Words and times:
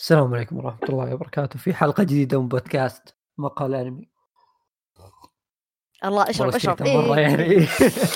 السلام 0.00 0.34
عليكم 0.34 0.56
ورحمة 0.56 0.88
الله 0.88 1.14
وبركاته. 1.14 1.58
في 1.58 1.74
حلقة 1.74 2.02
جديدة 2.02 2.40
من 2.42 2.48
بودكاست 2.48 3.16
مقال 3.38 3.74
أنمي. 3.74 4.08
الله 6.04 6.30
أشرب 6.30 6.54
أشرب. 6.54 6.76
شكيتها 6.76 7.02
مرة 7.02 7.16
إيه. 7.16 7.22
يعني. 7.22 7.66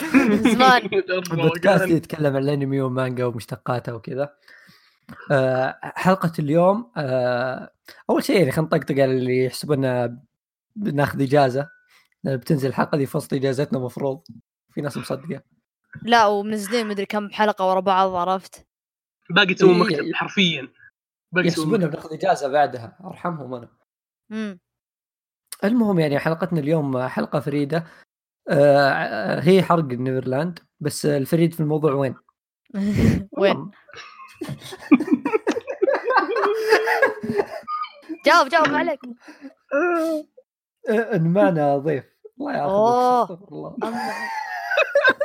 زمان. 0.54 0.82
البودكاست 1.32 1.88
يتكلم 1.88 2.36
عن 2.36 2.42
الأنمي 2.42 2.80
والمانجا 2.80 3.24
ومشتقاتها 3.24 3.94
وكذا. 3.94 4.34
آه، 5.30 5.78
حلقة 5.82 6.32
اليوم 6.38 6.92
آه، 6.96 7.70
أول 8.10 8.24
شيء 8.24 8.38
يعني 8.38 8.52
خلينا 8.52 8.68
نطقطق 8.76 8.94
على 8.94 9.04
اللي 9.04 9.44
يحسبنا 9.44 10.18
بناخذ 10.76 11.22
إجازة. 11.22 11.68
لأن 12.24 12.36
بتنزل 12.36 12.68
الحلقة 12.68 12.98
دي 12.98 13.06
في 13.06 13.16
وسط 13.16 13.34
إجازتنا 13.34 13.78
مفروض. 13.78 14.22
في 14.74 14.80
ناس 14.80 14.96
مصدقة. 14.96 15.42
لا 16.02 16.26
ومنزلين 16.26 16.86
مدري 16.86 17.06
كم 17.06 17.30
حلقة 17.30 17.68
ورا 17.68 17.80
بعض 17.80 18.14
عرفت؟ 18.14 18.66
باقي 19.30 19.54
تسوي 19.54 19.70
إيه. 19.70 19.78
مكتب 19.78 20.14
حرفيا. 20.14 20.68
يحسبونا 21.36 21.86
مكتب 21.86 21.90
بناخذ 21.90 22.12
إجازة 22.12 22.48
بعدها. 22.48 22.98
أرحمهم 23.04 23.54
أنا. 23.54 23.68
امم 24.32 24.58
المهم 25.64 25.98
يعني 25.98 26.18
حلقتنا 26.18 26.60
اليوم 26.60 27.08
حلقة 27.08 27.40
فريدة. 27.40 27.84
آه، 28.48 29.40
هي 29.40 29.62
حرق 29.62 29.84
نيفرلاند 29.84 30.58
بس 30.80 31.06
الفريد 31.06 31.54
في 31.54 31.60
الموضوع 31.60 31.92
وين؟ 31.92 32.14
وين؟ 33.38 33.70
جاوب 38.26 38.48
جاوب 38.48 38.68
ما 38.68 38.78
عليك. 38.78 39.00
آه، 39.74 40.24
إن 41.16 41.32
معنا 41.32 41.78
ضيف. 41.78 42.04
الله 42.40 43.22
استغفر 43.22 43.48
الله. 43.52 43.76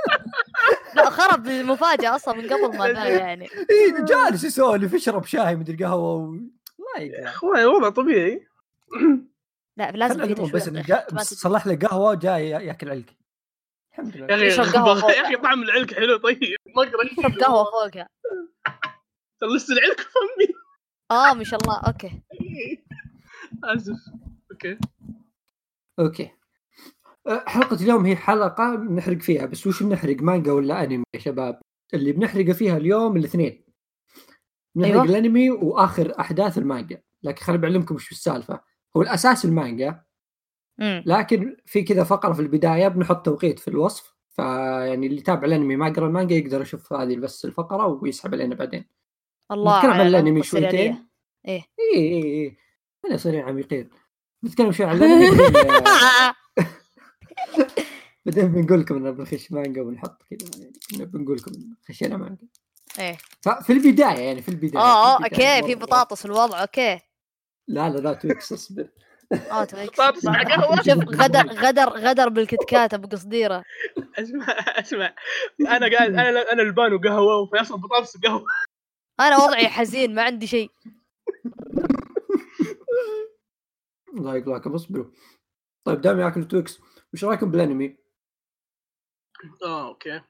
لا 0.96 1.10
خرب 1.10 1.48
المفاجأة 1.48 2.16
أصلا 2.16 2.34
من 2.34 2.54
قبل 2.54 2.78
ما 2.78 2.88
ذا 2.94 3.08
يعني. 3.08 3.50
إيه، 3.70 4.06
جالس 4.06 4.44
يسولف 4.44 4.94
يشرب 4.94 5.26
شاي 5.26 5.56
مدري 5.56 5.86
قهوة 5.86 6.16
و... 6.16 6.26
الله 6.30 7.00
يقهر 7.00 7.28
أخوي 7.30 7.66
وضع 7.66 7.90
طبيعي. 7.90 8.48
لا 9.78 9.92
لازم 9.92 10.52
بس 10.52 10.68
يا 10.68 11.06
ما. 11.12 11.24
صلح 11.24 11.68
له 11.68 11.76
قهوة 11.76 12.10
وجاي 12.12 12.50
ياكل 12.50 12.90
علك 12.90 13.18
الحمد 13.92 14.16
يا 14.16 14.22
لله 14.36 14.62
أخي 14.62 14.72
قهوة. 14.72 15.12
يا 15.12 15.22
أخي 15.22 15.36
طعم 15.36 15.64
العلك 15.64 15.94
حلو 15.94 16.18
طيب. 16.18 16.56
ما 16.76 16.84
أقدر 16.84 17.02
اشرب 17.12 17.40
قهوة 17.40 17.64
فوقها 17.64 18.10
لسه 19.56 19.74
العلك 19.74 20.00
فمي 20.00 20.54
آه 21.12 21.34
ما 21.34 21.44
شاء 21.44 21.60
الله. 21.62 21.80
Okay. 21.88 22.22
آسف. 23.64 23.98
Okay. 24.52 24.78
Okay. 26.00 26.32
حلقة 27.28 27.76
اليوم 27.76 28.06
هي 28.06 28.16
حلقة 28.16 28.76
بنحرق 28.76 29.18
فيها 29.18 29.46
بس 29.46 29.68
وش 29.68 29.84
بنحرق؟ 29.84 30.22
مانجا 30.22 30.52
ولا 30.52 30.84
أنمي 30.84 31.04
يا 31.14 31.20
شباب؟ 31.20 31.60
اللي 31.94 32.12
بنحرقه 32.12 32.54
فيها 32.54 32.78
اليوم 32.78 33.18
الاثنين. 33.18 33.66
بنحرق 34.76 34.94
أيوة. 34.94 35.04
الأنمي 35.04 35.50
وآخر 35.50 36.20
أحداث 36.20 36.58
المانجا. 36.58 37.02
لكن 37.24 37.42
خليني 37.46 37.62
بعلمكم 37.62 37.96
وش 37.96 38.12
السالفة. 38.12 38.62
هو 38.98 39.02
الأساس 39.02 39.46
المانجا 39.46 40.04
لكن 40.82 41.58
في 41.66 41.82
كذا 41.82 42.04
فقرة 42.04 42.34
في 42.34 42.42
البداية 42.42 42.88
بنحط 42.88 43.26
توقيت 43.26 43.60
في 43.60 43.68
الوصف 43.68 44.16
فيعني 44.30 45.08
اللي 45.08 45.18
يتابع 45.18 45.48
الأنمي 45.48 45.76
ما 45.76 45.88
يقرأ 45.88 46.08
المانجا 46.08 46.36
يقدر 46.36 46.62
يشوف 46.62 46.94
هذه 46.94 47.16
بس 47.16 47.46
الفقرة 47.46 47.86
ويسحب 47.86 48.34
علينا 48.34 48.56
بعدين. 48.56 48.86
الله 49.52 49.78
نتكلم 49.78 49.92
عن 49.92 50.08
الأنمي. 50.08 50.44
شويتين. 50.44 51.08
إيه. 51.48 51.66
اي 51.80 51.96
اي 51.96 52.24
اي 52.24 52.58
أنا 53.06 53.18
صريع 53.18 53.48
عميقين. 53.48 53.90
نتكلم 54.46 54.72
شوي 54.72 54.86
عن 54.86 54.96
الأنمي. 54.96 55.28
بعدين- 58.26 58.48
بنقول 58.52 58.80
لكم 58.80 58.96
اننا 58.96 59.12
بنخش 59.12 59.52
مانجا 59.52 59.82
ونحط 59.82 60.24
كذا 60.30 60.50
يعني 60.92 61.06
بنقول 61.06 61.38
لكم 61.38 61.52
خشينا 61.90 62.18
مانجا. 62.18 62.48
إيه. 63.00 63.18
ففي 63.42 63.74
البداية 63.74 64.20
يعني 64.20 64.42
في 64.42 64.50
البداية 64.50 64.82
آه 64.82 65.16
آه 65.16 65.18
في 65.18 65.26
البداية 65.26 65.56
okay 65.60 65.68
في. 65.68 65.76
بطاطس 65.76 66.26
الوضع 66.26 66.62
okay. 66.62 67.00
لا 67.68 67.90
لا 67.90 67.98
لا 67.98 68.14
تويكس 68.14 68.54
اصبر. 68.54 68.90
آه. 69.52 69.64
بطاطس 69.74 70.26
مع 70.26 70.44
قهوة. 70.44 70.76
شوف 70.84 71.04
غدر 71.22 71.48
غدر 71.54 71.90
غدر 71.90 72.30
بالكتكات 72.30 72.94
أبو 72.94 73.08
قصديرة. 73.08 73.64
أسمع 74.20 74.46
أسمع. 74.50 75.16
أنا 75.62 75.98
قاعد 75.98 76.10
أنا 76.14 76.52
أنا 76.54 76.62
البان 76.62 76.94
وقهوه 76.94 77.36
وفيصل 77.36 77.78
بطاطس 77.82 78.16
وقهوه 78.16 78.44
أنا 79.20 79.38
وضعي 79.38 79.68
حزين 79.68 80.16
ما 80.16 80.22
عندي 80.24 80.48
شيء. 80.48 80.72
الله 84.18 84.36
يقلاكم 84.36 84.74
اصبروا. 84.74 85.06
طيب 85.86 86.02
دام 86.02 86.20
ياكل 86.20 86.48
تويكس. 86.48 86.80
وش 87.14 87.24
رأيكم 87.26 87.52
بالأنمي؟ 87.52 87.98
آه 89.66 89.88
okay 89.88 90.22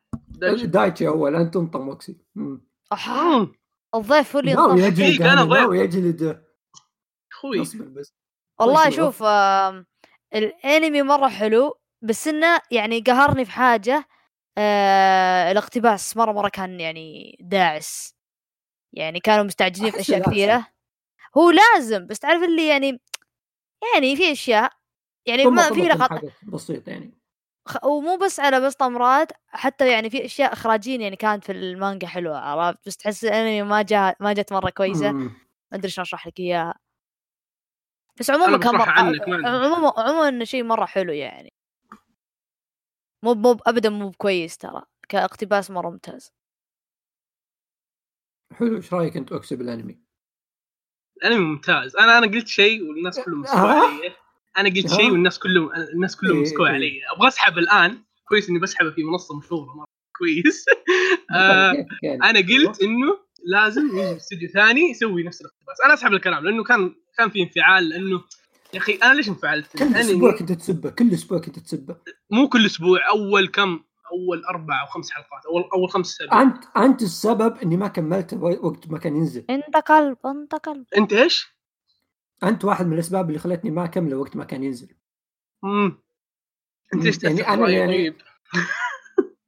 دايتشي. 0.65 1.07
أول 1.07 1.35
أنت 1.35 1.55
انطم 1.55 1.81
موكسي. 1.81 2.17
الضيف 3.95 4.35
هو 4.35 4.39
اللي 4.39 4.51
ينطق 4.51 4.73
يجلد 4.73 4.93
فيك 4.95 5.21
أنا 5.21 5.33
أنا 5.33 5.43
ضيف. 5.43 5.81
يجلد 5.81 6.45
أخوي 7.31 7.63
والله 8.59 8.89
شوف 8.89 9.23
الأنمي 10.35 11.01
مرة 11.01 11.27
حلو 11.27 11.79
بس 12.01 12.27
إنه 12.27 12.61
يعني 12.71 12.99
قهرني 12.99 13.45
في 13.45 13.51
حاجة 13.51 14.07
آه 14.57 15.51
الاقتباس 15.51 16.17
مرة 16.17 16.31
مرة 16.31 16.49
كان 16.49 16.79
يعني 16.79 17.37
داعس 17.41 18.15
يعني 18.93 19.19
كانوا 19.19 19.43
مستعجلين 19.43 19.91
في 19.91 19.99
أشياء. 19.99 20.21
كثيرة 20.29 20.67
هو 21.37 21.51
لازم 21.51 22.07
بس 22.07 22.19
تعرف 22.19 22.43
اللي 22.43 22.67
يعني 22.67 23.01
يعني 23.93 24.15
في 24.15 24.31
أشياء 24.31 24.78
يعني 25.25 25.45
ما 25.45 25.61
في 25.61 25.69
طبقاً 25.69 25.87
لقط 25.87 26.09
حاجات 26.09 26.31
بسيطة 26.43 26.89
يعني. 26.89 27.19
خ- 27.67 27.85
ومو 27.85 28.17
بس 28.17 28.39
على 28.39 28.59
بس 28.61 28.75
تمرات 28.75 29.31
حتى 29.47 29.91
يعني 29.91 30.09
في 30.09 30.25
أشياء 30.25 30.53
اخراجيا 30.53 30.95
يعني 30.97 31.15
كانت 31.15 31.43
في 31.43 31.51
المانجا 31.51 32.07
حلوة 32.07 32.37
عرفت؟ 32.37 32.79
بس 32.87 32.97
تحس 32.97 33.25
الانمي 33.25 33.63
ما 33.63 33.81
جاء 33.81 34.15
ما 34.19 34.33
جت 34.33 34.53
مرة 34.53 34.69
كويسة. 34.69 35.11
ما 35.11 35.31
أدري 35.73 35.89
شلون 35.91 36.01
أشرح 36.03 36.27
لك 36.27 36.39
اياها 36.39 36.79
بس 38.19 38.29
عموما 38.29 38.57
كان 38.57 38.71
بشرح 38.77 38.87
مر... 38.99 39.05
عنك، 39.05 39.27
ما 39.27 39.35
عندي 39.35 39.47
عموما 39.47 39.93
عموما 39.97 40.45
شيء 40.45 40.63
مرة 40.63 40.85
حلو 40.85 41.13
يعني. 41.13 41.53
مو 43.23 43.33
مو 43.33 43.51
ابدا 43.67 43.89
مو 43.89 44.11
كويس 44.11 44.57
ترى 44.57 44.83
كاقتباس 45.09 45.71
مرة 45.71 45.89
ممتاز. 45.89 46.31
حلو 48.53 48.75
إيش 48.77 48.93
رأيك 48.93 49.17
أنت 49.17 49.31
اوكسي 49.31 49.55
بالانمي؟ 49.55 49.99
الأنمي 51.17 51.45
ممتاز. 51.45 51.95
أنا 51.95 52.17
أنا 52.17 52.27
قلت 52.27 52.47
شيء 52.47 52.83
والناس 52.89 53.19
كلهم 53.19 53.45
آه. 53.47 53.57
علي 53.57 54.15
أنا 54.57 54.69
قلت 54.69 54.93
شيء. 54.93 55.11
والناس 55.11 55.39
كلهم 55.39 55.69
الناس 55.93 56.15
كلهم 56.15 56.35
إيه، 56.35 56.41
مسكوا 56.41 56.67
إيه. 56.67 56.73
علي. 56.73 57.01
أبغى 57.15 57.27
أسحب 57.27 57.57
الآن. 57.57 57.97
كويس 58.29 58.49
إني 58.49 58.59
بسحبه 58.59 58.91
في 58.91 59.03
منصة 59.03 59.37
مشهورة 59.37 59.75
مرة. 59.75 59.85
كويس. 60.17 60.65
آه؟ 61.35 61.85
أنا 62.03 62.39
قلت 62.39 62.81
إنه 62.81 63.17
لازم 63.45 63.87
يجي 63.87 64.15
استوديو 64.15 64.49
ثاني 64.49 64.81
يسوي 64.81 65.23
نفس 65.23 65.41
الاقتباس. 65.41 65.81
أنا 65.85 65.93
أسحب 65.93 66.13
الكلام 66.13 66.45
لأنه 66.45 66.63
كان 66.63 66.95
كان 67.17 67.29
في 67.29 67.41
انفعال 67.41 67.89
لأنه 67.89 68.21
يا 68.73 68.79
أخي 68.79 68.93
أنا 69.03 69.13
ليش 69.13 69.29
انفعلت؟ 69.29 69.77
كل 69.77 69.95
أسبوع 69.95 70.37
كنت 70.37 70.51
تسبه 70.51 70.89
كل 70.89 71.13
أسبوع 71.13 71.39
كنت 71.39 71.59
تسبه. 71.59 71.95
مو 72.31 72.49
كل 72.49 72.65
أسبوع 72.65 73.09
أول 73.09 73.47
كم؟ 73.47 73.79
أول 74.11 74.43
أربع 74.45 74.81
أو 74.81 74.85
خمس 74.85 75.11
حلقات. 75.11 75.45
اول 75.45 75.69
أول 75.73 75.89
خمس 75.89 76.15
اسابيع 76.15 76.41
انت 76.41 76.63
أنت 76.77 77.01
السبب 77.01 77.57
إني 77.57 77.77
ما 77.77 77.87
كملته 77.87 78.43
وقت 78.43 78.91
ما 78.91 78.97
كان 78.97 79.15
ينزل. 79.15 79.45
انت 79.49 79.77
قلب 79.77 80.17
انت 80.25 80.55
قلب 80.55 80.85
أنت 80.97 81.13
إيش؟ 81.13 81.58
أنت 82.43 82.65
واحد 82.65 82.85
من 82.87 82.93
الأسباب 82.93 83.27
اللي 83.27 83.39
خلتني 83.39 83.71
ما 83.71 83.85
اكمله 83.85 84.17
وقت 84.17 84.35
ما 84.35 84.43
كان 84.43 84.63
ينزل 84.63 84.95
امم 85.63 86.01
أنت 86.93 87.05
إيش 87.05 87.23
يعني 87.23 87.41
رأيي 87.41 87.75
يعني- 87.75 88.09
طيب؟ 88.09 88.15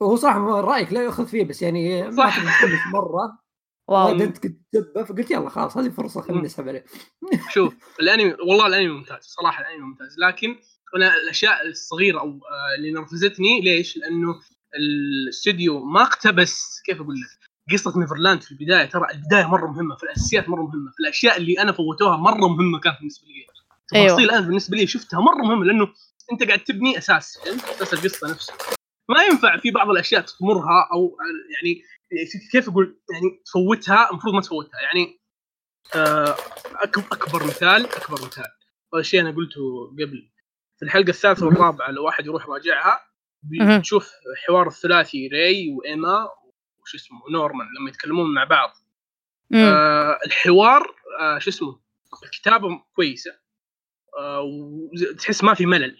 وهو 0.00 0.16
صح 0.16 0.36
رأيك 0.36 0.92
لا 0.92 1.02
ياخذ 1.04 1.26
فيه 1.26 1.44
بس 1.44 1.62
يعني 1.62 2.02
ما 2.02 2.16
صح. 2.16 2.36
تخلص 2.58 2.80
مرة 2.92 3.38
واو 3.88 4.08
أنت 4.08 4.38
كنت 4.38 4.60
تسبه 4.72 5.04
فقلت 5.04 5.30
يلا 5.30 5.48
خلاص 5.48 5.76
هذه 5.76 5.88
فرصة 5.88 6.20
خلينا. 6.20 6.42
نسحب 6.42 6.68
عليه 6.68 6.84
شوف 7.54 7.74
الأنمي 8.00 8.32
والله 8.48 8.66
الأنمي 8.66 8.88
ممتاز 8.88 9.22
صراحة 9.24 9.62
الأنمي 9.62 9.82
ممتاز 9.86 10.16
لكن 10.18 10.56
أنا 10.96 11.14
الأشياء 11.14 11.68
الصغيرة 11.68 12.20
أو 12.20 12.28
آه، 12.28 12.74
اللي 12.78 12.90
نرفزتني 12.92 13.60
ليش؟ 13.60 13.96
لأنه 13.96 14.40
الاستوديو 14.76 15.84
ما 15.84 16.02
اقتبس 16.02 16.82
كيف 16.86 17.00
أقول 17.00 17.14
لك؟ 17.14 17.45
قصة 17.72 17.98
نيفرلاند 18.00 18.42
في 18.42 18.52
البداية 18.52 18.84
ترى 18.84 19.06
البداية 19.14 19.44
مرة 19.44 19.66
مهمة 19.66 19.96
في 19.96 20.02
الأساسيات 20.02 20.48
مرة 20.48 20.62
مهمة 20.62 20.90
في 20.90 21.00
الأشياء 21.00 21.36
اللي 21.36 21.62
أنا 21.62 21.72
فوتوها 21.72 22.16
مرة 22.16 22.48
مهمة 22.48 22.80
كانت 22.80 22.96
بالنسبة 22.98 23.26
لي. 23.28 23.46
تفاصيل 23.88 24.30
أنا 24.30 24.40
بالنسبة 24.40 24.76
لي 24.76 24.86
شفتها 24.86 25.20
مرة 25.20 25.42
مهمة 25.46 25.64
لأنه 25.64 25.88
أنت 26.32 26.42
قاعد 26.42 26.58
تبني 26.64 26.98
أساس؟ 26.98 27.38
أساس 27.46 27.94
القصة 27.94 28.30
نفسه 28.30 28.54
ما 29.08 29.22
ينفع 29.22 29.56
في 29.56 29.70
بعض 29.70 29.90
الأشياء 29.90 30.20
تمرها 30.20 30.88
أو 30.92 31.16
يعني 31.54 31.82
كيف 32.52 32.68
أقول؟ 32.68 33.00
يعني 33.12 33.42
تفوتها 33.46 34.10
المفروض 34.10 34.34
ما 34.34 34.40
تفوتها. 34.40 34.80
يعني 34.80 35.20
آه، 35.94 36.34
أكبر 36.82 37.44
مثال 37.44 37.84
أكبر 37.86 38.26
مثال. 38.26 38.44
هذا 38.94 39.00
الشيء 39.00 39.20
أنا 39.20 39.30
قلته 39.30 39.86
قبل. 39.92 40.32
في 40.78 40.84
الحلقة 40.84 41.08
الثالثة 41.10 41.46
والرابعة 41.46 41.90
لو 41.90 42.04
واحد 42.04 42.26
يروح 42.26 42.48
يراجعها 42.48 43.00
مهم. 43.44 43.78
بتشوف 43.78 44.10
حوار 44.46 44.66
الثلاثي 44.68 45.28
ري 45.28 45.74
وإيما 45.74 46.28
وش 46.86 46.94
اسمه 46.94 47.20
نورمان 47.32 47.66
لما 47.80 47.90
يتكلمون 47.90 48.34
مع 48.34 48.44
بعض. 48.44 48.70
آه 49.54 50.18
الحوار 50.26 50.94
آه 51.20 51.38
شو 51.38 51.50
اسمه 51.50 51.80
الكتابه 52.24 52.82
كويسة. 52.96 53.30
آه 54.18 54.40
وتحس 54.40 55.44
ما 55.44 55.54
في 55.54 55.66
ملل. 55.66 55.96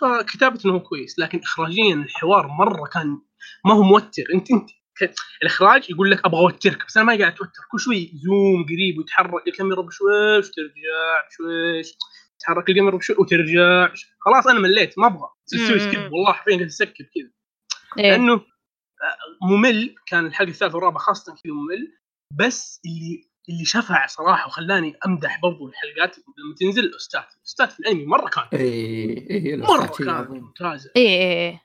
فكتابته 0.00 0.70
إنه 0.70 0.78
كويس 0.78 1.18
لكن 1.18 1.38
اخراجيا 1.38 1.94
الحوار 1.94 2.46
مرة 2.46 2.86
كان 2.86 3.18
ما 3.64 3.74
هو 3.74 3.82
موتر. 3.82 4.22
أنت 4.34 4.50
أنت 4.50 4.70
الإخراج 5.42 5.90
يقول 5.90 6.10
لك 6.10 6.26
أبغى 6.26 6.40
أوترك 6.40 6.86
بس 6.86 6.96
أنا 6.96 7.06
ما 7.06 7.18
قاعد 7.18 7.32
اتوتر 7.32 7.62
كل 7.72 7.80
شوي 7.80 8.12
zoom 8.14 8.64
قريب 8.64 8.98
ويتحرك 8.98 9.48
الكاميرا 9.48 9.82
بشويش 9.82 10.48
وترجع 10.48 11.26
بشويش 11.30 11.96
تتحرك 12.38 12.68
الكاميرا 12.68 12.96
بشوي 12.96 13.16
وترجع 13.18 13.92
خلاص 14.20 14.46
أنا 14.46 14.60
مليت 14.60 14.98
ما 14.98 15.06
أبغى. 15.06 15.28
تسوي. 15.46 15.78
skip 15.78 16.12
والله 16.12 16.32
حرفيا 16.32 16.56
قاعد 16.56 16.66
أسكب 16.66 17.04
كذا. 17.04 17.30
إيه. 17.98 18.10
لأنه 18.10 18.40
ممل 19.42 19.94
كان 20.06 20.26
الحلقة 20.26 20.50
الثالثة 20.50 20.74
والرابعة 20.76 20.98
خاصة 20.98 21.32
كذا 21.44 21.52
ممل. 21.52 21.92
بس 22.38 22.80
اللي 22.86 23.28
اللي 23.48 23.64
شفع 23.64 24.06
صراحة 24.06 24.46
وخلاني 24.46 24.94
أمدح 25.06 25.40
برضو 25.42 25.68
الحلقات 25.68 26.16
لما 26.18 26.54
تنزل 26.60 26.84
ال 26.84 26.93
OST 26.93 27.20
ال 27.38 27.46
OST 27.46 27.68
في 27.68 27.80
الأنمي 27.80 28.06
مرة 28.06 28.28
كان. 28.28 28.44
اي 28.52 29.26
اي 29.30 29.56
مره 29.56 29.74
ال 29.78 29.83
OST 29.83 29.96
شيء 29.96 30.06
كان. 30.06 30.28
ممتازه 30.30 30.90
إيه 30.96 31.08
إيه 31.08 31.62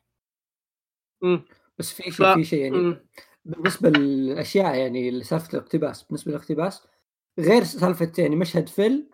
مم. 1.24 1.42
بس 1.80 1.94
في 1.94 2.12
ف- 2.12 2.16
شيء 2.16 2.34
في 2.36 2.44
شيء 2.44 2.60
يعني 2.60 2.78
مم. 2.78 3.06
بالنسبة 3.45 3.89
للأشياء 3.89 4.75
يعني 4.75 5.24
سالفه 5.24 5.54
الاقتباس 5.57 6.04
بالنسبة 6.04 6.31
للاقتباس 6.31 6.88
غير 7.39 7.63
سالفة 7.63 8.12
يعني 8.18 8.36
مشهد 8.36 8.69
فيل 8.69 9.10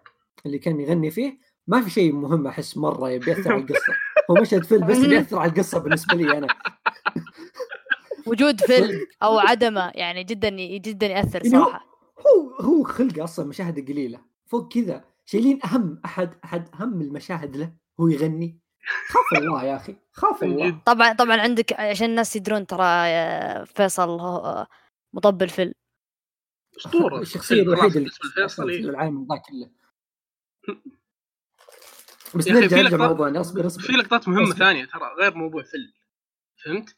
اللي 0.46 0.60
كان 0.60 0.80
يغني 0.80 1.12
فيه 1.12 1.38
ما 1.68 1.82
في 1.82 1.90
شيء 1.90 2.14
مهم 2.14 2.48
أحس 2.48 2.78
مرة 2.78 3.10
يبي 3.10 3.32
يأثر 3.32 3.52
على 3.54 3.62
القصة. 3.62 3.94
هو 4.32 4.36
مشهد 4.36 4.64
فيل 4.64 4.84
بس 4.84 4.98
اللي 4.98 5.16
يأثر 5.16 5.40
على 5.40 5.52
القصة 5.52 5.80
بالنسبة 5.80 6.18
لي 6.18 6.38
أنا. 6.38 6.48
وجود 8.28 8.62
فيل 8.62 9.08
أو 9.24 9.40
عدمه 9.40 9.92
يعني 9.96 10.24
جدا 10.24 10.50
جدا 10.78 11.08
يأثر 11.08 11.46
يعني 11.46 11.58
هو- 11.58 11.64
صراحة. 11.66 11.86
هو 12.28 12.56
هو 12.66 12.84
خلقه 12.84 13.24
أصلا 13.24 13.46
مشاهد 13.46 13.88
قليلة. 13.92 14.22
فوق 14.46 14.74
كذا 14.74 15.06
شايلين 15.26 15.60
أهم 15.66 16.02
أحد 16.06 16.34
أحد 16.46 16.70
أهم 16.76 17.02
المشاهد 17.02 17.58
له 17.58 17.74
هو 18.00 18.08
يغني. 18.08 18.60
خاف 19.08 19.42
الله 19.42 19.64
يا 19.64 19.76
أخي 19.76 19.96
خاف 20.12 20.44
الله. 20.44 20.80
طبعا 20.86 21.14
طبعا 21.14 21.42
عندك 21.42 21.74
عشان 21.74 22.10
الناس 22.10 22.36
يدرون 22.36 22.68
ترى 22.68 22.84
آه، 22.86 23.64
فيصل 23.64 24.10
هو 24.10 24.68
مطبل 25.14 25.50
فيلم 25.60 25.74
أسطورة. 26.78 27.20
الشخصية 27.22 27.62
الوحيدة 27.62 27.96
اللي 28.00 28.10
لفيصل 28.26 28.64
في 28.70 28.74
إيه. 28.74 28.80
العالم 28.90 29.28
ذا 29.32 29.38
كله. 29.38 29.70
بس 32.36 32.48
نرجع 32.48 32.68
في 32.68 32.76
نرجع 32.76 32.82
لقطات- 32.98 33.10
موضوعنا. 33.10 33.42
اصبر 33.42 33.68
اصبر. 33.68 33.84
في 33.84 33.92
لقطات 33.94 34.28
مهمة 34.28 34.44
أصبر. 34.44 34.56
ثانية 34.56 34.86
ترى 34.86 35.14
غير 35.20 35.36
موضوع 35.36 35.64
فيلم 35.64 35.94
فهمت؟ 36.66 36.90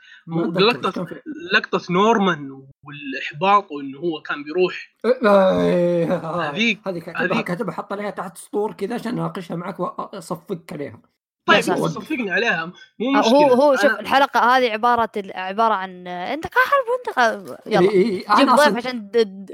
في- 1.06 1.21
لقطة 1.53 1.81
نورمان 1.94 2.51
والإحباط 2.83 3.71
وإنه 3.71 4.00
هو 4.00 4.21
كان 4.21 4.44
بيروح 4.44 4.89
إيه، 5.06 6.15
هذيك- 6.50 6.88
هذه 6.88 7.00
كاتبها 7.00 7.23
هذيك. 7.35 7.45
كاتبها 7.47 7.73
حط 7.75 7.91
عليها 7.94 8.09
تحت 8.09 8.38
سطور 8.38 8.73
كذا 8.73 8.95
عشان 8.95 9.12
أناقشها 9.19 9.56
معك 9.56 9.79
واصفق 9.79 10.59
عليها 10.71 11.01
طيب 11.47 11.62
صفقني 11.62 12.31
عليها 12.31 12.65
مو 13.00 13.15
آه، 13.15 13.19
مشكلة 13.19 13.38
هو 13.38 13.53
هو 13.53 13.75
شوف 13.75 13.91
أنا- 13.91 14.00
الحلقة 14.00 14.39
هذه 14.57 14.71
عبارة 14.71 15.09
عبارة 15.35 15.73
عن 15.73 16.07
انت 16.07 16.47
قاحل 16.47 16.75
وانت 16.91 17.39
يلا 17.65 17.79
إيه، 17.81 17.89
إيه، 17.89 18.17
جيب 18.19 18.29
أنا 18.31 18.56
ضيف 18.56 18.75
عشان 18.77 19.09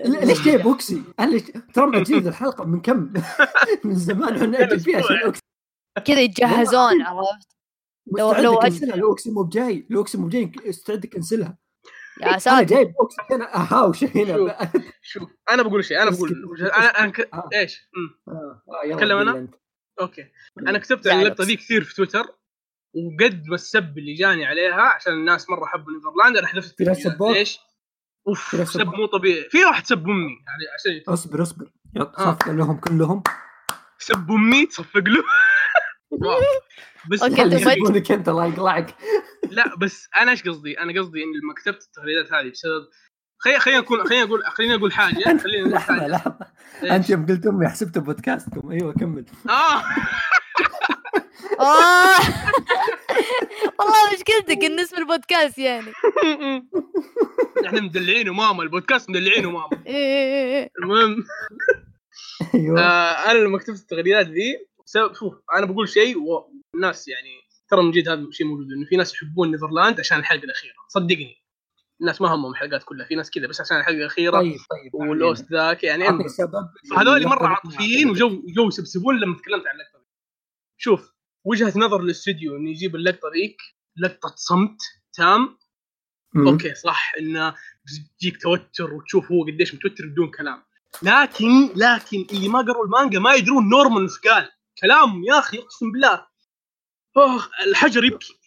ليش 0.06 0.42
جايب 0.42 0.68
أوكسي؟ 0.68 1.02
أنا 1.20 1.32
ليش 1.32 1.44
ترى 1.74 1.86
معجزة 1.88 2.18
الحلقة 2.30 2.66
من 2.66 2.82
كم؟ 2.82 3.14
من 3.84 3.96
زمان 3.96 4.54
إحنا 4.56 4.78
فيها 4.78 4.98
عشان 4.98 5.18
أوكسي 5.26 5.42
كذا 6.06 6.20
يتجهزون 6.22 7.02
عرفت 7.02 7.48
لو- 8.18 8.32
لو 8.34 8.56
أج- 8.56 8.66
اكنسلها 8.66 8.96
الاوكسي 8.96 9.32
مو 9.32 9.44
بجاي 9.44 9.88
الاوكسي 9.92 10.18
مو 10.18 10.28
بجاي 10.28 10.52
استعد 10.70 11.06
اكنسلها 11.06 11.58
يا 12.22 12.30
أنا 12.30 12.38
ساتر 12.38 12.64
جايب 12.64 12.94
اوكسي 13.00 13.18
هنا 13.32 13.56
اهاوش 13.56 14.04
هنا 14.04 14.58
شوف 15.02 15.30
أنا 15.50 15.64
بقول 15.64 15.84
شيء 15.86 16.02
أنا 16.02 16.12
بقول 16.12 16.48
أنا 16.62 17.00
أنا 17.00 17.12
ك... 17.12 17.20
آه. 17.34 17.50
إيش؟ 17.54 17.90
آه، 18.28 18.64
آه،؟ 18.92 18.96
قل 18.96 19.12
أنت. 19.12 19.54
okay 20.02 20.26
أنا 20.60 20.78
كتبت. 20.80 21.08
اللقطة 21.08 21.44
ذي 21.44 21.56
كثير 21.56 21.84
في 21.84 21.96
تويتر 21.96 22.26
وقد 22.94 23.44
ما 23.48 23.56
السب 23.56 23.98
اللي 23.98 24.14
جاني 24.14 24.46
عليها 24.46 24.82
عشان 24.82 25.14
الناس 25.14 25.50
مرة 25.50 25.66
حبوا 25.66 25.92
نيفرلاند 25.94 26.38
أنا 26.38 26.48
حذفت 26.48 26.78
في 26.78 26.84
ناس؟ 26.84 27.08
ليش؟ 27.22 27.60
أوف 28.28 28.70
سب؟ 28.70 28.88
مو 28.88 29.06
طبيعي 29.06 29.50
في 29.50 29.66
واحد 29.66 29.86
سب 29.86 30.10
أمي 30.10 30.22
يعني 30.24 30.64
عشان 30.80 31.14
اصبر 31.14 31.42
اصبر. 31.42 31.72
صفق 32.18 32.50
لهم 32.50 32.78
كلهم 32.80 33.24
سب 33.98 34.32
أمي 34.32 34.66
تصفق 34.66 34.98
له. 35.08 35.24
بس 37.12 37.24
فجأة- 37.24 37.40
يسبونك 37.40 38.12
أنت 38.12 38.30
الله 38.30 38.46
يقلعك 38.46 38.96
لا 39.52 39.76
بس 39.76 40.08
أنا 40.18 40.32
إيش 40.32 40.44
قصدي؟ 40.48 40.80
أنا 40.80 41.02
قصدي 41.02 41.24
إن 41.24 41.28
لما 41.44 41.54
كتبت 41.54 41.84
التغريدات 41.84 42.34
هذه 42.34 42.50
بسبب 42.52 42.88
خلينا 43.38 43.60
خلينا 43.60 43.80
نقول 43.80 44.08
خلينا 44.08 44.26
نقول 44.26 44.44
خلينا 44.46 44.76
نقول 44.76 44.94
حاجة 44.94 45.38
خلينا 45.38 45.60
نقول 45.60 45.72
لحظة 45.72 45.94
حاجة. 46.00 46.08
لحظة؟ 46.08 46.38
أنت 46.84 47.10
يوم 47.10 47.26
قلت 47.26 47.46
أمي 47.48 47.68
حسبت 47.70 47.98
بودكاستكم. 47.98 48.72
أيوه 48.72 48.94
كمل. 48.94 49.26
آه. 49.50 49.82
آه. 51.60 52.20
والله 53.80 54.14
مشكلتك 54.14 54.64
إن 54.64 54.80
اسم 54.80 54.98
البودكاست 54.98 55.58
يعني. 55.58 55.92
إحنا 57.66 57.82
مدلعينه 57.82 58.34
ماما 58.34 58.64
البودكاست 58.64 59.10
مدلعينه 59.10 59.52
ماما 59.52 59.70
إيه 59.88 59.94
إيه 59.96 60.58
إيه. 60.58 60.70
المهم. 60.84 61.24
أيوه. 62.56 62.82
آه 62.82 63.32
أنا 63.32 63.38
لما 63.38 63.58
كتبت 63.58 63.80
التغريدات 63.80 64.28
ذي 64.28 64.68
شوف 65.14 65.34
أنا 65.56 65.66
بقول 65.66 65.90
شيء 65.90 66.18
والناس 66.18 67.08
يعني 67.08 67.42
ترى 67.70 67.84
من 67.84 67.92
جد 67.92 68.10
هذا 68.10 68.28
شيء 68.32 68.48
موجود 68.48 68.72
إنه 68.72 68.86
في 68.86 68.96
ناس 68.96 69.14
يحبون 69.14 69.52
نيفرلاند 69.52 70.00
عشان 70.00 70.20
الحلقة 70.20 70.44
الأخيرة. 70.44 70.74
صدقني. 70.88 71.42
الناس 72.02 72.22
ما 72.22 72.28
همهم 72.36 72.52
الحلقات 72.52 72.84
كلها 72.84 73.06
في 73.06 73.16
ناس 73.16 73.32
كذا 73.32 73.48
بس 73.48 73.62
عشان 73.62 73.78
الحلقة 73.78 73.98
الأخيرة 73.98 74.40
طيب 74.40 74.58
طيب 74.70 74.94
وال 74.94 75.17
OST 75.17 75.52
ذاك 75.52 75.84
يعني. 75.84 76.30
سبب. 76.30 76.70
فهذول 76.92 77.28
مرة 77.28 77.48
عاطفيين 77.48 78.10
وجو 78.10 78.44
جو 78.48 78.68
يسبسبون 78.68 79.20
لما 79.20 79.38
تكلمت 79.38 79.68
عن 79.68 79.76
اللقطة 79.76 80.02
شوف 80.78 81.14
وجهة 81.46 81.74
نظر 81.76 82.00
الاستوديو 82.00 82.56
إنه 82.56 82.70
يجيب 82.70 82.96
اللقطة 82.96 83.30
ذيك 83.34 83.58
لقطة 83.98 84.34
صمت 84.36 84.78
تام. 85.14 85.58
مم. 86.34 86.48
okay 86.48 86.76
صح 86.76 87.12
إنه 87.20 87.56
بيجيك 87.86 88.42
توتر 88.42 88.94
وتشوف 88.94 89.32
هو 89.32 89.44
قديش 89.44 89.76
متوتر 89.76 90.06
بدون 90.06 90.32
كلام. 90.32 90.64
لكن 91.04 91.70
لكن 91.76 92.28
اللي 92.32 92.50
ما 92.50 92.60
قروا 92.60 92.86
المانجا 92.86 93.20
ما 93.20 93.34
يدرون 93.34 93.70
نورمان 93.70 94.04
وش 94.04 94.20
قال. 94.20 94.50
كلام 94.80 95.24
يا 95.24 95.40
أخي 95.40 95.58
أقسم 95.60 95.92
بالله. 95.92 96.28
أوه 97.18 97.48
الحجر 97.68 98.04
يبكي. 98.04 98.40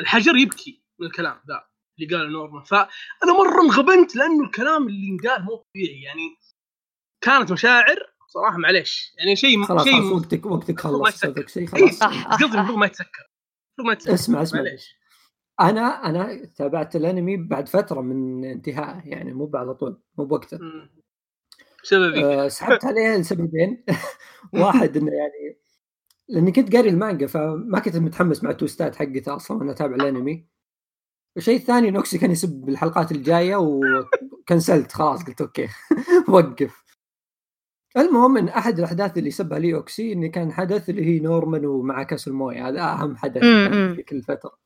الحجر 0.00 0.36
يبكي 0.36 0.82
من 0.98 1.06
الكلام 1.06 1.40
ذا 1.48 1.64
اللي 1.98 2.16
قاله 2.16 2.30
نورمان. 2.30 2.62
فأنا 2.64 3.32
مرة 3.38 3.62
انغبنت 3.62 4.16
لأنه 4.16 4.44
الكلام 4.44 4.88
اللي 4.88 5.08
انقال 5.08 5.44
مو 5.44 5.56
طبيعي. 5.56 6.02
يعني 6.02 6.36
كانت 7.20 7.52
مشاعر 7.52 7.96
صراحة 8.28 8.56
معليش. 8.58 9.14
يعني 9.18 9.36
شيء 9.36 9.64
خلاص 9.64 9.84
شيء 9.84 10.00
خلاص 10.00 10.12
وقتك 10.12 10.46
وقتك 10.46 10.80
خلص. 10.80 11.16
صدق 11.16 11.48
شيء 11.48 11.62
إيه، 11.62 11.90
خلاص. 11.90 12.02
قصدي 12.02 12.44
المفروض 12.44 12.78
ما 12.78 12.86
يتسكر. 12.86 13.30
المفروض 13.78 13.86
ما 13.86 13.92
يتسكر. 13.92 14.14
اسمع 14.14 14.42
اسمع 14.42 14.60
معليش. 14.62 14.98
أنا 15.60 16.06
أنا 16.08 16.44
تابعت 16.56 16.96
الأنمي 16.96 17.36
بعد 17.36 17.68
فترة 17.68 18.00
من 18.00 18.44
انتهائه 18.44 19.02
يعني 19.04 19.32
مو 19.32 19.50
على 19.54 19.74
طول 19.74 20.02
مو 20.18 20.24
بوقته. 20.24 20.58
مم. 20.58 20.90
بسببي 21.82 22.24
أه 22.24 22.48
سحبت 22.48 22.84
عليه 22.84 23.16
لسببين. 23.16 23.84
واحد 24.62 24.96
إنه 24.96 25.12
يعني 25.12 25.60
لأني 26.28 26.52
كنت 26.52 26.76
قاري 26.76 26.88
المانجا 26.88 27.26
فما 27.26 27.78
كنت 27.78 27.96
متحمس 27.96 28.44
مع 28.44 28.50
التويستات 28.50 28.96
حقته 28.96 29.36
أصلا 29.36 29.56
وأنا 29.58 29.72
أتابع 29.72 29.94
الأنمي. 29.94 30.46
الشيء 31.36 31.56
الثاني 31.56 31.90
نوكسي 31.90 32.18
كان 32.18 32.30
يسب 32.30 32.50
بالحلقات 32.50 33.12
الجاية 33.12 33.56
وكنسلت 33.56 34.92
خلاص 34.92 35.24
قلت 35.24 35.40
okay. 35.40 35.68
وقف. 36.28 36.84
المهم 37.96 38.36
إن 38.36 38.48
أحد 38.48 38.78
الأحداث 38.78 39.18
اللي 39.18 39.30
سبها 39.30 39.58
لي 39.58 39.74
اوكسي 39.74 40.12
انه 40.12 40.26
كان 40.26 40.52
حدث 40.52 40.90
اللي 40.90 41.04
هي 41.04 41.18
نورمان 41.20 41.66
ومع 41.66 42.02
كاس 42.02 42.28
المويه 42.28 42.68
هذا 42.68 42.82
أهم 42.82 43.16
حدث. 43.16 43.42
في 43.94 44.02
كل 44.02 44.22
فتره 44.22 44.58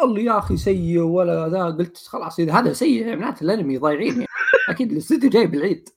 قال 0.00 0.14
لي 0.14 0.24
يا 0.24 0.38
أخي 0.38 0.56
سيء 0.56 1.00
ولا 1.00 1.48
ذا. 1.48 1.64
قلت 1.64 1.96
خلاص 1.96 2.40
إذا 2.40 2.52
هذا 2.52 2.72
سيء 2.72 3.16
معناته 3.16 3.44
الأنمي 3.44 3.78
ضايعين 3.78 4.12
يعني. 4.12 4.26
أكيد 4.68 4.92
الاستوديو 4.92 5.30
جايب 5.30 5.54
العيد 5.54 5.88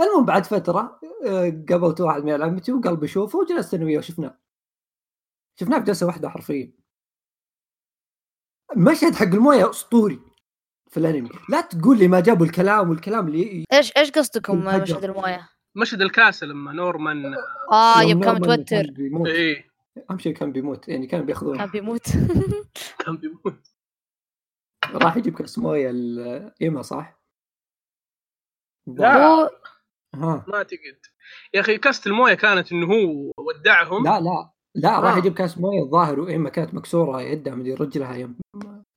المهم 0.00 0.24
بعد 0.24 0.44
فترة 0.46 1.00
آه، 1.26 1.64
قابلت 1.68 2.00
واحد 2.00 2.24
من 2.24 2.42
عمتي 2.42 2.72
وقال 2.72 2.96
بشوفه 2.96 3.38
وجلست 3.38 3.74
أنا 3.74 3.84
وياه 3.84 3.98
وشفناه 3.98 4.38
شفناه 5.60 5.78
بجلسه 5.78 6.06
واحدة 6.06 6.28
حرفيا. 6.28 6.72
المشهد 8.76 9.14
حق 9.14 9.22
الموية 9.26 9.70
أسطوري 9.70 10.20
في 10.90 10.96
الأنمي. 10.96 11.28
لا 11.48 11.60
تقول 11.60 11.98
لي 11.98 12.08
ما 12.08 12.20
جابوا 12.20 12.46
الكلام 12.46 12.90
والكلام 12.90 13.28
اللي 13.28 13.64
إيش 13.72 13.92
إيش 13.96 14.10
قصدكم. 14.10 14.64
مشهد 14.82 15.04
الموية؟ 15.04 15.48
مشهد 15.74 16.02
الكاسه 16.02 16.46
لما 16.46 16.72
نورمان 16.72 17.34
آه 17.72 18.02
يوم 18.02 18.20
كان 18.20 18.34
متوتر 18.34 18.84
إيه. 19.26 19.68
أهم 20.10 20.18
شيء 20.18 20.34
كان 20.34 20.52
بيموت 20.52 20.88
يعني 20.88 21.06
كان 21.06 21.26
بيأخذونه. 21.26 21.58
كان 21.58 21.70
بيموت. 21.70 22.06
كان 23.04 23.16
بيموت. 23.16 23.66
راح 24.94 25.16
يجيب 25.16 25.34
كاس 25.34 25.58
موية 25.58 25.90
الايما 25.90 26.82
صح؟ 26.82 27.20
لا. 28.86 29.48
ها. 30.14 30.44
ما 30.48 30.56
اعتقد 30.56 30.98
يا 31.54 31.60
أخي 31.60 31.78
كاسه 31.78 32.08
الموية 32.08 32.34
كانت 32.34 32.72
إنه 32.72 32.86
هو 32.86 33.32
ودعهم. 33.38 34.04
لا 34.04 34.20
لا 34.20 34.50
لا 34.74 35.00
راح 35.00 35.14
آه. 35.14 35.18
يجيب 35.18 35.34
كاس 35.34 35.58
موية 35.58 35.82
الظاهر 35.82 36.20
وايما 36.20 36.48
كانت 36.48 36.74
مكسورة 36.74 37.22
يدها 37.22 37.54
مدري 37.54 37.74
رجلها 37.74 38.14
يوم 38.14 38.38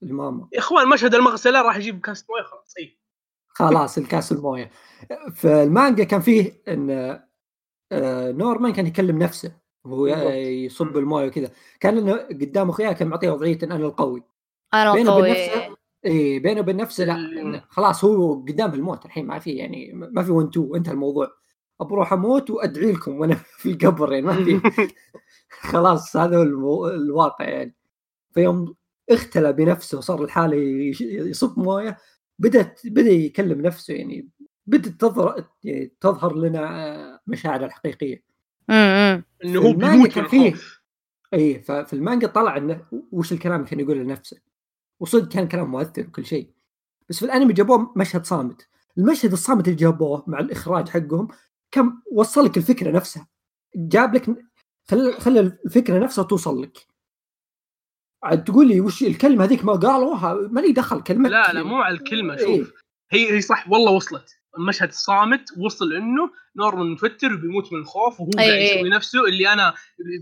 الماما. 0.04 0.48
يا 0.54 0.60
إخوان 0.60 0.90
مشهد 0.90 1.16
المغسلة 1.16 1.62
راح 1.62 1.78
يجيب 1.78 2.02
كاسه 2.02 2.26
موية 2.30 2.44
خلاص 2.44 2.74
اي 2.80 3.00
خلاص 3.48 3.98
الكاس 3.98 4.32
الموية. 4.32 4.72
في 5.34 5.64
المانجا 5.64 6.04
كان 6.04 6.22
فيه 6.22 6.62
إن 6.68 6.90
آه، 7.92 8.32
نورمان 8.32 8.74
كان 8.74 8.88
يكلم 8.88 9.20
نفسه 9.20 9.58
وهو. 9.86 10.08
يصب 10.08 10.98
الموية 10.98 11.28
وكذا. 11.28 11.52
كان 11.80 11.98
إنه 11.98 12.14
قدام 12.14 12.70
أخوياه 12.70 12.92
كان 12.92 13.08
معطيه 13.08 13.30
وضعية 13.30 13.60
ان 13.64 13.72
أنا 13.72 13.86
القوي. 13.86 14.24
أنا 14.74 14.94
بينه 14.94 15.16
وبين 15.16 15.36
قوي 15.36 15.46
نفسه 15.46 15.76
اي 16.06 16.40
بينه 16.40 16.60
وبين 16.62 16.78
نفسه 16.78 17.04
لا 17.06 17.66
خلاص 17.70 18.04
هو 18.06 18.34
قدام 18.42 18.74
الموت 18.74 19.06
الحين 19.06 19.28
ما 19.28 19.40
في 19.40 19.52
يعني 19.52 19.92
ما 19.94 20.24
في 20.24 20.32
1 20.32 20.48
2 20.50 20.76
انتهى 20.76 20.92
الموضوع. 20.94 21.28
بروح 21.82 22.14
أموت 22.14 22.50
وأدعي 22.50 22.92
لكم 22.92 23.20
وأنا 23.20 23.36
في 23.60 23.72
القبر 23.72 24.14
يعني 24.14 24.26
ما 24.26 24.34
في. 24.46 24.62
خلاص 25.72 26.16
هذا 26.18 26.38
هو 26.38 26.42
المو... 26.42 26.88
الواقع 26.88 27.46
يعني. 27.50 27.76
فيوم 28.34 28.76
اختلى 29.10 29.54
بنفسه 29.54 29.98
وصار 29.98 30.24
الحالة 30.24 30.56
يش- 30.58 31.02
يصب 31.02 31.60
موية 31.60 31.98
بدأت 32.40 32.82
بدأ 32.86 33.10
يكلم 33.12 33.62
نفسه 33.62 33.94
يعني 33.94 34.30
بدأت 34.68 34.94
تظهر 34.94 35.46
يعني 35.64 35.94
تظهر 36.02 36.36
لنا 36.36 37.20
مشاعره 37.28 37.66
الحقيقية. 37.66 38.24
إنه 39.46 39.60
هو 39.60 39.74
بيموت 39.74 40.18
من. 40.18 40.24
الخوف. 40.52 40.82
اي 41.34 41.60
ففي 41.64 41.94
المانجا 41.94 42.28
طلع 42.28 42.58
إنه 42.58 42.86
وش 43.12 43.32
الكلام 43.34 43.56
اللي 43.60 43.70
كان 43.70 43.80
يقوله 43.80 44.04
لنفسه؟ 44.04 44.38
وصدق 45.02 45.28
كان 45.28 45.48
كلام 45.48 45.72
مؤثر 45.72 46.02
وكل 46.02 46.26
شيء. 46.26 46.50
بس 47.10 47.20
في 47.20 47.26
الأنمي 47.26 47.54
جابوه 47.54 47.94
مشهد 47.96 48.26
صامت. 48.26 48.68
المشهد 48.98 49.32
الصامت 49.32 49.68
اللي 49.68 49.78
جابوه 49.78 50.24
مع 50.28 50.40
الإخراج 50.40 50.90
حقهم 50.90 51.28
كان 51.72 51.94
وصل 52.12 52.46
لك 52.46 52.58
الفكرة 52.58 52.92
نفسها. 52.92 53.28
جاب 53.76 54.16
لك 54.16 54.26
خلى 54.90 55.12
خلى 55.12 55.40
الفكرة 55.40 56.00
نفسها 56.00 56.24
توصل 56.24 56.62
لك. 56.62 56.88
عاد 58.24 58.44
تقول 58.44 58.68
لي 58.68 58.82
وش 58.82 59.04
الكلمة 59.04 59.44
هذيك 59.44 59.66
ما 59.66 59.74
قالوها؟ 59.74 60.34
ما 60.34 60.60
لي 60.60 60.72
دخل 60.72 61.04
كلمة 61.04 61.30
لا 61.30 61.54
لا 61.54 61.64
مو 61.64 61.76
على 61.76 61.96
الكلمة 61.96 62.38
إيه. 62.38 62.64
شوف. 62.64 62.74
هي 63.12 63.32
هي 63.32 63.42
صح 63.42 63.70
والله 63.70 63.92
وصلت. 63.92 64.38
المشهد 64.58 64.88
الصامت 64.90 65.58
وصل 65.58 65.94
إنه 65.94 66.32
نورمان 66.56 66.92
متوتر 66.92 67.34
وبيموت 67.34 67.74
من 67.74 67.80
الخوف 67.80 68.20
وهو 68.20 68.30
أي 68.40 68.46
قاعد 68.46 68.60
أي. 68.60 68.78
يسوي 68.78 68.90
نفسه 68.90 69.28
اللي 69.28 69.54
أنا 69.54 69.74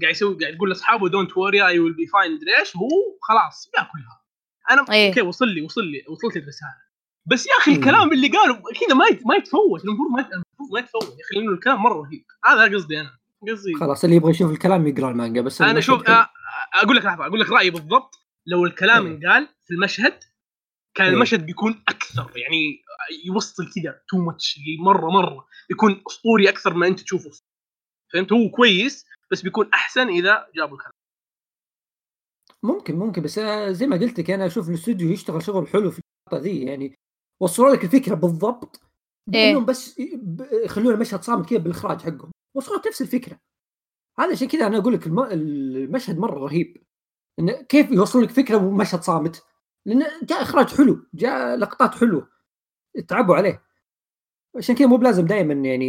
قاعد 0.01 0.15
يسوي 0.15 0.37
قاعد 0.41 0.53
يقول 0.53 0.69
لأصحابه 0.69 1.09
don't 1.09 1.37
worry 1.37 1.67
I 1.67 1.79
will 1.79 1.93
be 1.93 2.07
fine 2.07 2.35
مدري 2.35 2.59
إيش؟ 2.59 2.75
وهو 2.75 3.17
خلاص 3.21 3.69
يأكلها. 3.77 4.21
أنا 4.69 4.85
أي. 4.91 5.07
okay 5.07 5.21
وصل 5.21 5.47
لي 5.47 5.61
وصل 5.61 5.83
لي 5.83 6.03
وصلت 6.09 6.35
لي 6.35 6.41
الرسالة. 6.41 6.89
بس 7.25 7.47
يا 7.47 7.51
أخي 7.61 7.71
مم. 7.71 7.77
الكلام 7.77 8.13
اللي 8.13 8.27
قاله 8.27 8.53
كذا 8.53 8.95
ما 8.95 9.05
ما 9.25 9.35
يتفوت 9.35 9.85
المفروض 9.85 10.11
ما 10.11 10.19
المفروض 10.19 10.73
ما 10.73 10.79
يتفوت. 10.79 11.03
يا 11.03 11.25
أخي 11.25 11.35
لأنه 11.35 11.51
الكلام 11.51 11.83
مرة 11.83 12.01
رهيب. 12.01 12.25
هذا 12.45 12.75
قصدي 12.75 13.01
أنا. 13.01 13.17
قصدي 13.51 13.73
خلاص 13.73 14.03
اللي 14.03 14.15
يبغى 14.15 14.31
يشوف 14.31 14.51
الكلام 14.51 14.87
يقرأ 14.87 15.11
المانجا 15.11 15.41
بس 15.41 15.61
أنا 15.61 15.79
شوف 15.79 16.03
أقول 16.83 16.97
لك 16.97 17.05
لحظة 17.05 17.25
أقول 17.25 17.39
لك 17.39 17.49
رأيي 17.49 17.69
بالضبط. 17.69 18.15
لو 18.45 18.65
الكلام 18.65 19.05
إيه. 19.05 19.13
انقال 19.13 19.47
في 19.65 19.73
المشهد 19.73 20.19
كان 20.95 21.07
إيه. 21.07 21.13
المشهد 21.13 21.45
بيكون 21.45 21.83
أكثر 21.87 22.31
يعني 22.35 22.83
يوصل 23.25 23.63
كذا 23.63 24.01
too 24.09 24.17
much 24.17 24.59
مرة 24.79 25.09
مرة. 25.09 25.47
يكون 25.71 26.03
أسطوري 26.07 26.49
أكثر 26.49 26.73
ما 26.73 26.87
أنت 26.87 26.99
تشوفه. 26.99 27.29
فهمت؟ 28.13 28.33
هو 28.33 28.49
كويس 28.49 29.05
بس 29.31 29.41
بيكون 29.41 29.69
أحسن 29.73 30.07
إذا 30.07 30.47
جابوا 30.55 30.77
الكلام. 30.77 30.98
ممكن 32.63 32.95
ممكن 32.95 33.21
بس 33.21 33.39
زي 33.69 33.87
ما 33.87 33.95
قلت 33.97 34.19
لك 34.19 34.31
أنا 34.31 34.45
أشوف 34.45 34.69
الاستوديو 34.69 35.09
يشتغل 35.09 35.43
شغل 35.43 35.67
حلو 35.67 35.91
في 35.91 35.99
النقطه 35.99 36.43
ذي 36.43 36.63
يعني 36.63 36.95
وصلوا 37.41 37.75
لك 37.75 37.83
الفكرة 37.83 38.15
بالضبط 38.15 38.81
إيه. 39.33 39.47
بانهم 39.47 39.65
بس 39.65 39.99
يخلون 40.65 40.93
المشهد 40.93 41.23
صامت 41.23 41.49
كذا 41.49 41.59
بالإخراج 41.59 42.01
حقهم 42.01 42.31
وصلوا 42.55 42.77
لك 42.77 42.87
نفس 42.87 43.01
الفكرة. 43.01 43.39
هذا 44.19 44.31
عشان 44.31 44.47
كذا 44.47 44.67
أنا 44.67 44.77
أقول 44.77 44.93
لك 44.93 45.07
الم... 45.07 45.19
المشهد 45.19 46.17
مرة 46.17 46.39
رهيب 46.39 46.83
انه 47.39 47.61
كيف 47.61 47.91
يوصل 47.91 48.23
لك 48.23 48.29
فكرة 48.29 48.57
ومشهد 48.57 49.01
صامت 49.01 49.43
لأنه 49.85 50.05
جاء 50.23 50.41
إخراج 50.41 50.67
حلو 50.69 51.05
جاء 51.13 51.55
لقطات 51.55 51.95
حلوة 51.95 52.29
تعبوا 53.07 53.35
عليه. 53.35 53.63
عشان 54.57 54.75
كذا 54.75 54.87
مو 54.87 54.97
بلازم 54.97 55.25
دائما 55.25 55.53
يعني 55.53 55.87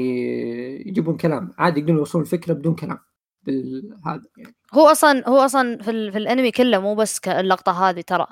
يجيبون 0.89 1.17
كلام 1.17 1.55
عادي 1.59 1.81
يقدرون 1.81 1.99
يوصلون 1.99 2.25
الفكرة 2.25 2.53
بدون 2.55 2.75
كلام. 2.75 2.99
بالهذا 3.43 4.23
يعني 4.37 4.55
هو 4.75 4.87
أصلا 4.87 5.29
هو 5.29 5.39
أصلا 5.39 5.83
في, 5.83 5.91
ال... 5.91 6.13
في 6.13 6.19
الأنمي 6.19 6.51
كله 6.51 6.79
مو 6.79 6.95
بس 6.95 7.21
اللقطة 7.29 7.89
هذه 7.91 8.01
ترى 8.01 8.27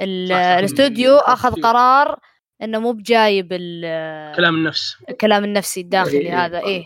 ال-. 0.00 0.32
الاستوديو 0.32 1.14
أخذ. 1.16 1.60
قرار 1.62 2.20
إنه 2.62 2.78
مو 2.78 2.92
بجايب 2.92 3.48
ال- 3.52 4.36
كلام 4.36 4.54
النفس 4.54 4.96
الكلام 5.08 5.44
النفسي 5.44 5.80
الداخلي 5.80 6.18
إيه. 6.18 6.44
هذا 6.44 6.58
إيه 6.58 6.84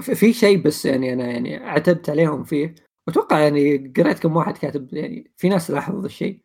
في- 0.00 0.14
في 0.14 0.32
شيء 0.32 0.62
بس 0.62 0.84
يعني 0.86 1.12
أنا 1.12 1.24
يعني 1.24 1.56
عتبت 1.56 2.10
عليهم 2.10 2.44
فيه 2.44 2.74
واتوقع 3.06 3.38
يعني 3.38 3.92
قريت 3.96 4.18
كم 4.18 4.36
واحد 4.36 4.58
كاتب 4.58 4.94
يعني 4.94 5.32
في 5.36 5.48
ناس 5.48 5.70
لاحظوا 5.70 6.00
ذا 6.00 6.06
الشيء 6.06 6.40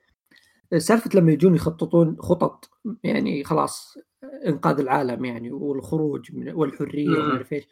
سالفة 0.77 1.09
لما 1.13 1.31
يجون 1.31 1.55
يخططون 1.55 2.17
خطط 2.19 2.69
يعني 3.03 3.43
خلاص 3.43 3.97
إنقاذ 4.45 4.79
العالم 4.79 5.25
يعني 5.25 5.51
والخروج 5.51 6.35
من 6.35 6.53
والحرية. 6.53 7.09
وما 7.09 7.31
أعرف 7.33 7.53
إيش 7.53 7.67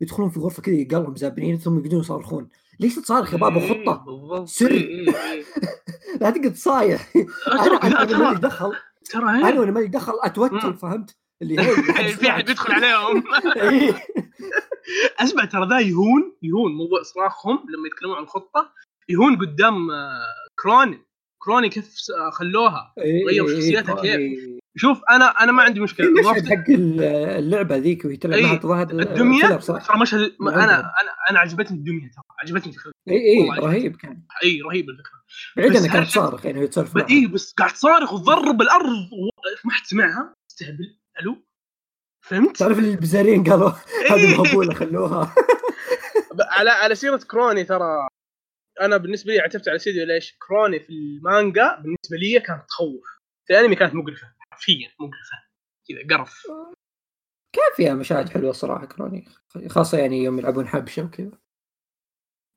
يدخلون 0.00 0.30
في 0.30 0.40
غرفة 0.40 0.62
كذا 0.62 0.74
يقلهم 0.74 1.16
زابنين 1.16 1.58
ثم 1.58 1.78
يقعدون 1.78 2.00
يصارخون 2.00 2.48
ليش 2.80 2.94
تصارخ 2.94 3.32
يا 3.32 3.38
بابا 3.38 3.60
إيه، 3.60 3.84
خطة 3.84 4.44
سر. 4.44 4.70
إيه، 4.70 5.08
إيه،. 5.08 5.44
لا 6.20 6.30
تقعد 6.30 6.54
صايح 6.54 7.12
أنا 7.52 8.02
أنا 8.02 8.18
مالي 8.18 8.40
دخل 8.40 8.72
ترى 9.04 9.22
أنا. 9.22 9.60
وأنا 9.60 9.70
مالي 9.70 9.86
دخل 9.86 10.12
أتوتر. 10.22 10.72
فهمت 10.72 11.16
اللي 11.42 11.60
هي 11.60 11.74
في 12.18 12.30
أحد 12.30 12.44
بيدخل 12.44 12.72
عليهم. 12.72 13.24
أسمع 15.18 15.44
ترى 15.44 15.68
ذا 15.68 15.78
يهون 15.78 16.36
يهون 16.42 16.72
موضوع 16.72 17.02
صراخهم 17.02 17.56
لما 17.56 17.86
يتكلمون 17.86 18.16
عن 18.16 18.22
الخطة 18.22 18.72
يهون 19.08 19.36
قدام 19.36 19.90
آه، 19.90 20.20
كروني 20.62 20.98
كروني 21.38 21.68
كيف 21.68 21.94
آه، 22.18 22.30
خلوها 22.30 22.94
غيروا 23.28 23.48
شخصيتها. 23.48 23.94
كيف. 24.02 24.58
شوف 24.78 25.00
أنا 25.10 25.24
أنا 25.24 25.52
ما 25.52 25.62
عندي 25.62 25.80
مشكلة. 25.80 26.06
المشهد 26.08 26.48
حق 26.48 26.64
اللعبة 26.70 27.76
ذيك 27.76 28.04
وهي 28.04 28.16
تلعب 28.16 28.38
إيه، 28.38 28.46
معها 28.46 28.56
تظاهر 28.56 28.90
الدمية؟ 28.90 29.40
filler 29.46 29.60
صح؟ 29.60 29.86
ترى 29.86 29.98
مشهد 30.00 30.20
أنا. 30.42 30.64
أنا 30.64 30.92
أنا 31.30 31.38
عجبتني 31.38 31.76
الدمية 31.76 32.10
ترى. 32.10 32.22
عجبتني 32.42 32.72
الفكرة. 32.72 32.92
اي 33.08 33.14
اي 33.16 33.48
رهيب 33.60 33.96
كان. 33.96 34.22
اي 34.44 34.60
رهيب 34.62 34.90
الفكرة. 34.90 35.18
بعيد 35.56 35.72
كانت 35.72 35.96
هل- 35.96 36.06
تصارخ 36.06 36.46
يعني 36.46 36.66
تسولف. 36.66 36.96
اي 36.96 37.26
بس 37.26 37.52
قاعد 37.52 37.72
تصارخ 37.72 38.12
وتضرب 38.12 38.62
الأرض 38.62 38.86
ما 39.64 39.72
حد 39.72 39.86
سمعها. 39.86 40.34
استهبل. 40.50 40.98
ألو؟ 41.20 41.44
فهمت؟ 42.20 42.56
تعرف 42.56 42.78
البزارين 42.78 43.44
قالوا؟ 43.44 43.70
هذه 44.10 44.32
إيه. 44.32 44.36
مهبوله 44.38 44.74
خلوها. 44.74 45.34
على 46.58 46.70
على 46.70 46.94
سيرة 46.94 47.16
كروني 47.16 47.64
ترى. 47.64 48.08
أنا 48.80 48.96
بالنسبة 48.96 49.32
لي 49.32 49.40
عتبت 49.40 49.68
على 49.68 49.78
سيدي 49.78 50.04
ليش؟ 50.04 50.36
كروني 50.48 50.80
في 50.80 50.90
المانجا 50.90 51.74
بالنسبة 51.76 52.16
لي 52.20 52.40
كانت 52.40 52.62
تخوف. 52.68 53.04
في 53.46 53.52
الأنمي 53.58 53.76
كانت 53.76 53.94
مقرفة. 53.94 54.26
حرفيا 54.58 54.92
مقرفه 55.00 55.48
كذا 55.88 56.16
قرف. 56.16 56.42
كان 57.52 57.72
فيها 57.76 57.94
مشاهد 57.94 58.28
حلوة 58.28 58.52
صراحة 58.52 58.86
كروني 58.86 59.28
خاصة 59.68 59.98
يعني 59.98 60.16
يوم 60.16 60.38
يلعبون 60.38 60.68
حبشة 60.68 61.04
وكذا. 61.04 61.38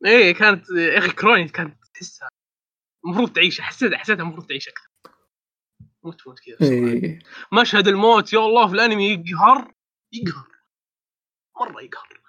إيه 0.06 0.34
كانت 0.34 0.70
يا 0.70 0.98
أخي 0.98 1.12
كروني 1.12 1.48
كانت 1.48 1.86
تحسها 1.94 2.30
المفروض 3.06 3.34
تعيش. 3.34 3.62
حسيت 3.62 3.94
حسيتها 3.94 4.24
المفروض 4.24 4.46
تعيش 4.46 4.70
أكثر. 4.70 4.90
مو 6.04 6.12
تموت 6.12 6.40
كذا. 6.40 6.70
اي 6.70 7.20
مشهد 7.62 7.88
الموت 7.88 8.34
يا 8.34 8.40
الله 8.40 8.68
في 8.68 8.74
الأنمي 8.74 9.10
يقهر. 9.12 9.74
يقهر. 10.14 10.52
مرة 11.60 11.82
يقهر. 11.82 12.22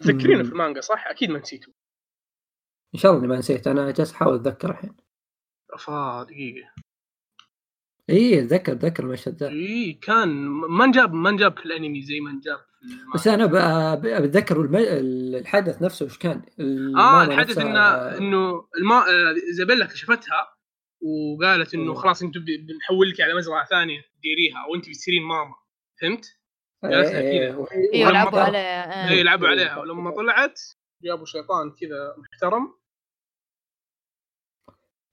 تذكرينه. 0.00 0.42
في 0.42 0.48
المانجا 0.48 0.80
صح؟ 0.80 1.06
أكيد 1.06 1.30
ما 1.30 1.38
نسيته. 1.38 1.72
إن 2.94 3.00
شاء 3.00 3.12
الله 3.12 3.22
إني 3.22 3.32
ما 3.32 3.38
نسيت. 3.38 3.66
أنا 3.66 3.90
جالس 3.90 4.12
أحاول 4.12 4.34
أتذكر 4.34 4.70
الحين. 4.70 4.96
أفا 5.70 6.22
دقيقة. 6.22 6.74
اي 8.10 8.40
اتذكر 8.40 8.72
اتذكر 8.72 9.04
المشهد 9.04 9.36
ذا 9.36 9.48
اي 9.48 9.92
كان 9.92 10.28
ما 10.48 10.84
انجاب 10.84 11.12
ما 11.14 11.30
انجاب 11.30 11.58
في 11.58 11.66
الأنمي 11.66 12.02
زي 12.02 12.20
ما 12.20 12.30
انجاب. 12.30 12.58
بس 13.14 13.28
أنا 13.28 13.46
بتذكر 14.18 14.60
الم... 14.60 14.76
الحدث 14.76 15.82
نفسه 15.82 16.06
وش 16.06 16.18
كان 16.18 16.42
آه 16.98 17.24
الحدث 17.24 17.58
نفسها- 17.58 18.18
إنه 18.18 18.18
إنه 18.18 18.68
الما 18.78 19.04
إيزابيلا 19.48 19.86
كشفتها 19.86 20.56
وقالت 21.00 21.74
إنه. 21.74 21.94
خلاص 21.94 22.22
أنتم 22.22 22.40
ب- 22.40 22.44
بنحولك 22.66 23.20
على 23.20 23.34
مزرعة 23.34 23.64
ثانية 23.66 24.00
تديريها 24.18 24.66
وانت 24.72 24.88
بتصيرين 24.88 25.22
ماما 25.22 25.54
فهمت؟ 26.00 26.38
إيه، 26.84 26.90
جالسة 26.90 27.18
إيه، 27.18 27.48
كذا. 27.48 27.56
وهي- 27.56 27.92
أيوه 27.94 28.06
ولما 28.08 28.12
لعبوا 28.18 28.30
طلع- 28.30 28.42
عليه 28.42 28.58
هي 28.58 29.08
آه. 29.16 29.20
يلعبوا 29.20 29.46
إيه. 29.46 29.52
عليها 29.52 29.78
ولما 29.78 30.10
طلعت 30.10 30.60
جابوا 31.02 31.24
شيطان 31.26 31.70
كذا 31.70 32.14
محترم 32.18 32.74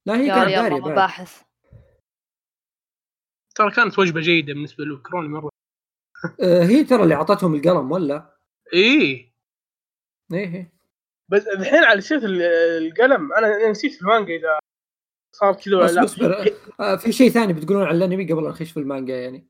لا 0.05 0.17
هي 0.17 0.27
كانت 0.27 0.71
بعد. 0.83 0.91
مباحث 0.91 1.41
ترى 3.59 3.71
كانت 3.71 3.99
وجبة 3.99 4.21
جيدة 4.21 4.53
بالنسبة 4.53 4.83
له 4.83 4.97
كروني 4.97 5.27
مرة. 5.27 5.49
آه، 6.43 6.63
هي 6.63 6.83
ترى 6.83 7.03
اللي 7.03 7.15
أعطتهم 7.15 7.55
القلم 7.55 7.91
ولا؟ 7.91 8.37
إيه. 8.73 9.33
إيه 10.33 10.55
إيه. 10.55 10.73
بس 11.31 11.47
الحين 11.47 11.83
على 11.83 12.01
سيره 12.01 12.25
ال- 12.25 12.41
القلم. 12.87 13.33
أنا 13.33 13.47
أنا 13.47 13.69
نسيت 13.69 13.93
في 13.93 14.01
المانجا 14.01 14.35
إذا 14.35 14.59
صار 15.35 15.53
كذا 15.53 15.77
ولا 15.77 15.85
بس 15.85 15.93
لا. 15.95 16.03
أصبر. 16.03 16.55
آه، 16.79 16.95
في 16.95 17.11
شيء 17.11 17.29
ثاني 17.29 17.53
بتقولون 17.53 17.83
عن 17.83 17.95
الأنمي 17.95 18.33
قبل 18.33 18.43
لا 18.43 18.49
نخش 18.49 18.71
في 18.71 18.77
المانجا 18.77 19.15
يعني؟ 19.21 19.47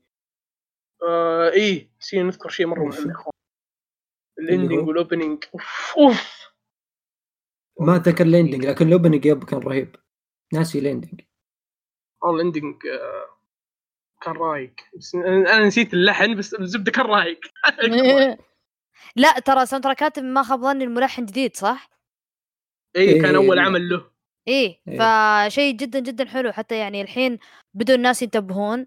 آه 1.08 1.50
إيه. 1.50 1.90
نسينا 2.00 2.22
نذكر 2.22 2.48
شيء 2.48 2.66
مرة؟ 2.66 2.84
مهم. 2.84 3.08
يا 3.08 3.12
اخوان 3.14 3.32
ال 4.38 4.44
ending؟ 4.44 4.88
وال 4.88 5.00
opening 5.00 5.44
أوف 5.54 5.94
أوف. 5.98 6.50
ما 7.80 7.96
أتذكر 7.96 8.26
ال 8.26 8.32
ending 8.32 8.66
لكن 8.66 8.86
ال 8.86 8.91
opening 8.91 9.26
yep 9.26 9.44
كان 9.44 9.58
رهيب. 9.60 9.96
ناسي 10.52 10.78
ال 10.78 10.84
ending 10.84 11.20
والله 12.22 12.40
ال 12.42 12.48
ending 12.48 12.86
آه، 12.86 13.39
كان 14.20 14.34
رايق 14.36 14.72
بس 14.98 15.14
أنا 15.14 15.66
نسيت 15.66 15.94
اللحن 15.94 16.36
بس 16.36 16.54
الزبدة 16.54 16.92
كان 16.92 17.06
رايق 17.06 17.40
لا 19.16 19.38
ترى 19.38 19.66
soundtrack 19.66 19.84
ات 19.84 20.18
ما 20.18 20.42
خاب 20.42 20.60
ظني 20.60 20.84
الملحن 20.84 21.24
جديد 21.26 21.56
صح؟ 21.56 21.90
اي 22.96 23.20
كان 23.20 23.36
إيه. 23.36 23.36
أول 23.36 23.58
عمل 23.58 23.88
له 23.88 24.10
إيه 24.48 24.80
إيه. 24.88 24.98
فشيء 25.48 25.74
جدا 25.76 26.00
جدا 26.00 26.28
حلو 26.28 26.52
حتى 26.52 26.78
يعني 26.78 27.02
الحين 27.02 27.38
بدوا 27.74 27.94
الناس 27.94 28.22
ينتبهون 28.22 28.86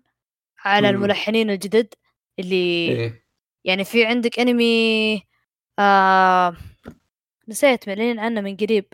على 0.65 0.91
مم. 0.91 0.95
الملحنين 0.95 1.49
الجدد 1.49 1.93
اللي 2.39 2.89
إيه 2.89 3.23
يعني 3.63 3.83
في 3.83 4.05
عندك 4.05 4.39
انمي 4.39 5.23
آه 5.79 6.57
نسيت 7.47 7.87
معلنين 7.89 8.19
عنه 8.19 8.41
من 8.41 8.57
قريب 8.57 8.85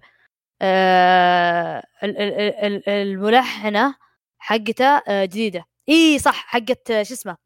آه 0.61 1.83
ال- 2.03 2.17
ال- 2.17 2.33
ال- 2.33 2.65
ال- 2.65 2.89
الملحنة 2.89 3.95
حقته 4.39 4.85
آه 4.85 5.25
جديدة 5.25 5.65
اي 5.89 6.19
صح 6.19 6.45
حقت 6.47 6.87
شو 6.87 7.13
اسمه 7.13 7.37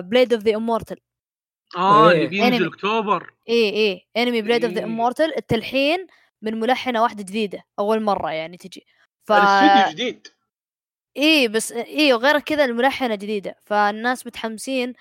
بليد 0.00 0.32
اوف 0.32 0.42
ذا 0.42 0.56
امورتال 0.56 0.98
آه 1.76 2.10
إيه. 2.10 2.16
اللي 2.16 2.26
بينزل 2.26 2.54
أنمي. 2.54 2.68
أكتوبر 2.68 3.34
اي 3.48 3.70
اي 3.70 4.06
انمي 4.16 4.42
Blade 4.42 4.64
of 4.64 4.74
the 4.74 4.80
إيه. 4.80 4.86
Immortal 4.86 5.36
التلحين 5.36 6.06
من 6.42 6.60
ملحنة 6.60 7.02
واحدة 7.02 7.22
جديدة 7.22 7.62
أول 7.78 8.02
مرة 8.02 8.30
يعني 8.30 8.56
تجي 8.56 8.86
ف 9.28 9.32
الاستوديو 9.32 9.92
جديد 9.92 10.28
إيه 11.16 11.48
بس 11.48 11.72
إيه 11.72 12.14
وغير 12.14 12.38
كذا 12.38 12.64
الملحنة 12.64 13.14
جديدة 13.14 13.56
فالناس 13.60 14.26
متحمسين 14.26 14.92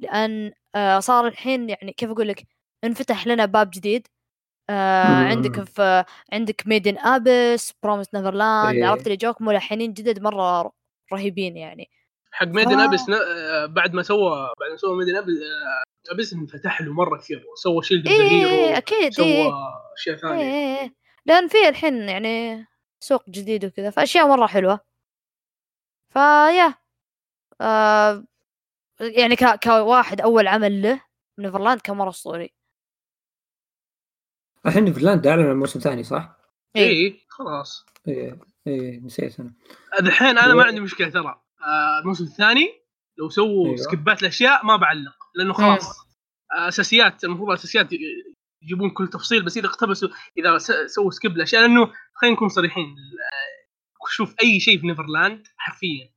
لأن 0.00 0.52
آه 0.74 1.00
صار 1.00 1.26
الحين 1.26 1.70
يعني 1.70 1.92
كيف 1.92 2.10
أقول 2.10 2.28
لك 2.28 2.46
انفتح 2.84 3.26
لنا 3.26 3.44
باب 3.46 3.70
جديد 3.70 4.06
آه. 4.70 5.04
عندك 5.04 5.64
في 5.64 6.04
عندك 6.32 6.66
Made 6.66 6.87
in 6.87 6.98
Abyss 6.98 7.72
Promised 7.82 8.14
Neverland 8.14 8.76
إيه. 8.76 8.86
عرفت 8.86 9.06
اللي 9.06 9.16
جوك 9.16 9.42
ملحنين 9.42 9.92
جدد 9.92 10.22
مرة 10.22 10.72
رهيبين 11.12 11.56
يعني 11.56 11.90
حق 12.32 12.46
Made 12.46 12.69
in 12.69 12.80
آه. 12.80 12.84
Abyss 12.84 13.00
بعد 13.70 13.94
ما 13.94 14.02
سوى 14.02 14.52
بعد 14.60 14.70
ما 14.70 14.76
سوى 14.76 14.96
Made 14.96 15.09
in 15.09 15.16
Abyss 15.16 15.28
آه، 15.28 16.12
Abyss 16.12 16.32
انفتح 16.32 16.82
له 16.82 16.92
مرة 16.92 17.18
كثير 17.18 17.46
سوى 17.54 17.82
Shield 17.82 18.08
إيه، 18.08 18.22
Hero 18.22 18.76
أكيد 18.76 19.12
سوى 19.12 19.26
إيه 19.26 19.50
أشياء 19.96 20.14
إيه 20.16 20.22
ثانية 20.22 20.42
إيه 20.42 20.80
إيه. 20.80 20.94
لأن 21.26 21.48
في 21.48 21.68
الحين 21.68 22.08
يعني 22.08 22.66
سوق 23.00 23.30
جديد 23.30 23.64
وكذا 23.64 23.90
فأشياء 23.90 24.28
مرة 24.28 24.46
حلوة 24.46 24.80
فيا 26.08 26.74
آه 27.60 28.24
يعني 29.00 29.36
ك... 29.36 29.64
كواحد 29.64 30.20
أول 30.20 30.48
عمل 30.48 30.82
له 30.82 31.00
Neverland 31.38 31.80
كان 31.80 31.96
مرة 31.96 32.08
أسطوري 32.08 32.54
الحين 34.66 34.92
Neverland 34.92 35.30
أعلن 35.30 35.46
عن 35.46 35.56
موسم 35.56 35.80
ثاني 35.80 36.02
صح؟ 36.02 36.36
إيه. 36.76 36.88
اي 36.88 37.20
خلاص 37.28 37.86
إيه 38.08 38.38
إيه 38.66 39.00
نسيت 39.00 39.40
أنا 39.40 39.54
الحين 40.00 40.38
أنا 40.38 40.54
ما 40.54 40.62
إيه. 40.62 40.68
عندي 40.68 40.80
مشكلة 40.80 41.08
ترى 41.08 41.42
آه، 41.62 41.98
الموسم 42.02 42.24
الثاني 42.24 42.68
لو 43.18 43.28
سووا 43.28 43.66
أيوة. 43.66 43.76
skip 43.76 44.13
ات 44.13 44.22
الأشياء 44.22 44.66
ما 44.66 44.76
بعلق 44.76 45.16
لأنه 45.34 45.52
خلاص 45.52 46.04
أساسيات 46.52 47.24
المفروض 47.24 47.50
أساسيات 47.50 47.88
يجيبون 48.62 48.90
كل 48.90 49.08
تفصيل 49.08 49.44
بس 49.44 49.56
إذا 49.56 49.66
اقتبسوا 49.66 50.08
إذا 50.38 50.58
سووا 50.86 51.10
skip 51.10 51.36
الأشياء 51.36 51.62
لأنه 51.62 51.92
خلينا 52.14 52.36
نكون 52.36 52.48
صريحين 52.48 52.84
آه، 52.84 54.08
شوف 54.08 54.34
أي 54.42 54.60
شيء 54.60 54.80
في 54.80 54.86
Neverland 54.86 55.46
حرفيا 55.56 56.10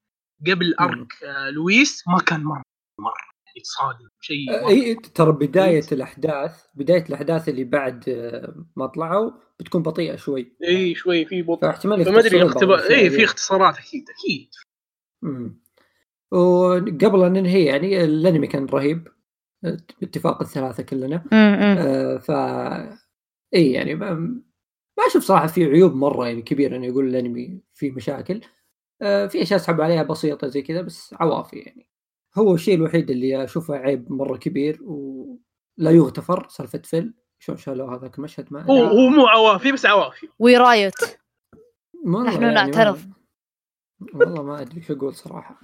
قبل 0.48 0.76
مم. 0.80 0.88
arc 0.88 1.24
آه، 1.24 1.50
لويس 1.50 2.04
ما 2.08 2.20
كان 2.20 2.44
مرة 2.44 2.64
مرة 3.00 3.27
يتصادم 3.58 4.08
شيء. 4.22 4.68
اي 4.68 4.96
ترى 4.96 5.32
بداية 5.32 5.86
الأحداث 5.92 6.64
بداية 6.76 7.06
الأحداث 7.10 7.50
اللي 7.50 7.64
بعد 7.64 8.10
آه، 8.10 8.66
ما 8.76 8.88
طلعوا 8.88 9.32
بتكون 9.60 9.84
بطيئة 9.84 10.16
شوي. 10.16 10.56
اي 10.64 10.96
شوي 10.96 11.26
في 11.26 11.42
بطء. 11.42 11.62
فاحتمال 11.62 12.06
فما 12.06 12.20
أدري 12.20 12.42
الأشياء 12.42 12.90
اي. 12.92 13.10
في 13.10 13.24
اختصارات 13.24 13.78
أكيد 13.78 14.06
أكيد. 14.10 14.50
مم. 15.22 15.62
وقبل 16.32 17.24
أن 17.24 17.34
ننهي 17.34 17.66
يعني 17.66 18.04
الأنمي 18.04 18.48
كان 18.48 18.66
رهيب. 18.66 19.08
باتفاق 20.02 20.42
الثلاثة 20.42 20.84
كلنا. 20.84 21.24
آه 21.34 22.18
ف 22.18 22.32
اي 23.56 23.72
يعني 23.72 23.96
ما, 23.96 24.14
ما 24.98 25.08
أشوف 25.08 25.24
صراحة 25.24 25.48
في 25.48 25.66
عيوب 25.66 25.96
مرة 25.96 26.28
يعني 26.28 26.42
كبيرة 26.42 26.76
إنه 26.76 26.86
يقول 26.86 27.08
الأنمي 27.08 27.62
فيه 27.74 27.92
مشاكل. 27.92 28.42
آه 29.02 29.28
في 29.28 29.42
أشياء 29.42 29.60
اسحب 29.60 29.82
عليها 29.82 30.04
بسيطة 30.04 30.48
زي 30.48 30.62
كذا 30.62 30.82
بس 30.82 31.16
عوافي 31.20 31.58
يعني. 31.58 31.90
هو 32.38 32.54
الشيء 32.56 32.76
الوحيد 32.76 33.12
اللي 33.12 33.44
أشوفه 33.44 33.76
عيب 33.76 34.12
مرة 34.12 34.38
كبير 34.38 34.84
ولا 34.84 35.92
يغتفر 35.92 36.48
سالفة 36.50 36.82
فيل. 36.84 37.14
شلون 37.40 37.58
شالوا 37.58 37.96
هذاك 37.96 38.18
المشهد 38.18 38.54
ما 38.54 38.66
هو 38.66 38.84
هو 38.84 39.10
مو 39.10 39.28
عوافي 39.28 39.72
بس 39.72 39.86
عوافي. 39.86 40.28
والله 40.40 42.24
نحن 42.24 42.42
يعني 42.44 42.56
نعترف. 42.56 43.08
والله 44.14 44.44
ما 44.44 44.62
أدري 44.62 44.82
شو 44.82 44.94
أقول 44.94 45.16
صراحة. 45.16 45.60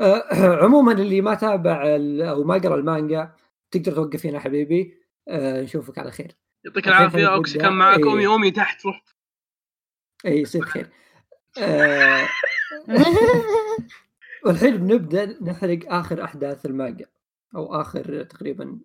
آه، 0.00 0.24
عموما 0.64 0.92
اللي 0.92 1.20
ما 1.20 1.34
تابع 1.34 1.96
ال- 1.96 2.22
أو 2.22 2.44
ما 2.44 2.54
قرأ 2.54 2.74
المانجا 2.74 3.32
تقدر 3.70 3.92
توقف 3.92 4.26
هنا 4.26 4.38
حبيبي. 4.40 4.98
آه، 5.28 5.62
نشوفك 5.62 5.98
على 5.98 6.10
خير. 6.10 6.36
يعطيك 6.64 6.88
العافية 6.88 7.34
أوكسي. 7.34 7.58
كان 7.58 7.72
معك 7.72 7.98
إيه. 7.98 8.12
امي 8.12 8.26
امي 8.26 8.50
تحت 8.50 8.86
روح 8.86 9.04
اي 10.26 10.40
يصير 10.40 10.62
خير. 10.62 10.90
آه، 11.58 12.28
والحين 14.48 14.76
بنبدأ 14.76 15.42
نحرق 15.42 15.92
آخر 15.92 16.24
أحداث 16.24 16.66
المانجا 16.66 17.06
أو 17.56 17.80
آخر 17.80 18.22
تقريبا 18.22 18.80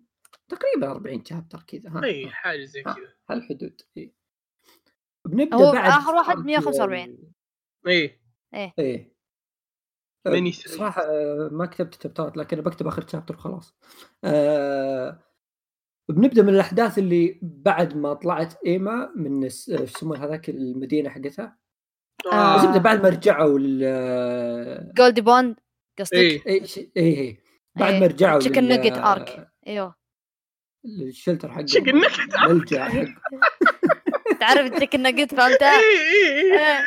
تقريبا 0.48 0.90
40 0.90 1.24
شابتر 1.24 1.62
كذا 1.66 1.90
ها 1.90 2.04
إي 2.04 2.28
حاجة 2.28 2.64
زي 2.64 2.82
كذا 2.82 3.14
هالحدود 3.30 3.80
إي. 3.96 4.14
بنبدأ 5.24 5.56
هو 5.56 5.72
بعد 5.72 5.90
آخر 5.90 6.14
واحد 6.14 6.36
أرك 6.36 6.46
145. 6.46 7.18
إي 7.86 8.20
إيه 8.54 9.14
أه، 10.26 10.30
ثري. 10.30 10.52
صراحة 10.52 11.02
أه، 11.02 11.48
ما 11.52 11.66
كتبت 11.66 11.94
تبتات 11.94 12.36
لكن 12.36 12.60
بكتب 12.60 12.86
آخر 12.86 13.06
شابتر 13.08 13.34
وخلاص. 13.34 13.76
أه 14.24 15.20
بنبدأ 16.08 16.42
من 16.42 16.48
الأحداث 16.48 16.98
اللي 16.98 17.38
بعد 17.42 17.96
ما 17.96 18.14
طلعت 18.14 18.54
إيما 18.66 19.12
من 19.16 19.42
يسمون 19.42 20.16
هذاك 20.16 20.50
المدينة 20.50 21.10
حقتها 21.10 21.63
آه. 22.32 22.78
بعد 22.78 23.02
ما 23.02 23.08
رجعوا 23.08 23.58
لل 23.58 24.92
Goldy 24.96 25.20
Pond 25.20 25.56
قصدك؟ 25.98 26.14
اي 26.14 26.42
اي 26.46 26.64
اي 26.96 27.20
اي 27.20 27.38
بعد 27.76 27.92
إيه. 27.92 28.00
ما 28.00 28.06
رجعوا 28.06 28.40
Chicken 28.40 28.58
لل- 28.58 28.82
nugget 28.82 28.96
arc. 28.96 29.40
إيوه. 29.66 29.94
لل 30.84 30.99
shelter 30.99 31.52
حقهم. 31.52 31.66
Chicken 31.66 32.04
nugget 32.08 32.48
ملجا 32.48 32.84
حق. 32.84 33.04
تعرف 34.40 34.66
ال 34.66 34.70
chicken 34.70 35.02
nugget 35.02 35.34
فهمتها؟ 35.34 35.70
اي 35.70 35.82
اي 35.82 36.58
إيه. 36.58 36.84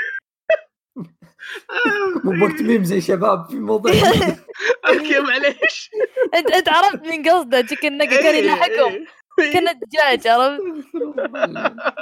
مو 2.24 2.32
بوقت 2.48 2.62
ميم 2.62 2.84
زي 2.84 3.02
شباب 3.02 3.50
في 3.50 3.56
موضوع. 3.56 3.92
okay 4.90 5.20
معليش 5.20 5.90
انت 6.38 6.52
أنت 6.52 6.70
عرفت 6.70 7.02
من 7.08 7.30
قصده 7.30 7.62
chicken 7.62 7.98
nugget 7.98 8.14
كان 8.14 8.36
إيه، 8.36 9.06
كان 9.38 9.80
دجاج 9.80 10.28
عرفت؟ 10.28 10.62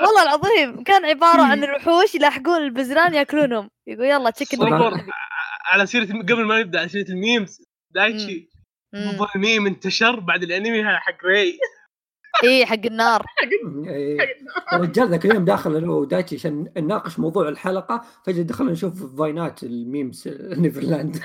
والله 0.02 0.24
العظيم 0.24 0.84
كان 0.84 1.06
عبارة 1.06 1.42
عن 1.42 1.64
الوحوش 1.64 2.16
يلاحقون 2.16 2.58
البزران 2.58 3.14
ياكلونهم. 3.14 3.70
يقول 3.88 4.06
يلا 4.06 4.18
nugget 4.18 4.58
على 5.66 5.86
سيرة 5.86 6.06
قبل 6.06 6.46
ما 6.46 6.60
نبدأ 6.60 6.80
على 6.80 6.90
سيرة 6.90 7.10
ال 7.10 7.17
memes. 7.17 7.62
دايتشي. 7.92 8.50
موضوع 8.94 9.28
الميم 9.36 9.68
انتشر 9.68 10.20
بعد 10.20 10.44
الانمي 10.44 10.84
هذا 10.84 10.98
حق 10.98 11.26
ري. 11.26 11.60
إي 12.44 12.44
إيه، 12.50 12.66
حق 12.66 12.86
النار. 12.86 13.26
الرجال 14.74 15.10
ذاك 15.10 15.26
اليوم 15.26 15.46
داخل 15.46 15.76
أنا 15.76 15.92
ودايتشي 15.92 16.36
عشان 16.36 16.72
نناقش 16.78 17.20
موضوع 17.20 17.50
الحلقة. 17.50 18.02
فجأة 18.26 18.44
دخلنا 18.44 18.72
نشوف 18.72 19.18
vine 19.18 19.55
ات 19.55 19.64
ال 19.64 19.74
memes 19.74 20.28
Neverland. 20.58 21.16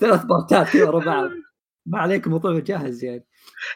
ثلاث 0.00 0.24
part 0.24 0.59
ات 0.59 0.68
كذا 0.68 0.84
ورا 0.84 1.04
بعض. 1.04 1.30
ما 1.86 1.98
عليك 1.98 2.28
موضوع 2.28 2.58
جاهز 2.58 3.04
يعني. 3.04 3.26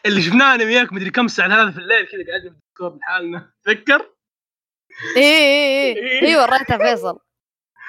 اللي 0.05 0.21
شفناه 0.21 0.55
أنا 0.55 0.63
وياك 0.63 0.93
مدري 0.93 1.09
كم 1.09 1.27
ساعة 1.27 1.49
ثلاثة 1.49 1.71
في 1.71 1.77
الليل 1.77 2.05
كذا 2.05 2.25
قاعدين 2.27 2.51
في 2.51 2.57
ال 2.57 2.62
Discord 2.62 2.99
لحالنا. 2.99 3.51
تذكر؟ 3.63 4.11
اي 5.17 5.23
اي 5.23 5.93
اي 5.93 6.27
اي 6.27 6.37
وريتها 6.37 6.77
فيصل. 6.77 7.19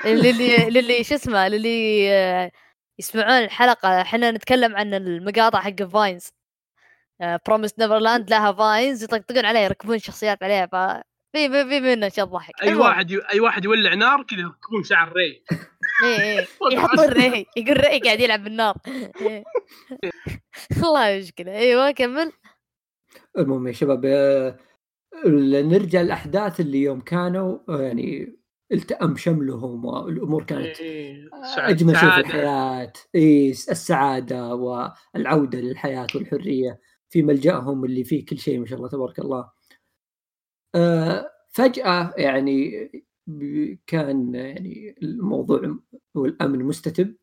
للي 0.05 0.71
للي 0.71 1.05
شو 1.05 1.15
اسمه 1.15 1.49
للي 1.49 2.09
آه، 2.13 2.51
يسمعون 2.99 3.45
الحلقة 3.45 4.01
إحنا 4.01 4.31
نتكلم 4.31 4.77
عن 4.77 4.95
المقاطع 4.95 5.61
حق 5.61 5.83
vines 5.83 6.31
Promised 7.47 7.79
Neverland 7.79 8.31
لها 8.31 8.53
vines 8.53 9.03
يطقطقون 9.05 9.45
عليها 9.47 9.63
يركبون 9.63 9.99
شخصيات 9.99 10.43
عليها 10.43 10.67
في 11.33 11.49
في 11.49 11.69
في 11.69 11.81
منه 11.81 12.09
شيء 12.09 12.25
ضحك. 12.25 12.63
أي 12.63 12.75
واحد 12.75 13.11
ي... 13.11 13.19
أي 13.33 13.41
واحد 13.41 13.65
يولع 13.65 13.95
نار 13.95 14.23
كذا 14.23 14.41
يركبون 14.41 14.85
شعر 14.85 15.13
ري. 15.13 15.45
اي 16.05 16.39
اي 16.39 16.47
يحطون 16.73 17.09
ري 17.09 17.47
يقول 17.57 17.81
ري 17.81 17.99
قاعد 17.99 18.21
يلعب 18.21 18.45
بالنار. 18.45 18.75
إيه. 19.21 19.45
والله 20.83 21.19
مشكله 21.19 21.53
أيوه 21.53 21.91
كمل. 21.91 22.33
المهم 23.39 23.67
يا 23.67 23.73
شباب 23.73 24.05
آه، 24.05 24.59
نرجع 25.63 26.01
الاحداث 26.01 26.61
اللي 26.61 26.83
يوم 26.83 27.01
كانوا 27.01 27.59
آه، 27.69 27.83
يعني 27.83 28.37
التأم 28.73 29.17
شملهم 29.17 29.85
والأمور 29.85 30.45
كانت 30.45 30.81
إيه، 30.81 31.29
أجمل 31.57 31.97
شيء 31.97 32.11
في. 32.11 32.21
الحياة. 32.21 32.93
إي 33.15 33.51
السعادة 33.51 34.55
والعودة 34.55 35.61
للحياة 35.61 36.07
والحرية 36.15 36.81
في 37.11 37.23
ملجأهم 37.23 37.85
اللي 37.85 38.05
فيه 38.05 38.27
كل 38.27 38.39
شيء 38.39 38.59
ما 38.59 38.67
شاء 38.67 38.79
الله 38.79 38.89
تبارك 38.89 39.19
الله. 39.19 39.51
فجأة 41.51 42.15
يعني 42.19 42.91
كان 43.87 44.35
يعني 44.35 44.95
الموضوع 45.03 45.77
والأمن 46.15 46.65
مستتب. 46.65 47.17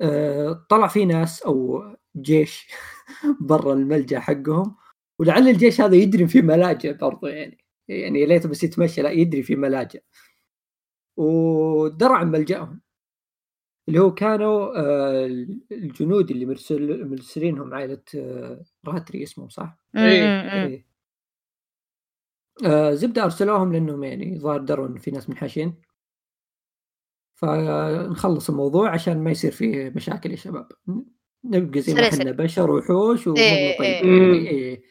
آه 0.00 0.66
طلع 0.70 0.86
في 0.88 1.04
ناس 1.04 1.42
أو 1.42 1.84
جيش 2.16 2.68
برا 3.40 3.72
الملجأ 3.74 4.20
حقهم 4.20 4.76
ولعل 5.18 5.48
الجيش 5.48 5.80
هذا 5.80 5.94
يدري 5.96 6.28
في 6.28 6.42
ملاجئ 6.42 6.92
برضو 6.98 7.26
يعني. 7.26 7.58
يعني 7.88 8.26
ليته 8.26 8.48
بس 8.48 8.64
يتمشى 8.64 9.02
لا 9.02 9.10
يدري 9.10 9.42
في 9.42 9.56
ملاجئ. 9.56 10.02
ودرع 11.16 12.24
ملجأهم. 12.24 12.80
اللي 13.88 13.98
هو 14.00 14.14
كانوا 14.14 14.78
آه، 14.80 15.26
الجنود 15.72 16.30
اللي 16.30 16.46
مرسل 16.46 17.08
مرسلينهم 17.08 17.74
عائلة 17.74 18.02
آه، 18.16 18.64
راتري 18.86 19.22
اسمهم 19.22 19.48
صح؟ 19.48 19.78
إيه. 19.96 20.89
إيه. 22.64 22.68
آه، 22.90 22.94
زبدة 22.94 23.24
أرسلوهم 23.24 23.72
لأنهم 23.72 24.04
يعني 24.04 24.38
ظاهر 24.38 24.60
دروا 24.60 24.86
إن 24.86 24.98
في 24.98 25.10
ناس 25.10 25.28
منحاشين. 25.28 25.82
فنخلص 27.34 28.50
الموضوع 28.50 28.90
عشان 28.90 29.24
ما 29.24 29.30
يصير 29.30 29.52
فيه 29.52 29.92
مشاكل 29.96 30.30
يا 30.30 30.36
شباب. 30.36 30.68
نبقى 31.44 31.80
زي 31.80 31.94
ما. 31.94 32.08
إحنا 32.08 32.32
بشر 32.32 32.70
وحوش 32.70 33.26
ومرة 33.26 33.40
إيه، 33.40 33.78
طيب 33.78 33.86
إيه. 33.86 34.34
يعني 34.34 34.48
إيه. 34.48 34.82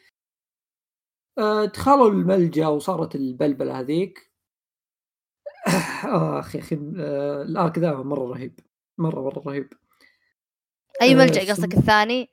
آه، 1.38 1.64
دخلوا 1.64 2.10
الملجأ 2.10 2.66
وصارت 2.66 3.14
البلبلة 3.14 3.80
هذيك. 3.80 4.30
آخ 6.04 6.54
يا 6.54 6.60
أخي 6.60 6.76
آه، 6.98 7.42
الآرك 7.42 7.78
ذا 7.78 7.92
مرة 7.94 8.24
رهيب. 8.32 8.60
مرة 8.98 9.20
مرة 9.20 9.42
رهيب. 9.46 9.72
أي 11.02 11.12
آه، 11.12 11.14
ملجأ 11.14 11.52
قصدك 11.52 11.74
الثاني؟ 11.74 12.28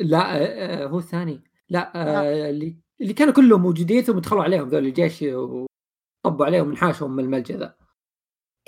لا 0.00 0.18
آه، 0.18 0.84
آه، 0.84 0.86
هو 0.86 0.98
الثاني. 0.98 1.42
لا 1.68 1.92
آه، 1.96 2.50
اللي 2.50 2.83
اللي 3.00 3.12
كانوا 3.12 3.32
كلهم 3.34 3.62
موجودين 3.62 4.02
ثم 4.02 4.18
دخلوا 4.18 4.42
عليهم 4.44 4.68
ذول 4.68 4.86
الجيش 4.86 5.22
وطبوا 5.22 6.46
عليهم 6.46 6.70
انحاشهم 6.70 7.16
من 7.16 7.24
الملجأ 7.24 7.56
ذا. 7.56 7.76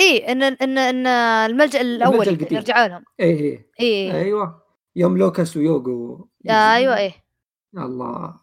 اي 0.01 0.33
إن 0.33 0.43
إن 0.43 0.79
إن 0.79 1.07
الملجأ 1.51 1.81
الأول 1.81 2.29
القديم. 2.29 2.59
يرجعوا 2.59 2.89
لهم 2.89 3.05
إيه. 3.21 3.71
اي 3.81 4.13
أيوه. 4.13 4.63
يوم 4.97 5.19
لوكاس 5.19 5.57
ويوغو. 5.57 6.29
أيوه 6.51 6.97
إيه. 6.97 7.13
الله. 7.79 8.41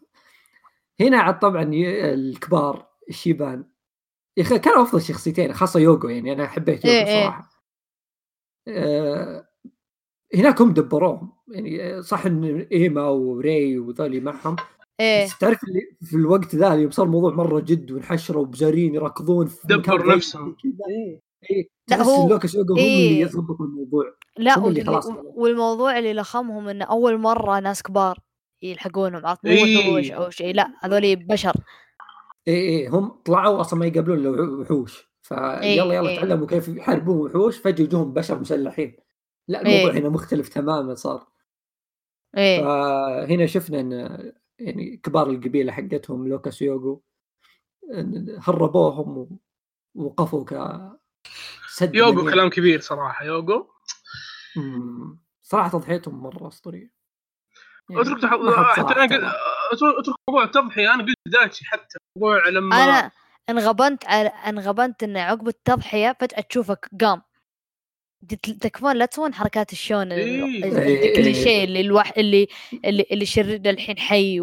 هنا 1.00 1.18
عاد 1.18 1.38
طبعا 1.38 1.70
الكبار 1.72 2.86
الشيبان. 3.08 3.64
يا 4.36 4.42
أخي 4.42 4.58
كانوا 4.58 4.82
أفضل 4.82 5.02
شخصيتين 5.02 5.52
خاصة 5.52 5.80
يوغو 5.80 6.08
يعني 6.08 6.32
أنا 6.32 6.46
حبيت 6.46 6.84
يوغو 6.84 6.96
إيه، 6.96 7.06
إيه. 7.06 7.24
صراحة. 7.24 7.50
آه 8.68 9.48
هناك 10.34 10.60
هم 10.60 10.72
دبروهم. 10.72 11.32
يعني 11.48 11.82
آه، 11.82 12.00
صح 12.00 12.26
إن 12.26 12.66
إيما 12.72 13.08
وري 13.08 13.78
وذولي 13.78 14.20
معهم. 14.20 14.56
إيه 15.00 15.24
بس 15.24 15.38
تعرف 15.38 15.64
اللي 15.64 15.80
في 16.02 16.16
الوقت 16.16 16.54
ذا 16.54 16.74
يوم 16.74 16.90
صار 16.90 17.06
الموضوع 17.06 17.34
مرة 17.34 17.60
جد 17.60 17.90
وانحشروا 17.90 18.46
بزارين 18.46 18.94
يركضون 18.94 19.46
في 19.46 19.66
دبر 19.68 20.16
نفسهم. 20.16 20.56
كذا. 20.62 20.72
إيه 21.50 21.68
لا، 21.90 22.02
هو- 22.02 22.28
لوكاس 22.28 22.54
يوغو 22.54 22.72
هم 22.74 22.78
إيه. 22.78 23.08
اللي 23.08 23.20
يضبطوا 23.20 23.66
الموضوع 23.66 24.04
لا 24.38 24.58
هم 24.58 24.66
اللي 24.68 24.84
خلاص. 24.84 25.06
والموضوع 25.24 25.98
اللي 25.98 26.12
لخمهم 26.14 26.68
انه 26.68 26.84
أول 26.84 27.18
مرة 27.18 27.60
ناس 27.60 27.82
كبار 27.82 28.18
يلحقونهم 28.62 29.26
عرفت 29.26 29.44
مو 29.46 29.50
إيه. 29.52 29.78
وحوش 29.90 30.10
أو 30.10 30.30
شيء 30.30 30.54
لا 30.54 30.72
هذول 30.80 31.16
بشر 31.16 31.52
إيه 32.48 32.54
إيه 32.68 32.88
هم 32.88 33.08
طلعوا 33.08 33.60
أصلا 33.60 33.78
ما 33.78 33.86
يقابلون 33.86 34.18
إلا 34.18 34.30
وحو- 34.30 34.60
وحوش 34.60 35.08
فيلا 35.22 35.62
إيه، 35.62 35.76
يلا 35.76 36.08
إيه. 36.10 36.16
تعلموا 36.20 36.46
كيف 36.46 36.68
يحاربون 36.68 37.30
وحوش 37.30 37.56
فجأة 37.58 37.84
يجوهم 37.84 38.12
بشر 38.12 38.38
مسلحين 38.40 38.96
لا 39.48 39.60
الموضوع 39.62 39.90
إيه. 39.94 39.98
هنا 40.00 40.08
مختلف 40.08 40.48
تماما 40.48 40.94
صار 40.94 41.26
إيه 42.36 42.60
فهنا 42.62 43.46
شفنا 43.46 43.80
إن 43.80 44.32
يعني 44.58 44.96
كبار 44.96 45.30
القبيلة 45.30 45.72
حقتهم 45.72 46.28
لوكاس 46.28 46.62
ويوغو 46.62 47.02
إن 47.94 48.36
هربوهم 48.40 49.38
ووقفوا 49.94 50.44
ك 50.44 50.80
سد 51.68 51.94
يوغو 51.94 52.12
منيع. 52.12 52.32
كلام 52.32 52.50
كبير 52.50 52.80
صراحة 52.80 53.24
يوغو 53.24 53.70
مم. 54.56 55.18
صراحة 55.42 55.68
تضحيتهم 55.68 56.22
مرة 56.22 56.48
أسطورية 56.48 56.90
يعني 57.90 58.02
أترك 58.02 58.24
حتى 58.24 59.14
أنا. 59.14 59.32
قل- 59.72 59.98
أترك 60.00 60.14
موضوع 60.28 60.44
التضحية 60.44 60.94
أنا 60.94 61.02
قلت 61.02 61.16
دايتشي 61.26 61.64
حتى 61.64 61.98
موضوع 62.16 62.48
لما 62.48 62.76
أنا 62.84 63.10
انغبنت 63.50 64.04
على 64.06 64.28
انغبنت 64.28 65.02
إن 65.02 65.16
عقب 65.16 65.48
التضحية 65.48 66.16
فجأة 66.20 66.40
تشوفك 66.40 66.90
قام 67.00 67.22
تكفون 68.60 68.96
لا 68.96 69.06
تسوون 69.06 69.34
حركات 69.34 69.72
الشون 69.72 70.12
إيه. 70.12 70.44
إيه. 70.44 71.10
الكليشيه 71.10 71.64
اللي 71.64 71.80
الوح 71.80 72.12
اللي 72.18 72.48
اللي 72.84 73.06
اللي 73.10 73.22
الشرير 73.22 73.70
الحين 73.70 73.98
حي 73.98 74.40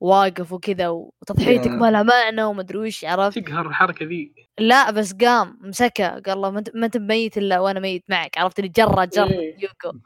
وواقف 0.00 0.52
وكذا 0.52 0.88
وتضحيتك 0.88 1.66
يا. 1.66 1.70
ما 1.70 1.90
لها 1.90 2.02
معنى 2.02 2.44
وما 2.44 2.60
أدري 2.60 2.78
وش 2.78 3.04
عرفت 3.04 3.38
تقهر 3.38 3.68
الحركة 3.68 4.06
ذي 4.06 4.32
لا 4.58 4.90
بس 4.90 5.12
قام 5.12 5.58
مسكه 5.60 6.08
قال 6.08 6.40
له 6.40 6.50
ما 6.50 6.86
أنت 6.86 6.96
ميت 6.96 7.38
إلا 7.38 7.60
وأنا 7.60 7.80
ميت 7.80 8.04
معك 8.08 8.38
عرفت 8.38 8.58
اللي 8.58 8.72
جرى 8.76 9.06
جر 9.06 9.30
إيه. 9.30 9.56
يوغو 9.58 9.98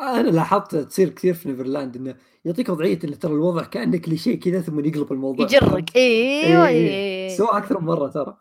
أنا 0.00 0.28
لاحظت 0.28 0.76
تصير 0.76 1.08
كثير 1.08 1.34
في 1.34 1.48
Neverland 1.48 1.96
إنه 1.96 2.14
يعطيك 2.44 2.68
وضعية 2.68 2.98
ان 3.04 3.18
ترى 3.18 3.32
الوضع 3.32 3.64
كانه 3.64 3.98
كليشيه 3.98 4.40
كذا 4.40 4.60
ثم 4.60 4.84
يقلب 4.84 5.12
الموضوع 5.12 5.46
يجرك 5.46 5.96
أيوه 5.96 6.68
إيه. 6.68 6.68
إيه 6.68 7.36
سوى 7.36 7.48
أكثر 7.52 7.80
من 7.80 7.86
مرة 7.86 8.08
ترى 8.08 8.36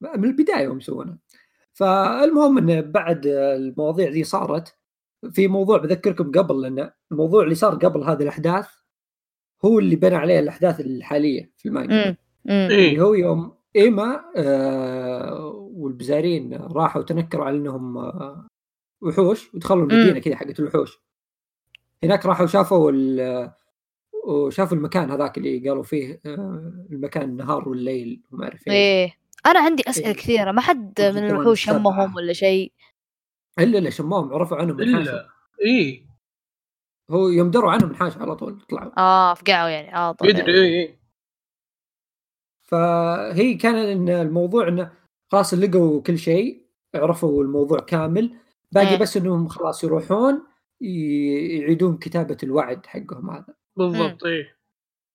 من 0.00 0.24
البداية 0.24 0.72
هم 0.72 0.78
يسوونها 0.78 1.18
فالمهم 1.72 2.58
انه 2.58 2.80
بعد 2.80 3.26
المواضيع 3.26 4.08
ذي 4.10 4.24
صارت 4.24 4.76
في 5.30 5.48
موضوع 5.48 5.78
بذكركم 5.78 6.30
قبل 6.32 6.60
لأن 6.62 6.90
الموضوع 7.12 7.42
اللي 7.44 7.54
صار 7.54 7.74
قبل 7.74 8.02
هذه 8.02 8.22
الأحداث 8.22 8.68
هو 9.64 9.78
اللي 9.78 9.96
بنى 9.96 10.14
عليه 10.14 10.38
الأحداث 10.38 10.80
الحالية 10.80 11.52
في 11.56 11.68
المانجا. 11.68 11.94
امم 12.04 12.16
اللي 12.70 13.00
هو 13.00 13.14
يوم 13.14 13.54
إيما 13.76 14.24
آه 14.36 15.44
والبزارين 15.74 16.54
راحوا 16.54 17.02
تنكروا 17.02 17.44
على 17.44 17.56
إنهم 17.56 17.98
آه 17.98 18.46
وحوش 19.00 19.54
ودخلوا 19.54 19.82
المدينة. 19.82 20.18
كذا 20.18 20.36
حقت 20.36 20.60
الوحوش. 20.60 21.00
هناك 22.04 22.26
راحوا 22.26 22.46
شافوا 22.46 22.90
ال- 22.90 23.52
وشافوا 24.26 24.76
المكان 24.76 25.10
هذاك 25.10 25.38
اللي 25.38 25.68
قالوا 25.68 25.82
فيه 25.82 26.20
آه 26.26 26.86
المكان 26.92 27.22
النهار 27.30 27.68
والليل 27.68 28.22
وما 28.32 28.44
أعرف 28.44 28.68
إيش. 28.68 28.74
إيه. 28.74 29.21
أنا 29.46 29.60
عندي 29.60 29.82
أسئلة 29.88 30.08
إيه. 30.08 30.14
كثيرة 30.14 30.52
ما 30.52 30.60
حد 30.60 31.00
من 31.00 31.26
الوحوش. 31.26 31.64
شمهم 31.64 32.14
ولا 32.14 32.32
شيء. 32.32 32.72
إلا 33.58 33.78
اللي 33.78 33.90
شموهم 33.90 34.34
عرفوا 34.34 34.56
عنهم 34.56 34.80
الا 34.80 35.28
إيه. 35.64 36.06
هو 37.10 37.28
يوم 37.28 37.50
دروا 37.50 37.72
عنهم 37.72 37.88
من 37.88 37.96
حاشا 37.96 38.20
على 38.20 38.36
طول 38.36 38.60
طلعوا. 38.60 38.92
آه 38.98 39.34
فقعوا 39.34 39.68
يعني. 39.68 39.96
آه 39.96 40.12
طيب 40.12 40.30
يدري 40.30 40.54
إيه 40.54 40.86
إيه. 40.86 41.02
فهي 42.62 43.54
كان 43.54 43.74
إن 43.74 44.08
الموضوع 44.08 44.68
إنه 44.68 44.92
خلاص 45.32 45.54
لقوا 45.54 46.02
كل 46.02 46.18
شيء 46.18 46.66
عرفوا 46.94 47.42
الموضوع 47.42 47.78
كامل. 47.80 48.36
باقي 48.72 48.88
إيه. 48.88 48.98
بس 48.98 49.16
إنهم 49.16 49.48
خلاص 49.48 49.84
يروحون 49.84 50.42
يعيدون 50.80 51.98
كتابة 51.98 52.36
الوعد 52.42 52.86
حقهم 52.86 53.30
هذا. 53.30 53.54
بالضبط 53.76 54.24
إيه. 54.24 54.56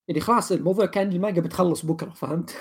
يعني 0.07 0.21
خلاص 0.21 0.51
الموضوع 0.51 0.85
كان 0.85 1.11
المانجا 1.11 1.41
بتخلص 1.41 1.85
بكرة 1.85 2.09
فهمت؟ 2.09 2.57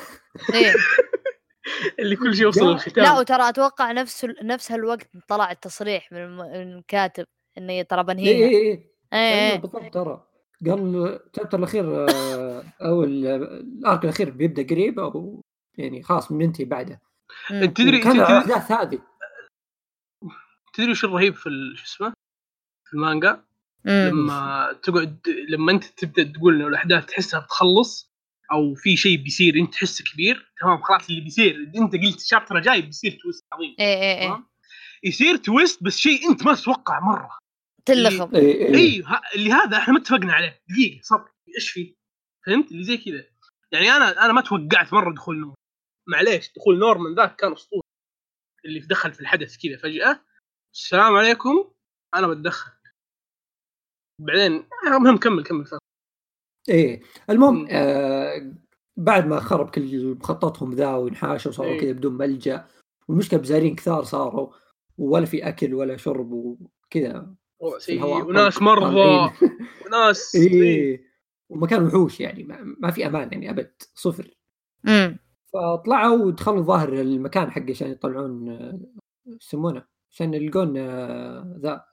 إيه. 0.54 0.72
اللي 2.00 2.16
كل 2.16 2.36
شيء 2.36 2.46
وصل 2.46 2.60
لا. 2.60 2.66
لا 2.66 2.72
للختام 2.72 3.16
وترى 3.16 3.48
أتوقع 3.48 3.92
نفس 3.92 4.24
ال- 4.24 4.46
نفس 4.46 4.72
هالوقت 4.72 5.08
طلع 5.28 5.50
التصريح 5.50 6.12
من 6.12 6.40
الكاتب 6.40 7.24
إنه 7.58 7.82
ترى 7.82 8.00
اي 8.00 8.04
بنهيها. 8.04 8.48
اي 8.48 8.56
اي 8.56 8.82
إيه. 9.12 9.56
بالضبط 9.60 9.94
ترى. 9.94 10.26
قال 10.66 10.96
الشابتر 11.06 11.58
الأخير 11.58 12.06
آه، 12.10 12.62
أو 12.82 13.04
ال- 13.04 13.26
الأرك 13.26 14.04
الأخير 14.04 14.30
بيبدأ 14.30 14.62
قريب 14.74 14.98
أو 15.00 15.42
يعني 15.78 16.02
خلاص 16.02 16.32
بننتهي 16.32 16.64
بعده. 16.64 17.00
أنت 17.50 17.76
تدري 17.76 17.98
كان 18.00 18.12
تدري, 18.12 18.22
الاحداث 18.26 18.72
هذه. 18.72 18.98
تدري 20.74 20.90
وش 20.90 21.04
الرهيب 21.04 21.34
في 21.34 21.46
ال- 21.48 21.78
شو 21.78 21.84
اسمه؟ 21.84 22.12
في 22.84 22.94
المانجا؟ 22.94 23.44
مم. 23.84 24.08
لما 24.08 24.72
تقعد 24.82 25.20
لما 25.48 25.72
أنت 25.72 25.84
تبدأ 25.84 26.32
تقول 26.32 26.54
إنه 26.54 26.66
الأحداث 26.66 27.06
تحسها 27.06 27.40
بتخلص 27.40 28.12
أو 28.52 28.74
في 28.74 28.96
شيء 28.96 29.16
بيصير 29.22 29.54
أنت 29.56 29.72
تحسه 29.72 30.04
كبير 30.04 30.52
تمام 30.60 30.82
خلاص 30.82 31.08
اللي 31.08 31.20
بيصير 31.20 31.56
أنت 31.76 31.92
قلت 31.92 32.16
ال 32.16 32.21
chapter 32.21 32.56
الجاي 32.56 32.82
بيصير 32.82 33.18
twist 33.22 33.44
عظيم 33.52 33.76
إيه 33.80 33.86
إيه 34.02 34.18
إيه. 34.20 34.26
تمام؟ 34.28 34.46
يصير 35.04 35.36
twist 35.36 35.82
بس 35.82 35.96
شيء 35.96 36.30
أنت 36.30 36.46
ما 36.46 36.54
تتوقع 36.54 37.00
مرة. 37.00 37.38
تلخم. 37.84 38.36
اي 38.36 38.40
اي 38.68 38.74
اي 38.74 39.02
ه- 39.02 39.20
اللي 39.34 39.52
هذا 39.52 39.76
إحنا 39.78 39.94
ما 39.94 40.00
اتفقنا 40.00 40.32
عليه 40.32 40.62
دقيقة 40.68 41.02
صبر 41.02 41.30
إيش 41.56 41.70
فيه؟ 41.70 41.94
فهمت؟ 42.46 42.72
اللي 42.72 42.84
زي 42.84 42.96
كذا. 42.96 43.24
يعني 43.72 43.90
أنا 43.90 44.24
أنا 44.24 44.32
ما 44.32 44.40
توقعت 44.40 44.92
مرة 44.92 45.14
دخول 45.14 45.38
نور 45.40 45.54
معليش 46.08 46.52
دخول 46.56 46.78
نورمان 46.78 47.14
ذاك 47.14 47.36
كان 47.36 47.52
اسطوري 47.52 47.82
اللي 48.64 48.80
دخل 48.80 49.12
في 49.12 49.20
الحدث 49.20 49.56
كذا 49.56 49.76
فجأة. 49.76 50.24
السلام 50.74 51.14
عليكم. 51.16 51.70
أنا 52.14 52.26
بتدخل. 52.26 52.72
بعدين 54.20 54.68
المهم 54.86 55.16
كمل 55.16 55.42
كمل 55.44 55.66
فهم. 55.66 55.78
إيه 56.68 57.00
المهم. 57.30 57.66
آه 57.70 58.52
بعد 58.96 59.26
ما 59.26 59.40
خرب 59.40 59.70
كل 59.70 60.16
مخططهم 60.20 60.74
ذا 60.74 60.94
وانحاشوا 60.94 61.50
وصاروا 61.50 61.72
إيه. 61.72 61.80
كذا 61.80 61.92
بدون 61.92 62.12
ملجأ 62.12 62.66
والمشكلة 63.08 63.40
بزارين 63.40 63.74
كثار 63.74 64.04
صاروا 64.04 64.52
ولا 64.98 65.26
في 65.26 65.48
أكل 65.48 65.74
ولا 65.74 65.96
شرب 65.96 66.32
وكذا 66.32 67.34
الهواء 67.88 68.26
وناس. 68.26 68.62
مرضى 68.62 69.32
وناس 69.86 70.34
إيه. 70.34 70.62
إيه 70.62 71.06
ومكان 71.48 71.86
وحوش 71.86 72.20
يعني 72.20 72.42
ما, 72.42 72.76
ما 72.80 72.90
في 72.90 73.06
أمان 73.06 73.32
يعني 73.32 73.50
أبد 73.50 73.72
صفر 73.94 74.36
امم 74.86 75.18
فطلعوا 75.52 76.24
ودخلوا 76.24 76.62
ظاهر 76.62 76.92
المكان 76.92 77.50
حقه 77.50 77.70
عشان 77.70 77.90
يطلعون 77.90 78.48
آه، 78.48 78.80
يسمونه 79.26 79.84
عشان 80.10 80.34
يلقون 80.34 80.76
آه، 80.76 81.56
ذا 81.58 81.84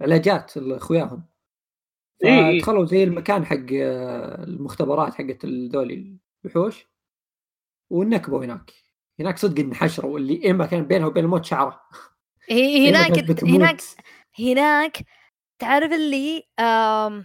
علاجات 0.00 0.56
لأخوياهم 0.56 1.22
إيه، 2.24 2.48
إيه. 2.48 2.58
فدخلوا 2.60 2.84
زي 2.84 3.04
المكان 3.04 3.46
حق 3.46 3.66
آه، 3.72 4.44
المختبرات 4.44 5.14
حقت 5.14 5.46
ذولي 5.46 6.16
وحوش 6.44 6.86
ونكبوا 7.90 8.44
هناك 8.44 8.70
هناك 9.20 9.38
صدق 9.38 9.60
انحشروا 9.64 10.18
اللي 10.18 10.50
اما 10.50 10.66
كان 10.66 10.84
بينها 10.86 11.06
وبين 11.06 11.24
الموت 11.24 11.44
شعره 11.44 11.80
هي 12.48 12.88
إما 12.88 12.98
هناك. 13.06 13.44
هناك 13.44 13.80
هناك 14.38 14.98
تعرف 15.58 15.92
اللي 15.92 16.42
آم 16.60 17.24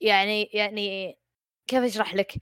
يعني 0.00 0.50
يعني 0.52 1.18
كيف 1.66 1.82
أشرح 1.82 2.14
لك؟ 2.14 2.32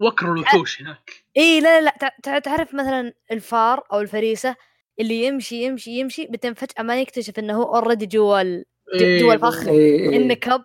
وكروا 0.00 0.34
الوحوش 0.34 0.82
هناك 0.82 1.24
اي 1.36 1.60
لا 1.60 1.80
لا 1.80 1.84
لا 1.84 1.94
تع- 2.00 2.16
تع- 2.22 2.38
تعرف 2.38 2.74
مثلا 2.74 3.12
الفار 3.32 3.84
أو 3.92 4.00
الفريسة 4.00 4.56
اللي 5.00 5.24
يمشي 5.24 5.62
يمشي 5.62 5.90
يمشي 5.90 6.26
بعدين 6.26 6.54
فجأة 6.54 6.82
ما 6.82 7.00
يكتشف 7.00 7.38
إنه 7.38 7.54
هو 7.56 7.74
already 7.76 8.06
جوا 8.06 8.40
إيه، 8.94 9.20
جوا 9.22 9.34
الفخ. 9.34 9.66
إيه 9.68 10.10
إيه. 10.10 10.16
النكب 10.16 10.62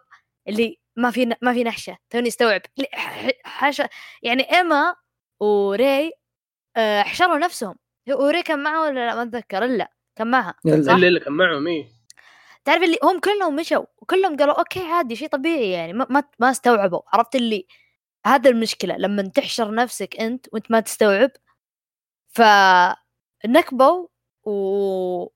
اللي 0.48 0.80
ما 0.96 1.12
في 1.12 1.26
ن- 1.26 1.36
ما 1.42 1.54
في 1.54 1.64
نحشة 1.64 1.98
توني 2.10 2.28
استوعب. 2.28 2.62
حاشا 3.44 3.90
يعني 4.24 4.56
إيما 4.58 4.96
وري 5.40 6.12
آه، 6.78 7.02
حشروا 7.02 7.38
نفسهم. 7.38 7.76
وري 8.10 8.44
كان 8.44 8.64
معه 8.64 8.82
ولا 8.82 9.06
لا؟ 9.08 9.16
ما 9.16 9.22
أتذكر. 9.24 9.66
الا 9.66 9.92
كان 10.16 10.28
معها؟ 10.32 10.56
الا 10.66 11.08
اللي 11.08 11.20
كان 11.20 11.34
معهم 11.34 11.68
إيه. 11.68 11.88
تعرف 12.66 12.84
اللي 12.84 12.98
هم 13.04 13.20
كلهم 13.20 13.56
مشوا 13.56 13.86
وكلهم 13.98 14.38
قالوا 14.38 14.60
okay 14.60 14.80
عادي 14.80 15.16
شيء 15.16 15.28
طبيعي 15.28 15.72
يعني. 15.72 15.94
ما 15.94 16.08
ما, 16.10 16.24
ما 16.40 16.52
استوعبوا. 16.52 17.02
عرفت 17.14 17.36
اللي 17.36 17.68
هذا 18.26 18.50
المشكلة 18.50 18.98
لما 18.98 19.22
تحشر 19.24 19.74
نفسك 19.76 20.16
أنت 20.20 20.46
وأنت 20.54 20.72
ما 20.72 20.80
تستوعب 20.80 21.32
فنكبوا 22.30 24.08
و 24.44 25.28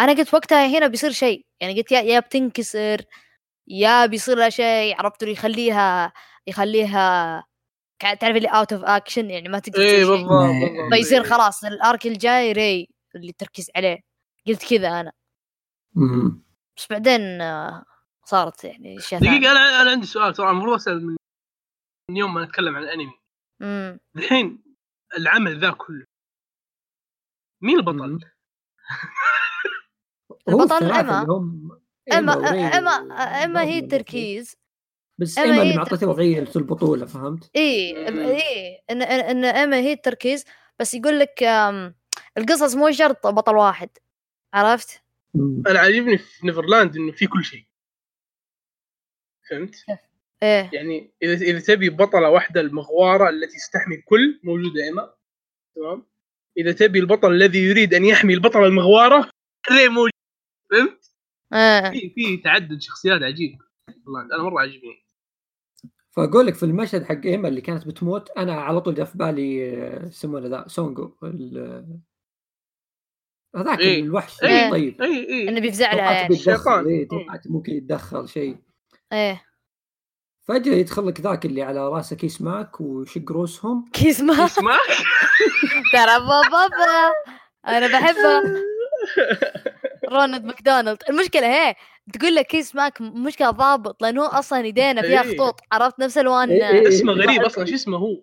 أنا 0.00 0.12
قلت 0.12 0.34
وقتها 0.34 0.66
هنا 0.66 0.86
بيصير 0.86 1.10
شيء. 1.10 1.46
يعني 1.60 1.74
قلت 1.80 1.92
يا 1.92 2.00
يا 2.00 2.20
بتنكسر 2.20 3.04
يا 3.70 4.06
بيصير 4.06 4.36
لها 4.36 4.48
شيء 4.48 4.96
عرفت 4.98 5.22
اللي 5.22 5.32
يخليها 5.32 6.12
يخليها 6.46 7.44
تعرف 7.98 8.36
اللي 8.36 8.48
out 8.48 8.72
of 8.72 8.84
action 8.84 9.30
يعني 9.30 9.48
ما 9.48 9.58
تقدر 9.58 9.78
شيء 9.82 9.98
بالضبط 10.10 10.30
إيه. 10.30 10.68
بالضبط. 10.76 10.94
فيصير 10.94 11.24
خلاص 11.24 11.64
ال 11.64 11.74
arc 11.74 12.06
الجاي 12.06 12.52
ري 12.52 12.88
اللي 13.14 13.32
تركز 13.32 13.70
عليه. 13.76 14.00
قلت 14.46 14.70
كذا 14.70 15.00
أنا. 15.00 15.12
مم. 15.94 16.42
بس 16.76 16.86
بعدين 16.90 17.40
آه، 17.40 17.84
صارت 18.24 18.64
يعني 18.64 18.98
أشياء 18.98 19.20
دقيقة 19.20 19.52
أنا 19.52 19.82
أنا 19.82 19.90
عندي 19.90 20.06
سؤال. 20.06 20.34
ترى 20.34 20.50
المفروض 20.50 20.74
اسال 20.74 21.06
من 21.06 22.16
يوم 22.16 22.34
ما 22.34 22.44
نتكلم 22.44 22.76
عن 22.76 22.82
الأنمي. 22.82 23.12
امم 23.62 24.00
الحين 24.16 24.62
العمل 25.18 25.60
ذا 25.60 25.70
كله 25.70 26.04
مين 27.62 27.76
البطل؟ 27.76 28.18
البطل 30.48 30.92
هم 31.30 31.77
إما 32.12 32.36
وري 32.36 32.60
إما 32.60 32.90
إما 33.44 33.62
هي. 33.62 33.78
التركيز 33.78 34.56
بس 35.18 35.38
إما 35.38 35.62
اللي 35.62 35.76
معطته. 35.76 36.08
وضعيه 36.08 36.44
في 36.44 36.56
البطولة 36.56 37.06
فهمت؟ 37.06 37.50
اي. 37.56 37.96
اي 38.08 38.82
إن 38.90 39.02
إن 39.02 39.20
إن 39.20 39.44
إما 39.44 39.76
هي 39.76 39.92
التركيز 39.92 40.44
بس 40.78 40.94
يقول 40.94 41.18
لك 41.18 41.42
القصص 42.38 42.74
مو 42.74 42.90
شرط 42.90 43.26
بطل 43.26 43.56
واحد 43.56 43.90
عرفت؟ 44.54 45.02
أنا 45.66 45.78
عاجبني 45.78 46.18
في 46.18 46.46
نيفرلاند 46.46 46.96
إنه 46.96 47.12
في 47.12 47.26
كل 47.26 47.44
شيء 47.44 47.64
فهمت؟ 49.50 49.74
إيه 50.42 50.70
يعني 50.72 51.10
إذا 51.22 51.34
إذا 51.34 51.60
تبي 51.60 51.90
بطلة 51.90 52.30
واحدة 52.30 52.60
المغوارة 52.60 53.28
التي 53.28 53.56
ستحمي 53.56 53.94
الكل 53.94 54.40
موجودة 54.42 54.82
ايما 54.82 55.14
تمام؟ 55.76 56.06
إذا 56.56 56.72
تبي 56.72 56.98
البطل 56.98 57.32
الذي 57.32 57.58
يريد 57.58 57.94
أن 57.94 58.04
يحمي 58.04 58.34
البطلة 58.34 58.66
المغوارة 58.66 59.30
ري 59.70 59.88
موجود 59.88 60.10
فهمت؟ 60.70 61.07
آه. 61.52 61.90
في 61.90 62.10
في 62.14 62.36
تعدد 62.36 62.80
شخصيات 62.80 63.22
عجيب. 63.22 63.58
والله 64.06 64.20
أنا 64.34 64.42
مرة 64.42 64.60
عجبني 64.60 65.04
فأقول 66.10 66.46
لك 66.46 66.54
في 66.54 66.62
المشهد 66.62 67.04
حق 67.04 67.20
إيما 67.24 67.48
اللي 67.48 67.60
كانت 67.60 67.86
بتموت 67.86 68.30
أنا 68.30 68.52
على 68.60 68.80
طول 68.80 68.94
جاء 68.94 69.06
في 69.06 69.18
بالي 69.18 69.74
آه، 69.76 70.06
يسمونه 70.06 70.48
ذا 70.48 70.64
سونجو 70.68 71.14
ال- 71.22 71.98
هذاك 73.56 73.78
إيه. 73.80 74.02
الوحش 74.02 74.42
إيه. 74.42 74.66
الطيب. 74.66 75.02
اي 75.02 75.28
اي 75.28 75.48
إنه 75.48 75.60
بيفزع 75.60 75.92
لها 75.92 75.96
توقعت 75.96 76.16
يعني 76.22 76.34
الشيطان. 76.34 76.86
إيه، 76.86 76.98
إيه. 76.98 77.08
توقعت 77.08 77.46
ممكن 77.46 77.72
يتدخل 77.72 78.28
شيء. 78.28 78.56
إيه. 79.12 79.44
فجأة 80.48 80.72
يدخل 80.74 81.06
لك 81.08 81.20
ذاك 81.20 81.46
اللي 81.46 81.62
على 81.62 81.88
رأسه 81.88 82.16
كيس 82.16 82.42
ماك 82.42 82.80
ويشق 82.80 83.32
روسهم 83.32 83.84
كيس 83.92 84.20
ما 84.20 84.44
اسمع 84.44 84.76
ترى 85.92 86.18
بابا. 86.20 87.12
أنا 87.68 87.86
بحبها 87.86 88.42
رونالد 90.08 90.44
ماكدونالد. 90.44 90.98
المشكلة 91.10 91.46
هي 91.46 91.74
تقول 92.12 92.34
لك 92.34 92.46
كيس 92.46 92.74
ماك 92.74 93.00
مشكلة 93.00 93.50
ضابط 93.50 94.02
لأنه 94.02 94.22
هو 94.22 94.26
أصلا 94.26 94.66
يدينا 94.66 95.02
فيها 95.02 95.22
إيه. 95.22 95.34
خطوط 95.38 95.60
عرفت؟ 95.72 95.98
نفس 96.00 96.18
ألوان 96.18 96.50
إيه، 96.50 96.68
إيه. 96.68 96.88
اسمه 96.88 97.12
غريب 97.12 97.42
أصلا. 97.42 97.64
شو 97.64 97.74
اسمه 97.74 97.96
هو؟ 97.98 98.22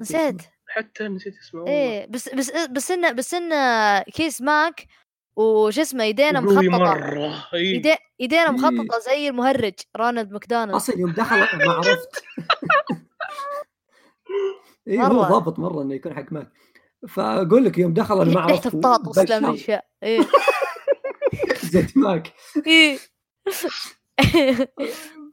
نسيت 0.00 0.42
حتى 0.68 1.08
نسيت 1.08 1.34
اسمه. 1.38 1.66
إيه 1.66 2.06
بس 2.06 2.28
بس 2.28 2.50
بس 2.50 2.90
إنه 2.90 3.12
بس 3.12 3.34
إنه 3.34 4.00
كيس 4.02 4.40
ماك 4.42 4.86
وش 5.36 5.78
اسمه 5.78 6.04
يدينا 6.04 6.40
مخططة. 6.40 7.48
يدي- 7.54 7.96
يدينا. 8.20 8.50
مخططة 8.50 8.98
زي 8.98 9.28
المهرج 9.28 9.74
رونالد 9.96 10.32
ماكدونالد. 10.32 10.74
أصلا 10.74 10.98
يوم 10.98 11.12
دخل 11.12 11.36
ما 11.38 11.72
عرفت. 11.72 12.24
اي 14.88 14.98
هو 14.98 15.08
مرة. 15.08 15.28
ضابط 15.28 15.58
مرة 15.58 15.82
إنه 15.82 15.94
يكون 15.94 16.14
حق 16.14 16.32
ماك. 16.32 16.48
فأقول 17.08 17.64
لك 17.64 17.78
يوم 17.78 17.94
دخل 17.94 18.16
ما 18.16 18.22
ريحه 18.24 18.40
عرفت 18.40 18.76
بطاطس 18.76 19.18
بشر 19.18 19.34
لما 19.34 19.54
يشاء 19.54 19.86
إيه. 20.02 20.20
زيت 21.72 21.96
ماك. 21.96 22.32
إيه. 22.66 22.98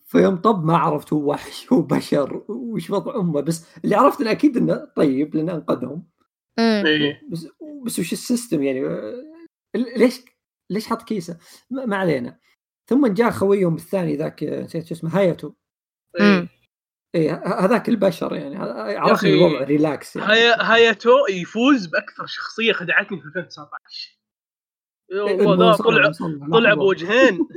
فيوم 0.08 0.36
طب 0.36 0.66
ما 0.66 0.78
عرفت 0.78 1.14
هو 1.14 1.32
وحش 1.32 1.74
هو 1.74 1.82
بشر 1.82 2.44
وش 2.50 2.90
وضع 2.90 3.16
أمه. 3.16 3.42
بس 3.42 3.66
اللي 3.84 3.96
عرفت 3.96 4.22
انه 4.22 4.32
أكيد 4.32 4.58
إنه 4.58 4.88
طيب 4.96 5.36
لأنه 5.36 5.54
أنقذهم. 5.54 6.08
إيه. 6.60 7.22
بس 7.32 7.48
بس 7.86 8.00
وش 8.00 8.14
ال 8.13 8.21
system 8.21 8.63
يعني؟ 8.64 8.82
ليش 9.76 10.22
ليش 10.70 10.88
حط 10.88 11.02
كيسة؟ 11.04 11.38
ما 11.70 11.86
ما 11.86 11.98
علينا. 11.98 12.40
ثم 12.88 13.08
جاء 13.08 13.32
خويهم 13.32 13.76
الثاني 13.76 14.16
ذاك 14.16 14.44
نسيت 14.44 14.86
شو 14.86 14.96
اسمه 14.96 15.18
هايتو. 15.20 15.54
إيه 17.15 17.43
هذاك 17.65 17.89
البشر 17.89 18.36
يعني. 18.36 18.56
عرفني 18.97 19.34
الوضع 19.34 19.63
relax 19.63 20.16
يعني. 20.15 20.32
هاي 20.32 20.54
هاياتو 20.60 21.28
يفوز 21.30 21.86
بأكثر 21.86 22.26
شخصية 22.26 22.73
خدعتني 22.73 23.21
في 23.21 23.26
2019 23.26 24.23
يا 25.12 25.28
إيه، 25.28 25.39
الله 25.39 25.56
ذا 25.56 25.89
الموسم 25.89 26.47
طلع 26.47 26.60
طلع. 26.60 26.73
بوجهين. 26.73 27.47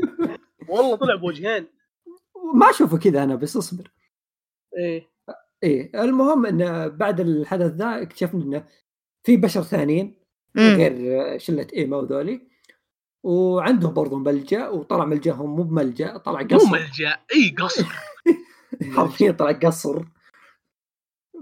والله 0.69 0.97
طلع 0.97 1.15
بوجهين. 1.15 1.67
ما 2.55 2.71
أشوفه 2.71 2.99
كذا 2.99 3.25
أنا 3.25 3.35
بس 3.35 3.57
اصبر. 3.57 3.91
إيه. 4.79 5.09
إيه 5.63 6.03
المهم 6.05 6.47
انه 6.47 6.87
بعد 6.87 7.21
الحدث 7.21 7.73
ذا 7.73 8.03
اكتشفنا 8.03 8.43
إنه 8.45 8.67
في 9.27 9.37
بشر 9.37 9.63
ثانيين. 9.63 10.15
غير 10.57 11.39
شلة 11.39 11.67
إيما 11.77 11.97
وذولي. 11.97 12.41
وعندهم 13.25 13.95
برضو 13.95 14.19
ملجأ 14.19 14.69
وطلع 14.69 15.05
ملجأهم 15.05 15.57
مو 15.57 15.63
بملجأ 15.63 16.17
طلع 16.17 16.43
مو 16.43 16.59
قصر. 16.59 16.73
ملجأ 16.73 17.17
إي 17.35 17.55
قصر. 17.59 17.87
حرفيا 18.97 19.33
طلع 19.33 19.53
قصر. 19.53 20.03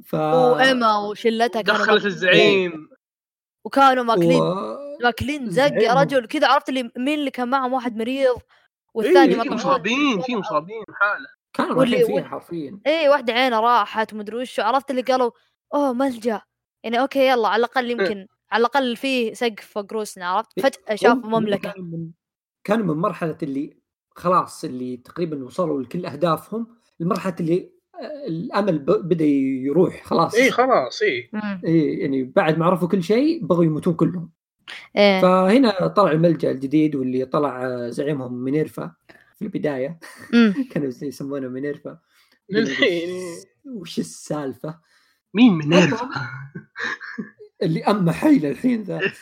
ف 0.05 0.15
وإيما 0.15 0.99
وشلتها 0.99 1.63
كانوا 1.63 1.81
دخلت 1.81 2.05
الزعيم. 2.05 2.89
وكانوا 3.65 4.05
ماكلين 4.05 4.41
و... 4.43 4.77
ماكلين 5.03 5.51
زق 5.51 5.73
يا. 5.83 5.95
رجل 5.95 6.27
كذا 6.27 6.47
عرفت 6.49 6.69
اللي 6.69 6.91
مين 6.97 7.19
اللي 7.19 7.31
كان 7.31 7.49
معهم؟ 7.49 7.73
واحد 7.73 7.97
مريض 7.97 8.37
والثاني 8.95 9.35
إيه، 9.35 9.41
في 9.43 9.51
مصابين 9.51 10.21
في 10.21 10.37
مصابين 10.37 10.85
حالة. 11.01 11.27
كانوا 11.53 11.75
واللي- 11.77 12.05
واللي- 12.05 12.25
حرفيا. 12.29 12.81
إيه 12.87 13.09
واحدة 13.09 13.33
عينها 13.33 13.61
راحت 13.61 14.13
ومدري 14.13 14.37
وش 14.37 14.61
عرفت 14.61 14.91
اللي 14.91 15.03
قالوا 15.03 15.31
أوه 15.75 15.93
ملجأ. 15.93 16.41
يعني 16.83 17.01
أوكي 17.01 17.29
يلا 17.29 17.49
على 17.49 17.61
الأقل 17.61 17.91
يمكن 17.91 18.27
على 18.53 18.61
الأقل 18.61 18.97
فيه 18.97 19.35
سقف 19.35 19.67
فوق 19.67 19.93
روسنا 19.93 20.29
عرفت؟ 20.29 20.61
فجأة 20.61 20.95
شافوا 20.95 21.29
مملكة. 21.31 21.71
كانوا 21.73 21.87
من 21.87 22.11
كانوا 22.65 22.95
من 22.95 23.01
مرحلة 23.01 23.39
اللي 23.43 23.77
خلاص 24.17 24.65
اللي 24.65 24.97
تقريبا 24.97 25.45
وصلوا 25.45 25.83
لكل 25.83 26.07
أهدافهم 26.07 26.77
لمرحله 27.05 27.35
اللي 27.41 27.71
الأمل. 28.27 28.79
بدأ 28.79 29.25
يروح 29.25 30.05
خلاص. 30.05 30.35
اي 30.35 30.51
خلاص 30.51 31.03
اي. 31.03 31.31
إيه 31.65 32.03
يعني 32.03 32.25
بعد 32.25 32.59
ما 32.59 32.67
عرفوا 32.67 32.89
كل 32.89 33.03
شيء 33.03 33.47
بغوا 33.47 33.65
يموتون 33.65 33.95
كلهم. 33.95 34.31
إيه. 34.97 35.21
فهنا 35.21 35.87
طلع 35.87 36.13
الملجأ 36.13 36.51
الجديد 36.51 36.95
واللي 36.97 37.25
طلع 37.25 37.79
زعيمهم 37.89 38.45
مينيرفا 38.45 38.93
في 39.37 39.43
البداية. 39.43 39.99
كانوا 40.71 40.93
يسمونه 41.03 41.49
مينيرفا. 41.49 41.99
للحين 42.51 43.09
وش 43.65 43.99
السالفة؟ 43.99 44.79
مين 45.35 45.53
من 45.53 45.93
اللي 47.63 47.85
اما 47.85 48.13
حي 48.13 48.39
للحين 48.39 48.83
ذا. 48.83 49.01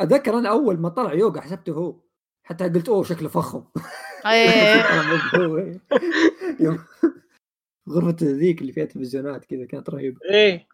أتذكر 0.00 0.38
أنا 0.38 0.48
أول 0.48 0.80
ما 0.80 0.88
طلع 0.88 1.14
يوغا 1.14 1.40
حسبته 1.40 1.72
هو. 1.72 2.00
حتى 2.42 2.64
قلت 2.64 2.88
أوه 2.88 3.04
شكله 3.04 3.28
فخم. 3.28 3.64
إيه. 4.26 4.82
إيه. 5.56 5.80
يوم 6.64 6.78
غرفة 7.88 8.16
ذيك 8.22 8.60
اللي 8.60 8.72
فيها 8.72 8.84
تلفزيونات 8.84 9.44
كذا 9.44 9.66
كانت 9.66 9.90
رهيبة. 9.90 10.18
إيه. 10.30 10.68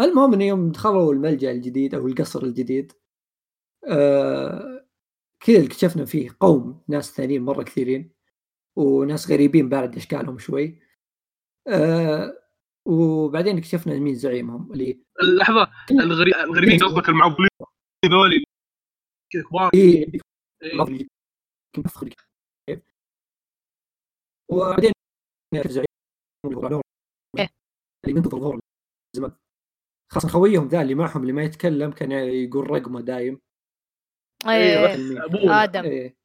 المهم 0.00 0.32
إنه 0.32 0.44
يوم 0.44 0.72
دخلوا 0.72 1.12
الملجأ 1.12 1.50
الجديد 1.50 1.94
أو 1.94 2.06
القصر 2.06 2.42
الجديد 2.42 2.92
آه 3.88 4.86
كذا 5.46 5.64
اكتشفنا 5.66 6.04
فيه 6.04 6.30
قوم 6.40 6.82
ناس 6.88 7.12
ثانيين 7.12 7.42
مرة 7.42 7.62
كثيرين 7.62 8.10
وناس 8.76 9.30
غريبين 9.30 9.68
بعد 9.68 9.96
أشكالهم 9.96 10.38
شوي. 10.38 10.78
آه 11.68 12.38
وبعدين 12.86 13.56
اكتشفنا 13.58 13.98
مين 13.98 14.14
زعيمهم 14.14 14.72
اللي 14.72 15.00
الغري- 15.90 16.40
الغريبين 16.44 16.78
قصدك 16.78 17.08
المعضلين 17.08 17.48
ذولي 18.06 18.44
كذا 19.32 19.42
كبار 19.42 19.70
إيه. 19.74 20.12
إيه. 20.62 21.08
مفخر 21.76 22.08
كيف 22.68 22.80
وبعدين 24.50 24.92
زعيم 25.66 25.86
اللي 26.46 26.68
نور 26.68 26.82
إيه. 27.38 27.48
اللي 28.04 28.14
منذ 28.14 28.24
الظهور 28.24 28.60
زمان. 29.16 29.32
خاصة 30.12 30.28
خويهم 30.28 30.68
ذا 30.68 30.82
اللي 30.82 30.94
معهم 30.94 31.22
اللي 31.22 31.32
ما 31.32 31.42
يتكلم 31.42 31.90
كان 31.90 32.12
يقول 32.12 32.70
رقمه 32.70 33.00
دايم. 33.00 33.40
إيه. 34.46 34.96
مين. 34.96 35.22
أبوه. 35.22 35.64
آدم. 35.64 35.84
إيه. 35.84 36.16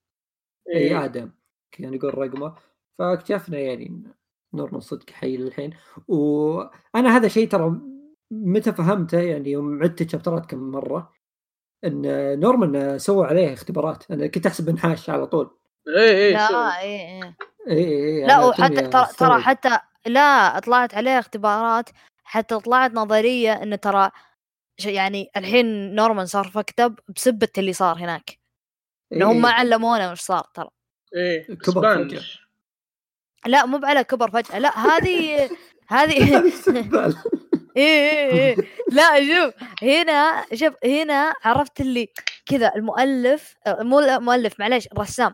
اي 0.76 1.06
آدم 1.06 1.32
كان 1.72 1.94
يقول 1.94 2.18
رقمه. 2.18 2.56
فاكتشفنا 3.00 3.60
يعني 3.60 3.88
إن 3.88 4.14
نورمان 4.54 4.82
صدق 4.82 5.10
حي 5.10 5.38
للحين. 5.38 5.78
وأنا 6.08 7.18
هذا 7.18 7.28
شيء 7.28 7.50
ترى 7.50 7.82
متى 8.32 8.74
فهمته 8.74 9.20
يعني 9.20 9.52
يوم 9.52 9.84
عدت 9.84 10.02
الشابترات 10.02 10.46
كم 10.46 10.72
مرة. 10.72 11.14
إن 11.86 12.40
نورمان 12.40 13.00
سووا 13.00 13.26
عليه 13.26 13.54
اختبارات. 13.54 14.12
أنا 14.12 14.28
كنت 14.28 14.46
أحسب 14.46 14.70
انحاش 14.70 15.10
على 15.10 15.28
طول. 15.28 15.58
إيه 15.88 16.10
إيه 16.12 16.38
سوي. 16.48 16.58
لا 16.58 16.82
إيه 16.82 17.00
إيه. 17.24 17.38
اي 17.70 17.84
اي 18.22 18.26
لا 18.28 18.40
وحتى 18.46 18.88
ترى 18.88 19.08
ترى 19.18 19.42
حتى 19.42 19.80
لا 20.06 20.60
طلعت 20.60 20.96
عليه 20.96 21.20
اختبارات 21.20 21.90
حتى 22.24 22.60
طلعت 22.60 22.92
نظرية 22.92 23.54
انه 23.64 23.76
ترى 23.76 24.12
ش- 24.78 24.86
يعني 24.86 25.30
الحين 25.38 25.96
نورمان 25.96 26.26
صار 26.26 26.44
فكتب 26.48 27.00
بسبة 27.16 27.48
اللي 27.58 27.74
صار 27.74 27.98
هناك. 27.98 28.40
انهم 29.14 29.42
ما 29.42 29.50
علمونا 29.50 30.12
وش 30.12 30.20
صار 30.22 30.44
ترى. 30.54 30.70
إيه 31.16 31.48
كبر 31.48 31.92
اسبانيش 31.92 32.44
لا 33.46 33.66
مو 33.66 33.80
على 33.84 34.04
كبر 34.04 34.32
فجأة 34.32 34.60
لا 34.60 34.78
هذه 34.80 35.50
هذه 35.88 36.44
إيه 37.78 37.84
إيه 38.12 38.32
إيه 38.32 38.56
لا 38.98 39.20
شوف 39.20 39.54
هنا 39.84 40.46
شوف 40.54 40.74
هنا 40.86 41.34
عرفت 41.44 41.82
اللي 41.82 42.10
كذا 42.46 42.72
المؤلف 42.76 43.56
آه، 43.68 43.84
مو 43.84 44.00
المؤلف 44.00 44.60
معليش 44.60 44.88
الرسام 44.88 45.34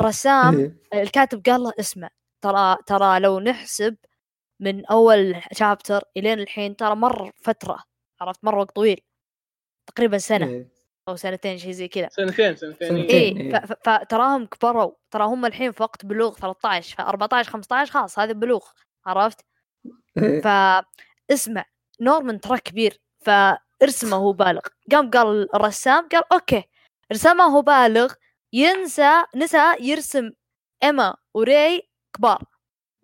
الرسام 0.00 0.58
إيه. 0.94 1.02
الكاتب 1.02 1.42
قال 1.46 1.60
له 1.62 1.72
اسمع 1.80 2.08
ترى 2.42 2.76
ترى 2.86 3.20
لو 3.20 3.40
نحسب 3.40 3.96
من 4.60 4.86
أول 4.86 5.36
شابتر 5.52 6.02
إلين 6.16 6.40
الحين 6.40 6.76
ترى 6.76 6.94
مر 6.94 7.30
فترة 7.42 7.78
عرفت 8.20 8.44
مر 8.44 8.58
وقت 8.58 8.70
طويل 8.74 9.00
تقريبا 9.86 10.18
سنة 10.18 10.46
إيه. 10.46 10.68
أو 11.08 11.16
سنتين 11.16 11.58
شيء 11.58 11.70
زي 11.72 11.88
كذا 11.88 12.08
سنتين 12.08 12.56
سنتين. 12.56 12.96
إيه. 12.96 13.36
إيه. 13.36 13.52
ف- 13.52 13.72
ف- 13.72 13.88
فتراهم 13.90 14.46
كبروا 14.46 14.92
ترى 15.10 15.24
هم 15.24 15.46
الحين 15.46 15.72
في 15.72 15.82
وقت 15.82 16.06
بلوغ 16.06 16.34
13 16.38 16.96
ف 16.96 17.00
14 17.00 17.50
15 17.50 17.92
خلاص 17.92 18.18
هذا 18.18 18.32
بلوغ 18.32 18.64
عرفت 19.06 19.40
إيه. 20.18 20.40
فاسمع 21.30 21.64
نورمان 22.00 22.40
ترى 22.40 22.58
كبير 22.58 23.00
فارسمه 23.20 24.16
هو 24.16 24.32
بالغ. 24.32 24.60
قام 24.92 25.10
قال 25.10 25.54
الرسام 25.54 26.08
قال 26.08 26.22
أوكي. 26.32 26.64
رسمه 27.12 27.44
هو 27.44 27.62
بالغ 27.62 28.12
ينسى 28.52 29.24
نسى 29.36 29.74
يرسم 29.80 30.30
إيما 30.82 31.16
وري 31.34 31.82
كبار. 32.16 32.44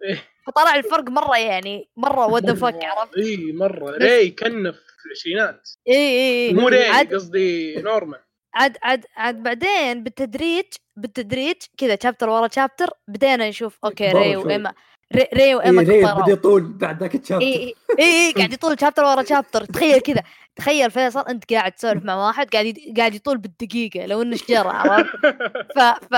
إيه. 0.04 0.22
فطلع 0.46 0.74
الفرق 0.74 1.08
مرة 1.08 1.38
يعني 1.38 1.88
مرة 1.96 2.26
what 2.26 2.41
the 2.41 2.52
fuck 2.52 2.84
عرفت؟ 2.84 3.16
اي 3.16 3.52
مرة. 3.52 3.90
ري 3.90 4.30
كنا 4.30 4.72
في 4.72 5.06
العشرينات. 5.06 5.70
اي 5.88 5.94
اي 5.94 6.52
مو 6.52 6.68
ري 6.68 7.04
قصدي 7.04 7.76
نورمان 7.82 8.20
عاد 8.54 8.78
عاد 8.82 9.06
عاد 9.16 9.42
بعدين 9.42 10.02
بالتدريج 10.02 10.66
بالتدريج 10.96 11.56
كذا 11.78 11.98
chapter 12.02 12.28
ورا 12.28 12.48
chapter 12.48 12.90
بدينا 13.08 13.48
نشوف 13.48 13.78
أوكي 13.84 14.12
ري. 14.12 14.36
وإيما. 14.36 14.74
ري, 15.14 15.28
ري 15.34 15.54
وايما 15.54 15.82
إيه، 15.82 15.88
ري 15.88 16.00
كبروا 16.02 16.22
بدا 16.22 16.32
يطول 16.32 16.62
بعد 16.72 17.00
ذاك 17.00 17.14
ال 17.14 17.18
chapter. 17.18 17.46
اي 17.46 17.74
اي 17.98 18.26
اي 18.28 18.32
قاعد 18.32 18.52
يطول 18.52 18.80
chapter 18.80 19.04
ورا 19.04 19.22
chapter. 19.30 19.64
تخيل 19.64 20.00
كذا 20.00 20.22
تخيل 20.56 20.90
فيصل 20.90 21.20
أنت 21.28 21.52
قاعد 21.52 21.72
تسولف 21.72 22.04
مع 22.04 22.26
واحد 22.26 22.50
قاعد 22.50 22.74
قاعد 22.96 23.14
يطول 23.14 23.38
بالدقيقة 23.38 24.06
لو 24.06 24.22
إنه 24.22 24.36
شجرة 24.36 24.68
عرفت؟ 24.68 25.10
ف 25.76 25.78
ف 25.80 26.12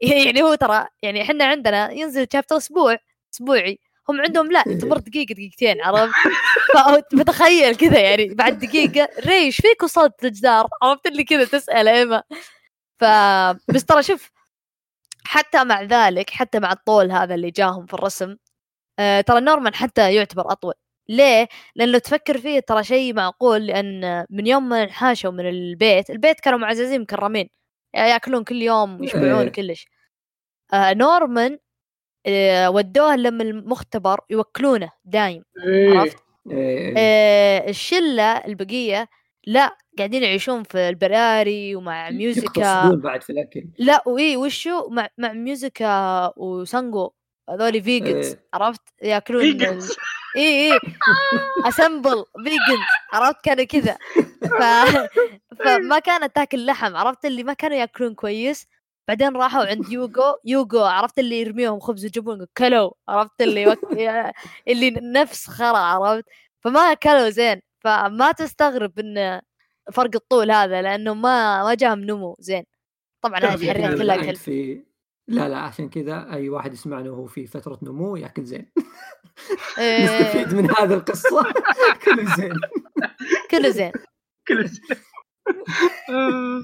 يعني 0.00 0.42
هو 0.42 0.54
ترى 0.54 0.86
يعني 1.02 1.22
إحنا 1.22 1.44
عندنا 1.44 1.90
ينزل 1.92 2.26
chapter 2.32 2.56
أسبوع 2.56 2.96
أسبوعي. 3.34 3.78
هم 4.08 4.20
عندهم 4.20 4.52
لا 4.52 4.62
تمر 4.62 4.98
دقيقة 4.98 5.32
دقيقتين 5.34 5.80
عرفت؟ 5.82 6.14
فتخيل 7.18 7.76
كذا 7.76 7.98
يعني 8.00 8.34
بعد 8.34 8.58
دقيقة. 8.58 9.08
ري 9.26 9.32
إيش 9.34 9.56
فيك 9.56 9.82
وصلت 9.82 10.24
الجدار 10.24 10.66
عرفت 10.82 11.06
اللي 11.06 11.24
كذا 11.24 11.44
تسال 11.44 11.88
ايما 11.88 12.22
ف 13.00 13.04
بس 13.68 13.84
ترى 13.84 14.02
شوف 14.02 14.30
حتى 15.30 15.64
مع 15.64 15.82
ذلك 15.82 16.30
حتى 16.30 16.60
مع 16.60 16.72
الطول 16.72 17.12
هذا 17.12 17.34
اللي 17.34 17.50
جاهم 17.50 17.86
في 17.86 17.94
الرسم 17.94 18.36
آه، 18.98 19.20
ترى 19.20 19.40
نورمان 19.40 19.74
حتى 19.74 20.14
يعتبر 20.14 20.52
أطول 20.52 20.74
ليه؟ 21.08 21.48
لأن 21.76 21.88
لو 21.92 21.98
تفكر 21.98 22.38
فيه 22.38 22.60
ترى 22.60 22.84
شيء 22.84 23.14
معقول 23.14 23.66
لأن 23.66 24.26
من 24.30 24.46
يوم 24.46 24.68
ما 24.68 24.82
انحاشوا 24.82 25.30
من 25.30 25.48
البيت، 25.48 26.10
البيت 26.10 26.40
كانوا 26.40 26.58
معززين 26.58 27.00
مكرمين 27.00 27.48
يأكلون 27.94 28.44
كل 28.44 28.62
يوم 28.62 29.00
ويشبعون 29.00 29.42
إيه. 29.42 29.52
كلش. 29.52 29.86
آه 30.72 30.94
نورمان 30.94 31.58
آه 32.26 32.70
ودوه 32.70 33.16
لما 33.16 33.42
المختبر 33.42 34.20
يوكلونه 34.30 34.92
دايم 35.04 35.42
إيه. 35.66 35.98
عرفت؟ 35.98 36.18
إيه. 36.50 36.94
آه 36.98 37.70
الشلة 37.70 38.32
البقية 38.32 39.08
لا 39.46 39.76
قاعدين 39.98 40.22
يعيشون 40.22 40.62
في 40.62 40.88
البراري 40.88 41.76
ومع 41.76 42.10
ميوزيكا. 42.10 42.60
يقتصدون 42.60 43.00
بعد 43.00 43.22
في 43.22 43.30
الأكل. 43.30 43.64
لا 43.78 44.02
وإيه 44.06 44.36
وشو؟ 44.36 44.88
مع 44.88 45.08
مع 45.18 45.32
ميوزيكا 45.32 46.32
وسانجو. 46.36 47.10
هذول 47.50 47.82
vegans 47.82 48.26
إيه. 48.26 48.44
عرفت؟ 48.54 48.82
يأكلون 49.02 49.42
vegans. 49.42 49.96
اي 50.36 50.72
اي 50.72 50.78
simple 51.64 52.24
vegans 52.36 52.86
عرفت؟ 53.12 53.44
كانوا 53.44 53.64
كذا. 53.64 53.96
ف... 54.40 54.62
فما 55.64 55.98
كانت 55.98 56.36
تاكل 56.36 56.66
لحم 56.66 56.96
عرفت؟ 56.96 57.24
اللي 57.24 57.44
ما 57.44 57.52
كانوا 57.52 57.76
يأكلون 57.76 58.14
كويس. 58.14 58.66
بعدين 59.08 59.36
راحوا 59.36 59.64
عند 59.64 59.92
يوغو. 59.92 60.38
يوغو 60.44 60.84
عرفت؟ 60.84 61.18
اللي 61.18 61.40
يرميهم 61.40 61.80
خبز 61.80 62.04
وجبن 62.04 62.46
كلوا. 62.56 62.90
عرفت؟ 63.08 63.42
اللي 63.42 63.66
وك... 63.66 63.78
اللي 64.68 64.90
نفس 64.90 65.46
خرا 65.46 65.78
عرفت؟ 65.78 66.24
فما 66.60 66.80
اكلوا 66.80 67.30
زين. 67.30 67.69
فما 67.80 68.32
تستغرب 68.32 68.98
إن 68.98 69.40
فرق 69.92 70.10
الطول 70.14 70.50
هذا 70.50 70.82
لأنه 70.82 71.14
ما 71.14 71.62
ما 71.64 71.74
جاهم 71.74 72.00
نمو 72.00 72.36
زين. 72.38 72.64
طبعا 73.22 73.38
الحريات 73.38 73.76
يعني 73.76 73.96
كلها 73.96 74.16
كل 74.16 74.36
في 74.36 74.84
لا 75.28 75.48
لا 75.48 75.58
عشان 75.58 75.88
كذا 75.88 76.32
أي 76.32 76.48
واحد 76.48 76.72
يسمعنا 76.72 77.10
وهو 77.10 77.26
في 77.26 77.46
فترة 77.46 77.78
نمو 77.82 78.16
ياكل 78.16 78.44
زين. 78.44 78.72
إيه، 79.78 80.04
نستفيد 80.04 80.54
من 80.54 80.70
هذه 80.70 80.94
القصة. 80.94 81.52
كله 82.04 82.36
زين. 82.36 82.52
كله 83.50 83.68
زين. 83.68 83.92
كل 84.48 84.68
شيء. 84.68 84.98
آه. 86.10 86.62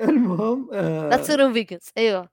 المهم 0.00 0.68
لا 0.72 1.14
آه 1.14 1.16
تصيرون 1.16 1.52
فيجنز 1.52 1.90
أيوه. 1.98 2.28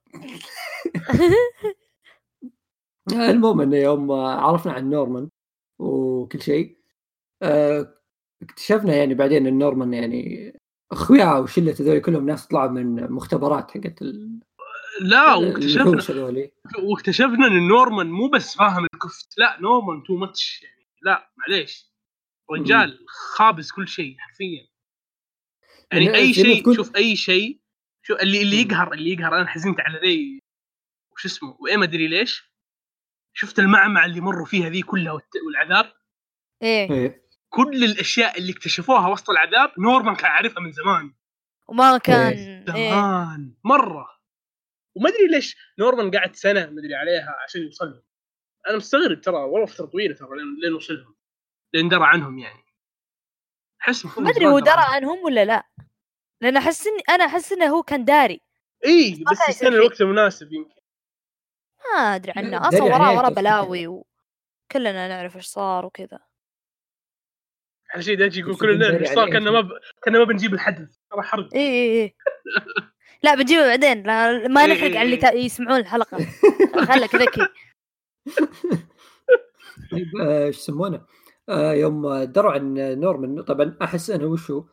المهم 3.12 3.62
إنه 3.62 3.78
يوم 3.78 4.12
عرفنا 4.12 4.74
عن 4.74 4.90
نورمان 4.90 5.30
وكل 5.80 6.42
شيء. 6.42 6.76
آه 6.76 6.79
اكتشفنا 8.42 8.96
يعني 8.96 9.14
بعدين 9.14 9.48
إن 9.48 9.58
نورمان 9.58 9.94
يعني 9.94 10.54
أخوياه 10.92 11.40
وشلة 11.42 11.76
هذول 11.80 12.00
كلهم 12.00 12.26
ناس 12.26 12.48
طلعوا 12.48 12.70
من 12.70 13.12
مختبرات 13.12 13.72
حقت 13.72 14.02
ال- 14.02 14.40
لا 15.02 15.36
واكتشفنا 15.36 15.86
واكتشفنا 16.84 17.48
إن 17.48 17.68
نورمان 17.68 18.08
مو 18.12 18.28
بس 18.28 18.56
فاهم 18.58 18.86
الكفت. 18.94 19.38
لا 19.38 19.58
نورمان 19.62 20.04
too 20.04 20.16
much 20.16 20.64
يعني. 20.64 20.88
لا 21.02 21.32
معليش. 21.38 21.90
رجال 22.52 23.06
خابز 23.08 23.72
كل 23.72 23.88
شيء 23.88 24.16
حرفيا. 24.18 24.68
يعني 25.92 26.06
يعني 26.06 26.18
أي 26.18 26.34
شيء 26.34 26.64
تقول- 26.64 26.76
شوف 26.76 26.96
أي 26.96 27.16
شيء. 27.16 27.60
شو 28.04 28.16
اللي 28.16 28.42
اللي. 28.42 28.62
يقهر 28.62 28.94
اللي 28.94 29.10
يقهر. 29.12 29.36
أنا 29.36 29.48
حزنت 29.48 29.80
على 29.80 30.00
ذي. 30.00 30.40
وش 31.14 31.26
اسمه؟ 31.26 31.58
وإيه 31.60 31.78
ما 31.78 31.84
أدري 31.86 32.08
ليش. 32.08 32.54
شفت 33.34 33.60
المعمعة 33.60 34.06
اللي 34.06 34.22
مروا 34.22 34.46
فيها 34.46 34.70
ذي 34.70 34.82
كلها 34.82 35.20
والعذاب؟ 35.46 35.94
إيه. 36.64 36.92
إيه. 36.92 37.29
كل 37.50 37.84
الأشياء 37.84 38.38
اللي 38.38 38.52
اكتشفوها 38.52 39.08
وسط 39.08 39.30
العذاب 39.30 39.72
نورمان 39.80 40.16
كان 40.16 40.32
عارفها 40.32 40.64
من 40.64 40.72
زمان. 40.72 41.14
وما 41.68 41.98
كان 41.98 42.34
إيه. 42.34 42.66
زمان 42.68 43.54
مرة. 43.64 44.20
وما 44.96 45.10
أدري 45.10 45.28
ليش 45.28 45.58
نورمان 45.80 46.12
قعد 46.12 46.36
سنة 46.36 46.66
ما 46.66 46.80
أدري 46.80 46.96
عليها 46.96 47.36
عشان 47.44 47.62
يوصلهم. 47.62 48.02
أنا 48.68 48.78
مستغرب 48.78 49.22
ترى 49.22 49.36
والله 49.36 49.66
فترة 49.66 49.86
طويلة 49.86 50.16
ترى 50.16 50.28
لين 50.38 50.60
لين 50.64 50.74
وصلهم. 50.74 51.16
لين 51.74 51.90
درى 51.90 52.06
عنهم 52.06 52.40
يعني. 52.40 52.64
أحس 53.82 54.06
ما 54.06 54.30
أدري 54.30 54.48
هو 54.48 54.60
درى 54.60 54.84
عنهم. 54.88 55.20
ولا 55.24 55.46
لا. 55.46 55.68
لأن 56.42 56.58
أحس 56.58 56.88
اني 56.88 57.04
أنا 57.10 57.26
أحس 57.26 57.52
إنه 57.52 57.66
هو 57.66 57.84
كان 57.84 58.06
داري. 58.06 58.42
إي 58.86 59.12
بس 59.12 59.40
يستنى 59.50 59.50
يصير 59.50 59.74
الوقت 59.74 60.02
المناسب 60.02 60.54
يمكن. 60.54 60.82
ما 61.96 62.00
أدري 62.16 62.34
عنه. 62.36 62.50
لا، 62.50 62.68
أصلا 62.68 62.84
وراه 62.84 63.10
إيه 63.10 63.18
وراه 63.18 63.30
بلاوي 63.30 63.88
وكلنا 63.88 65.08
نعرف 65.08 65.36
إيش 65.36 65.46
صار 65.46 65.86
وكذا. 65.86 66.20
على 67.94 68.04
شيء 68.04 68.18
داجي 68.18 68.40
يقول 68.40 68.54
بس 68.54 68.60
كل 68.60 68.70
الليل 68.70 68.92
دري 68.92 69.08
إيش 69.08 69.16
صار؟ 69.16 69.30
كنا 69.30 69.52
ما 69.52 69.62
ب... 69.62 69.70
كنا 70.04 70.20
ما 70.20 70.24
بنجيب 70.24 70.54
الحدث. 70.54 70.96
ترى 71.12 71.22
حرب 71.22 71.54
اي 71.54 71.62
اي 71.62 72.02
اي 72.04 72.16
لا 73.24 73.36
بنجيبه 73.36 73.68
بعدين. 73.68 74.04
لا 74.04 74.48
ما 74.48 74.62
إيه 74.62 74.74
نحرق 74.74 74.84
إيه 74.84 75.00
على 75.00 75.16
اللي 75.16 75.30
إيه. 75.30 75.46
يسمعون 75.46 75.80
الحلقة. 75.80 76.18
خلك 76.90 77.16
ذكي. 77.16 77.42
آه، 80.22 80.46
إيش 80.46 80.58
يسمونه؟ 80.58 81.06
آه، 81.50 81.74
يوم 81.74 82.24
دروا 82.24 82.52
عن 82.52 82.74
نورمان 83.00 83.42
طبعا 83.42 83.78
احس 83.82 84.10
أنا 84.10 84.26
وشو 84.26 84.64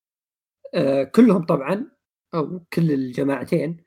آه، 0.75 1.03
كلهم 1.03 1.47
طبعا 1.47 1.91
أو 2.35 2.61
كل 2.73 2.93
الجماعتين 2.93 3.85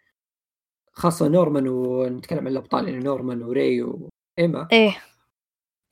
خاصة 0.93 1.27
نورمان 1.27 1.67
ونتكلم 1.67 2.39
عن 2.39 2.47
الأبطال 2.47 2.89
يعني 2.89 3.03
نورمان 3.03 3.43
وري 3.43 3.83
وايما 3.83 4.67
إيه. 4.71 4.97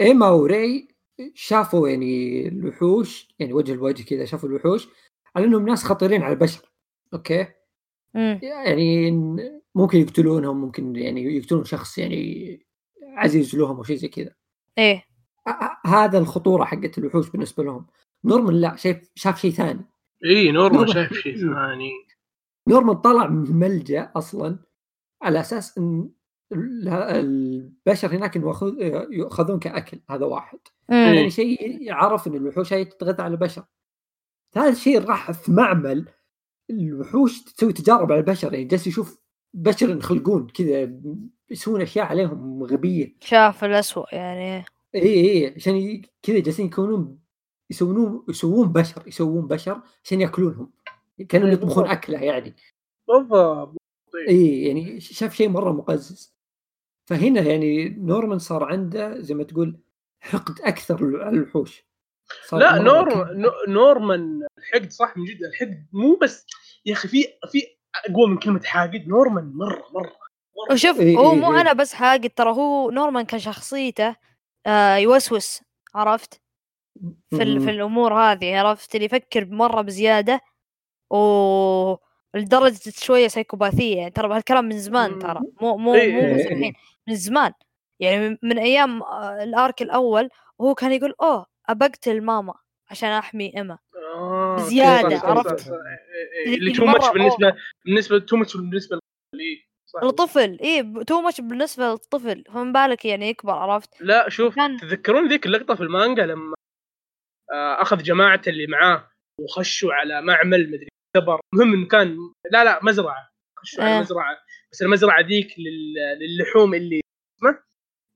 إيما 0.01 0.29
وري 0.29 0.88
شافوا 1.34 1.89
يعني 1.89 2.47
الوحوش 2.47 3.28
يعني 3.39 3.53
وجه 3.53 3.74
لوجه 3.74 4.03
كذا 4.03 4.26
شافوا 4.26 4.49
الوحوش 4.49 4.88
على 5.36 5.45
إنهم 5.45 5.70
ناس 5.70 5.84
خطيرين 5.84 6.22
على 6.22 6.34
البشر 6.34 6.72
أوكي؟ 7.13 7.47
امم 8.15 8.39
يعني 8.43 9.11
ممكن 9.76 9.99
يقتلونهم 9.99 10.61
ممكن 10.61 10.95
يعني 10.95 11.38
يقتلون 11.38 11.63
شخص 11.63 11.97
يعني 11.97 12.65
عزيز 13.03 13.55
لهم 13.55 13.78
أو 13.78 13.84
شيء 13.84 13.95
زي 13.95 14.07
كذا. 14.07 14.34
إيه. 14.78 15.03
هذا 15.86 16.18
الخطورة 16.18 16.65
حقت 16.65 16.97
الوحوش 16.97 17.30
بالنسبة 17.30 17.63
لهم. 17.63 17.88
نورمان 18.24 18.53
لا 18.53 18.76
شايف 18.76 19.11
شاف 19.15 19.39
شيء 19.39 19.51
ثاني. 19.51 19.86
إي 20.26 20.51
نورمان. 20.51 20.88
شايف 20.88 21.13
شيء 21.13 21.38
ثاني. 21.38 21.91
نورمان 22.68 22.95
طلع 22.95 23.28
من 23.28 23.55
ملجأ 23.55 24.11
أصلا 24.15 24.59
على 25.22 25.39
أساس 25.39 25.78
إن 25.78 26.09
البشر 26.51 28.15
هناك 28.15 28.37
يأخذ- 28.37 29.11
يؤخذون 29.11 29.59
كأكل 29.59 29.99
هذا 30.09 30.25
واحد. 30.25 30.59
يعني 30.89 31.29
شيء 31.29 31.93
عرف 31.93 32.27
إن 32.27 32.35
الوحوش 32.35 32.73
هاي 32.73 32.85
تتغذى 32.85 33.23
على 33.23 33.31
البشر. 33.33 33.63
ثالث 34.53 34.79
شيء 34.79 34.99
راح 35.05 35.31
في 35.31 35.51
معمل 35.51 36.05
الوحوش 36.69 37.43
تسوي 37.43 37.73
تجارب 37.73 38.11
على 38.11 38.19
البشر 38.21 38.53
يعني 38.53 38.65
جالس 38.65 38.87
يشوف 38.87 39.19
بشر 39.53 39.89
ينخلقون 39.89 40.47
كذا 40.47 40.99
يسوون 41.49 41.81
أشياء 41.81 42.05
عليهم 42.05 42.63
غبية. 42.63 43.15
شاف 43.21 43.63
الأسوأ 43.63 44.15
يعني. 44.15 44.65
اي 44.95 45.01
اي 45.45 45.53
عشان 45.55 45.75
ي- 45.75 46.01
كذا 46.23 46.39
جالسين 46.39 46.65
يكونون 46.65 47.19
يسوون 47.69 48.25
يسوون 48.29 48.67
بشر 48.67 49.07
يسوون 49.07 49.47
بشر 49.47 49.81
عشان 50.03 50.21
يأكلونهم. 50.21 50.71
كانوا 51.29 51.47
إيه، 51.47 51.53
يطبخون. 51.53 51.87
أكلة 51.87 52.19
يعني. 52.19 52.55
بالضبط. 53.07 53.77
اي 54.29 54.61
يعني 54.61 54.99
شاف 54.99 55.35
شيء 55.35 55.49
مرة 55.49 55.71
مقزز. 55.71 56.36
فهنا 57.09 57.41
يعني 57.41 57.89
نورمان 57.89 58.39
صار 58.39 58.63
عنده 58.63 59.19
زي 59.19 59.33
ما 59.33 59.43
تقول 59.43 59.79
حقد 60.19 60.55
أكثر 60.61 61.23
على 61.23 61.37
الوحوش 61.37 61.85
صار 62.45 62.59
لا 62.59 62.77
نور 62.79 63.09
نورمان 63.67 64.47
الحقد 64.57 64.91
صح 64.91 65.17
من 65.17 65.25
جد 65.25 65.43
الحقد 65.43 65.85
مو 65.93 66.15
بس 66.21 66.45
يا 66.85 66.93
أخي 66.93 67.07
في 67.07 67.23
في 67.51 67.61
أقوى 68.09 68.27
من 68.27 68.37
كلمة 68.37 68.61
حاقد 68.63 69.07
نورمان 69.07 69.51
مره 69.55 69.83
مره 69.93 70.15
مرة. 70.57 70.73
وشوف 70.73 70.99
إيه 70.99 71.17
هو 71.17 71.31
إيه 71.31 71.37
مو 71.37 71.55
إيه. 71.55 71.61
أنا 71.61 71.73
بس 71.73 71.93
حاقد 71.93 72.29
ترى 72.29 72.49
هو 72.51 72.89
نورمان 72.91 73.25
كشخصيته 73.25 74.15
آه 74.65 74.95
يوسوس 74.95 75.61
عرفت 75.95 76.41
في 77.29 77.43
ال- 77.43 77.59
في. 77.61 77.69
الأمور 77.69 78.13
هذه 78.13 78.59
عرفت 78.59 78.95
اللي 78.95 79.05
يفكر 79.05 79.45
مره 79.45 79.81
بزيادة 79.81 80.41
و 81.11 81.95
لدرجة 82.35 82.79
شوية 82.97 83.27
سيكوباثيه 83.27 83.97
يعني 83.97 84.11
ترى 84.11 84.27
بهالكلام 84.27 84.65
من 84.65 84.79
زمان 84.79 85.19
ترى 85.19 85.39
مو 85.61 85.77
مو 85.77 85.93
إيه 85.93 86.13
مو 86.13 86.19
إيه 86.19 86.33
بس 86.33 86.39
إيه. 86.39 86.53
الحين 86.53 86.73
من 87.07 87.15
زمان 87.15 87.53
يعني 87.99 88.39
من- 88.43 88.57
أيام 88.59 89.03
آه، 89.03 89.43
الارك 89.43 89.81
الأول 89.81 90.29
وهو 90.59 90.75
كان 90.75 90.91
يقول 90.91 91.13
أوه 91.21 91.45
أبقتل 91.69 92.21
ماما 92.21 92.53
عشان 92.89 93.09
أحمي 93.09 93.53
ايما 93.57 93.77
آه، 94.15 94.55
بزيادة، 94.55 95.09
صح، 95.09 95.21
صح، 95.21 95.25
عرفت؟ 95.25 95.59
صح. 95.59 95.71
إيه، 95.71 96.51
إيه، 96.51 96.57
اللي- 96.57 96.71
too 96.71 96.85
much 96.85 97.09
بالنسبة 97.09 97.55
بالنسبة 97.85 98.19
too 98.19 98.38
much 98.38 98.57
بالنسبة 98.57 98.95
للطفل، 98.95 99.39
إيه،. 99.39 99.67
الطفل 100.03 100.57
إيه 100.61 101.03
too 101.03 101.21
much 101.21 101.41
بالنسبة 101.41 101.83
للطفل 101.89 102.43
فما 102.53 102.71
بالك 102.71 103.05
يعني 103.05 103.29
يكبر 103.29 103.53
عرفت 103.53 103.89
لا 104.01 104.29
شوف 104.29 104.55
كان- 104.55 104.77
تذكرون 104.77 105.27
ذيك 105.27 105.45
اللقطة 105.45 105.75
في 105.75 105.83
المانجا 105.83 106.25
لما 106.25 106.53
آه، 107.53 107.81
أخذ 107.81 108.03
جماعة 108.03 108.41
اللي 108.47 108.67
معاه 108.67 109.09
وخشوا 109.41 109.93
على 109.93 110.21
معمل 110.21 110.67
مدري 110.71 110.87
اختبر 111.15 111.39
المهم 111.53 111.73
إنه 111.73 111.87
كان 111.87 112.17
لا 112.51 112.63
لا 112.63 112.79
مزرعة 112.83 113.29
خشوا 113.59 113.83
على 113.83 113.97
آه. 113.97 113.99
مزرعة 113.99 114.37
بس 114.72 114.82
المزرعه 114.82 115.22
ذيك 115.22 115.55
لل- 115.59 116.20
للحوم 116.38 116.74
اللي 116.74 117.01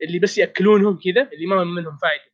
اللي 0.04 0.20
بس 0.20 0.38
يأكلونهم 0.38 1.00
كذا 1.04 1.30
اللي 1.34 1.46
ما 1.46 1.64
منهم 1.64 1.98
فائده 1.98 2.32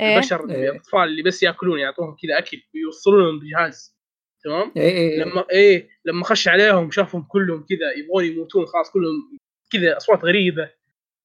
إيه. 0.00 0.14
البشر 0.16 0.50
إيه. 0.50 0.70
الأطفال 0.70 1.00
اللي 1.08 1.22
بس 1.22 1.42
يأكلون 1.42 1.78
يعطوهم 1.78 2.16
كذا 2.22 2.38
أكل 2.38 2.62
ويوصلون 2.74 3.24
لهم 3.24 3.38
بجهاز 3.38 3.96
تمام 4.44 4.72
اي 4.76 4.82
اي 4.90 5.18
لما 5.18 5.44
إيه 5.50 5.88
لما 6.04 6.24
خش 6.24 6.48
عليهم 6.48 6.90
شافهم 6.90 7.22
كلهم 7.22 7.66
كذا 7.68 7.92
يبغون 7.98 8.24
يموتون 8.24 8.66
خلاص 8.66 8.90
كلهم 8.90 9.38
كذا 9.72 9.96
أصوات 9.96 10.24
غريبة. 10.24 10.70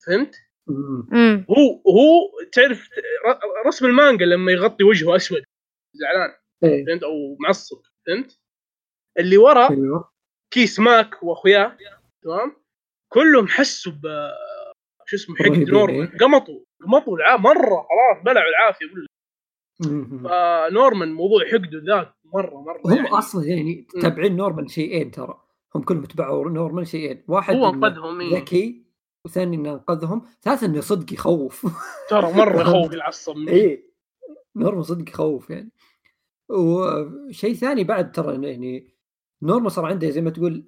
فهمت؟ 0.08 0.36
مم. 0.68 1.46
هو 1.50 1.82
هو 1.92 2.30
تعرف 2.52 2.90
رسم 3.68 3.86
المانجا 3.86 4.26
لما 4.26 4.52
يغطي 4.52 4.84
وجهه 4.84 5.16
أسود 5.16 5.44
زعلان. 5.94 6.30
إيه. 6.64 6.86
فهمت؟ 6.86 7.04
أو 7.04 7.38
معصب. 7.40 7.82
فهمت؟ 8.08 8.40
اللي 9.20 9.38
ورا 9.38 9.70
أيوه. 9.72 10.12
كيس 10.52 10.80
ماك 10.80 11.24
وأخوياه. 11.24 11.78
تمام؟ 12.26 12.56
كلهم 13.14 13.48
حسوا 13.48 13.92
ب 13.92 14.08
شو 15.06 15.16
اسمه 15.16 15.36
حق 15.36 15.46
نورمان 15.46 16.08
إيه. 16.08 16.18
قمطوا 16.18 16.60
قمطوا 16.84 17.18
الع... 17.18 17.38
مرة 17.38 17.88
خلاص 17.90 18.24
بلعوا 18.26 18.50
العافية 18.50 18.86
مم. 19.80 20.24
فنورمان 20.24 21.14
موضوع 21.14 21.46
حقده 21.46 21.84
ذاك 21.88 22.14
مرة 22.34 22.62
مرة 22.62 22.82
هم 22.86 22.96
يعني 22.96 23.08
أصلا 23.08 23.46
يعني. 23.46 23.88
تابعين 24.02 24.36
نورمان 24.36 24.68
شيئين 24.68 25.12
ترى 25.12 25.42
هم 25.76 25.82
كلهم 25.82 26.06
تبعوا 26.06 26.50
نورمان 26.50 26.86
شيئين 26.86 27.24
واحد 27.28 27.56
هو 27.56 27.70
أنقذهم 27.70 28.22
إيه. 28.22 28.36
ذكي 28.36 28.86
وثاني 29.26 29.56
إنه 29.56 29.74
أنقذهم 29.74 30.22
ثالثا 30.42 30.66
إنه 30.66 30.82
صدق 30.82 31.14
يخوف 31.14 31.66
ترى 32.10 32.34
مرة 32.34 32.62
يخوف 32.62 32.94
العصب. 32.94 33.38
اي 33.50 33.90
نورمان 34.56 34.84
صدق 34.84 35.10
يخوف 35.10 35.50
يعني 35.50 35.72
وشيء 36.50 37.54
ثاني 37.54 37.84
بعد 37.84 38.12
ترى 38.12 38.48
يعني 38.50 38.96
نورمان 39.42 39.70
صار 39.70 39.86
عنده 39.86 40.10
زي 40.10 40.22
ما 40.22 40.30
تقول 40.30 40.66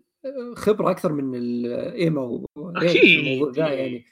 خبرة 0.56 0.92
أكثر 0.92 1.12
من 1.14 1.36
الايما 1.36 2.44
أكيد. 2.58 3.28
الموضوع 3.28 3.52
ذا 3.54 3.74
يعني 3.74 4.06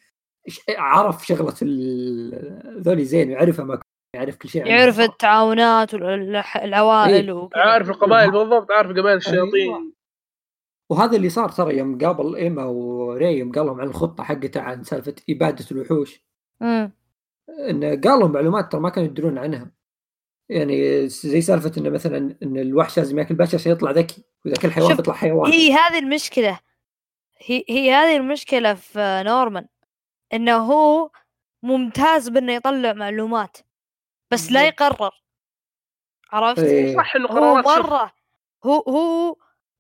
عرف 0.69 1.25
شغلة 1.27 1.55
ال- 1.61 2.81
ذولي 2.81 3.05
زين 3.05 3.29
ويعرفها 3.29 3.65
ما 3.65 3.79
يعرف 4.15 4.35
كل 4.35 4.49
شيء. 4.49 4.65
يعرف 4.67 4.99
التعاونات 4.99 5.93
والعوائل 5.93 7.25
إيه. 7.25 7.31
وكذا 7.33 7.61
عارف 7.61 7.89
القبائل 7.89 8.31
بالضبط 8.31 8.71
عارف 8.71 8.89
قبائل 8.91 9.17
الشياطين 9.17 9.61
أيوة. 9.61 9.91
وهذا 10.89 11.17
اللي 11.17 11.29
صار 11.29 11.49
ترى 11.49 11.77
يوم 11.77 11.97
قابل 11.97 12.35
ايما 12.35 12.65
وري 12.65 13.37
يوم 13.37 13.51
قال 13.51 13.65
لهم 13.65 13.81
عن 13.81 13.87
الخطة 13.87 14.23
حقته 14.23 14.61
عن 14.61 14.83
سالفة 14.83 15.15
إبادة 15.29 15.65
الوحوش 15.71 16.21
امم 16.61 16.91
انه 17.69 17.87
قال 17.89 18.19
لهم 18.19 18.31
معلومات 18.31 18.71
ترى 18.71 18.81
ما 18.81 18.89
كانوا 18.89 19.09
يدرون 19.09 19.37
عنها 19.37 19.71
يعني 20.49 21.07
زي 21.07 21.41
سالفة 21.41 21.71
إنه 21.77 21.89
مثلا 21.89 22.37
إن 22.43 22.57
الوحش 22.57 22.97
لازم 22.99 23.19
ياكل 23.19 23.35
بشر 23.35 23.57
عشان 23.57 23.71
يطلع 23.71 23.91
ذكي 23.91 24.23
واذا 24.45 24.61
كل 24.61 24.71
حيوان 24.71 24.95
بيطلع 24.95 25.13
حيوان. 25.13 25.51
هي 25.51 25.73
هذه 25.73 25.99
المشكلة. 25.99 26.59
هي 27.37 27.63
هي 27.69 27.93
هذه 27.93 28.17
المشكلة 28.17 28.73
في 28.73 29.23
نورمان 29.25 29.67
إنه 30.33 30.57
هو 30.57 31.11
ممتاز 31.63 32.29
بإنه 32.29 32.53
يطلع 32.53 32.93
معلومات 32.93 33.57
بس 34.31 34.51
لا. 34.51 34.67
يقرر. 34.67 35.11
عرفت؟ 36.31 36.63
إيه. 36.63 36.97
صح 36.97 37.15
إنه 37.15 37.27
هو 37.27 37.55
مرة 37.55 38.13
هو 38.63 38.79
هو 38.79 39.35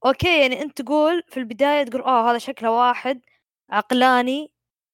أوكي 0.05 0.41
يعني 0.41 0.61
أنت 0.61 0.81
تقول 0.81 1.23
في 1.27 1.37
البداية 1.37 1.83
تقول 1.83 2.01
آه 2.01 2.31
هذا 2.31 2.37
شكله 2.37 2.71
واحد 2.71 3.21
عقلاني 3.69 4.51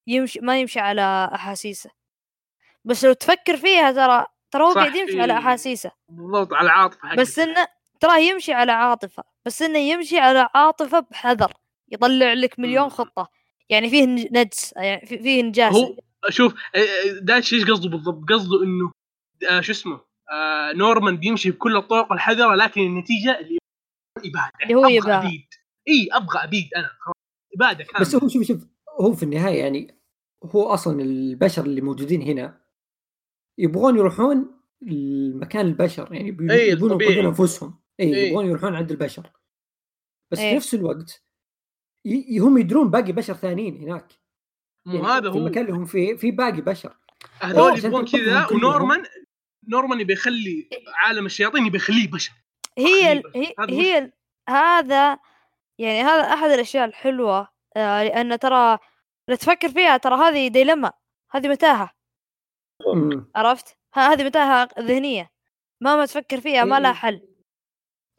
يمشي 0.07 0.39
ما 0.39 0.59
يمشي 0.59 0.80
على 0.80 1.30
أحاسيسه. 1.36 1.89
بس 2.86 3.05
لو 3.05 3.13
تفكر 3.13 3.57
فيها 3.57 3.91
ترى 3.91 4.26
ترى 4.51 4.63
هو 4.63 4.72
قاعد 4.72 4.95
يمشي 4.95 5.22
على 5.22 5.34
إيه. 5.34 5.39
أحاسيسه. 5.39 5.91
بالضبط 6.09 6.53
على 6.53 6.65
العاطفة 6.65 7.07
حقته. 7.07 7.22
بس 7.22 7.39
إنه 7.39 7.67
تراه 8.02 8.18
يمشي 8.18 8.54
على 8.54 8.72
عاطفة 8.72 9.24
بس 9.45 9.62
إنه 9.62 9.80
يمشي 9.80 10.18
على 10.20 10.49
عاطفة 10.56 10.99
بحذر 10.99 11.54
يطلع 11.91 12.34
لك 12.34 12.60
مليون 12.60 12.84
مم. 12.84 12.89
خطة. 12.89 13.30
يعني 13.70 13.89
فيه 13.89 14.06
نج- 14.06 14.28
نجس 14.32 14.74
يعني 14.78 15.06
في- 15.06 15.18
فيه 15.20 15.43
نجاسة. 15.43 15.78
هو 15.78 15.95
شوف 16.30 16.54
آه، 16.76 17.20
دايتشي 17.22 17.56
إيش 17.56 17.66
قصده 17.66 17.89
بالضبط؟ 17.89 18.30
قصده 18.30 18.64
إنه 18.64 18.91
آه، 19.49 19.62
شو 19.62 19.72
اسمه؟ 19.72 19.99
آه، 20.32 20.74
نورمان 20.74 21.18
بيمشي 21.18 21.52
بكل 21.52 21.78
الطرق 21.78 22.12
الحذرة 22.14 22.56
لكن 22.56 22.82
النتيجة 22.82 23.39
اللي 23.39 23.58
إبادة. 24.18 24.52
اللي 24.64 24.76
هو 24.76 24.86
أبغى 24.86 25.47
إي 25.88 26.08
أبغى 26.12 26.43
أبيد 26.43 26.70
أنا. 26.76 26.88
خلاص 26.99 27.16
إبادة 27.56 27.84
كاملة. 27.84 27.99
بس 28.02 28.16
هو 28.16 28.28
شوف 28.28 28.43
شوف 28.43 28.66
هو 29.02 29.14
في 29.14 29.24
النهاية 29.24 29.60
يعني 29.60 29.95
هو 30.43 30.64
أصلا 30.74 31.02
البشر 31.02 31.66
اللي 31.66 31.82
موجودين 31.82 32.22
هنا 32.22 32.62
يبغون 33.58 33.97
يروحون 33.97 34.62
المكان 34.84 35.66
البشر 35.66 36.14
يعني 36.14 36.30
الطبيعي. 36.30 36.70
ينقذون 36.70 37.26
أنفسهم. 37.26 37.80
اي 38.02 38.16
إيه. 38.16 38.30
يبغون 38.30 38.45
يروحون 38.45 38.76
عند 38.76 38.91
البشر 38.91 39.32
بس 40.32 40.39
في 40.39 40.45
إيه. 40.45 40.56
نفس 40.56 40.74
الوقت 40.74 41.24
ي- 42.06 42.39
هم 42.39 42.58
يدرون 42.58 42.89
باقي 42.91 43.12
بشر 43.12 43.34
ثانيين 43.34 43.78
هناك 43.78 44.14
مو 44.86 44.93
يعني 44.95 45.08
هذا 45.08 45.32
في 45.32 45.38
هو 45.38 45.41
المكان 45.41 45.64
اللي 45.66 45.74
هم 45.78 45.86
فيه 45.86 46.16
في 46.16 46.32
باقي 46.32 46.62
بشر 46.62 46.97
هذول 47.41 47.80
يبغون 47.86 48.06
كذا. 48.06 48.47
ونورمان 48.52 49.04
نورمان 49.68 49.99
يبي 49.99 50.14
يخلي 50.14 50.70
عالم 50.95 51.26
الشياطين 51.26 51.66
يبي 51.66 51.78
يخليه 51.78 52.12
بشر 52.12 52.34
هي 52.78 53.12
ال-. 53.12 53.24
هي, 53.36 53.54
هذا 53.60 53.74
هي 53.74 53.97
ال- 53.97 54.14
هذا 54.49 55.20
يعني 55.80 56.02
هذا 56.02 56.34
أحد 56.34 56.49
الأشياء 56.49 56.86
الحلوة 56.86 57.47
آه 57.78 58.04
لأن 58.04 58.39
ترى 58.39 58.78
لو 59.28 59.36
تفكر 59.36 59.70
فيها 59.70 59.97
ترى 59.97 60.16
هذه 60.16 60.47
ديلما 60.47 60.91
هذه 61.32 61.47
متاهة. 61.47 61.91
عرفت؟ 63.36 63.78
هذه 63.93 64.24
متاهة 64.24 64.70
ذهنية 64.80 65.32
مهما 65.82 66.06
تفكر 66.06 66.41
فيها 66.41 66.64
ما 66.64 66.80
لها 66.80 66.89
إيه. 66.91 66.95
حل 66.95 67.28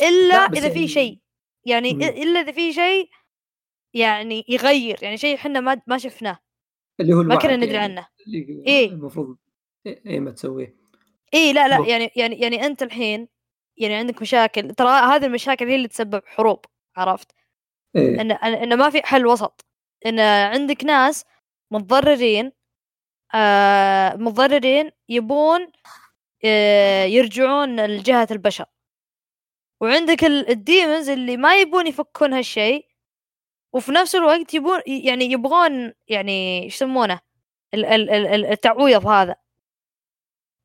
إلا 0.02 0.34
إذا 0.36 0.68
في 0.68 0.74
يعني- 0.74 0.88
شيء. 0.88 1.18
يعني 1.66 1.94
مم. 1.94 2.02
إلا 2.02 2.40
إذا 2.40 2.52
في 2.52 2.72
شيء 2.72 3.08
يعني 3.94 4.44
يغير. 4.48 4.98
يعني 5.02 5.16
شيء 5.16 5.34
إحنا 5.36 5.60
ما 5.60 5.82
ما 5.86 5.98
شفناه. 5.98 6.38
اللي 7.00 7.14
هو 7.14 7.22
ما 7.22 7.36
كنا 7.36 7.56
ندري 7.56 7.72
يعني 7.72 7.92
عنه. 7.92 8.06
اللي 8.26 8.64
إيه. 8.66 8.88
المفروض 8.88 9.36
إيه 9.86 10.20
ما 10.20 10.30
تسويه. 10.30 10.76
اي 11.34 11.52
لا 11.52 11.68
لا 11.68 11.86
يعني 11.88 12.10
يعني 12.16 12.36
يعني 12.40 12.66
أنت 12.66 12.82
الحين 12.82 13.28
يعني 13.76 13.94
عندك 13.94 14.22
مشاكل. 14.22 14.74
ترى 14.74 14.88
هذه 14.88 15.26
المشاكل 15.26 15.66
هي 15.68 15.74
اللي 15.74 15.88
تسبب 15.88 16.22
حروب 16.26 16.64
عرفت؟ 16.96 17.32
إيه. 17.96 18.20
ان 18.20 18.30
إن 18.32 18.78
ما 18.78 18.90
في 18.90 19.02
حل 19.02 19.26
وسط. 19.26 19.66
إن 20.06 20.20
عندك 20.20 20.84
ناس 20.84 21.24
متضررين 21.70 22.52
آه 23.34 24.14
متضررين 24.16 24.90
يبون 25.08 25.72
آه 26.44 27.04
يرجعون 27.04 27.86
لجهة 27.86 28.28
البشر. 28.30 28.64
وعندك 29.82 30.24
ال- 30.24 30.48
ال 30.50 30.59
demons 30.59 31.08
اللي 31.10 31.36
ما 31.36 31.56
يبون 31.60 31.86
يفكون 31.86 32.32
هالشيء 32.32 32.86
وفي 33.72 33.92
نفس 33.92 34.14
الوقت 34.14 34.54
يبون 34.54 34.80
يعني 34.86 35.24
يبغون 35.24 35.92
يعني 36.08 36.66
يسمونه؟ 36.66 37.20
ال- 37.74 37.84
ال- 37.84 38.10
ال- 38.10 38.26
ال- 38.26 38.46
التعويض 38.46 39.06
هذا. 39.06 39.36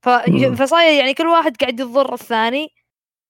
ف... 0.04 0.10
فصاير 0.62 1.00
يعني 1.00 1.14
كل 1.14 1.28
واحد 1.28 1.58
قاعد 1.58 1.80
يضر 1.80 2.14
الثاني 2.14 2.70